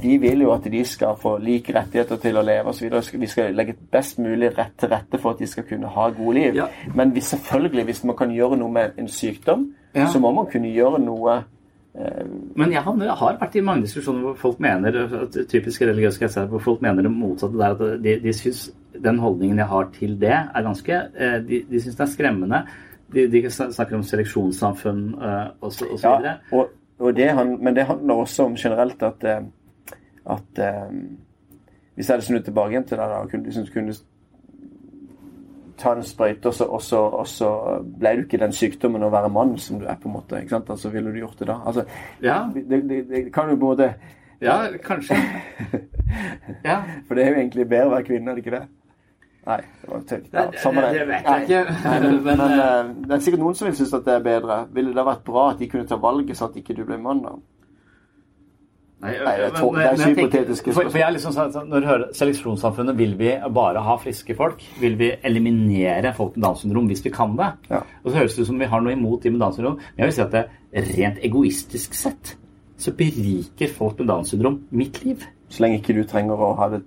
vi 0.03 0.17
vil 0.21 0.45
jo 0.45 0.53
at 0.53 0.67
de 0.71 0.85
skal 0.85 1.17
få 1.19 1.37
like 1.43 1.73
rettigheter 1.75 2.21
til 2.23 2.39
å 2.39 2.45
leve 2.45 2.75
osv. 2.75 2.99
Vi 3.19 3.31
skal 3.31 3.57
legge 3.57 3.77
best 3.93 4.21
mulig 4.23 4.53
rett 4.59 4.77
til 4.79 4.93
rette 4.93 5.21
for 5.23 5.35
at 5.35 5.43
de 5.43 5.49
skal 5.49 5.67
kunne 5.69 5.91
ha 5.95 6.09
gode 6.15 6.35
liv. 6.39 6.59
Ja. 6.61 6.69
Men 6.95 7.15
hvis, 7.17 7.33
selvfølgelig, 7.33 7.85
hvis 7.89 8.05
man 8.05 8.19
kan 8.19 8.35
gjøre 8.35 8.59
noe 8.61 8.73
med 8.75 9.01
en 9.01 9.09
sykdom, 9.09 9.71
Ja. 9.95 10.07
så 10.13 10.19
må 10.21 10.33
man 10.37 10.47
kunne 10.53 10.69
gjøre 10.73 10.99
noe 11.01 11.39
Men 12.55 12.71
jeg, 12.73 12.83
har, 12.85 12.97
jeg 13.03 13.15
har 13.19 13.39
vært 13.41 13.55
i 13.57 13.63
mange 13.65 13.83
diskusjoner 13.83 14.21
hvor 14.23 14.35
folk 14.39 14.59
mener 14.63 14.95
at 15.23 15.39
typiske 15.51 15.87
religiøse 15.89 16.21
kretser, 16.21 16.47
hvor 16.47 16.61
folk 16.63 16.83
mener 16.85 17.03
det 17.03 17.11
motsatte 17.11 17.59
der. 17.59 17.75
At 17.75 18.03
de, 18.05 18.13
de 18.23 18.33
syns 18.37 18.69
den 19.03 19.19
holdningen 19.19 19.59
jeg 19.59 19.67
har 19.67 19.89
til 19.97 20.13
det, 20.21 20.35
er 20.37 20.63
ganske 20.67 20.93
eh, 21.19 21.39
De, 21.49 21.63
de 21.71 21.81
syns 21.83 21.97
det 21.97 22.05
er 22.05 22.13
skremmende. 22.13 22.61
De, 23.15 23.25
de 23.33 23.41
snakker 23.51 23.97
om 23.97 24.05
seleksjonssamfunn 24.07 25.03
eh, 25.17 25.49
og 25.61 25.73
så, 25.73 25.89
og 25.91 25.99
så 25.99 26.13
Ja, 26.13 26.19
videre. 26.19 26.37
og, 26.53 26.69
og 26.99 27.17
det 27.17 27.31
men 27.63 27.75
det 27.77 27.87
handler 27.89 28.15
også 28.23 28.47
om 28.47 28.55
generelt 28.57 29.03
at, 29.03 29.25
eh, 29.25 29.97
at 30.37 30.63
eh, 30.69 30.95
Hvis 31.95 32.09
jeg 32.09 32.15
hadde 32.15 32.27
snudd 32.29 32.45
tilbake 32.47 32.77
igjen 32.77 32.85
til 32.87 32.99
det, 33.01 33.09
da, 33.11 33.25
kunne, 33.33 33.67
kunne 33.75 33.95
ta 35.79 35.93
en 35.97 36.03
sprøyte, 36.03 36.47
og 36.51 36.83
så, 36.83 37.07
så 37.27 37.49
ble 37.99 38.17
du 38.17 38.23
ikke 38.27 38.41
den 38.43 38.53
sykdommen 38.53 39.03
å 39.07 39.11
være 39.15 39.31
mann 39.33 39.57
som 39.59 39.79
du 39.81 39.87
er, 39.87 39.95
på 40.03 40.09
en 40.09 40.17
måte. 40.19 40.41
ikke 40.43 40.57
sant? 40.57 40.71
Altså, 40.71 40.91
ville 40.95 41.13
du 41.15 41.19
gjort 41.23 41.39
det 41.39 41.47
da? 41.49 41.59
Altså, 41.67 41.85
Ja, 42.23 42.41
det, 42.55 42.65
det, 42.89 43.05
det 43.11 43.23
kan 43.33 43.51
jo 43.51 43.57
måte 43.57 43.93
ja 44.41 44.59
kanskje. 44.85 45.17
Ja. 46.65 46.83
For 47.07 47.15
det 47.15 47.25
er 47.25 47.33
jo 47.33 47.41
egentlig 47.43 47.69
bedre 47.69 47.89
å 47.89 47.95
være 47.97 48.07
kvinne, 48.07 48.31
er 48.31 48.39
det 48.39 48.45
ikke 48.47 48.55
det? 48.59 48.67
Nei, 49.49 49.57
det 49.83 49.89
var 49.91 50.01
tøft. 50.09 50.33
Ja, 50.33 50.43
Det- 50.51 50.61
samme 50.61 50.83
det 50.93 51.07
vet 51.09 51.25
jeg 51.25 51.43
ikke. 51.43 51.61
Nei, 51.85 52.01
men, 52.01 52.25
Men, 52.25 52.25
men, 52.25 52.41
eh, 52.41 52.81
eh, 52.81 52.91
det 53.09 53.15
er 53.17 53.23
sikkert 53.25 53.41
noen 53.45 53.55
som 53.55 53.67
vil 53.69 53.77
synes 53.77 53.95
at 53.95 54.05
det 54.05 54.15
er 54.15 54.25
bedre. 54.27 54.57
Ville 54.77 54.95
det 54.95 55.05
vært 55.07 55.23
bra 55.25 55.45
at 55.51 55.59
de 55.63 55.69
kunne 55.69 55.87
ta 55.89 55.97
valget 55.97 56.37
så 56.37 56.49
at 56.51 56.57
ikke 56.61 56.77
du 56.77 56.85
ble 56.85 56.99
mann, 56.99 57.23
da? 57.25 57.33
Nei, 58.99 59.13
Nei, 59.23 59.35
det 59.39 59.45
er 59.47 59.53
to- 59.61 59.71
det 59.77 59.85
er 59.87 60.01
hypotetiske 60.11 60.73
for, 60.75 60.89
for 60.91 60.99
jeg 60.99 61.15
liksom 61.15 61.31
sånn, 61.31 61.53
sånn, 61.55 61.69
Når 61.71 61.81
du 61.81 61.87
hører 61.87 62.09
seleksjonssamfunnet, 62.19 62.97
vil 62.99 63.13
vi 63.21 63.31
bare 63.55 63.79
ha 63.87 63.95
friske 64.03 64.35
folk? 64.35 64.65
Vil 64.83 64.97
vi 64.99 65.13
eliminere 65.23 66.11
folk 66.17 66.35
med 66.35 66.43
Downs 66.49 66.65
syndrom 66.65 66.89
hvis 66.91 67.05
vi 67.05 67.13
kan 67.15 67.37
det? 67.39 67.53
Ja. 67.71 67.85
Og 68.03 68.11
så 68.11 68.17
høres 68.19 68.35
det 68.35 68.43
ut 68.43 68.51
som 68.51 68.59
vi 68.59 68.67
har 68.67 68.83
noe 68.83 68.97
imot 68.97 69.23
de 69.23 69.31
med 69.31 69.39
Downs 69.45 69.55
syndrom. 69.61 69.77
Men 69.79 70.03
jeg 70.03 70.11
vil 70.11 70.17
si 70.19 70.23
at 70.27 70.35
det 70.35 70.49
rent 70.99 71.23
egoistisk 71.23 71.95
sett 71.95 72.35
så 72.79 72.93
beriker 72.95 73.71
folk 73.75 73.99
med 74.03 74.09
Downs 74.11 74.31
syndrom 74.35 74.65
mitt 74.71 74.99
liv. 75.05 75.23
Så 75.49 75.63
lenge 75.63 75.79
ikke 75.79 75.95
du 75.95 76.03
trenger 76.05 76.35
å 76.35 76.55
ha 76.59 76.69
det 76.75 76.83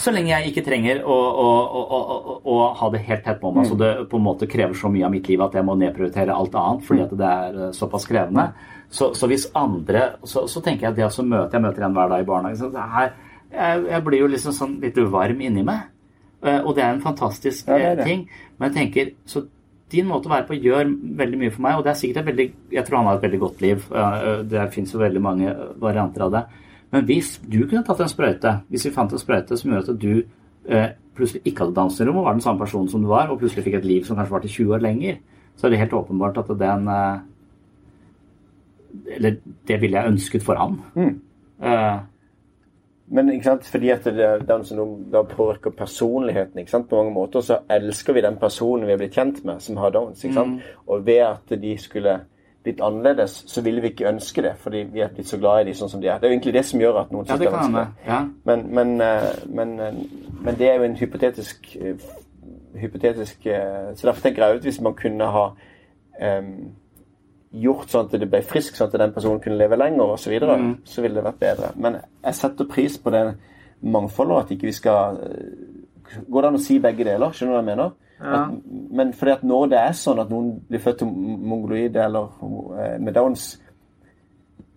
Så 0.00 0.10
lenge 0.14 0.30
jeg 0.30 0.52
ikke 0.54 0.64
trenger 0.64 1.02
å, 1.04 1.12
å, 1.12 1.48
å, 1.76 2.40
å, 2.48 2.54
ha 2.78 2.88
det 2.94 3.02
helt 3.04 3.26
tett 3.26 3.40
på 3.42 3.50
meg, 3.52 3.66
så 3.68 3.76
det 3.76 3.90
på 4.08 4.16
en 4.16 4.24
måte 4.24 4.46
krever 4.48 4.72
så 4.78 4.88
mye 4.88 5.04
av 5.04 5.12
mitt 5.12 5.28
liv 5.28 5.42
at 5.44 5.52
jeg 5.52 5.66
må 5.68 5.74
nedprioritere 5.76 6.32
alt 6.32 6.54
annet 6.56 6.86
fordi 6.86 7.02
at 7.04 7.12
det 7.20 7.28
er 7.28 7.58
eh, 7.66 7.74
såpass 7.76 8.06
krevende. 8.08 8.46
Så, 8.90 9.14
så 9.18 9.26
hvis 9.26 9.48
andre 9.54 10.12
så, 10.24 10.46
så 10.48 10.60
tenker 10.62 10.86
jeg 10.86 10.90
at 10.92 10.96
det 10.96 11.04
også 11.08 11.24
møter 11.26 11.58
Jeg 11.58 11.62
møter 11.62 11.82
en 11.86 11.92
hver 11.96 12.08
dag 12.12 12.22
i 12.22 12.28
barnehagen. 12.28 12.76
Her, 12.92 13.12
jeg, 13.52 13.84
jeg 13.90 14.04
blir 14.06 14.20
jo 14.20 14.26
liksom 14.30 14.52
sånn 14.54 14.76
litt 14.80 14.96
varm 15.10 15.40
inni 15.42 15.64
meg. 15.66 15.88
Eh, 16.42 16.60
Og 16.62 16.74
det 16.76 16.84
er 16.84 16.94
en 16.94 17.00
fantastisk 17.02 17.66
Ja, 17.68 17.76
det 17.78 17.86
eh, 17.86 17.96
det. 17.96 18.04
ting. 18.04 18.28
Men 18.58 18.70
jeg 18.70 18.76
tenker 18.76 19.10
så 19.26 19.46
din 19.90 20.06
måte 20.10 20.26
å 20.26 20.32
være 20.32 20.46
på 20.48 20.56
gjør 20.58 20.88
veldig 21.18 21.38
mye 21.38 21.50
for 21.54 21.62
meg, 21.62 21.76
og 21.78 21.84
det 21.86 21.90
er 21.92 21.98
sikkert 22.00 22.22
et 22.24 22.26
veldig 22.30 22.46
Jeg 22.74 22.84
tror 22.86 22.96
han 22.98 23.06
har 23.06 23.18
et 23.20 23.26
veldig 23.26 23.38
godt 23.42 23.60
liv. 23.62 23.84
Eh, 23.94 24.42
Det 24.50 24.68
fins 24.74 24.92
jo 24.94 24.98
veldig 25.02 25.22
mange 25.22 25.56
varianter 25.82 26.22
av 26.26 26.32
det. 26.32 26.44
Men 26.92 27.04
hvis 27.06 27.36
du 27.42 27.66
kunne 27.66 27.84
tatt 27.84 28.00
en 28.00 28.08
sprøyte, 28.10 28.60
hvis 28.70 28.86
vi 28.86 28.94
fant 28.94 29.12
en 29.12 29.18
sprøyte 29.18 29.56
som 29.58 29.70
gjør 29.72 29.88
at 29.90 29.98
du 29.98 30.22
eh, 30.68 30.88
plutselig 31.16 31.42
ikke 31.44 31.64
hadde 31.66 31.74
danserom 31.78 32.16
og 32.20 32.24
var 32.28 32.34
den 32.36 32.42
samme 32.44 32.58
personen 32.62 32.88
som 32.88 33.02
du 33.02 33.08
var, 33.10 33.30
og 33.30 33.38
plutselig 33.40 33.64
fikk 33.66 33.78
et 33.80 33.84
liv 33.88 34.04
som 34.06 34.16
kanskje 34.16 34.32
varte 34.36 34.48
20 34.52 34.74
år 34.76 34.84
lenger, 34.84 35.18
så 35.56 35.66
er 35.66 35.70
det 35.74 35.78
helt 35.80 35.96
åpenbart 35.98 36.38
at 36.38 36.50
den 36.60 36.88
eh, 36.88 37.18
Eller 39.16 39.40
det 39.68 39.80
ville 39.80 39.98
jeg 39.98 40.12
ønsket 40.12 40.42
for 40.42 40.54
ham. 40.54 40.82
Mm. 40.94 41.20
Uh, 41.62 41.98
Men 43.08 43.28
ikke 43.30 43.44
sant, 43.44 43.66
fordi 43.70 43.90
at 43.94 44.04
det, 44.04 44.24
er 44.24 44.40
den 44.42 44.64
som 44.66 45.04
da 45.12 45.22
påvirker 45.22 45.70
personligheten 45.70 46.58
ikke 46.58 46.70
sant, 46.70 46.88
på 46.88 46.96
mange 46.96 47.12
måter, 47.14 47.40
så 47.40 47.60
elsker 47.70 48.16
vi 48.16 48.24
den 48.24 48.36
personen 48.40 48.86
vi 48.86 48.92
er 48.92 48.98
blitt 48.98 49.14
kjent 49.14 49.44
med, 49.44 49.60
som 49.62 49.76
har 49.76 49.92
Downs. 49.94 50.24
ikke 50.24 50.34
sant? 50.34 50.64
Og 50.86 51.06
ved 51.06 51.22
at 51.22 51.54
de 51.62 51.76
skulle 51.78 52.16
blitt 52.66 52.80
annerledes, 52.82 53.44
så 53.46 53.62
ville 53.62 53.80
vi 53.80 53.92
ikke 53.94 54.08
ønske 54.08 54.42
det, 54.42 54.56
fordi 54.58 54.82
vi 54.90 55.00
er 55.00 55.12
blitt 55.14 55.28
så 55.28 55.38
glad 55.38 55.60
i 55.62 55.68
de 55.68 55.74
sånn 55.78 55.90
som 55.92 56.00
de 56.02 56.08
er. 56.10 56.18
Det 56.18 56.26
er 56.26 56.32
jo 56.32 56.34
egentlig 56.34 56.54
det 56.56 56.64
som 56.66 56.80
gjør 56.82 56.98
at 57.04 57.12
noen 57.14 57.22
ja, 57.22 57.28
synes 57.28 57.40
det 57.40 57.46
er 57.46 57.54
vanskelig. 57.54 57.84
Ja. 58.06 58.18
Men, 58.50 58.64
men, 58.74 58.94
eh, 59.06 59.28
men, 59.60 59.76
eh, 59.80 60.00
men 60.40 60.58
det 60.58 60.70
er 60.70 60.80
jo 60.80 60.88
en 60.88 60.96
hypotetisk 60.98 61.76
hypotetisk 62.76 63.46
Så 63.94 64.02
derfor 64.02 64.20
tenker 64.20 64.44
jeg 64.44 64.56
ut 64.56 64.66
hvis 64.66 64.80
man 64.84 64.94
kunne 64.94 65.24
ha 65.32 65.44
em, 66.20 66.50
gjort 67.52 67.88
sånn 67.90 68.06
at 68.08 68.20
det 68.20 68.28
ble 68.30 68.40
frisk, 68.42 68.74
sånn 68.76 68.88
at 68.90 68.98
den 69.00 69.12
personen 69.12 69.40
kunne 69.40 69.56
leve 69.58 69.76
lenger 69.78 70.12
osv., 70.14 70.24
så, 70.24 70.30
videre, 70.30 70.56
Mm. 70.58 70.76
så 70.84 71.02
ville 71.02 71.14
det 71.14 71.24
vært 71.24 71.38
bedre. 71.40 71.70
Men 71.76 71.96
jeg 72.24 72.34
setter 72.34 72.64
pris 72.64 72.98
på 72.98 73.10
det 73.10 73.36
mangfoldet, 73.82 74.38
at 74.44 74.50
ikke 74.50 74.66
vi 74.66 74.72
skal 74.72 75.16
eh, 75.22 76.22
Går 76.30 76.42
det 76.42 76.48
an 76.48 76.54
å 76.54 76.62
si 76.62 76.78
begge 76.78 77.04
deler? 77.04 77.32
Skjønner 77.34 77.52
du 77.52 77.56
hva 77.56 77.62
jeg 77.62 77.76
mener? 77.76 77.90
At, 78.20 78.52
men 78.90 79.12
fordi 79.12 79.32
at 79.32 79.42
når 79.44 79.66
det 79.68 79.78
er 79.78 79.92
sånn 79.92 80.20
at 80.22 80.30
noen 80.30 80.60
blir 80.68 80.78
født 80.80 80.98
til 80.98 81.08
mongoloide 81.10 82.04
eller 82.04 82.28
eh, 82.78 82.98
med 83.02 83.12
Downs, 83.14 83.60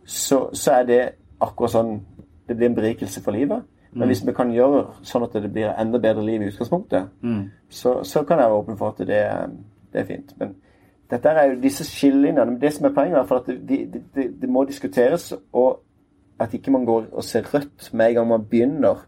så, 0.05 0.49
så 0.53 0.71
er 0.79 0.83
det 0.89 1.01
akkurat 1.39 1.71
sånn 1.71 1.99
Det 2.49 2.57
blir 2.57 2.67
en 2.71 2.75
berikelse 2.75 3.21
for 3.21 3.31
livet. 3.31 3.61
Men 3.93 4.07
hvis 4.09 4.23
vi 4.25 4.33
kan 4.33 4.51
gjøre 4.53 4.87
sånn 5.05 5.23
at 5.23 5.33
det 5.37 5.51
blir 5.53 5.69
enda 5.77 5.99
bedre 6.01 6.23
liv 6.25 6.41
i 6.41 6.47
utgangspunktet, 6.49 7.09
så, 7.69 8.03
så 8.03 8.23
kan 8.25 8.39
jeg 8.39 8.49
være 8.49 8.57
åpen 8.63 8.77
for 8.77 8.89
at 8.89 8.97
det, 9.07 9.21
det 9.93 10.01
er 10.01 10.05
fint. 10.05 10.33
Men 10.39 10.55
dette 11.11 11.29
er 11.29 11.45
jo 11.53 11.61
disse 11.61 11.83
skillelinjene. 11.85 12.59
Det 12.61 12.73
som 12.73 12.85
er 12.85 12.93
poenget, 12.93 13.17
er 13.19 13.35
at 13.35 13.45
det, 13.47 13.59
det, 13.93 14.01
det, 14.15 14.41
det 14.41 14.49
må 14.49 14.63
diskuteres, 14.69 15.33
og 15.53 15.79
at 16.39 16.53
ikke 16.53 16.71
man 16.71 16.85
går 16.85 17.05
og 17.11 17.23
ser 17.23 17.41
rødt 17.53 17.89
med 17.93 18.07
en 18.09 18.15
gang 18.15 18.27
man 18.27 18.45
begynner 18.45 19.05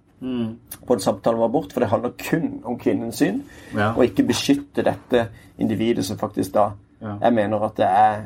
på 0.88 0.94
en 0.94 1.00
samtale 1.00 1.38
om 1.38 1.44
abort, 1.44 1.74
for 1.74 1.80
det 1.80 1.90
handler 1.90 2.12
kun 2.30 2.62
om 2.64 2.76
kvinnens 2.80 3.16
syn, 3.16 3.40
Ja. 3.78 3.92
og 3.98 4.04
ikke 4.06 4.24
beskytte 4.28 4.84
dette 4.86 5.28
individet 5.58 6.06
som 6.06 6.18
faktisk 6.18 6.54
da 6.54 6.70
Ja. 7.02 7.16
Jeg 7.22 7.34
mener 7.34 7.60
at 7.66 7.78
det 7.78 7.86
er 7.86 8.22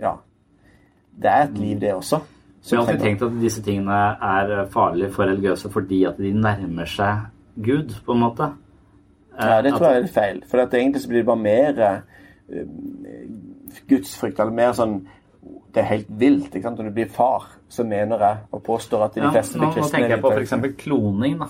Ja. 0.00 0.12
Det 1.22 1.30
er 1.30 1.42
et 1.44 1.58
liv, 1.58 1.80
det 1.80 1.94
også. 1.94 2.18
Så 2.62 2.76
jeg 2.76 2.84
har 2.84 2.92
alltid 2.92 3.04
tenkt 3.06 3.22
at 3.22 3.32
disse 3.40 3.62
tingene 3.62 3.92
er 4.22 4.66
farlige 4.70 5.10
for 5.12 5.22
religiøse 5.24 5.70
fordi 5.70 6.04
at 6.04 6.16
de 6.18 6.32
nærmer 6.32 6.84
seg 6.86 7.18
Gud, 7.64 7.94
på 8.06 8.12
en 8.12 8.20
måte. 8.20 8.48
Ja, 9.40 9.62
det 9.62 9.72
At- 9.72 9.78
tror 9.80 9.90
jeg 9.92 10.02
er 10.02 10.06
feil. 10.06 10.42
For 10.50 10.58
at 10.58 10.74
egentlig 10.74 11.02
så 11.02 11.08
blir 11.08 11.18
det 11.18 11.26
bare 11.26 11.36
mer 11.36 11.68
eh, 11.94 11.98
gudsfrykt, 13.88 14.40
eller 14.40 14.52
mer 14.52 14.72
sånn 14.76 14.98
Det 15.74 15.82
er 15.82 15.88
helt 15.90 16.06
vilt. 16.08 16.54
ikke 16.54 16.62
sant? 16.62 16.78
Når 16.78 16.84
du 16.88 16.94
blir 16.96 17.08
far, 17.12 17.42
så 17.68 17.84
mener 17.84 18.18
jeg 18.22 18.36
og 18.52 18.62
påstår 18.64 19.02
at 19.04 19.14
de 19.14 19.20
Ja, 19.20 19.30
fleste 19.34 19.58
blir 19.58 19.72
kristne. 19.74 19.82
nå 19.82 19.90
tenker 19.90 20.08
jeg 20.14 20.20
på 20.22 20.30
f.eks. 20.32 20.84
kloning. 20.84 21.38
da. 21.38 21.46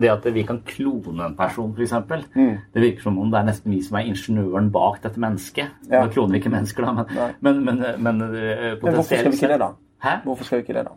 Det 0.00 0.10
at 0.10 0.24
vi 0.34 0.42
kan 0.42 0.60
klone 0.66 1.24
en 1.26 1.34
person, 1.34 1.72
f.eks. 1.76 1.92
Mm. 2.36 2.58
Det 2.74 2.82
virker 2.82 3.02
som 3.02 3.18
om 3.18 3.30
det 3.30 3.38
er 3.40 3.44
nesten 3.48 3.70
vi 3.72 3.80
som 3.82 3.96
er 3.96 4.04
ingeniøren 4.10 4.70
bak 4.70 5.00
dette 5.02 5.18
mennesket. 5.18 5.66
Ja. 5.90 6.04
Nå 6.04 6.12
kloner 6.12 6.32
vi 6.32 6.38
ikke 6.42 6.50
mennesker, 6.50 6.84
da, 6.84 6.92
men, 7.40 7.64
men, 7.64 7.64
men, 7.64 8.02
men, 8.02 8.22
eh, 8.34 8.76
Men 8.82 8.94
hvorfor 8.94 9.02
skal 9.16 9.30
vi 9.30 9.36
ikke 9.36 9.48
det, 9.48 9.58
da? 9.60 9.68
Hæ? 10.04 10.16
Hvorfor 10.24 10.44
skal 10.44 10.58
vi 10.58 10.62
ikke 10.62 10.74
det, 10.78 10.84
da? 10.84 10.90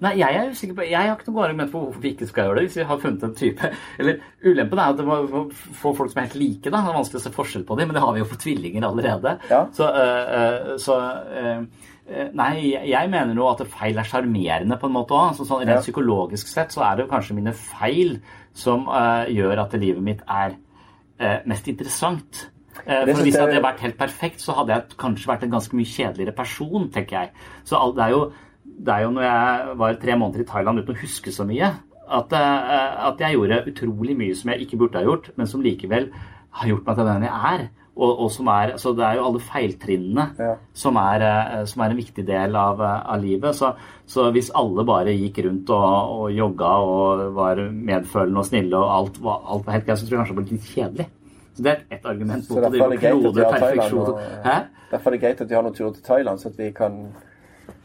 Nei, 0.00 0.18
jeg 0.18 0.34
er 0.34 0.50
usikker 0.50 0.74
på 0.74 0.84
Jeg 0.90 0.98
har 1.08 1.16
ikke 1.16 1.30
noe 1.32 1.44
argument 1.46 1.70
for 1.70 1.84
hvorfor 1.86 2.00
vi 2.02 2.10
ikke 2.14 2.26
skal 2.26 2.44
gjøre 2.48 2.56
det. 2.58 2.64
Hvis 2.66 2.76
vi 2.80 2.82
har 2.88 2.98
funnet 2.98 3.22
en 3.22 3.34
type 3.34 3.70
Eller 3.98 4.18
Ulempen 4.44 4.78
er 4.78 4.88
at 4.90 4.96
det 4.98 5.06
må 5.06 5.18
få 5.52 5.94
folk 5.96 6.10
som 6.10 6.18
er 6.22 6.26
helt 6.26 6.34
like. 6.40 6.70
da 6.70 6.80
Det 6.82 6.90
er 6.90 6.98
vanskelig 6.98 7.20
å 7.20 7.24
se 7.28 7.30
forskjell 7.36 7.64
på 7.68 7.76
dem, 7.78 7.88
men 7.88 7.94
det 7.94 8.02
har 8.02 8.12
vi 8.12 8.18
jo 8.24 8.24
for 8.28 8.36
tvillinger 8.42 8.88
allerede. 8.88 9.36
Ja. 9.50 9.64
Så, 9.72 9.86
øh, 9.88 10.24
øh, 10.38 10.78
så 10.78 10.96
øh, 11.40 11.66
Nei, 12.34 12.74
jeg- 12.90 13.08
mener 13.10 13.34
jo 13.34 13.46
at 13.48 13.62
feil 13.66 13.96
er 13.98 14.02
sjarmerende 14.04 14.76
på 14.80 14.86
en 14.86 14.92
måte 14.92 15.14
òg. 15.16 15.34
Så, 15.38 15.46
sånn, 15.48 15.60
rent 15.64 15.70
Ja. 15.70 15.80
psykologisk 15.80 16.46
sett 16.48 16.68
så 16.74 16.82
er 16.84 16.96
det 16.96 17.06
jo 17.06 17.12
kanskje 17.16 17.34
mine 17.34 17.52
feil 17.54 18.20
som 18.52 18.86
øh, 18.88 19.24
gjør 19.32 19.62
at 19.64 19.72
livet 19.80 20.02
mitt 20.02 20.20
er 20.28 20.50
øh, 21.20 21.38
mest 21.46 21.66
interessant. 21.68 22.50
For 22.74 23.06
Hvis 23.06 23.24
jeg- 23.32 23.40
hadde 23.40 23.62
vært 23.62 23.80
helt 23.80 23.96
perfekt, 23.96 24.40
så 24.42 24.52
hadde 24.52 24.68
jeg 24.74 24.82
kanskje 24.98 25.26
vært 25.30 25.42
en 25.44 25.50
ganske 25.52 25.72
mye 25.76 25.86
kjedeligere 25.86 26.34
person, 26.36 26.90
tenker 26.90 27.16
jeg. 27.20 27.30
Så 27.64 27.78
det, 27.96 28.04
er 28.04 28.10
jo, 28.10 28.32
det 28.78 28.94
er 28.94 29.04
jo 29.04 29.14
når 29.14 29.26
jeg 29.26 29.76
var 29.80 29.98
tre 30.02 30.16
måneder 30.18 30.44
i 30.44 30.48
Thailand 30.48 30.82
uten 30.82 30.96
å 30.96 31.02
huske 31.02 31.32
så 31.34 31.46
mye, 31.48 31.70
at, 32.04 32.34
eh, 32.36 33.06
at 33.08 33.22
jeg 33.22 33.38
gjorde 33.38 33.62
utrolig 33.70 34.16
mye 34.18 34.36
som 34.36 34.52
jeg 34.52 34.66
ikke 34.66 34.80
burde 34.82 35.00
ha 35.00 35.06
gjort, 35.06 35.30
men 35.38 35.48
som 35.48 35.64
likevel 35.64 36.10
har 36.54 36.70
gjort 36.70 36.86
meg 36.86 37.00
til 37.00 37.10
den 37.10 37.26
jeg 37.28 37.54
er. 37.54 37.66
Og, 37.94 38.10
og 38.24 38.30
som 38.34 38.48
er, 38.50 38.72
så 38.82 38.90
det 38.98 39.04
er 39.06 39.20
jo 39.20 39.26
alle 39.28 39.40
feiltrinnene 39.46 40.24
som, 40.74 40.96
er, 40.98 41.22
eh, 41.22 41.60
som 41.70 41.84
er 41.84 41.92
en 41.92 42.00
viktig 42.00 42.24
del 42.26 42.56
av, 42.58 42.80
eh, 42.82 43.02
av 43.14 43.20
livet. 43.22 43.54
Så, 43.54 43.70
så 44.10 44.26
hvis 44.34 44.50
alle 44.58 44.84
bare 44.86 45.14
gikk 45.14 45.44
rundt 45.46 45.70
og, 45.70 46.16
og 46.18 46.32
jogga 46.34 46.72
og 46.82 47.26
var 47.36 47.62
medfølende 47.70 48.42
og 48.42 48.48
snille 48.48 48.80
og 48.80 48.96
alt, 48.96 49.20
alt 49.22 49.68
var 49.68 49.78
helt 49.78 49.86
greit, 49.86 50.00
så 50.00 50.08
tror 50.08 50.18
jeg 50.18 50.24
kanskje 50.24 50.34
det 50.34 50.42
ble 50.42 50.58
litt 50.58 50.72
kjedelig. 50.72 51.08
Så 51.54 51.62
det 51.62 51.70
er 51.70 51.84
et 51.94 52.08
argument 52.10 52.42
Så 52.42 52.56
mot 52.56 52.66
å 52.66 52.72
drive 52.74 52.96
greit 52.98 53.14
og 53.14 53.28
at 53.30 53.38
de 53.38 53.38
klode 53.38 53.44
har 53.46 53.60
Thailand. 53.62 53.78
perfeksjon. 53.78 54.72
Derfor 54.90 55.10
er 55.10 55.14
det 55.14 55.22
greit 55.22 55.44
at 55.44 55.50
de 55.50 55.54
har 55.54 55.64
noen 55.66 55.76
turer 55.78 55.94
til 55.94 56.06
Thailand, 56.08 56.42
så 56.42 56.50
at 56.50 56.58
vi 56.58 56.72
kan 56.74 56.98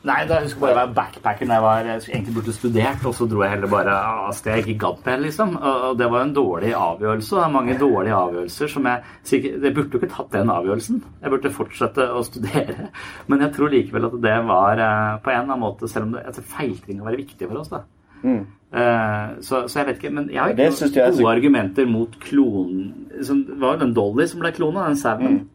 Nei, 0.08 0.22
da 0.30 0.38
husker 0.40 0.56
jeg 0.56 0.62
bare 0.64 0.72
å 0.72 0.80
være 0.80 0.96
backpacker 0.96 1.48
når 1.50 1.58
jeg 1.58 1.64
var, 1.66 1.88
jeg 1.90 2.04
egentlig 2.14 2.34
burde 2.38 2.54
studert, 2.56 3.02
og 3.10 3.16
så 3.18 3.26
dro 3.28 3.42
jeg 3.44 3.52
heller 3.52 3.72
bare 3.72 3.96
av 4.00 4.30
sted 4.38 4.54
jeg 4.56 4.64
ikke 4.64 4.84
gadd 4.86 5.02
mer, 5.10 5.18
liksom. 5.26 5.50
Og 5.60 5.98
det 6.00 6.08
var 6.14 6.22
en 6.24 6.32
dårlig 6.38 6.70
avgjørelse. 6.78 7.34
og 7.34 7.42
Det 7.42 7.48
er 7.48 7.56
mange 7.58 7.76
dårlige 7.82 8.20
avgjørelser 8.20 8.72
som 8.72 8.88
jeg 8.88 9.02
sikkert 9.28 9.66
Jeg 9.68 9.76
burde 9.76 9.92
jo 9.92 10.00
ikke 10.00 10.12
tatt 10.14 10.32
den 10.38 10.54
avgjørelsen. 10.56 11.02
Jeg 11.20 11.34
burde 11.34 11.52
fortsette 11.58 12.06
å 12.16 12.22
studere. 12.24 12.88
Men 13.28 13.44
jeg 13.44 13.54
tror 13.58 13.74
likevel 13.76 14.08
at 14.08 14.16
det 14.24 14.38
var 14.54 14.84
eh, 14.86 15.18
på 15.26 15.34
en 15.34 15.42
eller 15.42 15.50
annen 15.50 15.66
måte, 15.66 15.92
selv 15.92 16.08
om 16.08 16.16
det, 16.16 16.24
altså, 16.32 16.46
å 16.48 17.10
være 17.10 17.20
viktig 17.20 17.50
for 17.50 17.60
oss, 17.60 17.74
da. 17.74 17.82
Mm. 18.24 18.40
Eh, 18.72 19.28
så, 19.44 19.66
så 19.68 19.80
jeg 19.82 19.88
vet 19.90 20.00
ikke, 20.00 20.14
men 20.16 20.30
jeg 20.32 20.40
har 20.40 20.54
ikke 20.54 20.70
noen 20.70 21.04
er 21.04 21.12
så- 21.18 21.28
argumenter 21.32 21.88
mot 21.90 22.16
klonen 22.20 23.08
Det 23.10 23.60
var 23.60 23.76
jo 23.76 23.80
den 23.84 23.94
Dolly 23.96 24.28
som 24.28 24.40
ble 24.40 24.52
klona, 24.56 24.88
den 24.88 25.00
sauen. 25.00 25.38
Mm. 25.40 25.48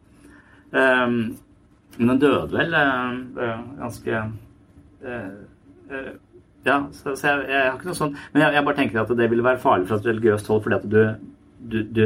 Eh, 0.75 1.35
men 1.97 2.11
den 2.11 2.21
døde 2.21 2.51
vel 2.51 2.75
eh, 2.75 3.17
eh, 3.45 3.65
ganske 3.79 4.15
eh, 4.15 5.33
eh, 5.91 6.13
Ja, 6.65 6.79
så, 6.91 7.13
så 7.15 7.27
jeg, 7.29 7.47
jeg 7.51 7.61
har 7.61 7.75
ikke 7.77 7.91
noe 7.91 7.97
sånn 7.97 8.15
Men 8.33 8.41
jeg, 8.41 8.55
jeg 8.57 8.65
bare 8.67 8.79
tenker 8.79 9.01
at 9.03 9.13
det 9.19 9.29
ville 9.31 9.45
være 9.45 9.61
farlig 9.63 9.89
fra 9.89 9.99
et 10.01 10.09
religiøst 10.09 10.49
hold, 10.51 10.63
fordi 10.65 10.79
at 10.79 10.87
du, 10.91 11.01
du, 11.71 11.77
du, 11.95 12.03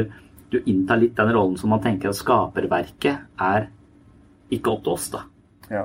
du 0.52 0.58
inntar 0.60 1.00
litt 1.00 1.16
den 1.18 1.32
rollen 1.34 1.58
som 1.60 1.72
man 1.74 1.82
tenker 1.84 2.12
at 2.12 2.18
skaperverket 2.18 3.40
er 3.40 3.70
ikke 4.50 4.72
opp 4.74 4.82
til 4.84 4.96
oss, 4.96 5.06
da. 5.12 5.22
Ja. 5.70 5.84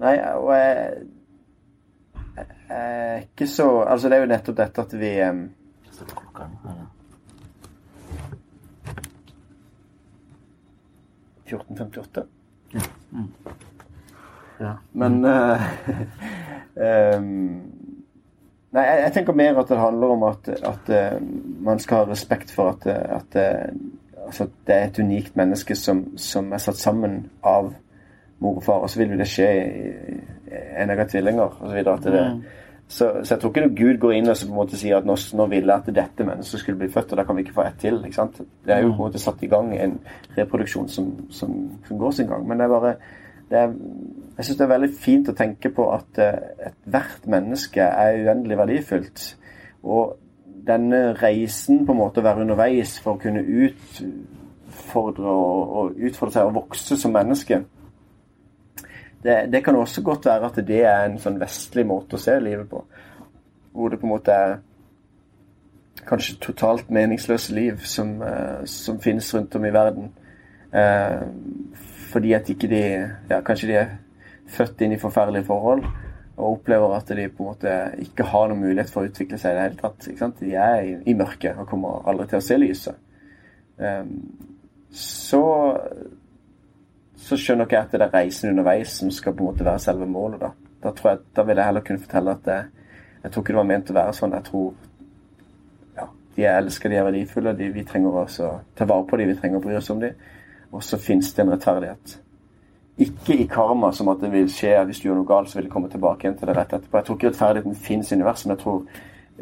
Nei, 0.00 0.14
og 0.36 0.50
jeg, 0.54 1.06
jeg 2.68 3.24
ikke 3.24 3.48
så 3.48 3.68
Altså, 3.82 4.08
det 4.08 4.18
er 4.18 4.24
jo 4.24 4.30
nettopp 4.32 4.58
dette 4.60 4.84
at 4.84 4.92
vi 5.00 5.14
em, 5.24 5.40
«1458». 11.50 12.39
Ja. 14.60 14.72
Men 14.92 15.24
uh, 15.34 15.62
um, 16.76 17.26
Nei, 18.70 18.82
jeg, 18.86 18.98
jeg 19.02 19.12
tenker 19.16 19.34
mer 19.34 19.56
at 19.58 19.70
det 19.72 19.80
handler 19.80 20.12
om 20.14 20.20
at, 20.28 20.48
at 20.62 20.90
uh, 20.94 21.16
man 21.66 21.80
skal 21.82 22.04
ha 22.04 22.12
respekt 22.12 22.52
for 22.54 22.70
at, 22.70 22.84
eh, 22.86 23.16
at, 23.16 23.34
uh, 23.34 24.26
altså 24.28 24.46
det 24.66 24.76
er 24.76 24.84
et 24.86 25.00
unikt 25.02 25.34
menneske 25.36 25.74
som, 25.74 26.04
som 26.14 26.52
er 26.54 26.62
satt 26.62 26.78
sammen 26.78 27.24
av 27.42 27.72
mor 28.38 28.60
og 28.60 28.62
far, 28.62 28.84
og 28.84 28.92
så 28.92 29.00
vil 29.00 29.16
jo 29.16 29.18
det 29.18 29.26
skje 29.26 29.48
i, 29.50 29.90
i 30.52 30.60
enegga 30.84 31.08
tvillinger 31.10 31.58
videre. 31.66 31.96
At 31.98 32.06
det, 32.06 32.22
Mm. 32.30 32.44
Så, 32.90 33.10
så 33.22 33.34
jeg 33.34 33.40
tror 33.40 33.52
ikke 33.54 33.74
Gud 33.78 33.98
går 34.02 34.12
inn 34.16 34.28
og 34.32 34.36
så 34.36 34.48
på 34.48 34.50
en 34.50 34.58
måte 34.58 34.78
sier 34.78 34.96
at 34.98 35.04
nå, 35.06 35.14
nå 35.38 35.44
ville 35.52 35.70
jeg 35.70 35.82
at 35.84 35.94
dette 35.94 36.24
mennesket 36.26 36.62
skulle 36.62 36.80
bli 36.80 36.88
født, 36.90 37.12
og 37.14 37.20
da 37.20 37.24
kan 37.26 37.36
vi 37.38 37.44
ikke 37.44 37.54
få 37.54 37.62
ett 37.68 37.76
til. 37.78 38.00
ikke 38.02 38.16
sant? 38.16 38.40
Det 38.66 38.74
er 38.74 38.82
jo 38.82 38.88
på 38.88 38.96
en 38.96 39.04
måte 39.04 39.22
satt 39.22 39.44
i 39.46 39.50
gang 39.52 39.70
en 39.76 39.94
reproduksjon 40.34 40.88
som, 40.90 41.12
som, 41.30 41.52
som 41.86 42.00
går 42.00 42.16
sin 42.16 42.26
gang. 42.32 42.48
Men 42.48 42.58
det 42.58 42.66
er 42.66 42.72
bare 42.74 42.94
det 43.50 43.58
er, 43.60 43.76
Jeg 44.36 44.44
syns 44.44 44.58
det 44.58 44.64
er 44.66 44.72
veldig 44.72 44.90
fint 45.06 45.30
å 45.30 45.36
tenke 45.38 45.70
på 45.74 45.86
at 45.94 46.18
eh, 46.22 46.66
ethvert 46.72 47.30
menneske 47.30 47.86
er 47.86 48.18
uendelig 48.24 48.58
verdifullt. 48.58 49.24
Og 49.86 50.16
denne 50.66 51.12
reisen 51.22 51.84
på 51.86 51.94
en 51.94 52.02
måte 52.02 52.22
å 52.22 52.26
være 52.26 52.42
underveis 52.42 52.98
for 53.04 53.14
å 53.14 53.22
kunne 53.22 53.46
utfordre 53.68 55.30
og, 55.30 55.76
og 55.78 56.06
utfordre 56.10 56.40
seg 56.40 56.50
og 56.50 56.58
vokse 56.58 56.98
som 56.98 57.14
menneske 57.14 57.62
det, 59.22 59.52
det 59.52 59.64
kan 59.64 59.76
også 59.76 60.02
godt 60.02 60.26
være 60.26 60.48
at 60.48 60.58
det 60.66 60.82
er 60.88 61.04
en 61.04 61.18
sånn 61.20 61.38
vestlig 61.40 61.84
måte 61.86 62.16
å 62.16 62.22
se 62.22 62.38
livet 62.40 62.68
på. 62.70 62.82
Hvor 63.72 63.92
det 63.92 64.00
på 64.00 64.08
en 64.08 64.14
måte 64.14 64.34
er 64.34 64.58
kanskje 66.08 66.38
totalt 66.40 66.90
meningsløse 66.90 67.54
liv 67.54 67.82
som, 67.84 68.16
uh, 68.24 68.62
som 68.64 69.00
finnes 69.00 69.28
rundt 69.34 69.56
om 69.56 69.66
i 69.68 69.72
verden. 69.74 70.12
Uh, 70.72 71.26
fordi 72.10 72.32
at 72.34 72.48
ikke 72.50 72.68
de 72.70 72.80
ja, 72.82 73.40
Kanskje 73.42 73.68
de 73.68 73.76
er 73.78 73.90
født 74.50 74.80
inn 74.82 74.94
i 74.94 74.98
forferdelige 74.98 75.46
forhold 75.46 75.84
og 76.40 76.54
opplever 76.54 76.94
at 76.96 77.10
de 77.12 77.26
på 77.28 77.42
en 77.42 77.48
måte 77.50 77.72
ikke 78.00 78.24
har 78.30 78.48
noen 78.48 78.62
mulighet 78.62 78.90
for 78.90 79.04
å 79.04 79.10
utvikle 79.10 79.38
seg 79.38 79.52
i 79.52 79.58
det 79.58 79.64
hele 79.66 79.80
tatt. 79.82 80.06
Ikke 80.08 80.22
sant? 80.22 80.40
De 80.40 80.54
er 80.56 80.86
i, 80.86 80.94
i 81.12 81.16
mørket 81.18 81.58
og 81.60 81.68
kommer 81.68 82.06
aldri 82.08 82.30
til 82.30 82.40
å 82.40 82.46
se 82.46 82.58
lyset. 82.58 83.02
Um, 83.76 84.14
så 84.90 85.42
så 87.20 87.36
skjønner 87.36 87.68
jeg 87.68 87.84
at 87.84 87.92
det 87.92 88.00
er 88.00 88.14
reisen 88.14 88.50
underveis 88.50 88.96
som 89.00 89.10
skal 89.12 89.34
på 89.36 89.44
en 89.44 89.50
måte 89.50 89.64
være 89.64 89.82
selve 89.82 90.06
målet. 90.08 90.40
Da 90.40 90.50
Da 90.82 90.90
tror 90.96 91.10
jeg, 91.10 91.18
da 91.36 91.42
vil 91.42 91.56
jeg 91.56 91.64
heller 91.66 91.80
kunne 91.84 92.00
fortelle 92.00 92.30
at 92.30 92.44
det, 92.44 92.64
jeg 93.22 93.32
tror 93.32 93.42
ikke 93.42 93.52
det 93.52 93.56
var 93.56 93.66
ment 93.68 93.90
å 93.90 93.94
være 93.94 94.12
sånn. 94.16 94.32
Jeg 94.32 94.44
tror 94.44 94.70
ja, 95.96 96.06
de 96.36 96.44
er 96.44 96.56
elsket, 96.56 96.90
de 96.90 96.96
er 96.96 97.04
verdifulle, 97.04 97.52
de, 97.58 97.68
vi 97.74 97.84
trenger 97.84 98.16
å 98.16 98.24
ta 98.76 98.86
vare 98.88 99.04
på 99.10 99.16
dem, 99.20 99.28
vi 99.28 99.36
trenger 99.36 99.60
å 99.60 99.64
bry 99.66 99.76
oss 99.76 99.90
om 99.92 100.00
dem. 100.00 100.14
Og 100.72 100.82
så 100.82 100.96
finnes 100.96 101.34
det 101.34 101.44
en 101.44 101.52
rettferdighet. 101.52 102.14
Ikke 103.04 103.36
i 103.36 103.46
karma, 103.50 103.92
som 103.92 104.08
at 104.08 104.24
det 104.24 104.32
vil 104.32 104.48
skje 104.48 104.72
hvis 104.88 105.02
du 105.02 105.08
gjør 105.08 105.20
noe 105.20 105.28
galt, 105.28 105.50
så 105.50 105.58
vil 105.58 105.68
det 105.68 105.72
komme 105.74 105.92
tilbake 105.92 106.24
igjen 106.24 106.38
til 106.40 106.48
det 106.48 106.56
rett 106.56 106.72
etterpå. 106.72 106.96
Jeg 106.96 107.06
tror 107.06 107.16
ikke 107.18 107.28
rettferdigheten 107.28 107.78
finnes 107.90 108.10
i 108.12 108.16
universet, 108.16 108.46
men 108.46 108.56
jeg 108.56 108.64
tror, 108.64 108.82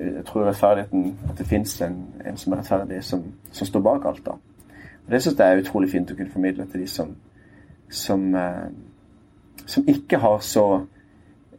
jeg 0.02 0.26
tror 0.26 0.46
rettferdigheten 0.48 1.06
at 1.30 1.38
det 1.38 1.46
finnes 1.46 1.80
en, 1.86 1.96
en 2.26 2.42
som 2.42 2.52
er 2.52 2.62
rettferdig, 2.64 3.00
som, 3.04 3.24
som 3.52 3.70
står 3.70 3.86
bak 3.86 4.10
alt. 4.10 4.24
da. 4.26 4.34
Og 5.06 5.14
Det 5.14 5.22
syns 5.22 5.38
jeg 5.38 5.54
er 5.54 5.62
utrolig 5.62 5.90
fint 5.94 6.10
å 6.10 6.18
kunne 6.18 6.34
formidle 6.34 6.66
til 6.66 6.82
de 6.82 6.90
som 6.90 7.14
som, 7.91 8.34
eh, 8.34 8.68
som 9.66 9.89
ikke 9.89 10.18
har 10.18 10.39
så 10.39 10.86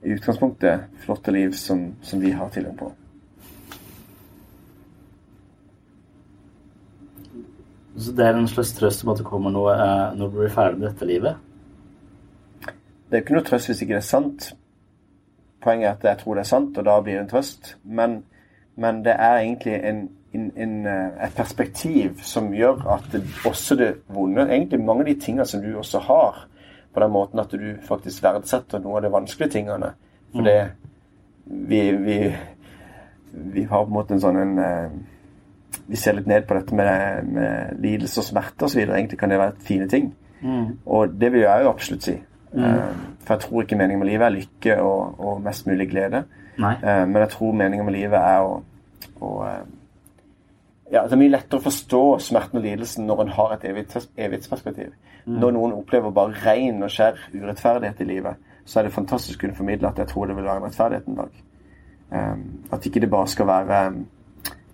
i 0.01 0.13
utgangspunktet 0.15 0.79
flotte 1.03 1.31
liv 1.31 1.51
som, 1.51 1.93
som 2.01 2.19
vi 2.19 2.31
har 2.31 2.49
tilgang 2.49 2.77
på. 2.77 2.91
Så 7.99 8.11
det 8.15 8.25
er 8.25 8.37
en 8.37 8.47
slags 8.47 8.71
trøst 8.73 9.03
om 9.03 9.11
at 9.11 9.19
det 9.19 9.27
kommer 9.27 9.51
noe 9.51 9.73
eh, 9.75 10.15
når 10.15 10.29
du 10.29 10.37
blir 10.37 10.53
ferdig 10.53 10.79
med 10.79 10.87
dette 10.87 11.07
livet? 11.07 11.41
Det 13.09 13.17
er 13.17 13.21
jo 13.21 13.25
ikke 13.25 13.35
noe 13.35 13.47
trøst 13.49 13.71
hvis 13.71 13.81
ikke 13.83 13.97
det 13.97 14.03
er 14.03 14.07
sant. 14.07 14.51
Poenget 15.59 15.89
er 15.89 15.97
at 15.97 16.05
jeg 16.07 16.21
tror 16.21 16.37
det 16.37 16.45
er 16.45 16.51
sant, 16.53 16.77
og 16.77 16.85
da 16.87 16.95
blir 17.03 17.17
det 17.17 17.23
en 17.25 17.31
trøst. 17.33 17.73
Men, 17.83 18.21
men 18.79 19.01
det 19.03 19.17
er 19.17 19.41
egentlig 19.41 19.75
en, 19.89 20.05
en, 20.33 20.51
en, 20.55 20.85
eh, 20.85 21.25
et 21.25 21.35
perspektiv 21.35 22.21
som 22.23 22.51
gjør 22.53 22.83
at 22.93 23.09
det, 23.13 23.23
også 23.45 23.75
det 23.75 23.89
vonde 24.13 24.45
Egentlig 24.45 24.79
mange 24.79 25.01
av 25.05 25.09
de 25.09 25.17
tingene 25.21 25.45
som 25.45 25.61
du 25.63 25.71
også 25.77 25.99
har, 26.05 26.45
på 26.93 26.99
den 27.03 27.11
måten 27.13 27.41
at 27.41 27.51
du 27.51 27.69
faktisk 27.85 28.23
verdsetter 28.23 28.81
noen 28.81 28.99
av 28.99 29.03
de 29.07 29.13
vanskelige 29.13 29.55
tingene. 29.57 29.93
For 30.33 30.45
det 30.45 30.59
vi, 31.49 31.81
vi, 31.91 32.17
vi 33.31 33.63
har 33.63 33.85
på 33.85 33.89
en 33.89 33.95
måte 33.95 34.13
en 34.13 34.21
sånn 34.21 34.37
en 34.37 34.59
eh, 34.61 34.97
Vi 35.89 35.97
ser 35.97 36.17
litt 36.17 36.27
ned 36.29 36.45
på 36.45 36.53
dette 36.57 36.75
med, 36.77 37.29
med 37.33 37.79
lidelse 37.81 38.21
og 38.21 38.25
smerte 38.25 38.65
osv. 38.65 38.81
Egentlig 38.83 39.17
kan 39.21 39.29
det 39.29 39.39
være 39.41 39.55
fine 39.65 39.87
ting. 39.89 40.11
Mm. 40.41 40.79
Og 40.85 41.13
det 41.17 41.31
vil 41.33 41.45
jeg 41.45 41.63
jo 41.63 41.69
absolutt 41.69 42.05
si. 42.05 42.15
Mm. 42.53 42.65
Eh, 42.65 42.99
For 43.25 43.35
jeg 43.35 43.43
tror 43.45 43.65
ikke 43.65 43.77
meningen 43.77 44.01
med 44.03 44.09
livet 44.11 44.27
er 44.27 44.35
lykke 44.35 44.77
og, 44.85 45.19
og 45.19 45.41
mest 45.45 45.65
mulig 45.69 45.89
glede. 45.89 46.23
Nei. 46.59 46.73
Men 46.83 47.21
jeg 47.23 47.29
tror 47.31 47.53
meningen 47.55 47.85
med 47.87 47.95
livet 47.95 48.19
er 48.19 48.43
å, 48.43 48.57
å 49.23 49.29
ja, 50.91 51.03
Det 51.05 51.13
er 51.13 51.21
mye 51.21 51.29
lettere 51.35 51.59
å 51.59 51.63
forstå 51.63 52.01
smerten 52.19 52.57
og 52.59 52.63
lidelsen 52.65 53.05
når 53.07 53.21
en 53.21 53.33
har 53.35 53.51
et 53.53 53.63
evighets- 53.69 54.09
evighetsperspektiv. 54.17 54.91
Mm. 55.25 55.39
Når 55.39 55.51
noen 55.53 55.73
opplever 55.77 56.11
bare 56.11 56.33
ren 56.45 56.83
og 56.83 56.89
skjær 56.89 57.19
urettferdighet 57.33 58.01
i 58.01 58.07
livet, 58.09 58.35
så 58.65 58.79
er 58.79 58.83
det 58.87 58.93
fantastisk 58.95 59.37
å 59.39 59.41
kunne 59.45 59.55
formidle 59.57 59.87
at 59.89 59.97
jeg 60.01 60.07
tror 60.07 60.25
det 60.27 60.35
vil 60.37 60.45
være 60.45 60.57
en 60.57 60.63
rettferdighet 60.69 61.07
en 61.07 61.15
dag. 61.15 61.43
Um, 62.11 62.43
at 62.71 62.85
ikke 62.85 62.99
det 63.03 63.09
bare 63.09 63.27
skal 63.27 63.45
være 63.47 63.87
um, 63.87 63.99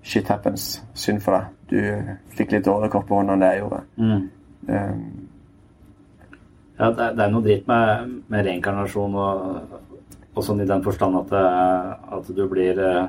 shit 0.03 0.27
happens, 0.31 0.83
synd 0.93 1.19
for 1.21 1.35
deg. 1.35 1.45
Du 1.69 2.35
fikk 2.37 2.51
litt 2.51 2.65
dårligere 2.65 2.91
kort 2.93 3.07
på 3.09 3.15
hånda 3.19 3.33
enn 3.35 3.43
det 3.43 3.49
jeg 3.53 3.63
gjorde. 3.65 3.81
Mm. 3.97 4.29
Um, 4.69 5.05
Ja, 6.79 6.89
det, 6.91 6.99
er- 7.05 7.13
det 7.15 7.23
er 7.23 7.29
noe 7.31 7.41
dritt 7.45 7.67
med, 7.67 8.15
med 8.27 8.45
reinkarnasjon 8.45 9.13
og, 9.15 9.75
og 10.35 10.43
sånn 10.43 10.59
i 10.59 10.65
den 10.67 10.81
forstand 10.83 11.15
at, 11.21 11.29
eh, 11.31 11.93
at 12.17 12.31
du 12.35 12.41
blir 12.51 12.79
eh, 12.83 13.05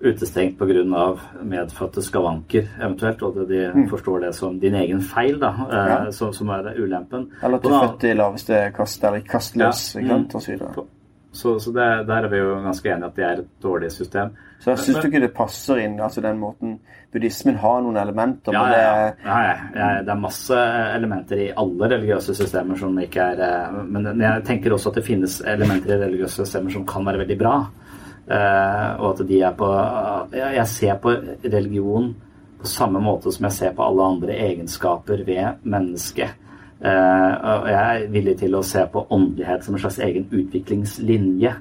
utestengt 0.00 0.58
pga. 0.58 1.16
medfødte 1.42 2.02
skavanker, 2.02 2.66
eventuelt, 2.80 3.22
og 3.22 3.40
at 3.42 3.48
de 3.48 3.72
Mm. 3.74 3.88
forstår 3.90 4.20
det 4.20 4.34
som 4.34 4.58
din 4.60 4.74
egen 4.74 5.00
feil, 5.00 5.38
da, 5.40 5.48
eh, 5.70 6.04
Ja. 6.04 6.10
som, 6.10 6.32
som 6.32 6.48
er 6.48 6.74
ulempen. 6.78 7.30
eller 7.42 7.56
at 7.56 7.62
du 7.62 7.68
er 7.68 7.88
født 7.88 8.04
i 8.04 8.14
laveste 8.14 8.72
kast, 8.76 9.04
eller 9.04 9.20
kastløs, 9.20 9.94
Ja, 9.94 10.00
ikke 10.00 10.08
sant, 10.08 10.34
mm. 10.34 10.74
så. 10.74 11.58
Så, 11.60 11.72
det, 11.72 12.06
der 12.08 12.24
er 12.24 12.28
vi 12.28 12.36
jo 12.38 12.54
ganske 12.64 12.88
enige 12.90 13.04
at 13.06 13.14
det 13.16 13.24
er 13.24 13.38
et 13.38 13.46
dårlig 13.62 13.92
system. 13.92 14.30
Så 14.60 14.70
jeg 14.70 14.78
syns 14.78 15.02
du 15.02 15.08
ikke 15.08 15.20
det 15.20 15.34
passer 15.34 15.76
inn, 15.76 16.00
altså 16.00 16.20
den 16.20 16.38
måten 16.40 16.78
Buddhismen 17.12 17.54
har 17.56 17.80
noen 17.82 17.96
elementer, 17.96 18.52
Ja, 18.52 18.62
men 18.62 18.72
det 18.72 18.78
ja. 18.78 18.94
er 18.94 19.12
ja, 19.24 19.88
ja. 19.96 20.02
Det 20.02 20.08
er 20.08 20.14
masse 20.20 20.56
elementer 20.96 21.36
i 21.36 21.52
alle 21.56 21.88
religiøse 21.88 22.34
systemer 22.34 22.76
som 22.78 22.98
ikke 22.98 23.20
er 23.20 23.40
eh, 23.40 23.82
Men 23.84 24.20
jeg 24.20 24.44
tenker 24.44 24.70
også 24.72 24.88
at 24.88 24.94
det 24.96 25.04
finnes 25.04 25.40
elementer 25.46 25.94
i 25.94 26.00
religiøse 26.06 26.44
systemer 26.44 26.70
som 26.72 26.84
kan 26.86 27.04
være 27.04 27.18
veldig 27.26 27.38
bra. 27.38 27.66
Eh, 28.28 28.88
og 29.00 29.14
at 29.14 29.22
de 29.28 29.38
er 29.40 29.54
på 29.56 29.68
Jeg 30.36 30.66
ser 30.68 30.98
på 31.00 31.14
religion 31.48 32.10
på 32.60 32.68
samme 32.68 33.00
måte 33.00 33.32
som 33.32 33.46
jeg 33.46 33.56
ser 33.56 33.72
på 33.72 33.86
alle 33.86 34.04
andre 34.04 34.36
egenskaper 34.36 35.22
ved 35.24 35.62
mennesket. 35.62 36.36
Eh, 36.84 37.32
og 37.54 37.68
jeg 37.70 37.82
er 38.02 38.08
villig 38.12 38.36
til 38.42 38.58
å 38.58 38.64
se 38.66 38.84
på 38.92 39.06
åndelighet 39.08 39.64
som 39.64 39.74
en 39.74 39.82
slags 39.82 40.00
egen 40.04 40.28
utviklingslinje. 40.28 41.54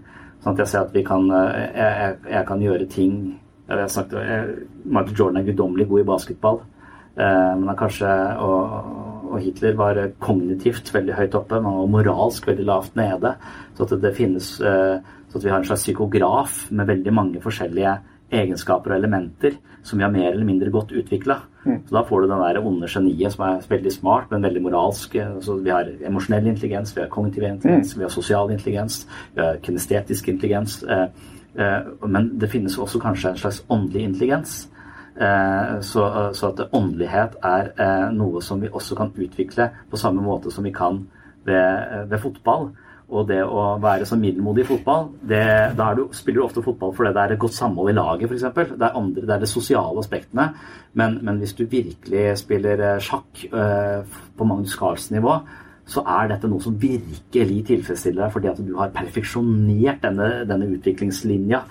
Sånn 0.44 0.54
at 0.54 0.64
jeg 0.64 0.72
ser 0.74 0.86
at 0.86 0.96
vi 0.96 1.06
kan 1.08 1.30
eh, 1.32 1.54
Jeg, 1.56 1.94
jeg, 2.02 2.18
jeg 2.34 2.48
kan 2.50 2.66
gjøre 2.66 2.90
ting 2.92 3.14
jeg 3.68 3.92
sagt, 3.92 4.14
jeg, 4.16 4.66
Michael 4.86 5.16
Jordan 5.16 5.42
er 5.42 5.48
guddommelig 5.50 5.88
god 5.90 6.00
i 6.00 6.08
basketball. 6.08 6.62
Men 7.18 7.66
han 7.68 7.76
kanskje, 7.76 8.08
og, 8.40 8.86
og 9.28 9.40
Hitler 9.44 9.74
var 9.76 9.98
kognitivt 10.24 10.94
veldig 10.94 11.16
høyt 11.18 11.36
oppe, 11.36 11.60
men 11.60 11.80
var 11.82 11.90
moralsk 11.92 12.48
veldig 12.48 12.68
lavt 12.70 12.96
nede. 12.96 13.34
Så 13.76 13.84
at 13.84 13.96
det 14.06 14.14
finnes 14.16 14.54
eh, 14.62 15.02
så 15.30 15.40
vi 15.44 15.50
har 15.50 15.60
en 15.60 15.66
slags 15.66 15.84
psykograf 15.84 16.68
med 16.72 16.88
veldig 16.88 17.14
mange 17.14 17.42
forskjellige 17.42 17.98
egenskaper 18.32 18.92
og 18.92 18.98
elementer 18.98 19.58
som 19.84 20.00
vi 20.00 20.04
har 20.04 20.12
mer 20.12 20.32
eller 20.34 20.46
mindre 20.46 20.70
godt 20.72 20.92
utvikla. 20.92 21.38
Så 21.88 21.96
da 21.96 22.02
får 22.04 22.22
du 22.22 22.28
den 22.28 22.40
der 22.44 22.60
onde 22.66 22.88
geniet 22.92 23.32
som 23.34 23.44
er 23.48 23.62
veldig 23.70 23.92
smart, 23.92 24.32
men 24.32 24.44
veldig 24.44 24.62
moralsk. 24.62 25.16
Så 25.42 25.56
vi 25.64 25.70
har 25.70 25.88
emosjonell 26.08 26.48
intelligens, 26.48 26.96
vi 26.96 27.02
har 27.02 27.10
kognitiv 27.10 27.44
intelligens, 27.44 27.98
vi 27.98 28.04
har 28.04 28.10
sosial 28.10 28.52
intelligens, 28.52 29.08
vi 29.36 29.42
har 29.42 29.58
kinestetisk 29.64 30.28
intelligens. 30.28 30.84
eh, 30.84 31.08
eh, 31.56 31.82
Men 32.08 32.38
det 32.40 32.50
finnes 32.50 32.78
også 32.78 33.00
kanskje 33.00 33.30
en 33.30 33.38
slags 33.38 33.64
åndelig 33.70 34.04
intelligens. 34.04 34.70
Eh, 35.20 35.80
Så, 35.82 36.32
så 36.34 36.48
at 36.48 36.68
åndelighet 36.74 37.36
er 37.44 38.12
noe 38.12 38.42
som 38.42 38.62
vi 38.62 38.68
også 38.68 38.96
kan 38.96 39.12
utvikle 39.18 39.70
på 39.90 39.98
samme 39.98 40.22
måte 40.22 40.52
som 40.52 40.64
vi 40.64 40.72
kan 40.72 41.08
ved, 41.46 42.10
ved 42.10 42.20
fotball. 42.20 42.72
Og 43.08 43.28
det 43.30 43.40
å 43.40 43.78
være 43.80 44.06
så 44.08 44.18
middelmodig 44.20 44.66
i 44.66 44.68
fotball, 44.68 45.06
det, 45.30 45.44
da 45.80 45.94
du, 45.96 46.08
spiller 46.12 46.42
du 46.42 46.46
ofte 46.48 46.64
fotball 46.66 46.92
fordi 46.96 47.14
det 47.16 47.22
er 47.22 47.36
et 47.36 47.40
godt 47.40 47.56
samhold 47.56 47.94
i 47.94 47.96
laget, 47.96 48.28
f.eks. 48.28 48.44
Det, 48.52 48.90
er 48.90 48.98
det 49.16 49.30
er 49.38 49.46
de 49.46 49.48
sosiale 49.48 50.04
aspektene. 50.04 50.50
Men, 51.00 51.22
men 51.24 51.40
hvis 51.40 51.56
du 51.56 51.64
virkelig 51.72 52.26
spiller 52.42 52.84
eh, 52.84 53.00
sjakk 53.04 53.46
eh, 53.48 54.20
på 54.36 54.50
Magnus 54.50 54.76
Carlsen-nivå, 54.76 55.38
så 55.88 56.04
er 56.04 56.34
dette 56.34 56.50
noe 56.52 56.60
som 56.64 56.76
virkelig 56.82 57.62
tilfredsstiller 57.70 58.26
deg, 58.26 58.34
fordi 58.34 58.50
at 58.52 58.60
du 58.60 58.74
har 58.76 58.92
perfeksjonert 58.96 60.04
denne, 60.04 60.28
denne 60.50 60.68
utviklingslinja 60.76 61.62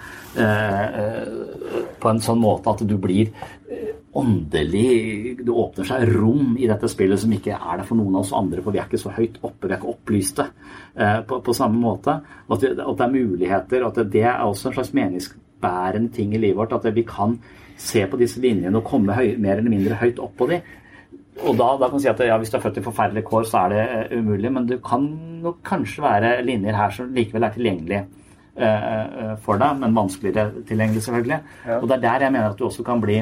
eh, 0.41 1.01
eh, 1.03 1.85
på 2.01 2.13
en 2.13 2.23
sånn 2.25 2.41
måte 2.41 2.73
at 2.73 2.85
du 2.89 2.97
blir 3.01 3.35
åndelig 4.17 5.37
Det 5.45 5.53
åpner 5.53 5.89
seg 5.89 6.09
rom 6.15 6.55
i 6.59 6.69
dette 6.69 6.89
spillet 6.91 7.21
som 7.23 7.33
ikke 7.37 7.57
er 7.57 7.81
der 7.81 7.87
for 7.89 7.99
noen 7.99 8.17
av 8.17 8.25
oss 8.25 8.33
andre, 8.37 8.63
for 8.65 8.75
vi 8.75 8.81
er 8.81 8.89
ikke 8.89 9.03
så 9.03 9.13
høyt 9.17 9.39
oppe, 9.43 9.67
vi 9.67 9.75
er 9.75 9.79
ikke 9.79 9.93
opplyste 9.93 10.49
eh, 10.49 11.21
på, 11.29 11.41
på 11.45 11.57
samme 11.57 11.81
måte. 11.83 12.17
At, 12.47 12.63
det, 12.63 12.73
at 12.81 12.97
det 12.99 13.07
er 13.07 13.15
muligheter, 13.15 13.87
at 13.87 14.01
det 14.13 14.25
er 14.25 14.43
også 14.47 14.71
en 14.71 14.79
slags 14.79 14.95
meningsbærende 14.97 16.13
ting 16.17 16.35
i 16.35 16.41
livet 16.41 16.59
vårt. 16.59 16.75
At 16.79 16.89
vi 16.97 17.05
kan 17.07 17.39
se 17.77 18.07
på 18.09 18.19
disse 18.21 18.41
linjene 18.43 18.81
og 18.81 18.89
komme 18.89 19.17
høy, 19.17 19.37
mer 19.41 19.61
eller 19.61 19.73
mindre 19.73 20.01
høyt 20.01 20.21
opp 20.23 20.37
på 20.41 20.51
dem. 20.51 20.65
Og 21.45 21.57
da, 21.59 21.73
da 21.77 21.89
kan 21.91 22.01
du 22.01 22.05
si 22.05 22.09
at 22.09 22.21
ja, 22.25 22.37
hvis 22.41 22.53
du 22.53 22.57
er 22.57 22.65
født 22.65 22.79
i 22.81 22.85
forferdelige 22.85 23.29
kår, 23.29 23.49
så 23.49 23.67
er 23.67 23.75
det 23.75 23.87
uh, 23.87 24.21
umulig. 24.21 24.53
Men 24.53 24.69
det 24.71 24.81
kan 24.85 25.05
nok 25.45 25.61
kanskje 25.67 26.05
være 26.05 26.37
linjer 26.47 26.79
her 26.79 26.95
som 26.97 27.11
likevel 27.17 27.45
er 27.45 27.57
tilgjengelige 27.57 28.05
uh, 28.07 28.63
uh, 28.65 29.35
for 29.45 29.61
deg, 29.61 29.83
men 29.83 29.99
vanskeligere 29.99 30.65
tilgjengelig, 30.69 31.05
selvfølgelig. 31.05 31.43
Og 31.81 31.91
det 31.91 31.99
er 31.99 32.07
der 32.07 32.25
jeg 32.27 32.37
mener 32.39 32.55
at 32.55 32.57
du 32.59 32.65
også 32.71 32.87
kan 32.87 33.05
bli 33.05 33.21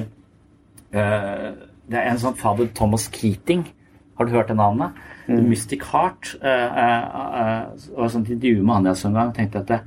Det 0.94 1.98
er 1.98 2.06
en 2.08 2.20
sånn 2.20 2.36
fader 2.38 2.70
Thomas 2.76 3.08
Keating. 3.12 3.66
Har 4.14 4.28
du 4.28 4.34
hørt 4.34 4.50
det 4.50 4.56
navnet? 4.56 4.94
Mm. 5.26 5.48
Mystic 5.50 5.82
Heart. 5.90 6.36
Eh, 6.42 6.48
eh, 6.50 7.04
eh, 7.40 7.62
det 7.74 7.96
var 7.96 8.06
et 8.06 8.14
sånt 8.14 8.30
intervju 8.30 8.62
med 8.62 8.74
han 8.74 8.90
jeg 8.90 9.00
så 9.00 9.08
en 9.08 9.14
gang. 9.18 9.28
og 9.28 9.34
tenkte 9.34 9.62
at 9.62 9.68
det, 9.72 9.80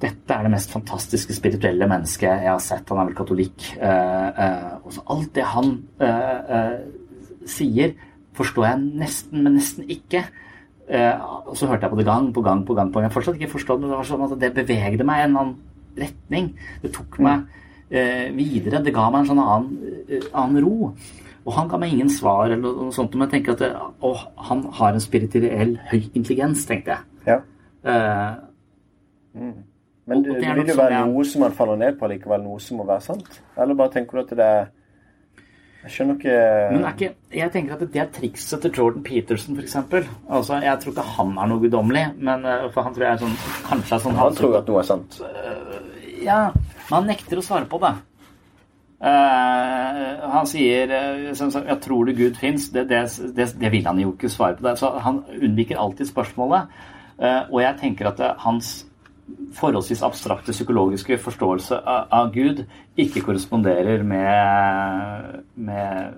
dette 0.00 0.34
er 0.34 0.46
det 0.46 0.52
mest 0.54 0.72
fantastiske 0.72 1.36
spirituelle 1.36 1.88
mennesket 1.90 2.28
jeg 2.30 2.50
har 2.50 2.62
sett. 2.62 2.88
Han 2.88 3.02
er 3.02 3.10
vel 3.10 3.18
katolikk. 3.18 3.66
Eh, 3.76 4.28
eh, 4.46 4.72
og 4.82 4.96
så 4.96 5.04
alt 5.12 5.34
det 5.34 5.44
han 5.44 5.74
eh, 6.00 6.56
eh, 6.56 6.78
sier, 7.46 7.94
forstår 8.34 8.68
jeg 8.70 8.86
nesten, 9.04 9.44
men 9.44 9.58
nesten 9.58 9.90
ikke. 9.92 10.24
Eh, 10.88 11.20
og 11.20 11.56
så 11.56 11.68
hørte 11.68 11.84
jeg 11.84 11.92
på 11.92 12.00
det 12.00 12.08
gang 12.08 12.32
på 12.32 12.42
gang 12.44 12.64
på 12.64 12.74
gang. 12.74 12.92
på 12.92 13.00
gang. 13.00 13.10
Jeg 13.10 13.16
fortsatt 13.18 13.36
ikke 13.40 13.56
forstått 13.58 13.80
men 13.80 13.90
det. 13.90 13.98
var 14.00 14.08
sånn 14.08 14.24
at 14.24 14.40
det 14.40 14.54
bevegde 14.56 15.04
meg 15.04 15.20
i 15.20 15.28
en 15.28 15.36
annen 15.36 15.54
retning. 16.00 16.54
Det 16.82 16.94
tok 16.96 17.20
meg 17.20 17.44
eh, 17.44 17.63
videre. 17.90 18.82
Det 18.84 18.92
ga 18.94 19.10
meg 19.10 19.20
en 19.24 19.26
sånn 19.32 19.42
annen, 19.42 20.04
eh, 20.08 20.20
annen 20.32 20.64
ro. 20.64 20.94
Og 21.46 21.52
han 21.52 21.68
ga 21.68 21.76
meg 21.76 21.92
ingen 21.92 22.08
svar, 22.08 22.46
eller 22.46 22.56
noe 22.56 22.92
sånt, 22.92 23.14
men 23.14 23.28
jeg 23.28 23.42
tenker 23.44 23.52
at 23.52 23.58
det, 23.58 23.72
å, 24.02 24.14
han 24.48 24.62
har 24.72 24.92
en 24.96 25.00
spirituell 25.00 25.76
høy 25.90 26.10
intelligens, 26.14 26.64
tenkte 26.66 26.94
jeg. 26.96 27.04
Ja. 27.26 27.40
Eh, 27.84 28.34
Men 30.06 30.18
Og 30.18 30.24
det, 30.24 30.34
det 30.34 30.40
det 30.40 30.54
vil 30.56 30.66
jo 30.68 30.74
være 30.76 30.92
jeg- 30.98 31.08
noe 31.08 31.24
som 31.24 31.42
han 31.42 31.52
faller 31.52 31.76
ned 31.76 31.98
på 31.98 32.08
likevel, 32.08 32.42
noe 32.44 32.60
som 32.60 32.76
må 32.78 32.84
være 32.86 33.00
sant? 33.02 33.40
Eller 33.56 33.74
bare 33.74 33.88
tenker 33.90 34.12
du 34.12 34.20
at 34.20 34.28
det 34.36 34.38
er 34.44 34.66
Jeg 35.84 35.90
skjønner 35.90 36.14
ikke 36.18 36.72
Men 36.72 36.84
ikke, 36.92 37.08
jeg 37.32 37.52
tenker 37.52 37.72
at 37.74 37.80
det 37.92 37.96
er 38.02 38.06
trikset 38.12 38.60
til 38.62 38.70
Jordan 38.70 39.02
Peterson, 39.02 39.56
f.eks. 39.56 39.76
Altså, 40.28 40.60
jeg 40.62 40.78
tror 40.80 40.92
ikke 40.92 41.02
han 41.16 41.38
er 41.38 41.46
noe 41.46 41.60
guddommelig, 41.60 42.04
men 42.18 42.44
eh, 42.44 42.68
for 42.72 42.82
han 42.82 42.94
tror 42.94 43.04
jeg 43.04 43.12
er 43.12 43.18
sånn 43.24 43.36
Kanskje 43.68 43.94
er 43.96 44.04
sånn 44.04 44.14
Han 44.20 44.34
tror 44.34 44.56
at 44.58 44.68
noe 44.68 44.78
er 44.78 44.88
sant. 44.88 45.20
Ja, 46.22 46.52
men 46.88 46.96
han 46.98 47.08
nekter 47.12 47.40
å 47.40 47.44
svare 47.44 47.68
på 47.70 47.80
det. 47.82 47.94
Uh, 49.04 50.30
han 50.32 50.46
sier 50.48 50.88
eh, 50.88 51.34
som 51.36 51.50
sagt, 51.52 51.66
ja, 51.68 51.76
'Tror 51.76 52.06
du 52.06 52.14
Gud 52.16 52.38
fins?' 52.40 52.70
Det, 52.72 52.86
det, 52.88 53.02
det, 53.36 53.50
det 53.60 53.70
vil 53.72 53.86
han 53.86 53.98
jo 54.00 54.14
ikke 54.14 54.30
svare 54.32 54.56
på. 54.56 54.64
det. 54.64 54.78
Så 54.78 54.90
han 54.98 55.24
unnviker 55.42 55.76
alltid 55.76 56.08
spørsmålet. 56.08 56.72
Uh, 57.18 57.42
og 57.52 57.60
jeg 57.62 57.76
tenker 57.80 58.08
at 58.08 58.20
hans 58.38 58.86
forholdsvis 59.54 60.02
abstrakte 60.02 60.52
psykologiske 60.52 61.18
forståelse 61.18 61.78
av, 61.80 62.08
av 62.12 62.32
Gud 62.32 62.64
ikke 62.96 63.22
korresponderer 63.24 64.02
med, 64.04 65.44
med 65.56 66.12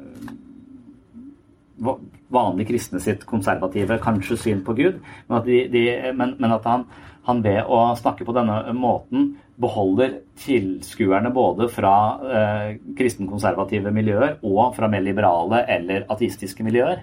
va- 1.79 1.99
vanlige 2.33 2.73
kristne 2.73 3.01
sitt 3.01 3.27
konservative 3.29 3.99
kanskje 4.03 4.39
syn 4.41 4.65
på 4.67 4.75
Gud, 4.75 4.99
men 5.29 5.39
at, 5.39 5.47
de, 5.47 5.61
de, 5.71 5.85
men, 6.17 6.35
men 6.39 6.57
at 6.57 6.67
han, 6.67 6.87
han 7.27 7.43
ved 7.43 7.67
å 7.67 7.81
snakke 7.99 8.25
på 8.27 8.35
denne 8.37 8.61
måten 8.77 9.33
beholder 9.61 10.21
tilskuerne 10.39 11.33
både 11.35 11.69
fra 11.73 11.95
eh, 12.23 12.69
kristenkonservative 12.99 13.91
miljøer 13.95 14.37
og 14.47 14.77
fra 14.77 14.91
mer 14.93 15.03
liberale 15.03 15.65
eller 15.73 16.07
ateistiske 16.13 16.67
miljøer. 16.67 17.03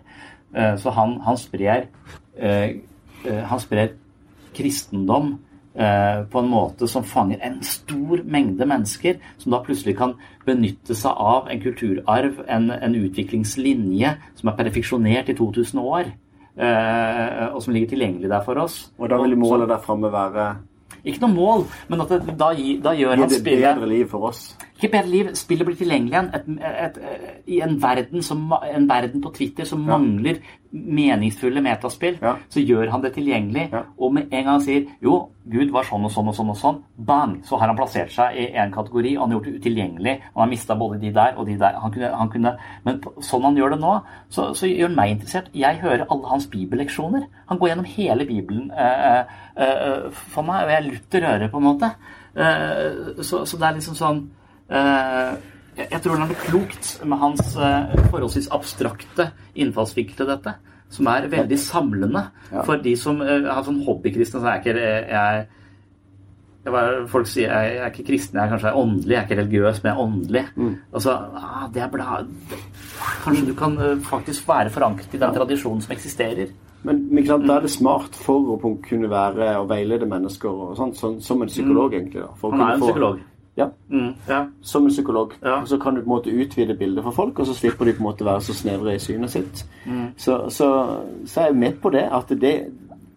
Eh, 0.55 0.75
så 0.79 0.93
han, 0.95 1.17
han 1.25 1.39
sprer 1.39 1.89
eh, 2.37 2.79
eh, 3.25 3.43
han 3.49 3.59
sprer 3.59 3.97
kristendom 4.55 5.33
eh, 5.75 6.23
på 6.29 6.39
en 6.39 6.51
måte 6.51 6.87
som 6.87 7.03
fanger 7.03 7.41
en 7.43 7.59
stor 7.65 8.23
mengde 8.23 8.67
mennesker, 8.69 9.19
som 9.41 9.55
da 9.55 9.63
plutselig 9.65 9.97
kan 9.99 10.15
benytte 10.45 10.95
seg 10.95 11.19
av 11.19 11.49
en 11.51 11.63
kulturarv, 11.63 12.45
en, 12.47 12.69
en 12.71 12.99
utviklingslinje 13.01 14.15
som 14.39 14.51
er 14.51 14.59
perfeksjonert 14.61 15.33
i 15.33 15.37
2000 15.41 15.83
år, 15.83 16.13
og 16.57 17.59
som 17.63 17.73
ligger 17.73 17.93
tilgjengelig 17.93 18.29
der 18.29 18.43
for 18.45 18.61
oss. 18.61 18.91
Og 18.99 19.09
da 19.09 19.17
vil 19.23 19.37
målet 19.39 19.71
der 19.71 19.81
framme 19.81 20.11
være 20.13 20.51
Ikke 21.03 21.21
noe 21.25 21.33
mål, 21.33 21.65
men 21.89 22.01
at 22.01 22.09
det, 22.09 22.37
da, 22.39 22.51
da 22.89 22.93
gjør 22.97 23.15
han 23.17 23.27
det 23.29 23.39
Gir 23.39 23.43
det 23.43 23.61
bedre 23.63 23.87
liv 23.89 24.07
for 24.09 24.29
oss. 24.29 24.55
ikke 24.77 24.91
bedre 24.97 25.09
liv. 25.09 25.29
Spillet 25.35 25.65
blir 25.65 25.75
tilgjengelig 25.79 26.11
igjen. 26.13 26.59
I 27.47 27.61
en 27.63 27.77
verden, 27.83 28.21
som, 28.23 28.51
en 28.75 28.89
verden 28.89 29.21
på 29.23 29.31
Twitter 29.35 29.65
som 29.65 29.79
mangler 29.87 30.39
meningsfulle 30.73 31.61
metaspill, 31.61 32.17
Ja. 32.21 32.35
så 32.49 32.59
gjør 32.65 32.89
han 32.89 33.01
det 33.03 33.13
tilgjengelig. 33.13 33.69
Ja. 33.71 33.83
Og 33.99 34.13
med 34.13 34.23
en 34.31 34.43
gang 34.43 34.47
han 34.55 34.61
sier 34.61 34.87
jo, 35.03 35.29
Gud 35.45 35.69
var 35.71 35.83
sånn 35.83 36.05
og 36.05 36.11
sånn 36.11 36.27
og 36.31 36.35
sånn, 36.35 36.49
og 36.49 36.57
sånn, 36.57 36.77
bang, 36.97 37.35
så 37.45 37.59
har 37.59 37.67
han 37.67 37.77
plassert 37.77 38.11
seg 38.11 38.35
i 38.35 38.45
en 38.55 38.71
kategori. 38.71 39.15
og 39.17 39.21
Han 39.21 39.29
har 39.31 39.37
gjort 39.39 39.45
det 39.45 39.59
utilgjengelig. 39.61 40.15
Han 40.33 40.41
har 40.41 40.49
mista 40.49 40.75
både 40.75 40.99
de 41.01 41.11
der 41.11 41.33
og 41.37 41.45
de 41.45 41.57
der. 41.57 41.73
Han 41.79 41.91
kunne, 41.91 42.09
han 42.15 42.29
kunne, 42.29 42.57
men 42.85 43.01
sånn 43.21 43.43
han 43.43 43.55
gjør 43.55 43.69
det 43.75 43.79
nå, 43.83 43.93
så, 44.29 44.53
så 44.55 44.65
gjør 44.67 44.87
han 44.87 44.95
meg 44.95 45.11
interessert. 45.11 45.49
Jeg 45.53 45.77
hører 45.83 46.05
alle 46.09 46.27
hans 46.31 46.47
bibelleksjoner. 46.47 47.27
Han 47.49 47.59
går 47.59 47.69
gjennom 47.73 47.85
hele 47.85 48.25
Bibelen 48.25 48.71
eh, 48.71 49.19
eh, 49.19 49.23
for 49.53 50.45
meg, 50.47 50.65
og 50.65 50.71
jeg 50.73 50.85
lutter 50.87 51.25
øret, 51.29 51.51
på 51.51 51.59
en 51.61 51.65
måte. 51.67 51.89
Eh, 52.33 53.21
så, 53.21 53.43
så 53.45 53.57
det 53.61 53.67
er 53.67 53.75
liksom 53.77 53.97
sånn 53.97 54.21
eh, 54.73 55.33
jeg 55.77 56.01
tror 56.03 56.19
det 56.19 56.27
er 56.29 56.43
klokt 56.43 56.91
med 57.05 57.17
hans 57.21 57.55
eh, 57.57 57.93
forholdsvis 58.11 58.51
abstrakte 58.53 59.31
innfallsvinkel 59.57 60.17
til 60.19 60.29
dette, 60.29 60.53
som 60.93 61.09
er 61.09 61.29
veldig 61.31 61.57
samlende 61.57 62.27
for 62.67 62.81
de 62.81 62.93
som 62.99 63.21
eh, 63.25 63.47
har 63.49 63.65
sånn 63.65 63.81
hobbykristne. 63.85 64.41
Så 64.41 64.49
er 64.49 64.59
jeg 64.59 64.63
ikke 64.63 64.87
jeg, 65.13 65.51
Folk 67.11 67.27
sier 67.27 67.49
jeg, 67.51 67.71
er 67.75 67.89
ikke 67.89 68.05
kristen, 68.07 68.37
jeg 68.39 68.47
er 68.47 68.51
kanskje 68.53 68.75
åndelig. 68.79 69.11
Jeg 69.11 69.19
er 69.19 69.25
ikke 69.27 69.39
religiøs, 69.41 69.81
men 69.81 69.89
jeg 69.89 69.95
er 69.97 70.03
åndelig. 70.03 70.43
Altså, 70.95 71.15
ah, 71.35 71.65
det 71.73 71.81
er 71.83 71.89
bla... 71.91 72.21
Kanskje 73.25 73.47
du 73.49 73.55
kan 73.59 73.75
eh, 73.83 73.97
faktisk 74.07 74.47
være 74.47 74.71
forankret 74.71 75.17
i 75.17 75.19
den 75.19 75.35
tradisjonen 75.35 75.81
som 75.83 75.91
eksisterer. 75.97 76.53
Men, 76.83 77.07
men 77.15 77.25
sant, 77.27 77.47
da 77.47 77.57
er 77.57 77.61
det 77.61 77.71
smart 77.71 78.15
for 78.15 78.57
å 78.57 78.57
kunne 78.89 79.09
være 79.09 79.57
og 79.61 79.69
veilede 79.69 80.05
mennesker 80.09 80.49
og 80.49 80.75
sånt, 80.77 80.97
sånn, 80.99 81.21
som 81.21 81.41
en 81.41 81.47
psykolog, 81.47 81.93
egentlig. 81.93 82.21
da. 82.21 82.27
Han 82.49 82.61
er 82.61 82.73
en 82.73 82.79
få- 82.79 82.85
psykolog. 82.91 83.19
Ja, 83.55 83.67
Mm, 83.91 84.15
ja. 84.27 84.45
som 84.61 84.83
en 84.85 84.89
psykolog. 84.89 85.33
Ja. 85.43 85.61
så 85.65 85.77
kan 85.79 85.93
du 85.95 86.01
på 86.01 86.05
en 86.09 86.17
måte 86.17 86.31
utvide 86.33 86.75
bildet 86.77 87.03
for 87.03 87.11
folk, 87.11 87.39
og 87.39 87.45
så 87.45 87.53
slipper 87.53 87.85
de 87.85 87.93
på 87.93 87.97
en 88.01 88.07
måte 88.09 88.25
være 88.25 88.41
så 88.41 88.53
snevre 88.53 88.95
i 88.95 88.99
synet 88.99 89.29
sitt. 89.29 89.65
Mm. 89.85 90.07
Så, 90.17 90.49
så, 90.49 90.69
så 91.25 91.41
er 91.41 91.45
jeg 91.45 91.55
med 91.55 91.73
på 91.81 91.91
det, 91.91 92.03
at 92.11 92.27
det 92.29 92.65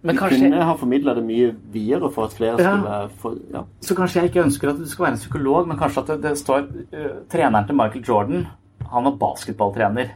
Men 0.02 0.14
vi 0.14 0.18
kanskje- 0.20 0.38
kunne 0.50 0.62
ha 0.64 0.74
formidla 0.76 1.14
det 1.14 1.24
mye 1.24 1.54
videre 1.72 2.10
for 2.12 2.24
at 2.24 2.32
flere 2.36 2.58
skulle 2.58 3.08
for, 3.16 3.34
ja. 3.52 3.62
Så 3.80 3.94
kanskje 3.96 4.20
jeg 4.20 4.24
ikke 4.30 4.44
ønsker 4.44 4.68
at 4.68 4.78
du 4.78 4.86
skal 4.86 5.04
være 5.06 5.12
en 5.12 5.18
psykolog, 5.18 5.68
men 5.68 5.78
kanskje 5.78 5.98
at 6.02 6.06
det, 6.06 6.22
det 6.22 6.38
står 6.38 6.58
uh, 6.92 7.10
Treneren 7.30 7.66
til 7.66 7.74
Michael 7.76 8.04
Jordan, 8.08 8.46
han 8.92 9.04
var 9.04 9.16
basketballtrener. 9.16 10.08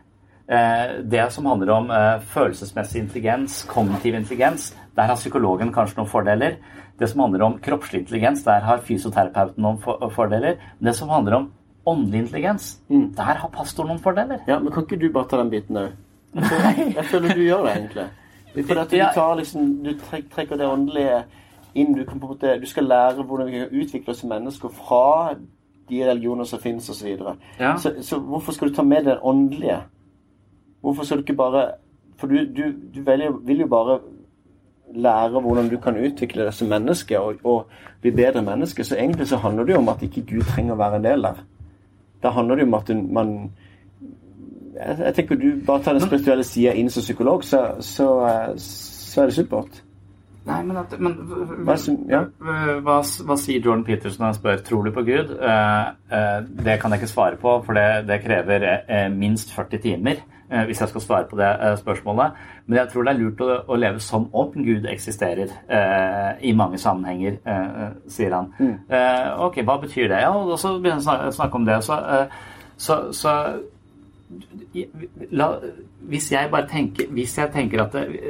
Eh, 0.50 0.96
det 1.06 1.32
som 1.32 1.46
handler 1.46 1.70
om 1.70 1.90
eh, 1.94 2.20
følelsesmessig 2.32 3.04
intelligens, 3.04 3.62
kognitiv 3.70 4.14
intelligens, 4.18 4.72
der 4.96 5.06
har 5.06 5.18
psykologen 5.20 5.70
kanskje 5.72 6.00
noen 6.00 6.10
fordeler. 6.10 6.56
Det 6.98 7.08
som 7.08 7.22
handler 7.22 7.44
om 7.46 7.58
kroppslig 7.62 8.00
intelligens, 8.00 8.42
der 8.44 8.64
har 8.66 8.82
fysioterapeuten 8.84 9.62
noen 9.62 9.78
fordeler. 10.10 10.58
Det 10.82 10.94
som 10.98 11.08
handler 11.08 11.36
om 11.38 11.52
åndelig 11.86 12.24
intelligens, 12.24 12.80
der 12.90 13.38
har 13.38 13.48
pastoren 13.54 13.94
noen 13.94 14.02
fordeler. 14.02 14.42
ja, 14.46 14.58
men 14.58 14.72
kan 14.72 14.82
ikke 14.82 14.98
du 15.00 15.12
bare 15.12 15.28
ta 15.30 15.38
den 15.38 15.50
biten 15.50 15.76
òg? 15.76 15.94
Jeg 16.34 17.04
føler 17.04 17.34
du 17.34 17.42
gjør 17.42 17.64
det, 17.64 17.76
egentlig. 17.76 18.08
For 18.66 18.82
at 18.82 18.90
du, 18.90 18.98
tar 19.14 19.34
liksom, 19.38 19.70
du 19.84 19.94
trekker 20.34 20.58
det 20.58 20.66
åndelige 20.66 21.22
inn. 21.74 21.94
Du, 21.94 22.04
kan 22.04 22.18
på 22.18 22.26
en 22.26 22.34
måte, 22.34 22.58
du 22.60 22.66
skal 22.66 22.90
lære 22.90 23.22
hvordan 23.22 23.46
vi 23.46 23.58
kan 23.62 23.80
utvikle 23.82 24.10
oss 24.10 24.20
som 24.24 24.34
mennesker 24.34 24.74
fra 24.74 25.34
de 25.90 26.02
religioner 26.06 26.44
som 26.44 26.58
finnes, 26.58 26.90
osv. 26.90 27.16
Så, 27.18 27.34
Ja. 27.60 27.76
så, 27.78 27.94
så 28.02 28.18
hvorfor 28.18 28.52
skal 28.52 28.68
du 28.68 28.74
ta 28.74 28.82
med 28.82 29.04
det 29.04 29.18
åndelige? 29.22 29.78
Hvorfor 30.80 31.04
skal 31.04 31.20
du 31.20 31.22
ikke 31.22 31.38
bare 31.38 31.70
For 32.20 32.28
du, 32.28 32.44
du, 32.44 32.74
du 32.94 33.02
velger, 33.04 33.32
vil 33.48 33.60
jo 33.60 33.66
bare 33.66 34.00
lære 34.94 35.40
hvordan 35.40 35.68
du 35.70 35.78
kan 35.80 35.96
utvikle 35.96 36.44
deg 36.44 36.54
som 36.54 36.68
menneske 36.68 37.20
og, 37.20 37.40
og 37.44 37.70
bli 38.02 38.10
bedre 38.10 38.42
menneske. 38.42 38.84
Så 38.84 38.96
egentlig 38.96 39.28
så 39.28 39.38
handler 39.40 39.64
det 39.64 39.72
jo 39.72 39.78
om 39.78 39.88
at 39.88 40.02
ikke 40.02 40.26
Gud 40.28 40.42
trenger 40.50 40.74
å 40.74 40.80
være 40.80 41.00
en 41.00 41.06
del 41.06 41.22
der. 41.24 41.42
Da 42.22 42.32
handler 42.36 42.58
det 42.58 42.66
jo 42.66 42.68
om 42.68 42.78
at 42.80 42.90
man 43.10 43.30
jeg, 44.80 44.96
jeg 45.04 45.14
tenker 45.14 45.38
du 45.40 45.46
bare 45.66 45.82
tar 45.84 45.96
den 45.96 46.04
spirituelle 46.04 46.44
sida 46.46 46.74
inn 46.76 46.90
som 46.90 47.04
psykolog, 47.04 47.44
så, 47.44 47.62
så, 47.84 48.08
så 48.60 49.22
er 49.22 49.30
det 49.30 49.36
supert. 49.36 49.80
Nei, 50.48 50.62
men, 50.64 50.76
at, 50.80 50.94
men 50.96 51.16
Hva 51.66 51.74
ja. 52.08 52.22
hva, 52.80 53.00
hva 53.04 53.36
sier 53.38 53.60
Jordan 53.60 53.84
Peterson 53.84 54.22
når 54.22 54.30
han 54.30 54.38
spør 54.38 54.62
tror 54.64 54.86
du 54.86 54.92
på 54.96 55.04
Gud? 55.04 55.34
Eh, 55.36 55.90
eh, 56.16 56.38
det 56.64 56.78
kan 56.80 56.94
jeg 56.94 57.02
ikke 57.02 57.12
svare 57.12 57.40
på, 57.40 57.58
for 57.66 57.76
det, 57.76 58.06
det 58.08 58.22
krever 58.24 58.64
eh, 58.80 59.08
minst 59.12 59.52
40 59.56 59.82
timer 59.84 60.22
hvis 60.66 60.80
jeg 60.80 60.88
skal 60.88 61.04
svare 61.04 61.28
på 61.30 61.38
det 61.38 61.48
eh, 61.48 61.76
spørsmålet. 61.78 62.38
Men 62.66 62.78
jeg 62.78 62.88
tror 62.92 63.06
det 63.06 63.12
er 63.12 63.20
lurt 63.20 63.42
å, 63.44 63.50
å 63.70 63.78
leve 63.78 64.02
som 64.04 64.28
om 64.36 64.52
Gud 64.54 64.86
eksisterer 64.90 65.50
eh, 65.70 66.30
i 66.50 66.54
mange 66.56 66.78
sammenhenger, 66.78 67.38
eh, 67.44 67.82
eh, 67.84 67.92
sier 68.10 68.36
han. 68.36 68.52
Eh, 68.60 69.26
ok, 69.46 69.60
hva 69.66 69.78
betyr 69.82 70.08
det? 70.10 70.22
Ja, 70.26 70.32
og 70.34 70.58
så 70.58 70.76
begynner 70.78 71.02
han 71.06 71.28
å 71.28 71.34
snakke, 71.34 71.60
om 71.60 71.68
det. 71.68 71.80
Så, 71.86 71.98
eh, 72.16 72.40
så, 72.76 73.02
så 73.16 73.36
La, 75.34 75.48
hvis 76.06 76.28
jeg 76.30 76.46
bare 76.52 76.68
tenker 76.70 77.08
Hvis 77.10 77.32
jeg 77.34 77.50
tenker 77.50 77.80
at 77.82 77.96
det, 77.96 78.20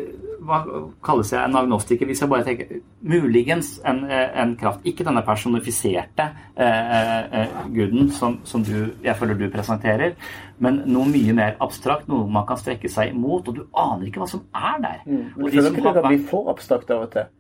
Hva 0.51 0.61
kalles 1.07 1.31
jeg 1.33 1.41
en 1.47 1.59
agnostiker? 1.61 2.09
Hvis 2.09 2.23
jeg 2.25 2.31
bare 2.31 2.47
tenker 2.47 2.81
Muligens 3.07 3.73
en, 3.87 4.03
en 4.11 4.55
kraft. 4.61 4.85
Ikke 4.89 5.07
denne 5.07 5.23
personifiserte 5.27 6.27
eh, 6.57 7.41
eh, 7.41 7.59
guden 7.73 8.11
som, 8.13 8.41
som 8.45 8.65
du, 8.67 8.91
jeg 9.05 9.17
føler 9.17 9.39
du 9.39 9.47
presenterer, 9.53 10.17
men 10.61 10.83
noe 10.91 11.09
mye 11.09 11.37
mer 11.37 11.59
abstrakt. 11.65 12.09
Noe 12.11 12.29
man 12.31 12.49
kan 12.49 12.61
strekke 12.61 12.91
seg 12.93 13.15
imot, 13.15 13.49
og 13.49 13.61
du 13.61 13.67
aner 13.79 14.09
ikke 14.11 14.25
hva 14.25 14.31
som 14.31 14.45
er 14.51 14.83
der. 14.83 15.05
Men 15.07 15.29
Og 15.37 15.47
du 15.47 15.57
føler 15.57 15.71
ikke 15.71 15.87
det 15.87 15.95
kan 16.01 16.11
bli 16.11 16.25
for 16.33 16.51
abstrakt 16.53 16.91
av 16.93 17.07
og 17.07 17.15
til? 17.15 17.31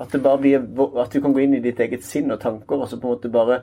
At, 0.00 0.08
det 0.12 0.22
bare 0.24 0.38
blir, 0.40 0.62
at 1.02 1.12
du 1.12 1.20
kan 1.20 1.34
gå 1.36 1.42
inn 1.44 1.54
i 1.58 1.60
ditt 1.60 1.80
eget 1.84 2.04
sinn 2.06 2.30
og 2.32 2.40
tanker, 2.40 2.80
og 2.80 2.88
så 2.88 2.96
på 2.96 3.04
en 3.10 3.14
måte 3.18 3.28
bare 3.32 3.58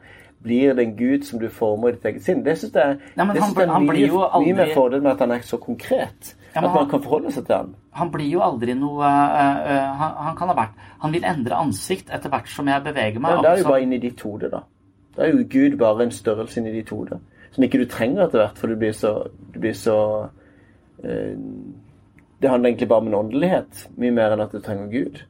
blir 0.46 0.76
det 0.78 0.84
en 0.84 0.92
gud 1.00 1.24
som 1.26 1.40
du 1.42 1.48
former 1.50 1.90
i 1.90 1.96
ditt 1.96 2.06
eget 2.06 2.24
sinn. 2.28 2.44
Det 2.46 2.54
syns 2.62 2.76
jeg, 2.78 2.98
Ja, 3.18 3.26
det 3.26 3.42
synes 3.42 3.58
han 3.58 3.72
er 3.72 3.80
mye, 3.82 4.10
aldri- 4.12 4.44
mye 4.46 4.58
mer 4.60 4.74
fordel 4.76 5.02
med 5.02 5.12
at 5.16 5.20
han 5.26 5.32
er 5.34 5.40
så 5.48 5.58
konkret. 5.58 6.36
Ja, 6.54 6.62
at 6.62 6.68
man 6.68 6.78
han- 6.78 6.90
kan 6.92 7.02
forholde 7.02 7.32
seg 7.34 7.46
til 7.48 7.56
han. 7.56 7.76
han 7.92 8.12
blir 8.14 8.30
jo 8.30 8.42
aldri 8.46 8.74
noe 8.78 9.02
uh, 9.02 9.58
uh, 9.66 9.98
han, 9.98 10.14
han 10.28 10.36
kan 10.38 10.48
ha 10.48 10.56
vært 10.56 10.76
Han 11.02 11.12
vil 11.14 11.26
endre 11.26 11.56
ansikt 11.56 12.10
etter 12.14 12.30
hvert 12.30 12.48
som 12.50 12.68
jeg 12.68 12.84
beveger 12.84 13.20
meg. 13.20 13.32
Ja, 13.32 13.42
det 13.42 13.50
er 13.52 13.58
jo 13.64 13.70
bare 13.70 13.82
inni 13.82 13.98
ditt 14.00 14.22
hode, 14.22 14.50
da. 14.52 14.62
Da 15.18 15.24
er 15.26 15.34
jo 15.34 15.44
Gud 15.50 15.78
bare 15.78 16.04
en 16.04 16.12
størrelse 16.12 16.60
inni 16.62 16.72
ditt 16.72 16.90
hode. 16.90 17.20
Som 17.52 17.64
ikke 17.64 17.80
du 17.82 17.86
trenger 17.90 18.24
etter 18.28 18.44
hvert, 18.44 18.58
for 18.58 18.68
du 18.68 18.76
blir 18.76 18.94
så, 18.94 19.28
du 19.54 19.60
blir 19.60 19.74
så 19.74 19.98
uh, 21.04 21.36
Det 22.42 22.50
handler 22.50 22.70
egentlig 22.70 22.88
bare 22.90 23.00
om 23.02 23.08
en 23.08 23.14
åndelighet, 23.24 23.88
mye 23.98 24.12
mer 24.14 24.34
enn 24.36 24.42
at 24.46 24.52
du 24.54 24.60
trenger 24.62 24.88
Gud. 24.94 25.24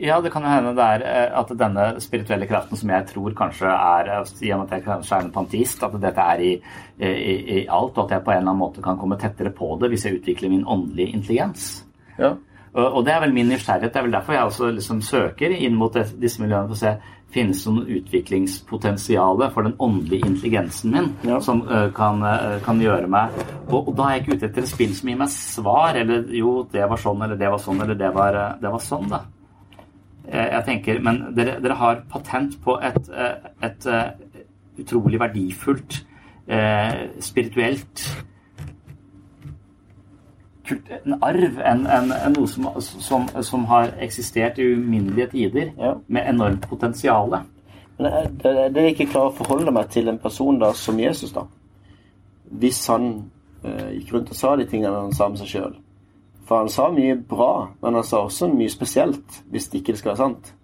Ja, 0.00 0.20
det 0.22 0.30
kan 0.32 0.44
jo 0.46 0.50
hende 0.52 0.74
det 0.78 0.88
er 0.96 1.04
eh, 1.08 1.38
at 1.40 1.52
denne 1.58 1.86
spirituelle 2.02 2.46
kraften 2.50 2.78
som 2.78 2.92
jeg 2.94 3.06
tror 3.10 3.36
kanskje 3.38 3.70
er 3.72 4.12
gjennom 4.12 4.42
I 4.42 4.52
og 4.52 4.60
med 4.60 4.66
at 4.66 4.76
jeg 4.76 4.86
kanskje 4.86 5.16
er 5.16 5.26
en 5.26 5.32
pantist, 5.34 5.82
at 5.82 5.96
dette 6.02 6.26
er 6.34 6.44
i, 6.44 6.52
i, 6.98 7.34
i 7.58 7.64
alt, 7.66 7.96
og 7.96 8.04
at 8.06 8.16
jeg 8.16 8.26
på 8.26 8.34
en 8.34 8.40
eller 8.40 8.52
annen 8.52 8.62
måte 8.62 8.84
kan 8.84 8.98
komme 9.00 9.18
tettere 9.18 9.54
på 9.54 9.74
det 9.80 9.90
hvis 9.92 10.06
jeg 10.06 10.20
utvikler 10.20 10.54
min 10.54 10.66
åndelige 10.66 11.16
intelligens. 11.18 11.70
Ja. 12.18 12.34
Og, 12.72 12.86
og 12.86 13.04
det 13.06 13.14
er 13.14 13.22
vel 13.24 13.34
min 13.34 13.48
nysgjerrighet. 13.50 13.92
Det 13.94 14.00
er 14.00 14.06
vel 14.06 14.16
derfor 14.18 14.36
jeg 14.36 14.50
også 14.50 14.72
liksom 14.76 15.00
søker 15.02 15.54
inn 15.56 15.78
mot 15.78 15.94
disse 15.94 16.42
miljøene 16.42 16.68
for 16.68 16.76
å 16.76 16.82
se 16.82 16.96
finnes 17.34 17.60
det 17.64 17.72
noe 17.74 17.96
utviklingspotensial 17.98 19.42
for 19.52 19.66
den 19.66 19.74
åndelige 19.84 20.30
intelligensen 20.30 20.94
min 20.94 21.10
som 21.44 21.60
eh, 21.68 21.90
kan, 21.96 22.22
eh, 22.24 22.56
kan 22.64 22.80
gjøre 22.80 23.10
meg 23.10 23.34
og, 23.68 23.82
og 23.82 23.90
da 23.98 24.06
er 24.06 24.16
jeg 24.16 24.22
ikke 24.22 24.38
ute 24.38 24.48
etter 24.48 24.64
et 24.64 24.70
spill 24.70 24.94
som 24.96 25.10
gir 25.10 25.18
meg 25.20 25.32
svar, 25.32 25.98
eller 26.00 26.30
jo, 26.32 26.54
det 26.72 26.86
var 26.88 27.02
sånn, 27.02 27.26
eller 27.26 27.40
det 27.40 27.50
var 27.52 27.60
sånn, 27.60 27.82
eller 27.84 27.98
det 28.00 28.08
var, 28.16 28.38
eh, 28.40 28.54
det 28.62 28.72
var 28.72 28.84
sånn, 28.84 29.10
da. 29.12 29.20
Eh, 30.28 30.48
Jeg 30.54 30.64
tenker, 30.66 31.00
Men 31.00 31.22
dere, 31.36 31.60
dere 31.62 31.74
har 31.74 32.02
patent 32.10 32.58
på 32.64 32.78
et, 32.82 33.08
et, 33.08 33.46
et, 33.64 33.86
eh, 33.86 34.42
utrolig 34.78 35.20
verdifullt, 35.20 36.06
eh, 36.48 37.08
spirituelt 37.20 38.24
kult, 40.68 40.90
En 41.06 41.18
arv, 41.22 41.58
en, 41.64 41.86
en, 41.86 42.12
en 42.12 42.34
noe 42.36 42.48
som, 42.48 42.68
som, 42.80 43.28
som 43.42 43.64
har 43.70 43.94
eksistert 44.04 44.58
i 44.58 44.72
uminnelige 44.74 45.30
tider, 45.32 45.72
med 46.06 46.28
enormt 46.28 46.68
potensial. 46.68 47.38
Men 47.98 48.06
det, 48.12 48.30
det, 48.42 48.74
det 48.74 48.82
jeg 48.82 48.94
ikke 48.94 49.10
klarer 49.14 49.32
å 49.32 49.38
forholde 49.40 49.74
meg 49.74 49.88
til 49.90 50.08
en 50.08 50.20
person 50.22 50.60
da 50.60 50.72
som 50.76 51.00
Jesus, 51.00 51.32
da. 51.32 51.46
Hvis 52.60 52.86
han 52.92 53.08
eh, 53.64 53.98
gikk 53.98 54.14
rundt 54.14 54.30
og 54.32 54.38
sa 54.38 54.54
de 54.56 54.68
tingene 54.68 55.06
han 55.06 55.16
sa 55.16 55.26
om 55.28 55.36
seg 55.40 55.50
sjøl. 55.50 55.74
For 56.48 56.62
han 56.62 56.70
sa 56.72 56.86
mye 56.90 57.14
bra, 57.28 57.68
men 57.82 57.94
han 57.98 58.04
sa 58.08 58.22
også 58.24 58.48
mye 58.48 58.70
spesielt, 58.72 59.42
hvis 59.52 59.68
det 59.68 59.82
ikke 59.82 59.96
skal 60.00 60.14
være 60.14 60.22
sant. 60.22 60.54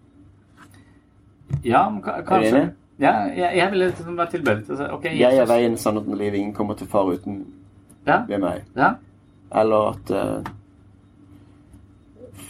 Ja, 1.65 1.83
Er 2.07 2.23
kanskje 2.27 2.63
ja, 3.01 3.13
jeg, 3.37 3.51
jeg 3.57 3.71
ville 3.71 3.93
være 4.17 4.31
tilbøyelig 4.31 4.65
til 4.65 4.75
å 4.75 4.79
si 4.79 4.85
ok, 4.95 5.05
Jeg 5.19 5.39
er 5.39 5.49
veien, 5.51 5.77
sannheten 5.79 6.15
og 6.15 6.19
livet. 6.19 6.39
Ingen 6.39 6.55
kommer 6.55 6.75
til 6.79 6.87
far 6.87 7.11
uten 7.11 7.41
Ja. 8.07 8.21
ved 8.29 8.39
meg. 8.39 8.63
Ja. 8.77 8.93
Eller 9.55 9.89
at 9.91 10.11
uh, 10.11 10.45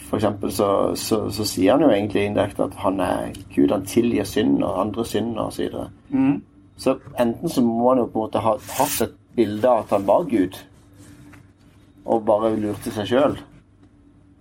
For 0.09 0.16
eksempel 0.16 0.53
så, 0.53 0.95
så, 0.95 1.30
så 1.30 1.45
sier 1.49 1.72
han 1.72 1.82
jo 1.82 1.91
egentlig 1.91 2.24
indirekte 2.28 2.68
at 2.68 2.74
han 2.85 3.01
er 3.01 3.32
Gud. 3.55 3.70
Han 3.72 3.87
tilgir 3.87 4.24
synd 4.24 4.62
og 4.62 4.80
andre 4.80 5.05
synd 5.05 5.39
og 5.39 5.53
så 5.53 5.62
videre. 5.62 5.89
Mm. 6.11 6.43
Så 6.76 6.99
enten 7.20 7.49
så 7.49 7.62
må 7.62 7.89
han 7.89 7.99
jo 7.99 8.07
på 8.07 8.18
en 8.18 8.26
måte 8.26 8.43
ha 8.45 8.55
hatt 8.78 9.01
et 9.03 9.16
bilde 9.37 9.68
av 9.68 9.85
at 9.85 9.97
han 9.97 10.07
var 10.07 10.26
Gud, 10.30 10.59
og 12.05 12.24
bare 12.28 12.55
lurte 12.61 12.92
seg 12.94 13.09
sjøl. 13.11 13.38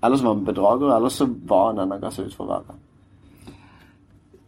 Eller 0.04 0.20
så 0.20 0.28
var 0.28 0.36
han 0.36 0.48
bedrager, 0.48 0.96
eller 0.96 1.14
så 1.14 1.28
var 1.48 1.70
han 1.70 1.84
den 1.84 1.96
han 1.96 2.02
ga 2.02 2.12
seg 2.12 2.28
ut 2.28 2.36
for 2.36 2.52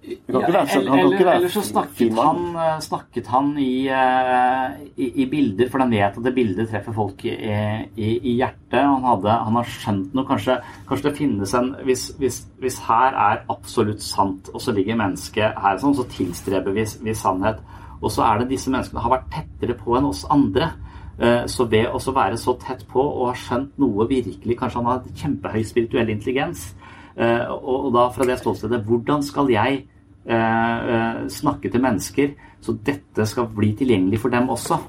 ikke 0.06 0.54
være 0.54 0.70
sånn. 0.70 0.90
Eller, 0.94 1.30
eller 1.32 1.52
så 1.54 1.62
snakket 1.66 2.18
han, 2.20 2.42
eh, 2.62 2.76
snakket 2.86 3.30
han 3.34 3.48
i, 3.62 3.88
eh, 3.90 4.76
i, 5.02 5.08
i 5.24 5.26
bilder, 5.32 5.70
for 5.72 5.82
han 5.82 5.94
vet 5.96 6.20
at 6.20 6.28
det 6.28 6.34
bildet 6.36 6.70
treffer 6.70 6.94
folk 6.94 7.26
i, 7.26 7.34
i, 7.34 8.10
i 8.20 8.36
hjertet. 8.38 8.82
Han, 8.84 9.06
hadde, 9.08 9.38
han 9.48 9.58
har 9.58 9.72
skjønt 9.78 10.14
noe. 10.14 10.28
Kanskje, 10.30 10.60
kanskje 10.90 11.10
det 11.10 11.16
finnes 11.18 11.56
en 11.58 11.72
hvis, 11.88 12.08
hvis, 12.22 12.44
hvis 12.62 12.80
her 12.86 13.18
er 13.18 13.44
absolutt 13.54 14.04
sant, 14.06 14.52
og 14.54 14.62
så 14.62 14.76
ligger 14.76 15.00
mennesket 15.02 15.58
her, 15.66 15.82
sånn, 15.82 15.98
så 15.98 16.06
tilstreber 16.14 16.76
vi, 16.76 16.86
vi 17.08 17.18
sannhet. 17.18 17.64
Og 18.04 18.12
så 18.14 18.28
er 18.28 18.44
det 18.44 18.52
disse 18.54 18.70
menneskene 18.70 19.02
har 19.02 19.18
vært 19.18 19.32
tettere 19.34 19.78
på 19.80 19.98
enn 19.98 20.12
oss 20.12 20.26
andre. 20.34 20.76
Eh, 21.20 21.46
Så 21.48 21.66
ved 21.70 21.88
å 21.88 22.00
være 22.14 22.38
så 22.38 22.58
tett 22.60 22.86
på 22.88 23.00
og 23.00 23.30
ha 23.30 23.36
skjønt 23.40 23.78
noe 23.80 24.08
virkelig 24.10 24.58
Kanskje 24.60 24.82
han 24.82 24.90
har 24.90 25.06
kjempehøy 25.16 25.64
spirituell 25.64 26.10
intelligens. 26.12 26.74
Eh, 27.16 27.48
Og 27.52 27.94
da 27.94 28.10
fra 28.10 28.26
det 28.26 28.40
ståstedet 28.40 28.84
Hvordan 28.86 29.24
skal 29.24 29.48
jeg 29.50 29.86
eh, 30.26 31.28
snakke 31.28 31.72
til 31.72 31.82
mennesker 31.82 32.36
så 32.66 32.74
dette 32.84 33.26
skal 33.30 33.46
bli 33.46 33.76
tilgjengelig 33.78 34.20
for 34.20 34.34
dem 34.34 34.50
også? 34.50 34.80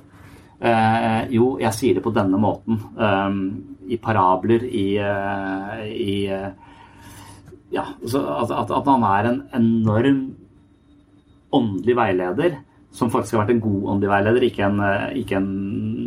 Jo, 1.29 1.59
jeg 1.61 1.73
sier 1.77 1.99
det 1.99 2.03
på 2.03 2.13
denne 2.17 2.39
måten. 2.41 2.79
I 3.85 3.99
parabler, 4.01 4.63
i, 4.65 4.97
i 4.97 6.15
Ja, 7.69 7.85
at, 7.85 8.55
at, 8.55 8.89
han 8.89 9.05
er 9.05 9.29
en 9.29 9.43
enorm 9.53 10.23
åndelig 11.53 11.97
veileder, 11.99 12.57
som 12.91 13.13
faktisk 13.13 13.37
har 13.37 13.45
vært 13.45 13.59
en 13.59 13.61
god 13.67 13.85
åndelig 13.93 14.15
veileder, 14.15 14.49
ikke 14.49 14.65
en, 14.71 14.81
ikke 15.21 15.37
en 15.37 15.53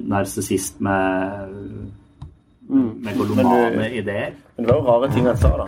narsissist 0.09 0.79
med, 0.81 1.49
Mm. 2.69 3.01
med 3.03 3.17
golomane 3.17 3.75
Men 3.75 3.89
du- 3.91 3.97
ideer. 3.97 4.33
Men 4.57 4.65
det 4.65 4.73
var 4.73 4.81
jo 4.81 4.87
rare 4.87 5.11
ting 5.13 5.25
han 5.25 5.37
sa, 5.37 5.49
da. 5.57 5.67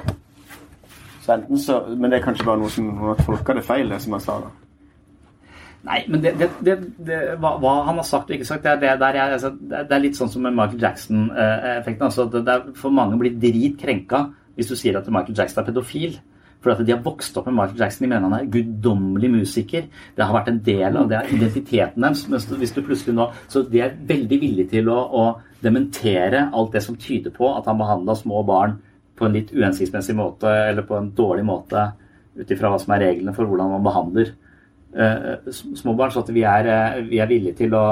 Så 1.22 1.34
enten 1.34 1.58
så, 1.58 1.80
Men 1.98 2.12
det 2.12 2.20
er 2.20 2.26
kanskje 2.26 2.46
bare 2.46 2.60
noe 2.60 2.70
som 2.70 2.86
noen 2.86 2.98
har 2.98 3.16
tolka 3.26 3.54
det 3.56 3.64
feil, 3.64 3.90
det 3.90 4.02
som 4.02 4.12
han 4.14 4.22
sa. 4.22 4.40
da. 4.42 4.48
Nei, 5.84 6.04
men 6.08 6.22
det, 6.22 6.36
det, 6.38 6.50
det, 6.64 6.76
det 7.08 7.40
hva, 7.42 7.56
hva 7.60 7.86
han 7.88 7.96
har 7.98 8.04
sagt 8.06 8.30
og 8.30 8.36
ikke 8.36 8.46
sagt, 8.46 8.64
det 8.64 8.84
er, 8.84 8.98
jeg, 9.14 9.32
altså, 9.34 9.50
det 9.60 9.92
er- 9.92 10.00
litt 10.00 10.14
sånn 10.16 10.30
som 10.30 10.44
med 10.44 10.54
Michael 10.54 10.80
Jackson-effekten. 10.80 12.02
altså, 12.06 12.26
det 12.32 12.48
er, 12.48 12.62
for 12.76 12.90
mange 12.92 13.18
blir 13.18 13.32
dritkrenka 13.40 14.32
hvis 14.56 14.68
du 14.68 14.76
sier 14.76 14.98
at 14.98 15.08
Michael 15.08 15.36
Jackson 15.38 15.64
er 15.64 15.72
pedofil. 15.72 16.20
For 16.62 16.74
at 16.74 16.84
de 16.86 16.94
har 16.94 17.02
vokst 17.02 17.38
opp 17.40 17.48
med 17.50 17.58
Michael 17.58 17.80
Jackson. 17.82 18.06
De 18.06 18.10
mener 18.12 18.28
han 18.28 18.36
er 18.38 18.52
guddommelig 18.54 19.32
musiker. 19.34 19.88
Det 20.16 20.26
har 20.26 20.36
vært 20.36 20.52
en 20.52 20.60
del 20.66 21.00
av 21.00 21.10
det 21.10 21.24
identiteten 21.34 22.06
deres. 22.06 22.46
Hvis 22.52 22.76
du 22.76 22.84
plutselig 22.86 23.16
nå, 23.18 23.32
Så 23.50 23.64
de 23.70 23.82
er 23.82 23.98
veldig 23.98 24.40
villige 24.42 24.76
til 24.78 24.92
å, 24.94 25.00
å 25.02 25.26
dementere 25.62 26.50
alt 26.54 26.74
det 26.74 26.84
som 26.86 26.98
tyder 26.98 27.34
på 27.34 27.50
at 27.56 27.66
han 27.70 27.82
behandla 27.82 28.16
små 28.18 28.44
barn 28.46 28.78
på 29.18 29.28
en 29.28 29.36
litt 29.38 29.52
uhensiktsmessig 29.54 30.16
måte 30.18 30.50
eller 30.50 30.86
på 30.88 30.98
en 30.98 31.12
dårlig 31.18 31.46
måte 31.46 31.92
ut 32.38 32.52
ifra 32.54 32.72
hva 32.72 32.80
som 32.82 32.94
er 32.96 33.06
reglene 33.06 33.34
for 33.36 33.50
hvordan 33.50 33.76
man 33.76 33.86
behandler 33.86 34.32
uh, 34.98 35.52
små 35.52 35.96
barn. 35.98 36.14
Så 36.14 36.24
at 36.24 36.34
vi 36.34 36.46
er, 36.48 36.70
eh, 36.70 37.02
vi 37.10 37.22
er 37.22 37.30
villige 37.30 37.58
til 37.64 37.76
å 37.78 37.86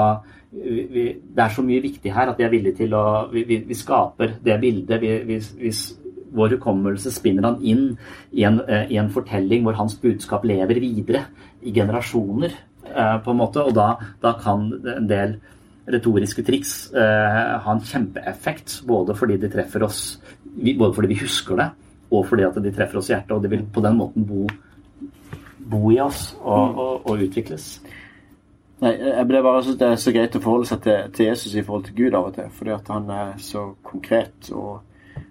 vi, 0.50 0.86
vi, 0.90 1.04
Det 1.22 1.44
er 1.44 1.52
så 1.54 1.62
mye 1.62 1.82
viktig 1.82 2.10
her 2.10 2.32
at 2.32 2.38
vi 2.40 2.42
er 2.42 2.50
villige 2.50 2.80
til 2.80 2.94
å 2.98 3.04
Vi, 3.30 3.44
vi, 3.46 3.74
skaper 3.78 4.32
det 4.42 4.56
bildet. 4.60 5.02
Vi, 5.02 5.70
vår 6.34 6.56
hukommelse 6.56 7.12
spinner 7.14 7.48
han 7.48 7.62
inn 7.62 7.84
i 8.30 8.44
en, 8.46 8.60
eh, 8.68 8.90
i 8.92 8.98
en 9.00 9.10
fortelling 9.10 9.64
hvor 9.66 9.78
hans 9.78 9.96
budskap 10.00 10.44
lever 10.44 10.80
videre 10.82 11.24
i 11.62 11.72
generasjoner, 11.74 12.54
eh, 12.86 13.16
på 13.24 13.30
en 13.30 13.40
måte. 13.40 13.64
Og 13.64 13.74
da, 13.74 13.96
da 14.22 14.34
kan 14.40 14.70
en 14.96 15.08
del 15.10 15.38
retoriske 15.90 16.44
triks 16.46 16.92
eh, 16.94 17.58
ha 17.64 17.72
en 17.72 17.84
kjempeeffekt. 17.84 18.82
Både 18.86 19.16
fordi 19.16 19.38
de 19.40 19.52
treffer 19.52 19.86
oss 19.86 20.20
Både 20.50 20.94
fordi 20.96 21.08
vi 21.12 21.20
husker 21.20 21.56
det, 21.56 21.68
og 22.10 22.24
fordi 22.26 22.42
at 22.42 22.56
de 22.58 22.72
treffer 22.74 22.98
oss 22.98 23.08
i 23.08 23.12
hjertet. 23.12 23.30
Og 23.36 23.42
de 23.42 23.48
vil 23.52 23.60
på 23.70 23.80
den 23.84 23.94
måten 23.96 24.24
bo, 24.26 24.48
bo 25.70 25.90
i 25.94 26.00
oss 26.02 26.32
og, 26.40 26.74
og, 26.74 27.06
og 27.06 27.22
utvikles. 27.22 27.68
Nei, 28.80 28.90
jeg 28.98 29.26
ble 29.28 29.42
bare 29.44 29.62
synes 29.62 29.78
det 29.78 29.86
er 29.86 30.00
så 30.02 30.12
greit 30.16 30.36
å 30.36 30.42
forholde 30.42 30.66
seg 30.66 30.82
til, 30.82 31.12
til 31.14 31.28
Jesus 31.28 31.54
i 31.54 31.62
forhold 31.62 31.86
til 31.86 31.96
Gud 32.00 32.16
av 32.18 32.30
og 32.32 32.34
til. 32.34 32.50
Fordi 32.56 32.74
at 32.74 32.90
han 32.90 33.10
er 33.14 33.32
så 33.44 33.66
konkret 33.86 34.50
og 34.50 34.80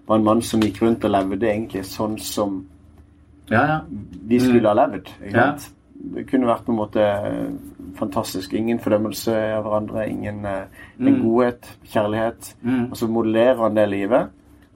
var 0.10 0.18
en 0.20 0.24
mann 0.26 0.41
som 0.41 0.62
gikk 0.66 0.82
rundt 0.82 1.05
og 1.05 1.12
levde 1.14 1.47
egentlig 1.51 1.84
sånn 1.86 2.18
som 2.20 2.64
Ja, 3.49 3.62
ja. 3.66 3.80
vi 4.30 4.39
skulle 4.39 4.68
ha 4.70 4.74
levd. 4.78 5.07
Ja. 5.34 5.51
Det 6.16 6.24
kunne 6.30 6.47
vært 6.47 6.66
på 6.66 6.72
en 6.72 6.78
måte 6.80 7.05
fantastisk. 7.99 8.53
Ingen 8.53 8.80
fordømmelse 8.80 9.34
av 9.57 9.64
hverandre, 9.66 10.05
ingen 10.10 10.45
eh, 10.45 10.66
en 10.99 11.05
Mm. 11.14 11.22
godhet, 11.24 11.70
kjærlighet. 11.91 12.53
Mm. 12.64 12.91
Og 12.91 12.97
så 12.97 13.07
modellerer 13.07 13.57
han 13.64 13.76
det 13.76 13.89
livet. 13.89 14.28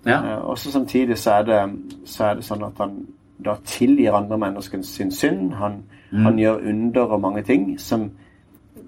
Ja. 0.05 0.17
Eh, 0.33 0.45
Og 0.45 0.57
så 0.57 0.71
samtidig 0.71 1.17
så 1.17 1.31
er, 1.39 1.43
det, 1.43 1.79
så 2.05 2.23
er 2.25 2.33
det 2.35 2.43
sånn 2.43 2.63
at 2.65 2.77
han 2.77 3.05
da 3.45 3.55
tilgir 3.65 4.13
andre 4.13 4.37
mennesker 4.37 4.81
sin 4.83 5.11
synd. 5.11 5.53
Han, 5.53 5.83
Mm. 6.11 6.23
han 6.25 6.37
gjør 6.37 6.69
under 6.69 7.01
og 7.01 7.21
mange 7.21 7.41
ting 7.43 7.77
som 7.79 8.11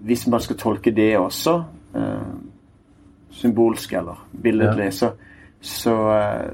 Hvis 0.05 0.27
man 0.27 0.39
skal 0.39 0.55
tolke 0.57 0.91
det 0.95 1.17
også 1.17 1.63
eh, 1.95 2.35
symbolsk 3.31 3.93
eller 3.93 4.27
billedlig, 4.43 4.93
så, 4.93 5.09
så, 5.65 5.93
eh, 6.13 6.49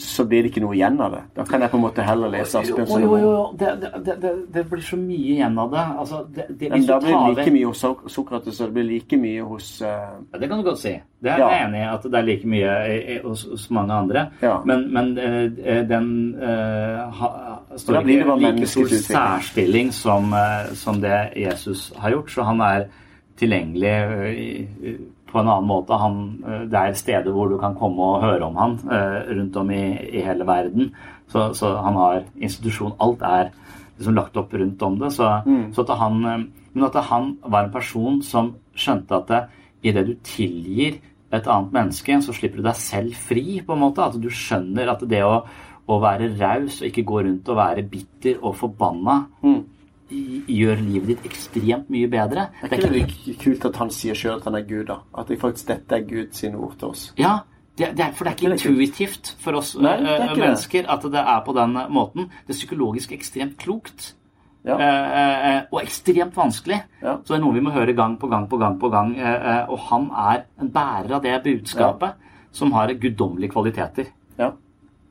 så 0.00 0.24
blir 0.24 0.42
det 0.42 0.50
ikke 0.50 0.62
noe 0.64 0.72
igjen 0.74 0.96
av 1.04 1.12
det. 1.12 1.20
Da 1.36 1.44
kan 1.44 1.60
jeg 1.60 1.70
på 1.70 1.76
en 1.76 1.82
måte 1.84 2.04
heller 2.06 2.30
lese 2.32 2.58
Asbjørn 2.62 3.02
Jo, 3.04 3.16
jo, 3.20 3.32
jo. 3.34 3.42
Det, 3.60 3.72
det, 4.06 4.14
det, 4.22 4.30
det 4.54 4.62
blir 4.70 4.80
så 4.86 4.96
mye 4.96 5.34
igjen 5.34 5.58
av 5.60 5.70
det. 5.74 5.82
Altså, 6.00 6.20
det, 6.34 6.46
det 6.60 6.70
Men 6.72 6.86
da 6.88 6.96
blir 7.02 7.12
det 7.18 7.34
like 7.36 7.52
mye 7.58 7.66
hos 7.68 7.82
Sok- 7.84 8.08
Sokrates, 8.14 8.60
og 8.64 8.70
det 8.70 8.74
blir 8.78 8.88
like 8.88 9.18
mye 9.20 9.42
hos 9.50 9.68
uh... 9.84 9.88
Ja, 10.32 10.38
Det 10.40 10.48
kan 10.48 10.58
du 10.62 10.64
godt 10.70 10.80
si. 10.80 10.94
Det 11.24 11.30
er 11.34 11.38
Ja. 11.44 11.48
jeg 11.50 11.66
enig 11.68 11.80
i, 11.82 11.86
at 11.92 12.02
det 12.08 12.18
er 12.22 12.26
like 12.30 12.46
mye 12.54 12.72
i- 12.96 13.20
hos, 13.24 13.44
hos 13.50 13.68
mange 13.70 13.92
andre. 13.92 14.26
Ja. 14.42 14.56
Men, 14.64 14.86
men 14.92 15.12
uh, 15.18 15.82
den 15.88 16.10
uh, 16.40 17.12
ha, 17.20 17.30
står 17.76 18.00
ikke 18.16 18.38
like 18.40 18.66
stor 18.66 18.88
særstilling 19.04 19.92
som, 19.92 20.32
eh, 20.32 20.72
som 20.74 21.00
det 21.04 21.28
Jesus 21.36 21.92
har 21.98 22.10
gjort. 22.16 22.30
Så 22.30 22.42
han 22.48 22.60
er 22.60 22.86
tilgjengelig 23.36 23.90
eh, 23.90 24.32
i- 24.32 24.68
i- 24.88 24.96
på 25.34 25.40
en 25.42 25.50
annen 25.50 25.66
måte. 25.68 25.98
Han, 25.98 26.18
eh, 26.46 26.64
det 26.70 26.78
er 26.80 26.94
steder 26.98 27.34
hvor 27.34 27.50
du 27.50 27.56
kan 27.60 27.74
komme 27.78 27.98
og 28.14 28.22
høre 28.22 28.46
om 28.46 28.56
han 28.60 28.76
eh, 28.86 29.20
rundt 29.34 29.56
om 29.60 29.70
i, 29.74 29.82
i 30.14 30.22
hele 30.24 30.46
verden. 30.48 30.92
Så, 31.28 31.48
så 31.58 31.74
han 31.82 31.98
har 31.98 32.22
institusjon. 32.38 32.94
Alt 33.02 33.22
er 33.26 33.50
liksom 33.98 34.14
lagt 34.16 34.36
opp 34.40 34.54
rundt 34.54 34.82
om 34.86 34.98
det. 35.02 35.10
Så, 35.16 35.26
så 35.74 35.82
at 35.84 35.98
han, 35.98 36.20
eh, 36.30 36.44
men 36.74 36.86
at 36.88 37.00
han 37.10 37.34
var 37.42 37.66
en 37.66 37.74
person 37.74 38.22
som 38.26 38.54
skjønte 38.74 39.18
at 39.20 39.28
det, 39.34 39.42
i 39.84 39.92
det 39.92 40.06
du 40.08 40.14
tilgir 40.24 40.96
et 41.34 41.46
annet 41.50 41.72
menneske, 41.74 42.16
så 42.22 42.32
slipper 42.32 42.62
du 42.62 42.66
deg 42.68 42.76
selv 42.78 43.14
fri, 43.18 43.60
på 43.66 43.74
en 43.74 43.82
måte. 43.82 44.04
At 44.06 44.14
du 44.22 44.30
skjønner 44.30 44.88
at 44.94 45.02
det 45.10 45.20
å, 45.26 45.40
å 45.90 45.98
være 46.00 46.30
raus 46.38 46.78
og 46.80 46.86
ikke 46.88 47.04
gå 47.10 47.24
rundt 47.26 47.50
og 47.52 47.58
være 47.58 47.82
bitter 47.90 48.38
og 48.40 48.54
forbanna 48.56 49.24
i- 49.44 49.62
gjør 50.50 50.80
livet 50.82 51.14
ditt 51.14 51.26
ekstremt 51.28 51.90
mye 51.92 52.10
bedre. 52.10 52.48
Er 52.62 52.72
ikke 52.72 52.90
det 52.90 53.02
litt 53.02 53.40
kult 53.42 53.66
at 53.70 53.80
han 53.82 53.92
sier 53.94 54.18
sjøl 54.18 54.38
at 54.38 54.48
han 54.48 54.58
er 54.58 54.66
Gud, 54.68 54.86
da? 54.90 55.00
At 55.18 55.30
det 55.30 55.40
faktisk 55.42 55.70
dette 55.70 55.98
er 55.98 56.06
Gud 56.08 56.32
sine 56.36 56.60
ord 56.60 56.76
til 56.80 56.92
oss? 56.94 57.06
Ja, 57.20 57.38
det, 57.78 57.94
det 57.98 58.04
er, 58.06 58.12
for 58.14 58.26
det 58.26 58.32
er 58.32 58.36
ikke 58.36 58.50
Det 58.52 58.64
er 58.64 58.68
intuitivt 58.70 59.32
for 59.42 59.58
oss 59.58 59.72
Nei, 59.74 59.96
det 60.02 60.10
er 60.12 60.20
eh, 60.28 60.34
det. 60.34 60.42
mennesker 60.44 60.90
at 60.94 61.06
det 61.14 61.22
er 61.24 61.40
på 61.46 61.54
den 61.56 61.78
måten. 61.94 62.28
Det 62.46 62.54
er 62.54 62.60
psykologisk 62.60 63.16
ekstremt 63.16 63.56
klokt. 63.58 64.12
Ja. 64.64 64.78
Eh, 64.80 65.48
eh, 65.48 65.62
og 65.70 65.82
ekstremt 65.82 66.36
vanskelig. 66.36 66.78
Ja. 67.02 67.18
Så 67.20 67.34
det 67.34 67.38
er 67.40 67.42
noe 67.44 67.56
vi 67.56 67.64
må 67.64 67.74
høre 67.74 67.96
gang 67.96 68.16
på 68.20 68.30
gang 68.32 68.46
på 68.48 68.60
gang. 68.62 68.78
på 68.80 68.90
gang. 68.94 69.16
Eh, 69.18 69.64
og 69.68 69.78
han 69.90 70.08
er 70.30 70.46
en 70.60 70.70
bærer 70.72 71.18
av 71.18 71.24
det 71.24 71.40
budskapet 71.44 72.22
som 72.54 72.72
har 72.72 72.94
guddommelige 72.94 73.52
kvaliteter. 73.52 74.12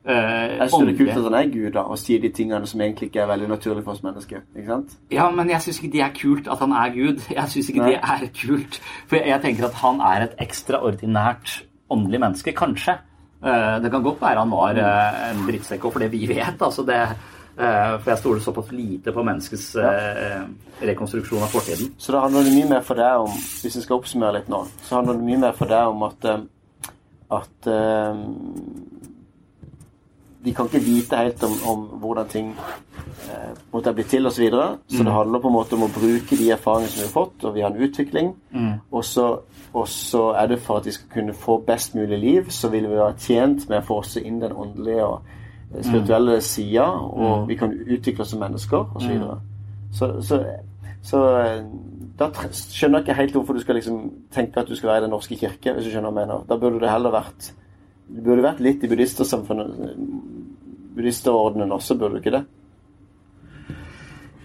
Ja. 0.06 0.12
Eh, 0.12 0.58
Jeg 0.58 0.70
det 0.70 0.94
er 0.94 0.96
kult 0.98 1.10
at 1.16 1.22
han 1.24 1.34
er 1.34 1.50
Gud, 1.52 1.70
da, 1.72 1.80
og 1.88 1.98
sier 1.98 2.20
de 2.20 2.28
tingene 2.28 2.66
som 2.66 2.80
egentlig 2.80 3.08
ikke 3.08 3.20
er 3.22 3.26
veldig 3.30 3.48
naturlige 3.48 3.84
for 3.84 3.92
oss 3.92 4.02
mennesker. 4.04 4.42
Ikke 4.56 4.66
sant? 4.68 4.96
Ja, 5.10 5.30
men 5.30 5.48
jeg 5.48 5.60
syns 5.64 5.78
ikke 5.80 5.92
det 5.92 6.02
er 6.04 6.12
kult 6.18 6.48
at 6.48 6.58
han 6.58 6.72
er 6.72 6.90
Gud. 6.94 7.22
Jeg 7.38 7.48
syns 7.48 7.68
ikke 7.72 7.80
Nei. 7.80 7.90
det 7.94 8.00
er 8.02 8.26
kult. 8.46 8.80
For 9.08 9.16
jeg 9.16 9.40
tenker 9.42 9.64
at 9.70 9.74
han 9.80 10.00
er 10.00 10.26
et 10.26 10.34
ekstraordinært 10.44 11.62
åndelig 11.90 12.20
menneske. 12.20 12.52
Kanskje. 12.52 12.98
Eh, 13.44 13.80
Det 13.82 13.90
kan 13.90 14.02
godt 14.02 14.20
være 14.20 14.38
han 14.44 14.50
var 14.50 14.76
eh, 14.76 15.30
en 15.30 15.46
drittsekk, 15.48 15.84
og 15.84 15.92
for 15.92 16.00
det 16.04 16.10
vi 16.12 16.26
vet. 16.28 16.60
altså 16.60 16.84
det 16.84 17.00
eh, 17.00 17.98
For 18.00 18.10
jeg 18.10 18.18
stoler 18.18 18.40
såpass 18.40 18.72
lite 18.72 19.12
på 19.12 19.22
menneskets 19.24 19.74
eh, 19.76 20.44
rekonstruksjon 20.82 21.42
av 21.42 21.48
fortiden. 21.52 21.94
Så 21.98 22.12
da 22.12 22.20
handler 22.26 22.44
det 22.44 22.54
mye 22.56 22.68
mer 22.76 22.80
for 22.84 22.94
deg 23.00 23.24
om 23.24 23.30
Hvis 23.32 23.76
jeg 23.76 23.82
skal 23.86 23.96
oppsummere 24.00 24.32
litt 24.38 24.48
nå, 24.52 24.66
så 24.84 24.96
handler 25.00 25.14
det 25.16 25.24
mye 25.32 25.38
mer 25.48 25.52
for 25.56 25.66
deg 25.72 25.92
om 25.96 26.02
at 26.10 26.24
eh, 26.24 26.44
at 27.34 27.66
vi 30.44 30.52
kan 30.52 30.66
ikke 30.68 30.80
vite 30.84 31.16
helt 31.16 31.42
om, 31.46 31.54
om 31.70 31.84
hvordan 32.02 32.28
ting 32.28 32.50
eh, 33.30 33.52
måtte 33.72 33.88
ha 33.90 33.94
blitt 33.96 34.10
til 34.12 34.26
osv. 34.26 34.34
Så, 34.36 34.42
videre. 34.42 34.66
så 34.88 34.98
det 34.98 35.06
Mm. 35.06 35.12
handler 35.16 35.40
på 35.40 35.48
en 35.48 35.54
måte 35.54 35.72
om 35.78 35.82
å 35.86 35.92
bruke 35.94 36.36
de 36.36 36.50
erfaringene 36.52 36.90
som 36.92 37.00
vi 37.00 37.06
har 37.06 37.14
fått, 37.14 37.44
og 37.44 37.54
vi 37.54 37.60
har 37.64 37.70
en 37.70 37.82
utvikling. 37.88 38.34
Mm. 38.52 38.72
Og 38.92 39.04
så, 39.04 39.38
og 39.74 39.88
så 39.88 40.34
er 40.36 40.46
det 40.52 40.58
for 40.60 40.76
at 40.76 40.86
vi 40.86 40.90
skal 40.92 41.08
kunne 41.14 41.32
få 41.32 41.56
best 41.66 41.94
mulig 41.94 42.18
liv, 42.18 42.50
så 42.50 42.68
vil 42.68 42.86
vi 42.90 42.94
være 43.00 43.16
tjent 43.18 43.68
med 43.68 43.78
å 43.80 43.86
få 43.88 43.98
også 44.02 44.20
inn 44.24 44.40
den 44.40 44.52
åndelige 44.52 45.04
og 45.06 45.20
eh, 45.74 45.82
spirituelle 45.82 46.40
sida, 46.40 46.84
og 46.92 47.40
Mm. 47.40 47.48
vi 47.48 47.54
kan 47.56 47.72
utvikle 47.72 48.20
oss 48.22 48.30
som 48.30 48.40
mennesker 48.40 48.84
osv. 48.96 49.10
Mm. 49.10 49.40
Så, 49.92 50.12
så, 50.22 50.42
så 51.02 51.24
eh, 51.40 51.64
da 52.18 52.28
skjønner 52.52 52.98
jeg 53.00 53.08
ikke 53.08 53.16
helt 53.22 53.32
hvorfor 53.34 53.52
du 53.54 53.60
skal 53.60 53.74
liksom 53.74 54.10
tenke 54.30 54.60
at 54.60 54.68
du 54.68 54.76
skal 54.76 54.88
være 54.88 54.98
i 54.98 55.02
Den 55.08 55.10
norske 55.10 55.36
kirke, 55.36 55.72
hvis 55.72 55.84
du 55.84 55.90
skjønner 55.90 56.10
hva 56.12 56.20
jeg 56.20 56.28
mener. 56.28 56.44
Da 56.48 56.56
burde 56.56 56.80
det 56.80 56.90
heller 56.90 57.10
vært 57.10 57.52
Du 58.08 58.20
burde 58.22 58.42
vært 58.44 58.60
litt 58.60 58.82
i 58.84 58.86
buddhistersamfunnet, 58.86 59.70
buddhisterordenen 60.94 61.72
også, 61.72 61.98
burde 61.98 62.20
ikke 62.20 62.36
det? 62.38 62.44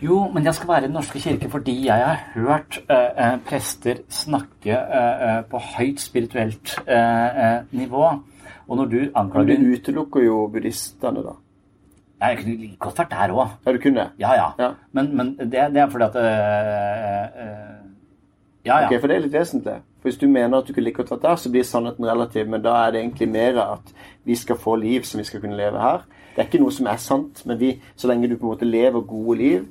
Jo, 0.02 0.30
men 0.32 0.46
jeg 0.48 0.56
skal 0.56 0.70
være 0.70 0.84
i 0.84 0.88
Den 0.88 0.94
norske 0.96 1.20
kirke 1.20 1.50
fordi 1.52 1.74
jeg 1.86 2.06
har 2.06 2.22
hørt 2.36 2.78
eh, 2.90 3.10
eh, 3.26 3.34
prester 3.46 4.00
snakke 4.10 4.72
eh, 4.72 5.24
eh, 5.28 5.42
på 5.52 5.60
høyt 5.76 6.00
spirituelt 6.00 6.78
eh, 6.88 7.42
eh, 7.44 7.58
nivå. 7.76 8.06
Og 8.70 8.78
når 8.78 8.86
du 8.86 8.98
Men 9.00 9.12
anklager 9.16 9.60
du 9.60 9.74
utelukker 9.74 10.24
jo 10.24 10.48
buddhistene, 10.48 11.24
da. 11.26 11.36
Jeg 12.22 12.38
kunne 12.38 12.56
like 12.62 12.78
godt 12.80 12.98
vært 13.00 13.12
der 13.12 13.34
òg. 13.34 13.48
Ja, 13.66 13.72
du 13.72 13.80
kunne? 13.80 14.06
Ja, 14.20 14.34
ja. 14.36 14.48
Ja. 14.60 14.70
Men, 14.92 15.16
men 15.18 15.36
det, 15.40 15.52
det 15.74 15.82
er 15.84 15.90
fordi 15.90 16.06
at 16.06 16.16
Ja, 18.66 18.80
ja. 18.82 18.88
Ok, 18.88 19.00
For 19.00 19.08
det 19.08 19.16
er 19.16 19.24
litt 19.24 19.34
vesentlig. 19.34 19.78
For 20.00 20.10
Hvis 20.10 20.18
du 20.20 20.28
mener 20.28 20.58
at 20.58 20.68
du 20.68 20.74
kunne 20.74 20.84
like 20.86 21.00
godt 21.00 21.12
vært 21.12 21.24
der, 21.24 21.36
så 21.36 21.52
blir 21.52 21.64
sannheten 21.64 22.06
relativ. 22.06 22.48
Men 22.48 22.62
da 22.64 22.76
er 22.86 22.92
det 22.92 23.02
egentlig 23.02 23.30
mer 23.30 23.62
at 23.64 23.94
vi 24.26 24.36
skal 24.36 24.60
få 24.60 24.76
liv 24.76 25.04
som 25.04 25.20
vi 25.20 25.28
skal 25.28 25.42
kunne 25.42 25.58
leve 25.58 25.80
her. 25.80 26.04
Det 26.40 26.46
er 26.46 26.48
ikke 26.54 26.62
noe 26.62 26.72
som 26.72 26.88
er 26.88 27.00
sant, 27.04 27.42
men 27.50 27.58
vi, 27.60 27.74
så 28.00 28.08
lenge 28.08 28.30
du 28.32 28.38
på 28.40 28.46
en 28.48 28.54
måte 28.54 28.68
lever 28.68 29.02
gode 29.04 29.34
liv, 29.42 29.66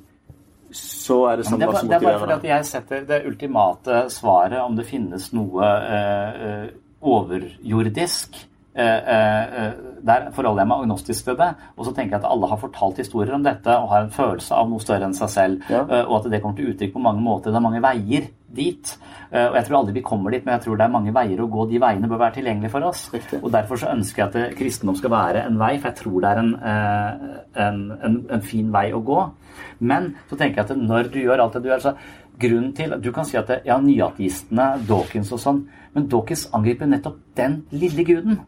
så 0.69 1.15
er 1.31 1.39
det 1.39 1.47
samme 1.47 1.63
det, 1.63 1.69
er, 1.71 1.79
som 1.79 1.87
motiverer. 1.87 2.03
det 2.03 2.05
er 2.05 2.11
bare 2.11 2.19
fordi 2.21 2.35
at 2.35 2.45
jeg 2.51 2.65
setter 2.69 3.07
det 3.09 3.17
ultimate 3.25 4.03
svaret 4.13 4.59
om 4.61 4.75
det 4.77 4.85
finnes 4.85 5.25
noe 5.33 5.65
øh, 5.65 6.43
øh, 6.45 6.67
overjordisk. 7.01 8.37
eh, 8.75 8.85
øh, 8.85 9.65
øh, 9.65 9.71
der 10.05 10.29
forholder 10.31 10.61
jeg 10.61 10.67
meg 10.67 10.83
agnostisk 10.83 11.23
til 11.25 11.39
det. 11.41 11.49
Og 11.77 11.85
så 11.85 11.93
tenker 11.95 12.17
jeg 12.17 12.23
at 12.23 12.31
alle 12.31 12.47
har 12.47 12.61
fortalt 12.61 13.01
historier 13.01 13.33
om 13.33 13.43
dette 13.43 13.77
og 13.77 13.89
har 13.89 14.05
en 14.05 14.13
følelse 14.13 14.53
av 14.53 14.69
noe 14.69 14.85
større 14.85 15.09
enn 15.09 15.17
seg 15.17 15.29
selv. 15.29 15.65
Ja. 15.69 15.81
og 16.05 16.19
at 16.19 16.31
det 16.31 16.41
kommer 16.43 16.57
til 16.57 16.69
uttrykk 16.69 16.93
på 16.93 17.01
mange 17.01 17.25
måter. 17.25 17.49
Det 17.49 17.57
er 17.57 17.65
mange 17.65 17.81
veier 17.81 18.29
dit. 18.55 18.91
Eh, 19.31 19.47
Og 19.49 19.55
jeg 19.55 19.65
tror 19.67 19.77
aldri 19.79 19.93
vi 19.93 20.01
kommer 20.01 20.31
dit, 20.31 20.45
men 20.45 20.53
jeg 20.55 20.63
tror 20.65 20.77
det 20.77 20.85
er 20.85 20.93
mange 20.93 21.13
veier 21.13 21.41
å 21.41 21.49
gå. 21.49 21.65
De 21.69 21.79
veiene 21.79 22.09
bør 22.09 22.21
være 22.23 22.33
tilgjengelige 22.39 22.71
for 22.71 22.81
oss. 22.89 23.09
Og 23.41 23.51
Derfor 23.51 23.77
så 23.77 23.91
ønsker 23.93 24.23
jeg 24.23 24.29
at 24.49 24.55
kristendom 24.57 24.95
skal 24.95 25.11
være 25.11 25.45
en 25.45 25.59
vei, 25.59 25.77
for 25.77 25.89
jeg 25.89 25.99
tror 26.01 26.21
det 26.21 26.29
er 26.29 26.39
en, 26.43 26.53
eh, 26.55 27.11
en, 27.67 27.81
en, 28.03 28.17
en 28.29 28.41
fin 28.41 28.71
vei 28.73 28.91
å 28.93 29.03
gå. 29.03 29.19
Men 29.79 30.15
så 30.29 30.37
tenker 30.37 30.61
jeg 30.63 30.69
at 30.71 30.77
når 30.77 31.11
du 31.13 31.19
gjør 31.21 31.43
alt 31.43 31.53
det 31.53 31.63
du 31.63 31.69
gjør, 31.69 31.79
så 31.79 31.95
grunnen 32.39 32.73
til 32.75 32.93
Du 33.01 33.11
kan 33.11 33.25
si 33.25 33.37
at 33.37 33.47
det, 33.47 33.61
ja, 33.65 33.77
nyateistene, 33.79 34.79
Dawkins 34.87 35.31
og 35.35 35.39
sånn, 35.39 35.65
men 35.93 36.07
Dawkins 36.07 36.47
angriper 36.53 36.87
nettopp 36.87 37.17
den 37.35 37.63
lille 37.71 38.05
guden. 38.07 38.39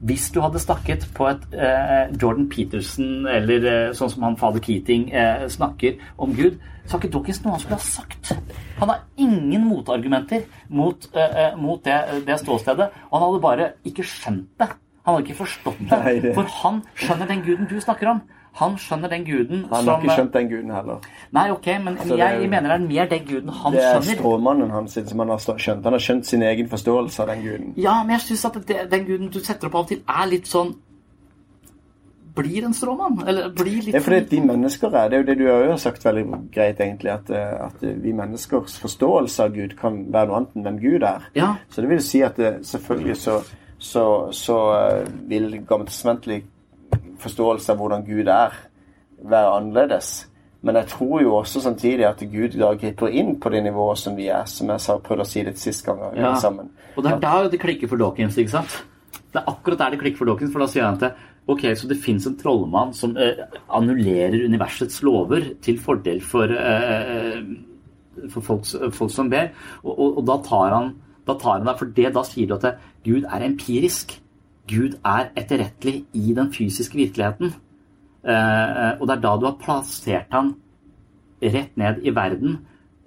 Hvis 0.00 0.28
du 0.30 0.40
hadde 0.40 0.60
snakket 0.62 1.08
på 1.14 1.26
et 1.26 1.42
eh, 1.58 2.12
Jordan 2.22 2.48
Peterson 2.48 3.26
eller 3.26 3.64
eh, 3.66 3.92
sånn 3.98 4.10
som 4.12 4.22
han 4.28 4.36
fader 4.38 4.62
Keating 4.62 5.08
eh, 5.10 5.48
snakker 5.50 5.96
om 6.22 6.34
Gud, 6.36 6.60
så 6.86 6.94
har 6.96 7.02
ikke 7.02 7.10
Dawkins 7.16 7.40
noe 7.44 7.56
han 7.56 7.60
skulle 7.64 7.80
ha 7.80 7.82
sagt. 7.84 8.30
Han 8.78 8.88
har 8.92 9.00
ingen 9.18 9.66
motargumenter 9.66 10.44
mot, 10.70 11.08
eh, 11.14 11.34
eh, 11.48 11.56
mot 11.58 11.82
det, 11.84 11.98
det 12.28 12.38
ståstedet. 12.44 12.86
Og 13.10 13.18
han 13.18 13.26
hadde 13.26 13.42
bare 13.42 13.70
ikke 13.90 14.06
skjønt 14.06 14.46
det. 14.62 14.70
Han 15.04 15.16
hadde 15.16 15.26
ikke 15.26 15.40
forstått 15.42 15.82
det- 15.90 16.34
For 16.36 16.44
han 16.62 16.82
skjønner 16.94 17.26
den 17.34 17.42
guden 17.42 17.66
du 17.68 17.80
snakker 17.80 18.12
om. 18.14 18.22
Han 18.58 18.74
skjønner 18.78 19.08
den 19.12 19.24
guden 19.24 19.60
som 19.68 19.74
Han 19.74 19.88
har 19.88 20.00
ikke 20.02 20.14
skjønt 20.16 20.32
den 20.34 20.48
guden 20.50 20.70
heller. 20.74 21.04
Nei, 21.32 21.44
ok, 21.50 21.66
men 21.84 21.88
altså, 21.98 22.16
jeg, 22.16 22.18
jeg 22.18 22.44
er- 22.44 22.50
mener 22.50 22.68
det 22.68 22.80
er 22.80 22.88
mer 22.88 23.06
den 23.12 23.24
guden 23.28 23.48
han 23.48 23.72
skjønner. 23.72 23.78
Det 23.78 23.84
er 23.84 24.00
skjønner. 24.02 24.18
stråmannen 24.18 24.70
hans 24.70 24.98
som 25.06 25.18
han 25.18 25.28
har 25.28 25.38
skjønt. 25.38 25.84
Han 25.84 25.92
har 25.92 26.04
skjønt 26.08 26.26
sin 26.26 26.42
egen 26.42 26.68
forståelse 26.68 27.22
av 27.22 27.28
den 27.28 27.42
guden. 27.46 27.72
Ja, 27.76 28.02
men 28.02 28.10
jeg 28.16 28.20
syns 28.26 28.44
at 28.44 28.58
det, 28.68 28.76
den 28.90 29.04
guden 29.06 29.28
du 29.30 29.38
setter 29.40 29.66
opp 29.70 29.74
av 29.74 29.80
og 29.80 29.88
til, 29.88 30.02
er 30.08 30.26
litt 30.30 30.46
sånn 30.50 30.74
Blir 32.38 32.64
en 32.64 32.74
stråmann? 32.74 33.16
Eller 33.26 33.48
blir 33.50 33.80
litt 33.82 33.86
Det 33.92 33.98
er 33.98 34.04
fordi 34.04 34.16
at 34.22 34.30
vi 34.30 34.40
mennesker 34.46 34.92
er, 34.94 35.08
det 35.10 35.16
er 35.16 35.22
jo 35.22 35.26
det 35.26 35.38
du 35.40 35.46
har 35.50 35.64
jo 35.72 35.76
sagt 35.82 36.04
veldig 36.04 36.24
greit, 36.54 36.78
egentlig, 36.80 37.10
at, 37.10 37.30
eh, 37.34 37.64
at 37.66 37.80
vi 37.82 38.12
menneskers 38.14 38.76
forståelse 38.78 39.42
av 39.42 39.56
Gud 39.56 39.74
kan 39.80 39.96
være 40.12 40.28
noe 40.28 40.36
annet 40.36 40.54
enn 40.54 40.62
hvem 40.68 40.78
Gud 40.84 41.02
er. 41.08 41.24
Ja. 41.34 41.48
Så 41.68 41.82
det 41.82 41.90
vil 41.90 42.02
si 42.04 42.20
at 42.22 42.36
det, 42.38 42.52
selvfølgelig 42.68 43.16
så, 43.16 43.40
så, 43.78 44.04
så 44.30 44.58
eh, 44.76 45.08
vil 45.28 45.48
gammeltestamentlig 45.66 46.44
forståelse 47.22 47.72
av 47.72 47.78
hvordan 47.80 48.04
Gud 48.06 48.28
er, 48.32 48.56
være 49.28 49.54
annerledes. 49.58 50.26
Men 50.62 50.74
jeg 50.80 50.88
tror 50.90 51.20
jo 51.22 51.36
også 51.38 51.60
samtidig 51.62 52.06
at 52.08 52.22
Gud 52.32 52.56
da 52.58 52.72
griper 52.74 53.12
inn 53.14 53.36
på 53.40 53.50
det 53.54 53.62
nivået 53.62 53.98
som 54.00 54.16
vi 54.18 54.26
er, 54.34 54.44
som 54.50 54.70
jeg 54.72 54.82
sa, 54.82 54.98
prøvde 54.98 55.22
å 55.22 55.30
si 55.30 55.42
litt 55.46 55.58
sist 55.58 55.84
gang 55.86 56.00
vi 56.12 56.20
Ja. 56.20 56.34
sammen. 56.34 56.70
Og 56.96 57.04
det 57.04 57.12
er 57.12 57.20
da 57.22 57.48
det 57.48 57.60
klikker 57.60 57.88
for 57.88 57.96
Dawkins, 57.96 58.36
ikke 58.36 58.50
sant? 58.50 58.82
Det 59.32 59.38
er 59.42 59.46
akkurat 59.52 59.78
der 59.78 59.90
det 59.90 60.00
klikker 60.00 60.18
for 60.18 60.24
Dawkins, 60.26 60.52
for 60.52 60.58
da 60.58 60.66
sier 60.66 60.84
han 60.84 60.98
at 61.02 61.14
ok, 61.48 61.62
så 61.76 61.88
det 61.88 61.98
fins 62.02 62.26
en 62.26 62.36
trollmann 62.36 62.92
som 62.92 63.16
eh, 63.16 63.44
annullerer 63.70 64.44
universets 64.44 65.02
lover 65.02 65.54
til 65.62 65.78
fordel 65.78 66.20
for, 66.20 66.44
eh, 66.50 67.42
for 68.30 68.40
folk, 68.40 68.64
folk 68.92 69.10
som 69.10 69.30
ber. 69.30 69.50
Og, 69.84 69.92
og, 69.98 70.18
og 70.18 70.26
da 70.26 70.36
tar 70.48 70.74
han 70.74 70.94
da 71.28 71.34
tar 71.34 71.58
han 71.58 71.66
deg 71.68 71.78
for 71.78 71.86
det. 71.92 72.12
Da 72.14 72.22
sier 72.24 72.48
du 72.48 72.54
at 72.56 72.78
Gud 73.04 73.24
er 73.28 73.44
empirisk. 73.44 74.14
Gud 74.68 74.98
er 75.06 75.30
etterrettelig 75.38 76.02
i 76.14 76.34
den 76.36 76.52
fysiske 76.52 76.98
virkeligheten. 76.98 77.52
Eh, 78.24 78.90
og 78.98 79.06
det 79.06 79.14
er 79.16 79.22
da 79.22 79.36
du 79.38 79.46
har 79.46 79.60
plassert 79.60 80.34
han 80.34 80.52
rett 81.42 81.76
ned 81.78 82.02
i 82.02 82.12
verden 82.14 82.58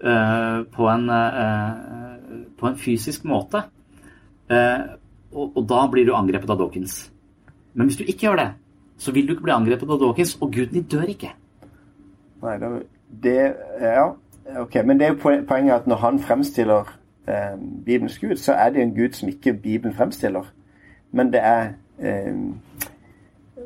eh, 0.02 0.62
på, 0.72 0.88
en, 0.88 1.10
eh, 1.10 2.40
på 2.58 2.72
en 2.72 2.80
fysisk 2.80 3.28
måte. 3.30 3.66
Og, 5.32 5.62
da 5.64 5.86
blir 5.88 6.08
du 6.08 6.16
angrepet 6.16 6.50
av 6.52 6.58
Dawkins. 6.60 7.06
Men 7.74 7.88
hvis 7.88 8.02
du 8.02 8.04
ikke 8.04 8.28
gjør 8.28 8.42
det, 8.42 8.50
så 9.00 9.14
vil 9.16 9.28
du 9.28 9.36
ikke 9.36 9.46
bli 9.48 9.54
angrepet 9.56 9.90
av 9.90 10.02
Dawkins, 10.02 10.36
og 10.42 10.52
guden 10.52 10.76
din 10.76 10.90
dør 10.92 11.08
ikke. 11.14 11.32
Nei, 12.44 12.58
det 13.24 13.38
Ja, 13.80 14.10
ok. 14.60 14.76
Men 14.86 15.00
det 15.00 15.08
er 15.08 15.14
jo 15.14 15.46
poenget 15.48 15.74
at 15.74 15.88
når 15.88 15.96
han 15.96 16.20
fremstiller 16.20 16.92
eh, 17.28 17.56
Bibelens 17.86 18.20
Gud, 18.20 18.36
så 18.36 18.54
er 18.54 18.70
det 18.70 18.82
en 18.82 18.96
Gud 18.96 19.16
som 19.16 19.30
ikke 19.30 19.54
Bibelen 19.54 19.96
fremstiller. 19.96 20.52
Men 21.12 21.32
det 21.34 21.42
er 21.44 21.74
eh, 22.00 22.34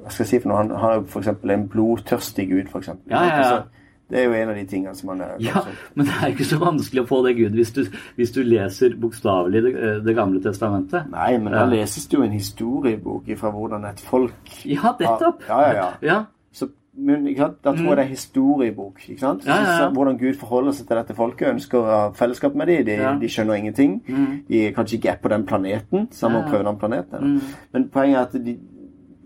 Hva 0.01 0.11
skal 0.11 0.23
jeg 0.23 0.29
si 0.29 0.39
for 0.43 0.51
noe? 0.51 0.59
Han, 0.63 0.75
han 0.81 0.99
er 0.99 1.07
f.eks. 1.07 1.31
en 1.55 1.65
blodtørstig 1.71 2.49
Gud, 2.51 2.69
f.eks. 2.69 2.93
Ja, 3.09 3.23
ja, 3.23 3.41
ja. 3.41 3.63
Det 4.05 4.19
er 4.19 4.27
jo 4.27 4.33
en 4.37 4.49
av 4.51 4.57
de 4.59 4.63
tingene 4.69 4.93
som 4.93 5.09
han 5.15 5.21
er 5.25 5.31
Ja, 5.41 5.63
Men 5.97 6.05
det 6.05 6.13
er 6.21 6.33
ikke 6.35 6.45
så 6.45 6.59
vanskelig 6.61 7.01
å 7.05 7.07
få 7.09 7.21
det 7.25 7.33
Gud 7.39 7.57
hvis 7.57 7.71
du, 7.73 7.81
hvis 8.19 8.33
du 8.35 8.43
leser 8.45 8.93
bokstavelig 9.01 9.63
det, 9.65 9.73
det 10.05 10.15
gamle 10.17 10.41
testamentet. 10.43 11.09
Nei, 11.13 11.31
men 11.41 11.55
da 11.55 11.65
leses 11.69 12.05
det 12.11 12.19
jo 12.19 12.25
en 12.25 12.35
historiebok 12.35 13.31
fra 13.39 13.53
hvordan 13.55 13.87
et 13.89 14.03
folk 14.05 14.59
Ja, 14.69 14.93
nettopp. 14.99 15.41
Ja, 15.49 15.61
ja, 15.65 15.73
ja. 15.79 15.89
Ja. 16.05 16.19
Så, 16.53 16.69
men 16.97 17.27
ikke 17.27 17.41
sant? 17.41 17.57
Da 17.63 17.73
tror 17.75 17.89
jeg 17.89 17.97
det 17.97 18.03
er 18.05 18.11
historiebok. 18.13 19.01
ikke 19.09 19.19
sant? 19.19 19.43
Mm. 19.43 19.49
Ja, 19.49 19.55
ja, 19.61 19.73
ja. 19.81 19.89
Hvordan 19.91 20.17
Gud 20.17 20.37
forholder 20.39 20.71
seg 20.77 20.87
til 20.87 20.97
dette 20.97 21.15
folket, 21.17 21.49
ønsker 21.49 21.79
å 21.79 21.89
ha 21.89 21.97
fellesskap 22.15 22.55
med 22.55 22.67
dem. 22.71 22.85
De, 22.87 22.95
de 23.21 23.31
skjønner 23.31 23.59
ingenting. 23.59 23.97
De 24.47 24.61
kanskje 24.75 24.99
ikke 24.99 25.11
er 25.15 25.19
på 25.23 25.31
den 25.33 25.43
planeten, 25.45 26.07
så 26.11 26.29
han 26.29 26.37
må 26.37 26.45
prøve 26.47 26.63
den 26.69 26.79
planeten. 26.79 27.35
Mm. 27.35 27.59
Men 27.75 27.89
poenget 27.91 28.17
er 28.17 28.21
at 28.29 28.45
de, 28.45 28.55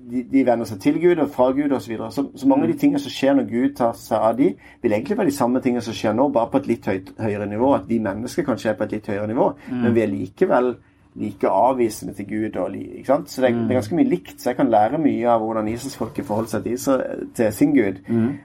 de, 0.10 0.24
de 0.32 0.44
venner 0.48 0.66
seg 0.66 0.82
til 0.82 0.98
Gud 1.02 1.22
og 1.22 1.30
fra 1.30 1.52
Gud 1.54 1.72
osv. 1.72 1.86
Så, 1.86 1.92
videre. 1.92 2.12
så 2.12 2.26
Så 2.36 2.48
mange 2.50 2.66
av 2.66 2.74
de 2.74 2.78
tingene 2.82 3.00
som 3.00 3.14
skjer 3.14 3.38
når 3.38 3.50
Gud 3.52 3.76
tar 3.78 3.94
seg 3.94 4.18
av 4.18 4.38
de, 4.38 4.56
vil 4.82 4.92
egentlig 4.98 5.18
være 5.18 5.30
de 5.30 5.38
samme 5.38 5.62
tingene 5.62 5.86
som 5.86 5.94
skjer 5.94 6.18
nå, 6.18 6.30
bare 6.34 6.50
på 6.50 6.64
et 6.64 6.68
litt 6.74 6.90
høyt, 6.90 7.14
høyere 7.22 7.46
nivå. 7.52 7.74
At 7.78 7.90
vi 7.90 8.00
mennesker 8.02 8.48
kanskje 8.48 8.74
er 8.74 8.80
på 8.80 8.88
et 8.90 8.98
litt 8.98 9.08
høyere 9.14 9.28
nivå, 9.30 9.52
men 9.70 9.94
vi 9.94 10.02
er 10.02 10.10
likevel 10.14 10.74
like 11.20 11.50
avvisende 11.50 12.14
til 12.18 12.28
Gud. 12.30 12.60
Og, 12.60 12.76
ikke 12.76 13.08
sant? 13.08 13.32
Så 13.32 13.42
det 13.42 13.50
er, 13.50 13.58
det 13.62 13.74
er 13.74 13.80
ganske 13.82 13.98
mye 14.00 14.10
likt. 14.10 14.36
Så 14.42 14.50
jeg 14.50 14.60
kan 14.60 14.72
lære 14.72 15.02
mye 15.04 15.30
av 15.30 15.44
hvordan 15.44 15.68
Israelsfolket 15.68 16.26
forholder 16.26 16.56
seg 16.56 16.64
til, 16.64 16.78
Israel, 16.80 17.26
til 17.36 17.54
sin 17.54 17.76
Gud, 17.76 18.00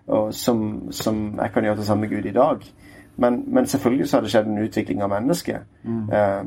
og 0.07 0.35
som, 0.35 0.65
som 0.93 1.27
jeg 1.39 1.55
kan 1.55 1.69
gjøre 1.69 1.77
til 1.83 1.89
samme 1.93 2.11
Gud 2.11 2.27
i 2.27 2.35
dag. 2.35 2.67
Men, 3.17 3.45
men 3.47 3.67
selvfølgelig 3.67 4.09
så 4.09 4.17
har 4.17 4.23
det 4.23 4.31
skjedd 4.31 4.47
en 4.51 4.65
utvikling 4.65 5.03
av 5.03 5.13
mennesket. 5.13 5.69
Eh, 6.13 6.43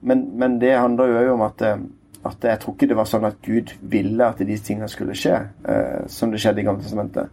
men, 0.00 0.38
men 0.38 0.60
det 0.60 0.76
handler 0.76 1.24
jo 1.24 1.32
om 1.32 1.40
at, 1.40 1.62
eh, 1.62 1.78
at 2.24 2.44
jeg 2.44 2.60
tror 2.60 2.74
ikke 2.74 2.88
det 2.90 2.96
var 2.96 3.08
sånn 3.08 3.24
at 3.28 3.40
Gud 3.44 3.72
ville 3.80 4.26
at 4.26 4.40
de 4.44 4.56
tingene 4.56 4.88
skulle 4.92 5.16
skje, 5.16 5.38
uh, 5.64 6.04
som 6.12 6.32
det 6.32 6.40
skjedde 6.42 6.60
i 6.60 6.64
Gamle 6.66 6.84
testamentet. 6.84 7.30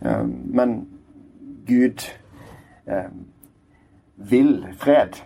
Uh, 0.00 0.24
men 0.56 0.78
Gud 1.68 2.00
vil 4.28 4.66
fred. 4.78 5.18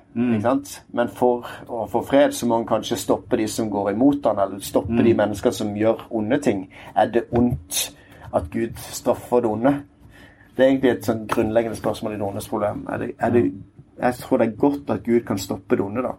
Sant? 0.42 0.82
Men 0.96 1.10
for 1.12 1.44
å 1.68 1.84
få 1.90 2.00
fred 2.08 2.34
så 2.34 2.48
må 2.48 2.60
han 2.60 2.68
kanskje 2.68 2.98
stoppe 3.00 3.36
de 3.36 3.48
som 3.50 3.68
går 3.70 3.92
imot 3.92 4.24
han, 4.24 4.40
eller 4.40 4.64
stoppe 4.64 5.04
de 5.04 5.14
mennesker 5.16 5.52
som 5.54 5.74
gjør 5.76 6.06
onde 6.10 6.38
ting. 6.42 6.66
Er 6.96 7.10
det 7.12 7.26
ondt 7.36 7.82
at 8.34 8.50
Gud 8.52 8.78
straffer 8.80 9.44
det 9.44 9.50
onde? 9.50 9.74
Det 10.56 10.64
er 10.64 10.70
egentlig 10.70 10.94
et 10.94 11.08
sånn 11.08 11.26
grunnleggende 11.28 11.76
spørsmål 11.76 12.14
i 12.14 12.20
det 12.20 12.24
ondes 12.24 12.48
problem. 12.48 12.86
Er 12.88 13.02
det, 13.02 13.10
er 13.20 13.34
det, 13.34 13.42
jeg 14.00 14.22
tror 14.22 14.40
det 14.40 14.46
er 14.46 14.62
godt 14.62 14.94
at 14.94 15.04
Gud 15.04 15.26
kan 15.28 15.40
stoppe 15.40 15.76
det 15.76 15.84
onde, 15.84 16.06
da. 16.06 16.14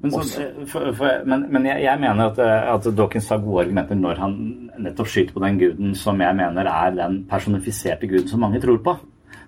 Men, 0.00 0.12
så, 0.14 0.44
for, 0.70 0.92
for, 0.94 1.24
men, 1.26 1.46
men 1.50 1.64
jeg, 1.66 1.82
jeg 1.82 1.98
mener 2.00 2.28
at, 2.30 2.38
at 2.38 2.84
Dawkins 2.94 3.28
har 3.32 3.40
gode 3.42 3.64
argumenter 3.64 3.98
når 3.98 4.20
han 4.22 4.36
nettopp 4.78 5.08
skyter 5.10 5.34
på 5.34 5.42
den 5.42 5.58
guden 5.58 5.96
som 5.98 6.20
jeg 6.22 6.36
mener 6.38 6.70
er 6.70 6.92
den 6.94 7.24
personifiserte 7.30 8.06
guden 8.06 8.28
som 8.30 8.44
mange 8.46 8.60
tror 8.62 8.78
på. 8.84 8.94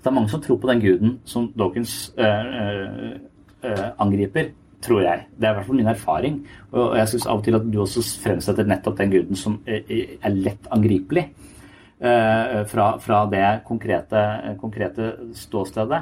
Det 0.00 0.08
er 0.08 0.16
mange 0.16 0.32
som 0.32 0.42
tror 0.42 0.58
på 0.60 0.70
den 0.70 0.80
guden 0.80 1.18
som 1.28 1.50
Dawkins 1.58 2.12
øh, 2.16 3.16
øh, 3.64 3.86
angriper, 4.00 4.52
tror 4.82 5.02
jeg. 5.04 5.26
Det 5.36 5.44
er 5.46 5.52
i 5.52 5.58
hvert 5.58 5.66
fall 5.66 5.76
min 5.76 5.92
erfaring. 5.92 6.38
Og 6.72 6.96
jeg 6.96 7.08
syns 7.12 7.26
av 7.26 7.40
og 7.40 7.44
til 7.44 7.58
at 7.58 7.66
du 7.68 7.80
også 7.82 8.04
fremsetter 8.22 8.68
nettopp 8.68 8.96
den 8.98 9.12
guden 9.12 9.36
som 9.36 9.58
er 9.66 10.32
lett 10.32 10.70
angripelig. 10.72 11.28
fra, 12.00 12.84
fra 12.96 13.16
det 13.28 13.60
konkrete, 13.68 14.20
konkrete 14.56 15.12
ståstedet. 15.36 16.00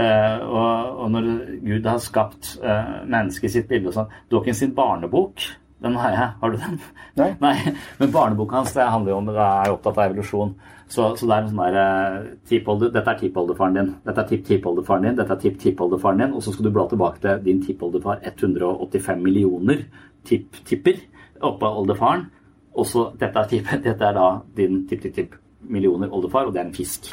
Uh, 0.00 0.38
og, 0.46 0.98
og 1.02 1.08
når 1.10 1.24
Gud 1.64 1.86
har 1.88 1.98
skapt 1.98 2.52
uh, 2.62 3.00
mennesket 3.10 3.48
i 3.48 3.52
sitt 3.56 3.66
bilde 3.68 3.90
og 3.90 3.96
sånn 3.96 4.12
Dawkins 4.30 4.60
sin 4.62 4.74
barnebok, 4.76 5.42
den 5.82 5.96
har 5.96 6.14
jeg. 6.14 6.28
Har 6.40 6.52
du 6.52 6.58
den? 6.60 6.76
Nei. 7.16 7.54
Men 8.00 8.12
barneboka 8.12 8.60
hans 8.60 8.74
det 8.76 8.86
handler 8.86 9.14
jo 9.14 9.18
om 9.22 9.30
det 9.30 9.40
er 9.40 9.72
opptatt 9.72 9.96
av 9.96 10.10
evolusjon. 10.10 10.54
Så, 10.90 11.04
så 11.14 11.26
det 11.28 11.34
er 11.36 11.44
en 11.44 11.50
sånn 11.52 11.60
der 11.62 11.76
eh, 11.78 12.80
Dette 12.82 13.12
er 13.12 13.18
tippoldefaren 13.20 13.76
din. 13.76 13.90
Dette 14.06 14.24
er 14.24 14.30
tipp-tippoldefaren 14.32 15.06
din. 15.06 15.18
Dette 15.20 15.36
er 15.36 15.42
tipp-tippoldefaren 15.44 16.24
din. 16.24 16.32
Og 16.34 16.42
så 16.42 16.54
skal 16.54 16.66
du 16.66 16.72
bla 16.74 16.88
tilbake 16.90 17.22
til 17.22 17.44
din 17.44 17.62
tippoldefar 17.62 18.24
185 18.26 19.22
millioner 19.22 19.84
tipp-tipper 20.26 20.98
oppå 21.46 21.70
oldefaren. 21.82 22.26
Og 22.74 22.88
så 22.90 23.06
dette 23.20 23.46
dette 23.86 24.10
er 24.10 24.18
da 24.18 24.26
din 24.58 24.82
tipp-tipp-tipp 24.90 25.38
millioner 25.70 26.10
oldefar, 26.10 26.48
og 26.48 26.54
det 26.56 26.62
er 26.62 26.68
en 26.68 26.74
fisk. 26.74 27.12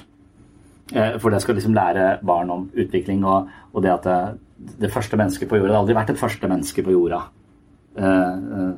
Eh, 0.96 1.20
For 1.22 1.30
det 1.30 1.44
skal 1.44 1.60
liksom 1.60 1.78
lære 1.78 2.18
barn 2.26 2.50
om 2.50 2.68
utvikling 2.74 3.26
og, 3.28 3.50
og 3.74 3.84
det 3.84 3.94
at 3.94 4.08
det, 4.08 4.74
det 4.88 4.94
første 4.94 5.18
mennesket 5.20 5.50
på 5.50 5.60
jorda 5.60 5.70
Det 5.70 5.76
har 5.76 5.84
aldri 5.84 5.98
vært 6.00 6.14
et 6.16 6.22
første 6.22 6.50
menneske 6.50 6.82
på 6.82 6.96
jorda. 6.96 7.22
Eh, 7.98 8.36
eh, 8.58 8.74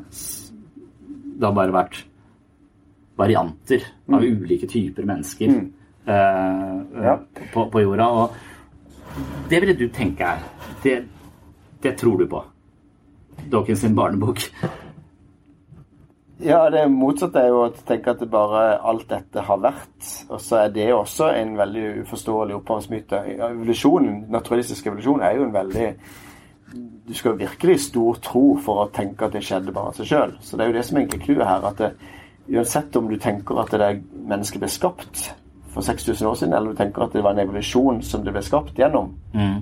Det 1.39 1.47
har 1.47 1.55
bare 1.55 1.71
vært 1.71 2.03
varianter 3.20 3.84
av 4.09 4.24
ulike 4.24 4.67
typer 4.72 5.07
mennesker 5.09 5.53
mm. 5.55 5.65
uh, 6.07 7.03
Ja. 7.05 7.17
på, 7.53 7.65
på 7.72 7.84
jorda. 7.84 8.09
Og 8.09 9.49
det 9.49 9.61
ville 9.61 9.78
du 9.78 9.88
tenke 9.93 10.36
er 10.36 10.45
det, 10.84 11.01
det 11.84 11.97
tror 11.99 12.22
du 12.22 12.28
på. 12.32 12.43
Dawkins 13.51 13.82
sin 13.82 13.95
barnebok. 13.95 14.45
Ja, 16.39 16.70
det 16.72 16.86
motsatte 16.88 17.41
er 17.41 17.49
jo 17.51 17.63
å 17.65 17.72
tenke 17.74 18.13
at 18.13 18.22
det 18.24 18.30
bare 18.32 18.78
alt 18.88 19.09
dette 19.09 19.43
har 19.43 19.59
vært. 19.59 19.97
Og 20.32 20.39
så 20.39 20.61
er 20.61 20.70
det 20.72 20.88
også 20.95 21.34
en 21.36 21.57
veldig 21.59 21.86
uforståelig 22.05 22.55
opphavsmyte. 22.61 23.20
Evolusjonen, 23.49 24.22
naturalistisk 24.32 24.88
evolusjon 24.88 25.26
er 25.26 25.36
jo 25.36 25.47
en 25.49 25.55
veldig 25.55 25.89
Du 27.09 27.15
skal 27.17 27.39
virkelig 27.39 27.80
stor 27.88 28.20
tro 28.22 28.43
for 28.61 28.84
å 28.84 28.89
tenke 28.93 29.26
at 29.26 29.34
det 29.34 29.41
skjedde 29.41 29.74
bare 29.74 29.89
av 29.89 29.97
seg 29.97 30.05
sjøl. 30.11 30.36
Så 30.45 30.55
det 30.55 30.63
er 30.63 30.70
jo 30.70 30.78
det 30.78 30.84
som 30.86 30.99
egentlig 30.99 31.20
er 31.20 31.26
clouet 31.26 31.47
her. 31.49 31.65
at 31.65 31.80
det, 31.82 32.18
Uansett 32.49 32.95
om 32.95 33.09
du 33.09 33.17
tenker 33.21 33.59
at 33.61 33.71
det 33.71 33.89
mennesket 34.29 34.59
ble 34.63 34.69
skapt 34.71 35.33
for 35.73 35.85
6000 35.85 36.27
år 36.27 36.35
siden, 36.39 36.53
eller 36.57 36.71
du 36.73 36.79
tenker 36.79 37.03
at 37.05 37.13
det 37.13 37.21
var 37.23 37.35
en 37.37 37.43
evolusjon 37.43 38.01
som 38.03 38.23
det 38.25 38.33
ble 38.33 38.41
skapt 38.41 38.73
gjennom, 38.79 39.11
Mm. 39.33 39.59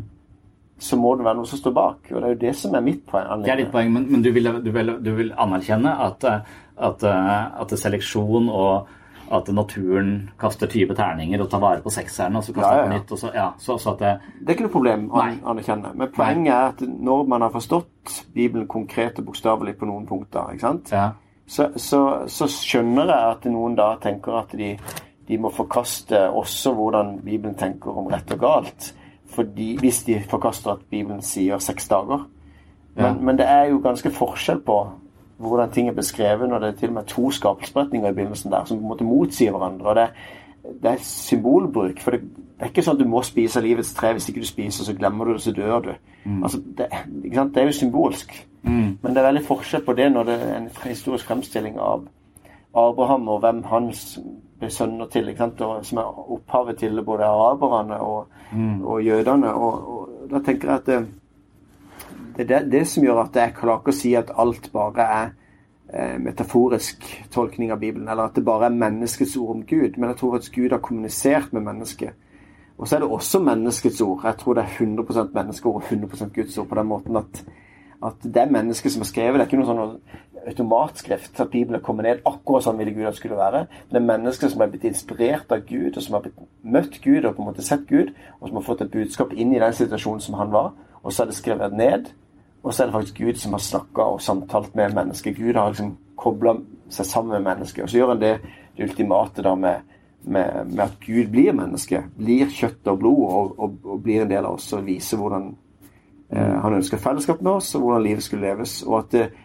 så 0.79 0.95
må 0.97 1.15
det 1.17 1.25
være 1.25 1.35
noe 1.35 1.45
som 1.49 1.59
står 1.59 1.73
bak. 1.73 1.97
Og 2.13 2.21
det 2.21 2.23
er 2.23 2.33
jo 2.35 2.39
det 2.45 2.55
som 2.55 2.75
er 2.75 2.81
mitt 2.85 3.01
poeng. 3.07 3.43
Det 3.43 3.51
er 3.51 3.57
ditt 3.63 3.71
poeng, 3.73 3.91
men, 3.93 4.05
men 4.11 4.21
du, 4.23 4.31
vil, 4.31 4.47
du, 4.63 4.71
vil, 4.71 4.93
du 5.03 5.11
vil 5.17 5.33
anerkjenne 5.38 5.91
at, 6.05 6.23
at, 6.77 7.03
at 7.03 7.75
seleksjon 7.79 8.47
og 8.49 8.88
at 9.29 9.49
naturen 9.51 10.29
kaster 10.39 10.67
20 10.71 10.95
terninger 10.95 11.41
og 11.43 11.49
tar 11.51 11.59
vare 11.59 11.81
på 11.83 11.91
sekserne, 11.91 12.38
og 12.39 12.43
så 12.47 12.53
kaster 12.55 12.77
Ja, 12.77 12.79
ja, 12.79 12.88
på 12.88 12.93
nytt. 12.93 13.19
Så, 13.19 13.31
ja, 13.35 13.47
så, 13.59 13.75
så 13.77 13.91
det, 13.99 14.13
Det 14.39 14.47
er 14.47 14.55
ikke 14.55 14.67
noe 14.69 14.75
problem 14.77 15.09
å 15.11 15.19
anerkjenne. 15.51 15.91
Men 15.99 16.11
poenget 16.15 16.53
er 16.53 16.69
at 16.69 16.79
når 16.88 17.27
man 17.27 17.41
har 17.43 17.51
forstått 17.51 18.21
Bibelen 18.33 18.67
konkret 18.71 19.19
og 19.19 19.25
bokstavelig 19.25 19.75
på 19.81 19.89
noen 19.89 20.05
punkter, 20.07 20.53
ikke 20.53 20.63
sant? 20.63 20.93
Så, 21.48 21.70
så, 21.80 22.00
så 22.28 22.48
skjønner 22.52 23.08
jeg 23.08 23.32
at 23.32 23.45
noen 23.52 23.76
da 23.78 23.93
tenker 24.04 24.41
at 24.41 24.52
de, 24.60 24.74
de 25.28 25.38
må 25.39 25.52
forkaste 25.56 26.26
også 26.30 26.74
hvordan 26.76 27.20
Bibelen 27.24 27.56
tenker 27.56 27.95
om 27.98 28.10
rett 28.12 28.32
og 28.36 28.41
galt. 28.43 28.93
Fordi, 29.32 29.78
hvis 29.80 30.04
de 30.08 30.20
forkaster 30.30 30.74
at 30.74 30.86
Bibelen 30.91 31.22
sier 31.22 31.60
seks 31.64 31.88
dager. 31.88 32.28
Men, 32.95 33.06
Ja. 33.06 33.14
men 33.14 33.38
det 33.38 33.45
er 33.45 33.68
jo 33.70 33.80
ganske 33.84 34.10
forskjell 34.12 34.60
på 34.66 34.78
hvordan 35.38 35.72
ting 35.72 35.88
er 35.88 35.93
beskrevet 35.93 36.50
når 36.50 36.60
det 36.60 36.68
er 36.68 36.78
til 36.80 36.89
og 36.89 36.93
med 36.93 37.04
to 37.12 37.32
skapelsesberetninger 37.32 38.10
i 38.10 38.14
begynnelsen 38.14 38.52
der 38.52 38.66
som 38.66 38.80
på 38.80 38.84
en 38.84 38.89
måte 38.89 39.06
motsier 39.06 39.52
hverandre. 39.52 39.86
og 39.86 39.95
det, 39.95 40.08
det 40.82 40.91
er 40.91 41.03
symbolbruk. 41.03 41.99
For 42.03 42.11
det, 42.11 42.22
det 42.28 42.65
er 42.65 42.72
ikke 42.72 42.84
sånn 42.86 42.97
at 42.97 43.03
du 43.03 43.09
må 43.09 43.22
spise 43.26 43.61
livets 43.61 43.93
tre. 43.93 44.11
Hvis 44.18 44.30
ikke 44.30 44.43
du 44.43 44.49
spiser, 44.49 44.84
så 44.88 44.95
glemmer 44.97 45.26
du 45.26 45.34
det, 45.34 45.41
så 45.45 45.51
dør 45.55 45.80
du. 45.86 45.91
Altså, 46.43 46.59
det, 46.78 46.88
det 47.24 47.61
er 47.61 47.70
jo 47.70 47.76
symbolsk. 47.78 48.34
Mm. 48.63 48.97
Men 49.01 49.13
det 49.13 49.18
er 49.22 49.28
veldig 49.30 49.45
forskjell 49.47 49.84
på 49.86 49.93
det 49.95 50.09
når 50.11 50.24
det 50.28 50.38
er 50.43 50.55
en 50.57 50.70
historisk 50.84 51.28
fremstilling 51.30 51.78
av 51.80 52.07
Abraham 52.78 53.28
og 53.32 53.39
hvem 53.39 53.63
hans 53.63 54.20
sønner 54.70 55.07
til, 55.13 55.30
ikke 55.30 55.45
sant? 55.45 55.61
Og, 55.61 55.86
som 55.86 56.01
er 56.01 56.20
opphavet 56.36 56.78
til 56.82 57.03
både 57.03 57.24
araberne 57.26 57.99
og, 58.01 58.28
Mm. 58.51 58.86
og 58.86 59.01
jødene. 59.03 59.53
Og, 59.53 59.88
og 59.99 60.30
da 60.32 60.39
tenker 60.39 60.70
jeg 60.70 60.78
at 60.78 60.86
det, 60.86 60.99
det 62.38 62.51
er 62.55 62.70
det, 62.72 62.88
som 62.88 63.03
gjør 63.03 63.26
at 63.26 63.36
jeg 63.36 63.53
klarer 63.57 63.82
ikke 63.82 63.91
å 63.91 63.97
si 63.97 64.13
at 64.15 64.32
alt 64.39 64.70
bare 64.72 65.07
er 65.18 65.34
metaforisk 66.19 67.05
tolkning 67.31 67.71
av 67.71 67.79
Bibelen, 67.79 68.09
eller 68.09 68.27
at 68.27 68.35
det 68.35 68.45
bare 68.45 68.67
er 68.67 68.75
menneskets 68.75 69.38
ord 69.39 69.55
om 69.55 69.61
Gud. 69.65 69.97
Men 69.97 70.09
jeg 70.09 70.17
tror 70.19 70.35
at 70.35 70.49
Gud 70.53 70.69
har 70.75 70.83
kommunisert 70.83 71.53
med 71.53 71.63
mennesket. 71.63 72.11
Og 72.77 72.88
så 72.88 72.95
er 72.95 72.99
det 72.99 73.09
også 73.09 73.39
menneskets 73.39 74.01
ord. 74.01 74.25
Jeg 74.25 74.38
tror 74.38 74.53
det 74.53 74.63
er 74.63 74.85
100% 74.85 75.33
menneskeord 75.33 75.75
og 75.75 75.83
100% 75.83 76.33
Guds 76.35 76.57
ord 76.57 76.67
på 76.67 76.75
den 76.75 76.88
måten 76.88 77.17
at, 77.17 77.45
at 78.05 78.23
det 78.23 78.41
er 78.41 78.51
mennesket 78.51 78.91
som 78.91 79.01
har 79.01 79.09
skrevet. 79.09 79.39
Det 79.39 79.45
er 79.45 79.49
ikke 79.49 79.61
noe 79.61 79.69
sånn 79.71 80.27
automatskrift 80.47 81.39
at 81.41 81.49
Bibelen 81.51 81.81
kommer 81.83 82.05
ned 82.05 82.21
akkurat 82.25 82.63
sånn 82.63 82.77
ville 82.79 82.93
Gud 82.95 83.07
at 83.07 83.15
det 83.15 83.21
skulle 83.21 83.39
være. 83.39 83.65
Men 83.67 83.95
det 83.95 84.01
er 84.01 84.11
mennesker 84.11 84.51
som 84.51 84.61
har 84.63 84.69
blitt 84.71 84.85
inspirert 84.88 85.51
av 85.51 85.65
Gud, 85.67 85.97
og 85.97 86.03
som 86.03 86.17
har 86.17 86.27
blitt 86.27 86.45
møtt 86.63 87.01
Gud 87.03 87.25
og 87.25 87.33
på 87.35 87.43
en 87.43 87.49
måte 87.49 87.65
sett 87.65 87.88
Gud, 87.89 88.13
og 88.39 88.47
som 88.47 88.59
har 88.59 88.67
fått 88.67 88.85
et 88.85 88.93
budskap 88.93 89.33
inn 89.33 89.55
i 89.55 89.63
den 89.63 89.75
situasjonen 89.75 90.23
som 90.23 90.38
han 90.39 90.53
var. 90.53 90.71
Og 91.01 91.13
så 91.13 91.23
er 91.23 91.31
det 91.31 91.39
skrevet 91.39 91.75
ned. 91.75 92.11
Og 92.68 92.74
så 92.74 92.84
er 92.84 92.89
det 92.89 92.97
faktisk 92.97 93.20
Gud 93.22 93.38
som 93.39 93.53
har 93.55 93.63
snakka 93.63 94.05
og 94.13 94.22
samtalt 94.22 94.74
med 94.76 94.95
mennesket. 94.95 95.38
Gud 95.38 95.55
har 95.55 95.72
liksom 95.72 95.93
kobla 96.20 96.57
seg 96.91 97.07
sammen 97.07 97.38
med 97.38 97.45
mennesket. 97.45 97.86
Og 97.86 97.89
så 97.89 98.01
gjør 98.01 98.11
han 98.11 98.24
det, 98.24 98.34
det 98.76 98.89
ultimate 98.89 99.45
da 99.45 99.53
med, 99.55 99.93
med, 100.28 100.74
med 100.74 100.84
at 100.84 100.97
Gud 101.05 101.32
blir 101.32 101.55
menneske. 101.55 102.01
Blir 102.18 102.51
kjøtt 102.51 102.89
og 102.91 102.99
blod 102.99 103.24
og, 103.24 103.53
og, 103.55 103.78
og 103.86 104.01
blir 104.03 104.26
en 104.26 104.34
del 104.34 104.43
av 104.43 104.57
oss 104.59 104.68
og 104.76 104.84
viser 104.88 105.22
hvordan 105.22 105.47
eh, 106.30 106.55
han 106.65 106.78
ønsker 106.82 106.99
fellesskap 106.99 107.39
med 107.41 107.53
oss, 107.53 107.72
og 107.78 107.86
hvordan 107.86 108.03
livet 108.03 108.28
skulle 108.28 108.49
leves. 108.49 108.82
Og 108.84 108.99
at 108.99 109.15
eh, 109.22 109.39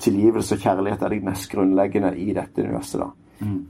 tilgivelse 0.00 0.54
og 0.54 0.62
kjærlighet 0.62 1.02
er 1.02 1.14
det 1.14 1.24
mest 1.26 1.50
grunnleggende 1.50 2.14
i 2.22 2.30
dette 2.36 2.62
universet. 2.62 3.02
da. 3.02 3.10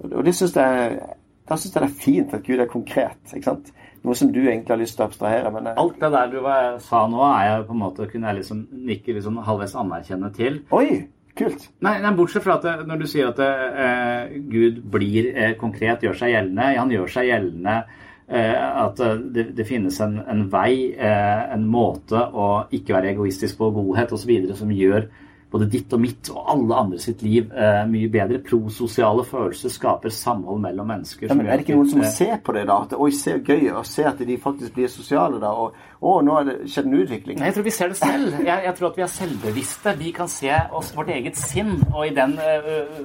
Og, 0.05 0.13
og 0.13 0.25
det 0.27 0.37
synes 0.37 0.57
jeg, 0.57 1.01
syns 1.49 1.73
jeg 1.75 1.83
det 1.83 1.89
er 1.89 2.01
fint 2.05 2.35
at 2.37 2.45
Gud 2.47 2.61
er 2.61 2.69
konkret. 2.71 3.23
ikke 3.33 3.49
sant? 3.49 3.73
Noe 4.07 4.17
som 4.17 4.31
du 4.33 4.41
egentlig 4.41 4.73
har 4.73 4.81
lyst 4.81 4.97
til 4.97 5.05
å 5.05 5.09
abstrahere. 5.11 5.53
men... 5.53 5.71
Alt 5.77 5.99
det 6.01 6.11
der 6.15 6.29
du 6.33 6.39
var, 6.45 6.77
sa 6.85 7.05
nå, 7.11 7.21
er 7.27 7.47
jeg 7.47 7.65
på 7.69 7.77
en 7.77 7.83
måte 7.83 8.09
kunne 8.11 8.31
jeg 8.31 8.41
liksom 8.41 8.67
nikke 8.89 9.17
liksom 9.17 9.41
halvveis 9.45 9.77
anerkjenne 9.77 10.31
til. 10.37 10.61
Oi, 10.77 11.03
kult. 11.37 11.67
Nei, 11.85 11.99
nei 12.01 12.13
Bortsett 12.17 12.47
fra 12.47 12.57
at 12.57 12.65
det, 12.65 12.77
når 12.89 13.03
du 13.03 13.09
sier 13.11 13.29
at 13.29 13.41
det, 13.41 13.51
eh, 13.85 14.39
Gud 14.53 14.81
blir 14.95 15.33
eh, 15.35 15.57
konkret, 15.61 16.07
gjør 16.07 16.17
seg 16.23 16.33
gjeldende. 16.33 16.71
Han 16.81 16.95
gjør 16.97 17.13
seg 17.13 17.29
gjeldende 17.29 17.77
eh, 17.85 18.85
at 18.87 19.05
eh, 19.05 19.19
det, 19.37 19.47
det 19.59 19.69
finnes 19.69 20.01
en, 20.05 20.17
en 20.25 20.47
vei, 20.53 20.95
eh, 20.97 21.43
en 21.53 21.67
måte 21.69 22.25
å 22.25 22.51
ikke 22.73 22.97
være 22.97 23.13
egoistisk 23.13 23.61
på, 23.61 23.73
godhet 23.77 24.17
osv., 24.17 24.33
som 24.57 24.73
gjør 24.73 25.11
både 25.51 25.67
ditt 25.71 25.93
og 25.93 26.01
mitt 26.03 26.31
og 26.33 26.45
alle 26.53 26.79
andre 26.85 26.99
sitt 27.03 27.23
liv 27.27 27.51
eh, 27.53 27.83
mye 27.91 28.11
bedre. 28.13 28.39
Prososiale 28.47 29.25
følelser 29.27 29.73
skaper 29.75 30.13
samhold 30.15 30.61
mellom 30.63 30.91
mennesker. 30.93 31.29
Ja, 31.31 31.37
men 31.39 31.47
Er 31.47 31.59
det 31.59 31.67
ikke 31.67 31.79
noen 31.79 31.91
som 31.91 32.05
ser 32.07 32.37
på 32.45 32.55
det, 32.57 32.67
da? 32.71 32.81
At 32.87 32.95
oi, 32.95 33.11
ser 33.17 33.43
gøy, 33.43 33.71
og 33.75 33.87
se 33.89 34.07
at 34.09 34.23
de 34.27 34.39
faktisk 34.41 34.77
blir 34.77 34.91
sosiale, 34.93 35.41
da? 35.43 35.51
Og 35.51 35.75
å, 36.01 36.21
nå 36.25 36.37
er 36.41 36.47
det 36.49 36.59
skjedd 36.71 36.87
en 36.91 37.01
utvikling. 37.03 37.41
Nei, 37.41 37.51
Jeg 37.51 37.59
tror 37.59 37.67
vi 37.67 37.75
ser 37.77 37.91
det 37.93 37.99
selv. 38.01 38.39
Jeg, 38.39 38.63
jeg 38.69 38.77
tror 38.79 38.93
at 38.93 39.01
vi 39.01 39.07
er 39.07 39.13
selvbevisste. 39.17 39.97
Vi 39.99 40.15
kan 40.17 40.31
se 40.31 40.55
oss, 40.73 40.95
vårt 40.97 41.11
eget 41.17 41.37
sinn. 41.41 41.77
og 41.95 42.07
i 42.07 42.15
den... 42.15 42.39
øh, 42.39 43.03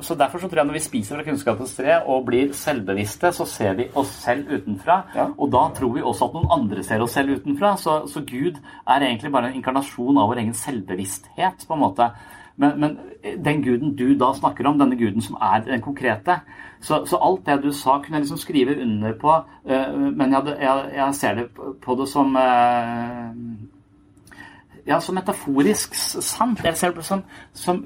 så 0.00 0.14
Derfor 0.14 0.38
så 0.38 0.48
tror 0.48 0.60
jeg 0.60 0.68
når 0.68 0.76
vi 0.76 0.84
spiser 0.84 1.16
fra 1.16 1.24
kunnskapens 1.26 1.74
tre 1.76 1.96
og 2.06 2.26
blir 2.28 2.52
selvbevisste, 2.54 3.32
så 3.34 3.46
ser 3.48 3.74
vi 3.78 3.88
oss 3.98 4.12
selv 4.22 4.52
utenfra. 4.52 5.00
Og 5.34 5.50
da 5.52 5.64
tror 5.74 5.96
vi 5.96 6.04
også 6.04 6.28
at 6.28 6.36
noen 6.36 6.52
andre 6.54 6.84
ser 6.86 7.02
oss 7.02 7.16
selv 7.16 7.34
utenfra. 7.34 7.74
Så, 7.80 8.04
så 8.10 8.22
Gud 8.22 8.60
er 8.86 9.02
egentlig 9.02 9.32
bare 9.34 9.50
en 9.50 9.58
inkarnasjon 9.58 10.20
av 10.20 10.30
vår 10.30 10.44
egen 10.44 10.54
selvbevissthet, 10.54 11.66
på 11.66 11.74
en 11.74 11.82
måte. 11.82 12.10
Men, 12.56 12.78
men 12.78 12.98
den 13.42 13.62
guden 13.64 13.96
du 13.98 14.12
da 14.18 14.30
snakker 14.36 14.68
om, 14.70 14.78
denne 14.78 14.98
guden 14.98 15.24
som 15.24 15.34
er 15.42 15.64
den 15.66 15.82
konkrete 15.82 16.36
Så, 16.78 17.00
så 17.08 17.18
alt 17.18 17.46
det 17.46 17.62
du 17.64 17.72
sa, 17.72 17.96
kunne 17.98 18.18
jeg 18.18 18.26
liksom 18.26 18.38
skrive 18.38 18.76
under 18.82 19.14
på, 19.18 19.32
uh, 19.64 19.94
men 19.96 20.28
jeg, 20.28 20.36
hadde, 20.36 20.56
jeg, 20.60 20.90
jeg 20.94 21.14
ser 21.14 21.34
det 21.34 21.46
på 21.82 21.96
det 21.96 22.08
som 22.08 22.36
øh, 22.36 23.30
ja, 24.86 25.00
så 25.00 25.14
metaforisk 25.16 25.94
sant. 25.94 26.62
Jeg 26.64 26.76
ser 26.76 26.92
det 26.92 27.04
som, 27.04 27.22
som 27.52 27.84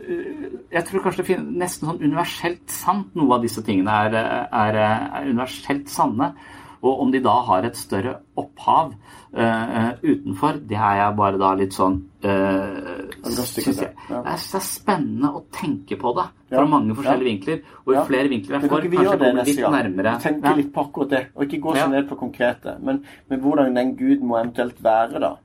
Jeg 0.73 0.85
tror 0.89 1.03
kanskje 1.05 1.23
det 1.23 1.27
finnes 1.27 1.59
nesten 1.65 1.89
sånn 1.89 2.03
universelt 2.03 2.71
sant. 2.71 3.15
Noe 3.15 3.37
av 3.39 3.43
disse 3.43 3.63
tingene 3.63 3.91
er, 4.09 4.17
er, 4.53 4.81
er 4.83 5.29
universelt 5.31 5.89
sanne. 5.93 6.33
Og 6.79 7.01
om 7.03 7.11
de 7.11 7.19
da 7.19 7.33
har 7.43 7.65
et 7.67 7.75
større 7.77 8.21
opphav 8.39 8.93
uh, 9.35 9.89
utenfor, 10.03 10.61
det 10.71 10.77
er 10.79 11.01
jeg 11.01 11.17
bare 11.19 11.41
da 11.41 11.49
litt 11.59 11.75
sånn 11.75 11.97
uh, 12.23 13.09
synes 13.27 13.81
jeg, 13.83 13.91
ja. 14.07 14.21
Jeg 14.23 14.39
synes 14.39 14.53
det 14.53 14.61
er 14.61 14.67
spennende 14.69 15.33
å 15.35 15.43
tenke 15.55 15.99
på 15.99 16.13
det 16.15 16.29
fra 16.53 16.63
Ja. 16.63 16.69
mange 16.71 16.95
forskjellige 16.95 17.27
Ja. 17.27 17.33
vinkler. 17.33 17.59
Og 17.85 17.93
jo 17.93 17.99
Ja. 17.99 18.05
flere 18.07 18.29
vinkler 18.31 18.61
jeg 18.61 18.71
får, 18.71 18.83
vi 18.83 18.97
kanskje 18.97 19.19
det 19.19 19.27
kommer 19.27 19.45
litt 19.45 19.59
gang? 19.59 19.73
nærmere. 19.73 20.21
Tenke 20.23 20.45
Ja. 20.45 20.55
litt 20.55 20.73
på 20.73 20.87
akkurat 20.87 21.11
det, 21.11 21.27
og 21.35 21.43
ikke 21.43 21.61
gå 21.61 21.77
så 21.77 21.91
ned 21.91 22.09
på 22.09 22.17
konkrete. 22.17 22.79
Men, 22.81 23.05
men 23.29 23.41
hvordan 23.41 23.75
den 23.75 23.97
Gud 23.97 24.21
må 24.23 24.39
eventuelt 24.39 24.83
være, 24.83 25.21
da. 25.21 25.37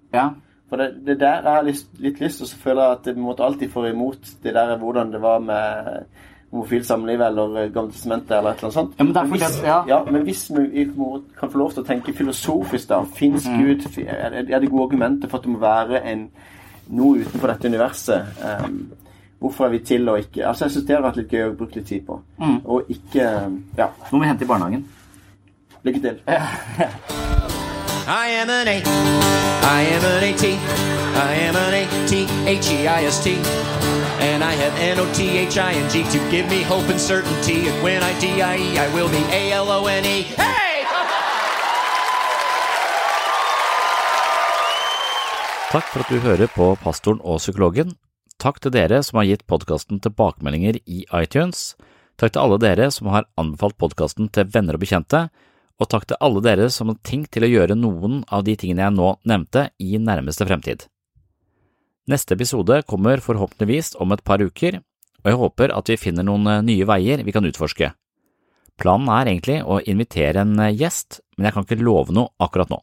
Ja. 0.73 0.75
For 0.75 0.81
det, 0.81 1.05
det 1.05 1.19
der 1.21 1.41
jeg 1.43 1.53
har 1.53 1.63
lyst, 1.63 1.87
litt 2.01 2.19
lyst 2.19 2.41
og 2.41 2.47
så 2.49 2.57
føler 2.57 2.81
jeg 2.81 2.91
at 2.99 3.07
jeg 3.11 3.17
måtte 3.21 3.43
alltid 3.45 3.69
få 3.69 3.85
imot 3.91 4.31
det 4.43 4.53
der 4.55 4.77
hvordan 4.81 5.11
det 5.13 5.21
var 5.21 5.39
med 5.39 6.05
homofilt 6.53 6.85
samliv 6.85 7.21
eller 7.21 7.69
Gamle 7.73 7.91
testamentet 7.91 8.31
eller 8.37 8.49
et 8.51 8.57
eller 8.57 8.69
annet 8.69 8.73
sånt. 8.73 8.95
Ja, 8.99 9.03
men 9.03 9.15
er 9.17 9.25
hvis, 9.25 9.61
at- 9.63 9.87
ja. 9.87 10.03
men 10.11 10.21
hvis 10.23 10.51
vi 10.55 10.83
kan 11.39 11.49
få 11.51 11.57
lov 11.57 11.71
til 11.73 11.81
å 11.83 11.85
tenke 11.87 12.13
filosofisk, 12.13 12.89
da 12.89 13.03
Fins 13.03 13.47
Mm. 13.47 13.61
Gud 13.63 13.87
Er 14.07 14.29
det 14.29 14.49
er 14.53 14.59
det 14.59 14.69
gode 14.69 14.83
argumenter 14.83 15.29
for 15.29 15.37
at 15.37 15.43
det 15.43 15.51
må 15.51 15.59
være 15.59 16.03
en, 16.11 16.29
noe 16.89 17.17
utenfor 17.21 17.47
dette 17.47 17.67
universet? 17.67 18.25
Um, 18.65 18.91
hvorfor 19.39 19.65
er 19.65 19.69
vi 19.69 19.79
til 19.79 20.09
og 20.09 20.19
ikke 20.19 20.45
Altså, 20.47 20.65
Jeg 20.65 20.71
syns 20.71 20.85
det 20.85 20.95
har 20.95 21.01
vært 21.03 21.17
litt 21.17 21.29
gøy 21.31 21.49
å 21.49 21.55
bruke 21.57 21.75
litt 21.75 21.87
tid 21.87 22.01
på. 22.05 22.21
Mm. 22.39 22.59
Og 22.65 22.83
ikke 22.89 23.21
Ja. 23.77 23.87
Nå 24.11 24.17
må 24.17 24.19
vi 24.19 24.27
hente 24.27 24.43
i 24.43 24.47
barnehagen. 24.47 24.85
Lykke 25.83 25.99
til. 26.01 26.19
I 28.05 28.27
am 28.27 28.49
an 28.49 28.67
A. 28.67 28.81
I 29.63 29.81
am 29.95 30.03
an 30.03 30.23
A-T. 30.23 30.57
I 31.15 31.33
am 31.47 31.55
an 31.55 31.73
A-T-H-E-I-S-T. 31.73 33.31
And 34.19 34.43
I 34.43 34.51
have 34.51 34.75
N-O-T-H-I-N-G 34.77 36.03
to 36.11 36.19
give 36.29 36.49
me 36.49 36.63
hope 36.63 36.89
and 36.89 36.99
certainty. 36.99 37.69
And 37.69 37.81
when 37.81 38.03
I 38.03 38.11
D-I-E, 38.19 38.77
I 38.77 38.93
will 38.93 39.07
be 39.07 39.23
A-L-O-N-E. 39.31 40.21
Hey! 40.35 40.83
Takk 45.71 45.87
for 45.87 46.03
at 46.03 46.11
du 46.11 46.19
hører 46.19 46.51
på 46.51 46.75
Pastoren 46.83 47.23
og 47.23 47.39
psykologen. 47.39 47.95
Takk 48.37 48.59
til 48.59 48.75
dere 48.75 48.99
som 49.01 49.21
har 49.21 49.31
gitt 49.31 49.47
podkasten 49.47 50.03
tilbakemeldinger 50.03 50.81
i 50.83 51.05
iTunes. 51.23 51.77
Takk 52.19 52.35
til 52.35 52.43
alle 52.43 52.59
dere 52.59 52.91
som 52.91 53.07
har 53.15 53.31
anbefalt 53.39 53.79
podkasten 53.79 54.27
til 54.27 54.51
venner 54.51 54.75
og 54.75 54.83
bekjente. 54.83 55.29
Og 55.81 55.89
takk 55.89 56.05
til 56.09 56.19
alle 56.21 56.43
dere 56.45 56.69
som 56.71 56.91
har 56.91 56.99
tenkt 57.05 57.33
til 57.33 57.45
å 57.47 57.49
gjøre 57.49 57.77
noen 57.77 58.21
av 58.29 58.45
de 58.45 58.55
tingene 58.59 58.85
jeg 58.85 58.95
nå 58.95 59.15
nevnte 59.29 59.69
i 59.81 59.97
nærmeste 59.97 60.45
fremtid. 60.47 60.85
Neste 62.09 62.35
episode 62.35 62.81
kommer 62.83 63.23
forhåpentligvis 63.23 63.95
om 64.03 64.11
et 64.11 64.23
par 64.27 64.43
uker, 64.43 64.81
og 65.23 65.29
jeg 65.31 65.39
håper 65.39 65.71
at 65.71 65.89
vi 65.89 65.99
finner 65.99 66.25
noen 66.27 66.49
eh, 66.51 66.63
nye 66.67 66.87
veier 66.87 67.23
vi 67.23 67.33
kan 67.35 67.45
utforske. 67.47 67.93
Planen 68.79 69.11
er 69.13 69.29
egentlig 69.31 69.61
å 69.63 69.79
invitere 69.87 70.43
en 70.43 70.57
eh, 70.59 70.73
gjest, 70.75 71.21
men 71.37 71.47
jeg 71.47 71.55
kan 71.55 71.67
ikke 71.67 71.79
love 71.79 72.15
noe 72.15 72.33
akkurat 72.43 72.73
nå. 72.73 72.81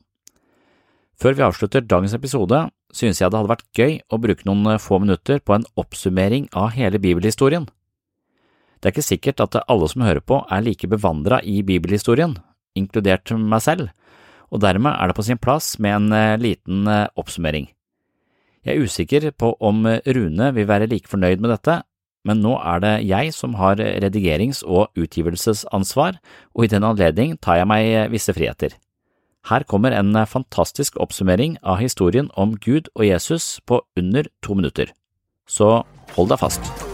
Før 1.20 1.36
vi 1.36 1.44
avslutter 1.44 1.84
dagens 1.84 2.16
episode, 2.16 2.62
synes 2.96 3.20
jeg 3.20 3.28
det 3.28 3.36
hadde 3.36 3.52
vært 3.52 3.66
gøy 3.76 3.98
å 4.08 4.18
bruke 4.22 4.46
noen 4.48 4.80
få 4.80 5.02
minutter 5.02 5.42
på 5.44 5.58
en 5.58 5.66
oppsummering 5.78 6.48
av 6.56 6.72
hele 6.78 6.98
bibelhistorien. 7.02 7.68
Det 8.80 8.88
er 8.88 8.94
ikke 8.94 9.04
sikkert 9.04 9.42
at 9.44 9.58
alle 9.68 9.88
som 9.92 10.06
hører 10.06 10.24
på 10.24 10.40
er 10.48 10.64
like 10.64 10.88
bevandra 10.88 11.42
i 11.44 11.60
bibelhistorien, 11.60 12.38
inkludert 12.80 13.30
meg 13.36 13.62
selv, 13.64 13.92
og 14.50 14.64
dermed 14.64 14.96
er 14.96 15.10
det 15.10 15.18
på 15.18 15.26
sin 15.28 15.38
plass 15.38 15.76
med 15.78 15.94
en 15.98 16.40
liten 16.42 16.88
oppsummering. 16.88 17.68
Jeg 18.66 18.74
er 18.76 18.82
usikker 18.84 19.30
på 19.38 19.54
om 19.62 19.86
Rune 19.86 20.50
vil 20.56 20.68
være 20.68 20.90
like 20.90 21.08
fornøyd 21.08 21.40
med 21.40 21.54
dette, 21.54 21.78
men 22.28 22.42
nå 22.44 22.56
er 22.58 22.82
det 22.84 22.92
jeg 23.08 23.32
som 23.32 23.54
har 23.56 23.80
redigerings- 23.80 24.60
og 24.66 24.90
utgivelsesansvar, 24.98 26.18
og 26.52 26.66
i 26.66 26.72
den 26.72 26.84
anledning 26.84 27.38
tar 27.40 27.62
jeg 27.62 27.70
meg 27.70 28.12
visse 28.12 28.34
friheter. 28.36 28.76
Her 29.48 29.64
kommer 29.64 29.96
en 29.96 30.12
fantastisk 30.28 31.00
oppsummering 31.00 31.56
av 31.64 31.80
historien 31.80 32.28
om 32.36 32.58
Gud 32.60 32.92
og 32.94 33.08
Jesus 33.08 33.58
på 33.64 33.80
under 33.96 34.28
to 34.44 34.58
minutter, 34.58 34.92
så 35.48 35.80
hold 36.18 36.34
deg 36.34 36.44
fast. 36.44 36.89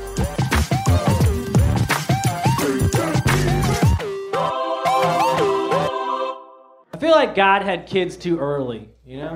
I 6.96 6.98
feel 6.98 7.10
like 7.10 7.34
God 7.34 7.60
had 7.60 7.86
kids 7.86 8.16
too 8.16 8.38
early, 8.38 8.88
you 9.04 9.18
know? 9.18 9.34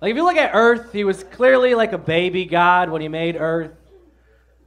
like 0.00 0.12
if 0.12 0.16
you 0.16 0.22
look 0.22 0.36
at 0.36 0.52
Earth, 0.54 0.92
he 0.92 1.02
was 1.02 1.24
clearly 1.24 1.74
like 1.74 1.92
a 1.92 1.98
baby 1.98 2.44
God 2.44 2.90
when 2.90 3.02
he 3.02 3.08
made 3.08 3.34
Earth. 3.34 3.72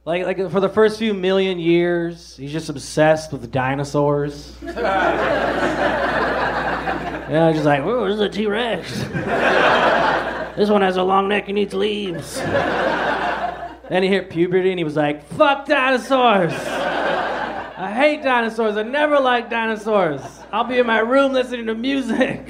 Like, 0.04 0.26
like 0.26 0.50
for 0.50 0.60
the 0.60 0.68
first 0.68 0.98
few 0.98 1.14
million 1.14 1.58
years, 1.58 2.36
he's 2.36 2.52
just 2.52 2.68
obsessed 2.68 3.32
with 3.32 3.50
dinosaurs. 3.50 4.54
yeah, 4.62 4.74
just 7.50 7.64
like, 7.64 7.80
oh, 7.80 8.04
this 8.04 8.16
is 8.16 8.20
a 8.20 8.28
T 8.28 8.46
Rex. 8.46 8.98
this 10.58 10.68
one 10.68 10.82
has 10.82 10.98
a 10.98 11.02
long 11.02 11.30
neck 11.30 11.48
and 11.48 11.58
eats 11.58 11.72
leaves. 11.72 12.36
then 12.36 14.02
he 14.02 14.10
hit 14.10 14.28
puberty 14.28 14.68
and 14.68 14.78
he 14.78 14.84
was 14.84 14.96
like, 14.96 15.26
fuck 15.30 15.64
dinosaurs. 15.64 16.52
I 17.78 17.92
hate 17.92 18.24
dinosaurs. 18.24 18.76
I 18.76 18.82
never 18.82 19.20
liked 19.20 19.50
dinosaurs. 19.50 20.20
I'll 20.50 20.64
be 20.64 20.78
in 20.78 20.86
my 20.86 20.98
room 20.98 21.32
listening 21.32 21.66
to 21.66 21.74
music. 21.76 22.44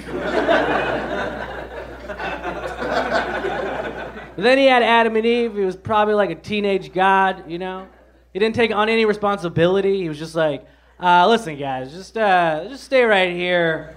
Then 4.39 4.57
he 4.57 4.67
had 4.67 4.83
Adam 4.85 5.17
and 5.17 5.27
Eve. 5.27 5.55
He 5.57 5.63
was 5.63 5.75
probably 5.75 6.15
like 6.15 6.31
a 6.31 6.37
teenage 6.37 6.93
god, 6.93 7.51
you 7.51 7.59
know. 7.59 7.89
He 8.33 8.39
didn't 8.39 8.55
take 8.55 8.71
on 8.71 8.89
any 8.89 9.05
responsibility. 9.05 10.01
He 10.01 10.09
was 10.09 10.17
just 10.17 10.37
like, 10.37 10.65
uh, 11.01 11.27
"Listen, 11.29 11.59
guys, 11.59 11.93
just 11.93 12.17
uh, 12.17 12.65
just 12.69 12.85
stay 12.85 13.03
right 13.03 13.33
here 13.33 13.97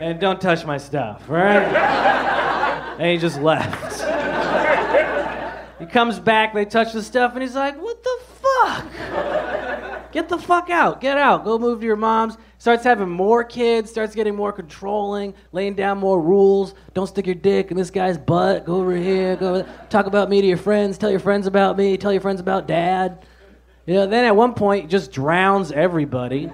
and 0.00 0.20
don't 0.20 0.40
touch 0.40 0.64
my 0.64 0.78
stuff, 0.78 1.28
right?" 1.28 1.64
and 2.98 3.10
he 3.10 3.18
just 3.18 3.40
left. 3.40 4.00
he 5.80 5.86
comes 5.86 6.20
back. 6.20 6.54
They 6.54 6.64
touch 6.64 6.92
the 6.92 7.02
stuff, 7.02 7.32
and 7.34 7.42
he's 7.42 7.56
like, 7.56 7.76
"What 7.82 8.04
the 8.04 8.18
fuck?" 8.40 9.51
Get 10.12 10.28
the 10.28 10.38
fuck 10.38 10.68
out. 10.68 11.00
Get 11.00 11.16
out. 11.16 11.44
Go 11.44 11.58
move 11.58 11.80
to 11.80 11.86
your 11.86 11.96
mom's. 11.96 12.36
Starts 12.58 12.84
having 12.84 13.08
more 13.08 13.42
kids, 13.42 13.90
starts 13.90 14.14
getting 14.14 14.36
more 14.36 14.52
controlling, 14.52 15.34
laying 15.52 15.74
down 15.74 15.98
more 15.98 16.20
rules. 16.20 16.74
Don't 16.92 17.06
stick 17.06 17.26
your 17.26 17.34
dick 17.34 17.70
in 17.70 17.76
this 17.76 17.90
guy's 17.90 18.18
butt. 18.18 18.66
Go 18.66 18.76
over 18.76 18.94
here. 18.94 19.36
Go 19.36 19.54
over. 19.54 19.68
Talk 19.88 20.06
about 20.06 20.28
me 20.28 20.40
to 20.42 20.46
your 20.46 20.58
friends. 20.58 20.98
Tell 20.98 21.10
your 21.10 21.18
friends 21.18 21.46
about 21.46 21.78
me. 21.78 21.96
Tell 21.96 22.12
your 22.12 22.20
friends 22.20 22.40
about 22.40 22.68
dad. 22.68 23.26
You 23.86 23.94
know, 23.94 24.06
then 24.06 24.24
at 24.24 24.36
one 24.36 24.54
point, 24.54 24.90
just 24.90 25.10
drowns 25.10 25.72
everybody. 25.72 26.52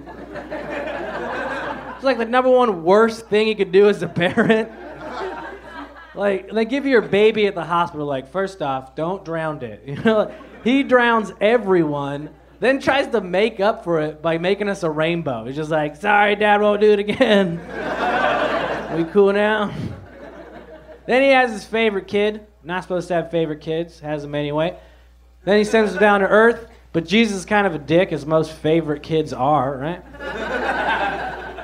It's 1.97 2.05
like 2.05 2.19
the 2.19 2.25
number 2.25 2.49
one 2.49 2.85
worst 2.85 3.27
thing 3.27 3.49
you 3.49 3.57
could 3.57 3.73
do 3.73 3.89
as 3.89 4.03
a 4.03 4.09
parent. 4.09 4.71
Like, 6.15 6.51
they 6.51 6.65
give 6.65 6.85
you 6.85 6.91
your 6.93 7.03
baby 7.03 7.47
at 7.47 7.55
the 7.55 7.65
hospital, 7.65 8.07
like, 8.07 8.33
first 8.33 8.63
off, 8.63 8.95
don't 8.95 9.25
drown 9.25 9.63
it. 9.63 9.83
You 9.87 9.97
know, 9.97 10.35
he 10.65 10.83
drowns 10.83 11.33
everyone 11.41 12.31
then 12.61 12.81
tries 12.81 13.07
to 13.09 13.21
make 13.21 13.61
up 13.61 13.85
for 13.85 14.01
it 14.01 14.21
by 14.21 14.39
making 14.39 14.69
us 14.69 14.83
a 14.83 14.91
rainbow. 14.91 15.45
He's 15.45 15.57
just 15.57 15.71
like, 15.71 15.97
sorry, 15.97 16.37
Dad 16.37 16.61
won't 16.61 16.81
do 16.81 16.93
it 16.93 16.99
again. 16.99 17.59
we 18.97 19.05
cool 19.05 19.33
now? 19.33 19.73
Then 21.07 21.23
he 21.23 21.29
has 21.29 21.53
his 21.53 21.65
favorite 21.65 22.09
kid. 22.09 22.47
Not 22.65 22.83
supposed 22.83 23.09
to 23.09 23.15
have 23.15 23.31
favorite 23.31 23.61
kids, 23.61 24.01
has 24.01 24.23
them 24.23 24.35
anyway. 24.35 24.77
Then 25.45 25.59
he 25.59 25.65
sends 25.65 25.93
them 25.93 26.01
down 26.01 26.21
to 26.21 26.27
earth, 26.27 26.69
but 26.93 27.07
Jesus 27.07 27.39
is 27.39 27.47
kind 27.47 27.67
of 27.67 27.75
a 27.75 27.79
dick, 27.79 28.13
as 28.13 28.27
most 28.27 28.53
favorite 28.53 29.03
kids 29.03 29.33
are, 29.33 29.77
right? 29.77 30.03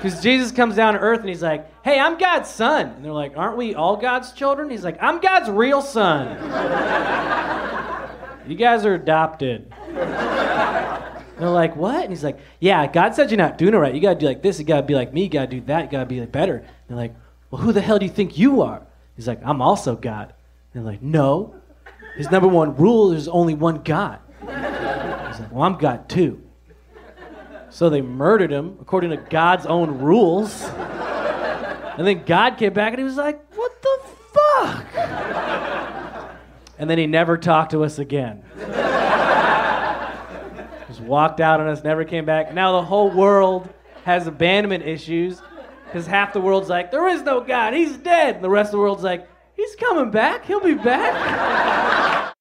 Because 0.05 0.23
Jesus 0.23 0.53
comes 0.53 0.77
down 0.77 0.93
to 0.93 1.01
earth 1.01 1.21
and 1.21 1.31
he's 1.31 1.43
like, 1.43 1.66
hey, 1.83 1.99
I'm 1.99 2.19
God's 2.19 2.51
son. 2.51 2.89
And 2.89 3.03
they're 3.03 3.11
like, 3.11 3.39
aren't 3.39 3.57
we 3.57 3.75
all 3.75 3.97
God's 3.97 4.33
children? 4.33 4.69
He's 4.69 4.85
like, 4.85 5.03
I'm 5.03 5.19
God's 5.19 5.49
real 5.49 5.81
son. 5.81 6.37
you 8.47 8.55
guys 8.55 8.85
are 8.85 8.93
adopted. 8.93 9.73
They're 11.39 11.49
like, 11.49 11.77
what? 11.77 12.03
And 12.03 12.11
he's 12.11 12.25
like, 12.25 12.39
yeah, 12.61 12.87
God 12.87 13.15
said 13.15 13.31
you're 13.31 13.39
not 13.39 13.59
doing 13.59 13.75
it 13.75 13.77
right. 13.77 13.95
You 13.95 14.01
gotta 14.01 14.19
do 14.19 14.27
like 14.27 14.43
this, 14.43 14.59
you 14.59 14.65
gotta 14.65 14.87
be 14.87 14.95
like 14.95 15.12
me, 15.12 15.25
you 15.25 15.29
gotta 15.29 15.49
do 15.49 15.61
that, 15.62 15.85
you 15.85 15.91
gotta 15.91 16.07
be 16.07 16.21
like 16.21 16.33
better. 16.33 16.57
And 16.59 16.69
they're 16.89 16.97
like, 16.97 17.15
well, 17.51 17.61
who 17.61 17.73
the 17.73 17.81
hell 17.81 17.99
do 17.99 18.07
you 18.07 18.12
think 18.12 18.39
you 18.39 18.62
are? 18.62 18.87
He's 19.16 19.29
like, 19.29 19.41
I'm 19.45 19.61
also 19.61 19.97
God. 19.97 20.33
And 20.73 20.85
they're 20.85 20.93
like, 20.93 21.03
no. 21.03 21.55
His 22.16 22.31
number 22.31 22.49
one 22.49 22.77
rule 22.77 23.12
is 23.12 23.29
only 23.29 23.55
one 23.55 23.83
God. 23.83 24.21
He's 24.41 24.49
like, 24.49 25.53
well, 25.53 25.62
I'm 25.62 25.77
God 25.77 26.09
too. 26.09 26.41
So 27.71 27.91
they 27.91 28.03
murdered 28.03 28.53
him 28.53 28.79
according 28.81 29.11
to 29.11 29.16
God's 29.16 29.66
own 29.66 29.99
rules. 29.99 30.62
And 30.62 32.07
then 32.07 32.25
God 32.25 32.57
came 32.59 32.73
back 32.73 32.93
and 32.93 32.99
he 32.99 33.05
was 33.05 33.16
like, 33.16 33.41
what 33.55 33.83
the 33.83 33.99
fuck? 34.33 34.87
And 36.79 36.89
then 36.91 36.99
he 36.99 37.07
never 37.07 37.37
talked 37.37 37.73
to 37.73 37.85
us 37.85 37.99
again 37.99 38.45
walked 41.06 41.40
out 41.40 41.60
on 41.60 41.68
us, 41.68 41.85
never 41.85 42.05
came 42.05 42.24
back. 42.24 42.52
Now 42.52 42.72
the 42.72 42.82
whole 42.82 43.10
world 43.10 43.72
has 44.05 44.26
abandonment 44.26 44.85
issues 44.85 45.40
because 45.86 46.06
half 46.06 46.32
the 46.32 46.40
world's 46.40 46.68
like, 46.68 46.90
there 46.90 47.06
is 47.09 47.22
no 47.22 47.40
God, 47.40 47.74
he's 47.74 47.97
dead. 47.97 48.36
And 48.36 48.44
the 48.44 48.51
rest 48.51 48.68
of 48.68 48.72
the 48.72 48.78
world's 48.78 49.05
like, 49.05 49.28
he's 49.56 49.76
coming 49.76 50.10
back, 50.10 50.44
he'll 50.44 50.60
be 50.60 50.74
back. 50.74 52.31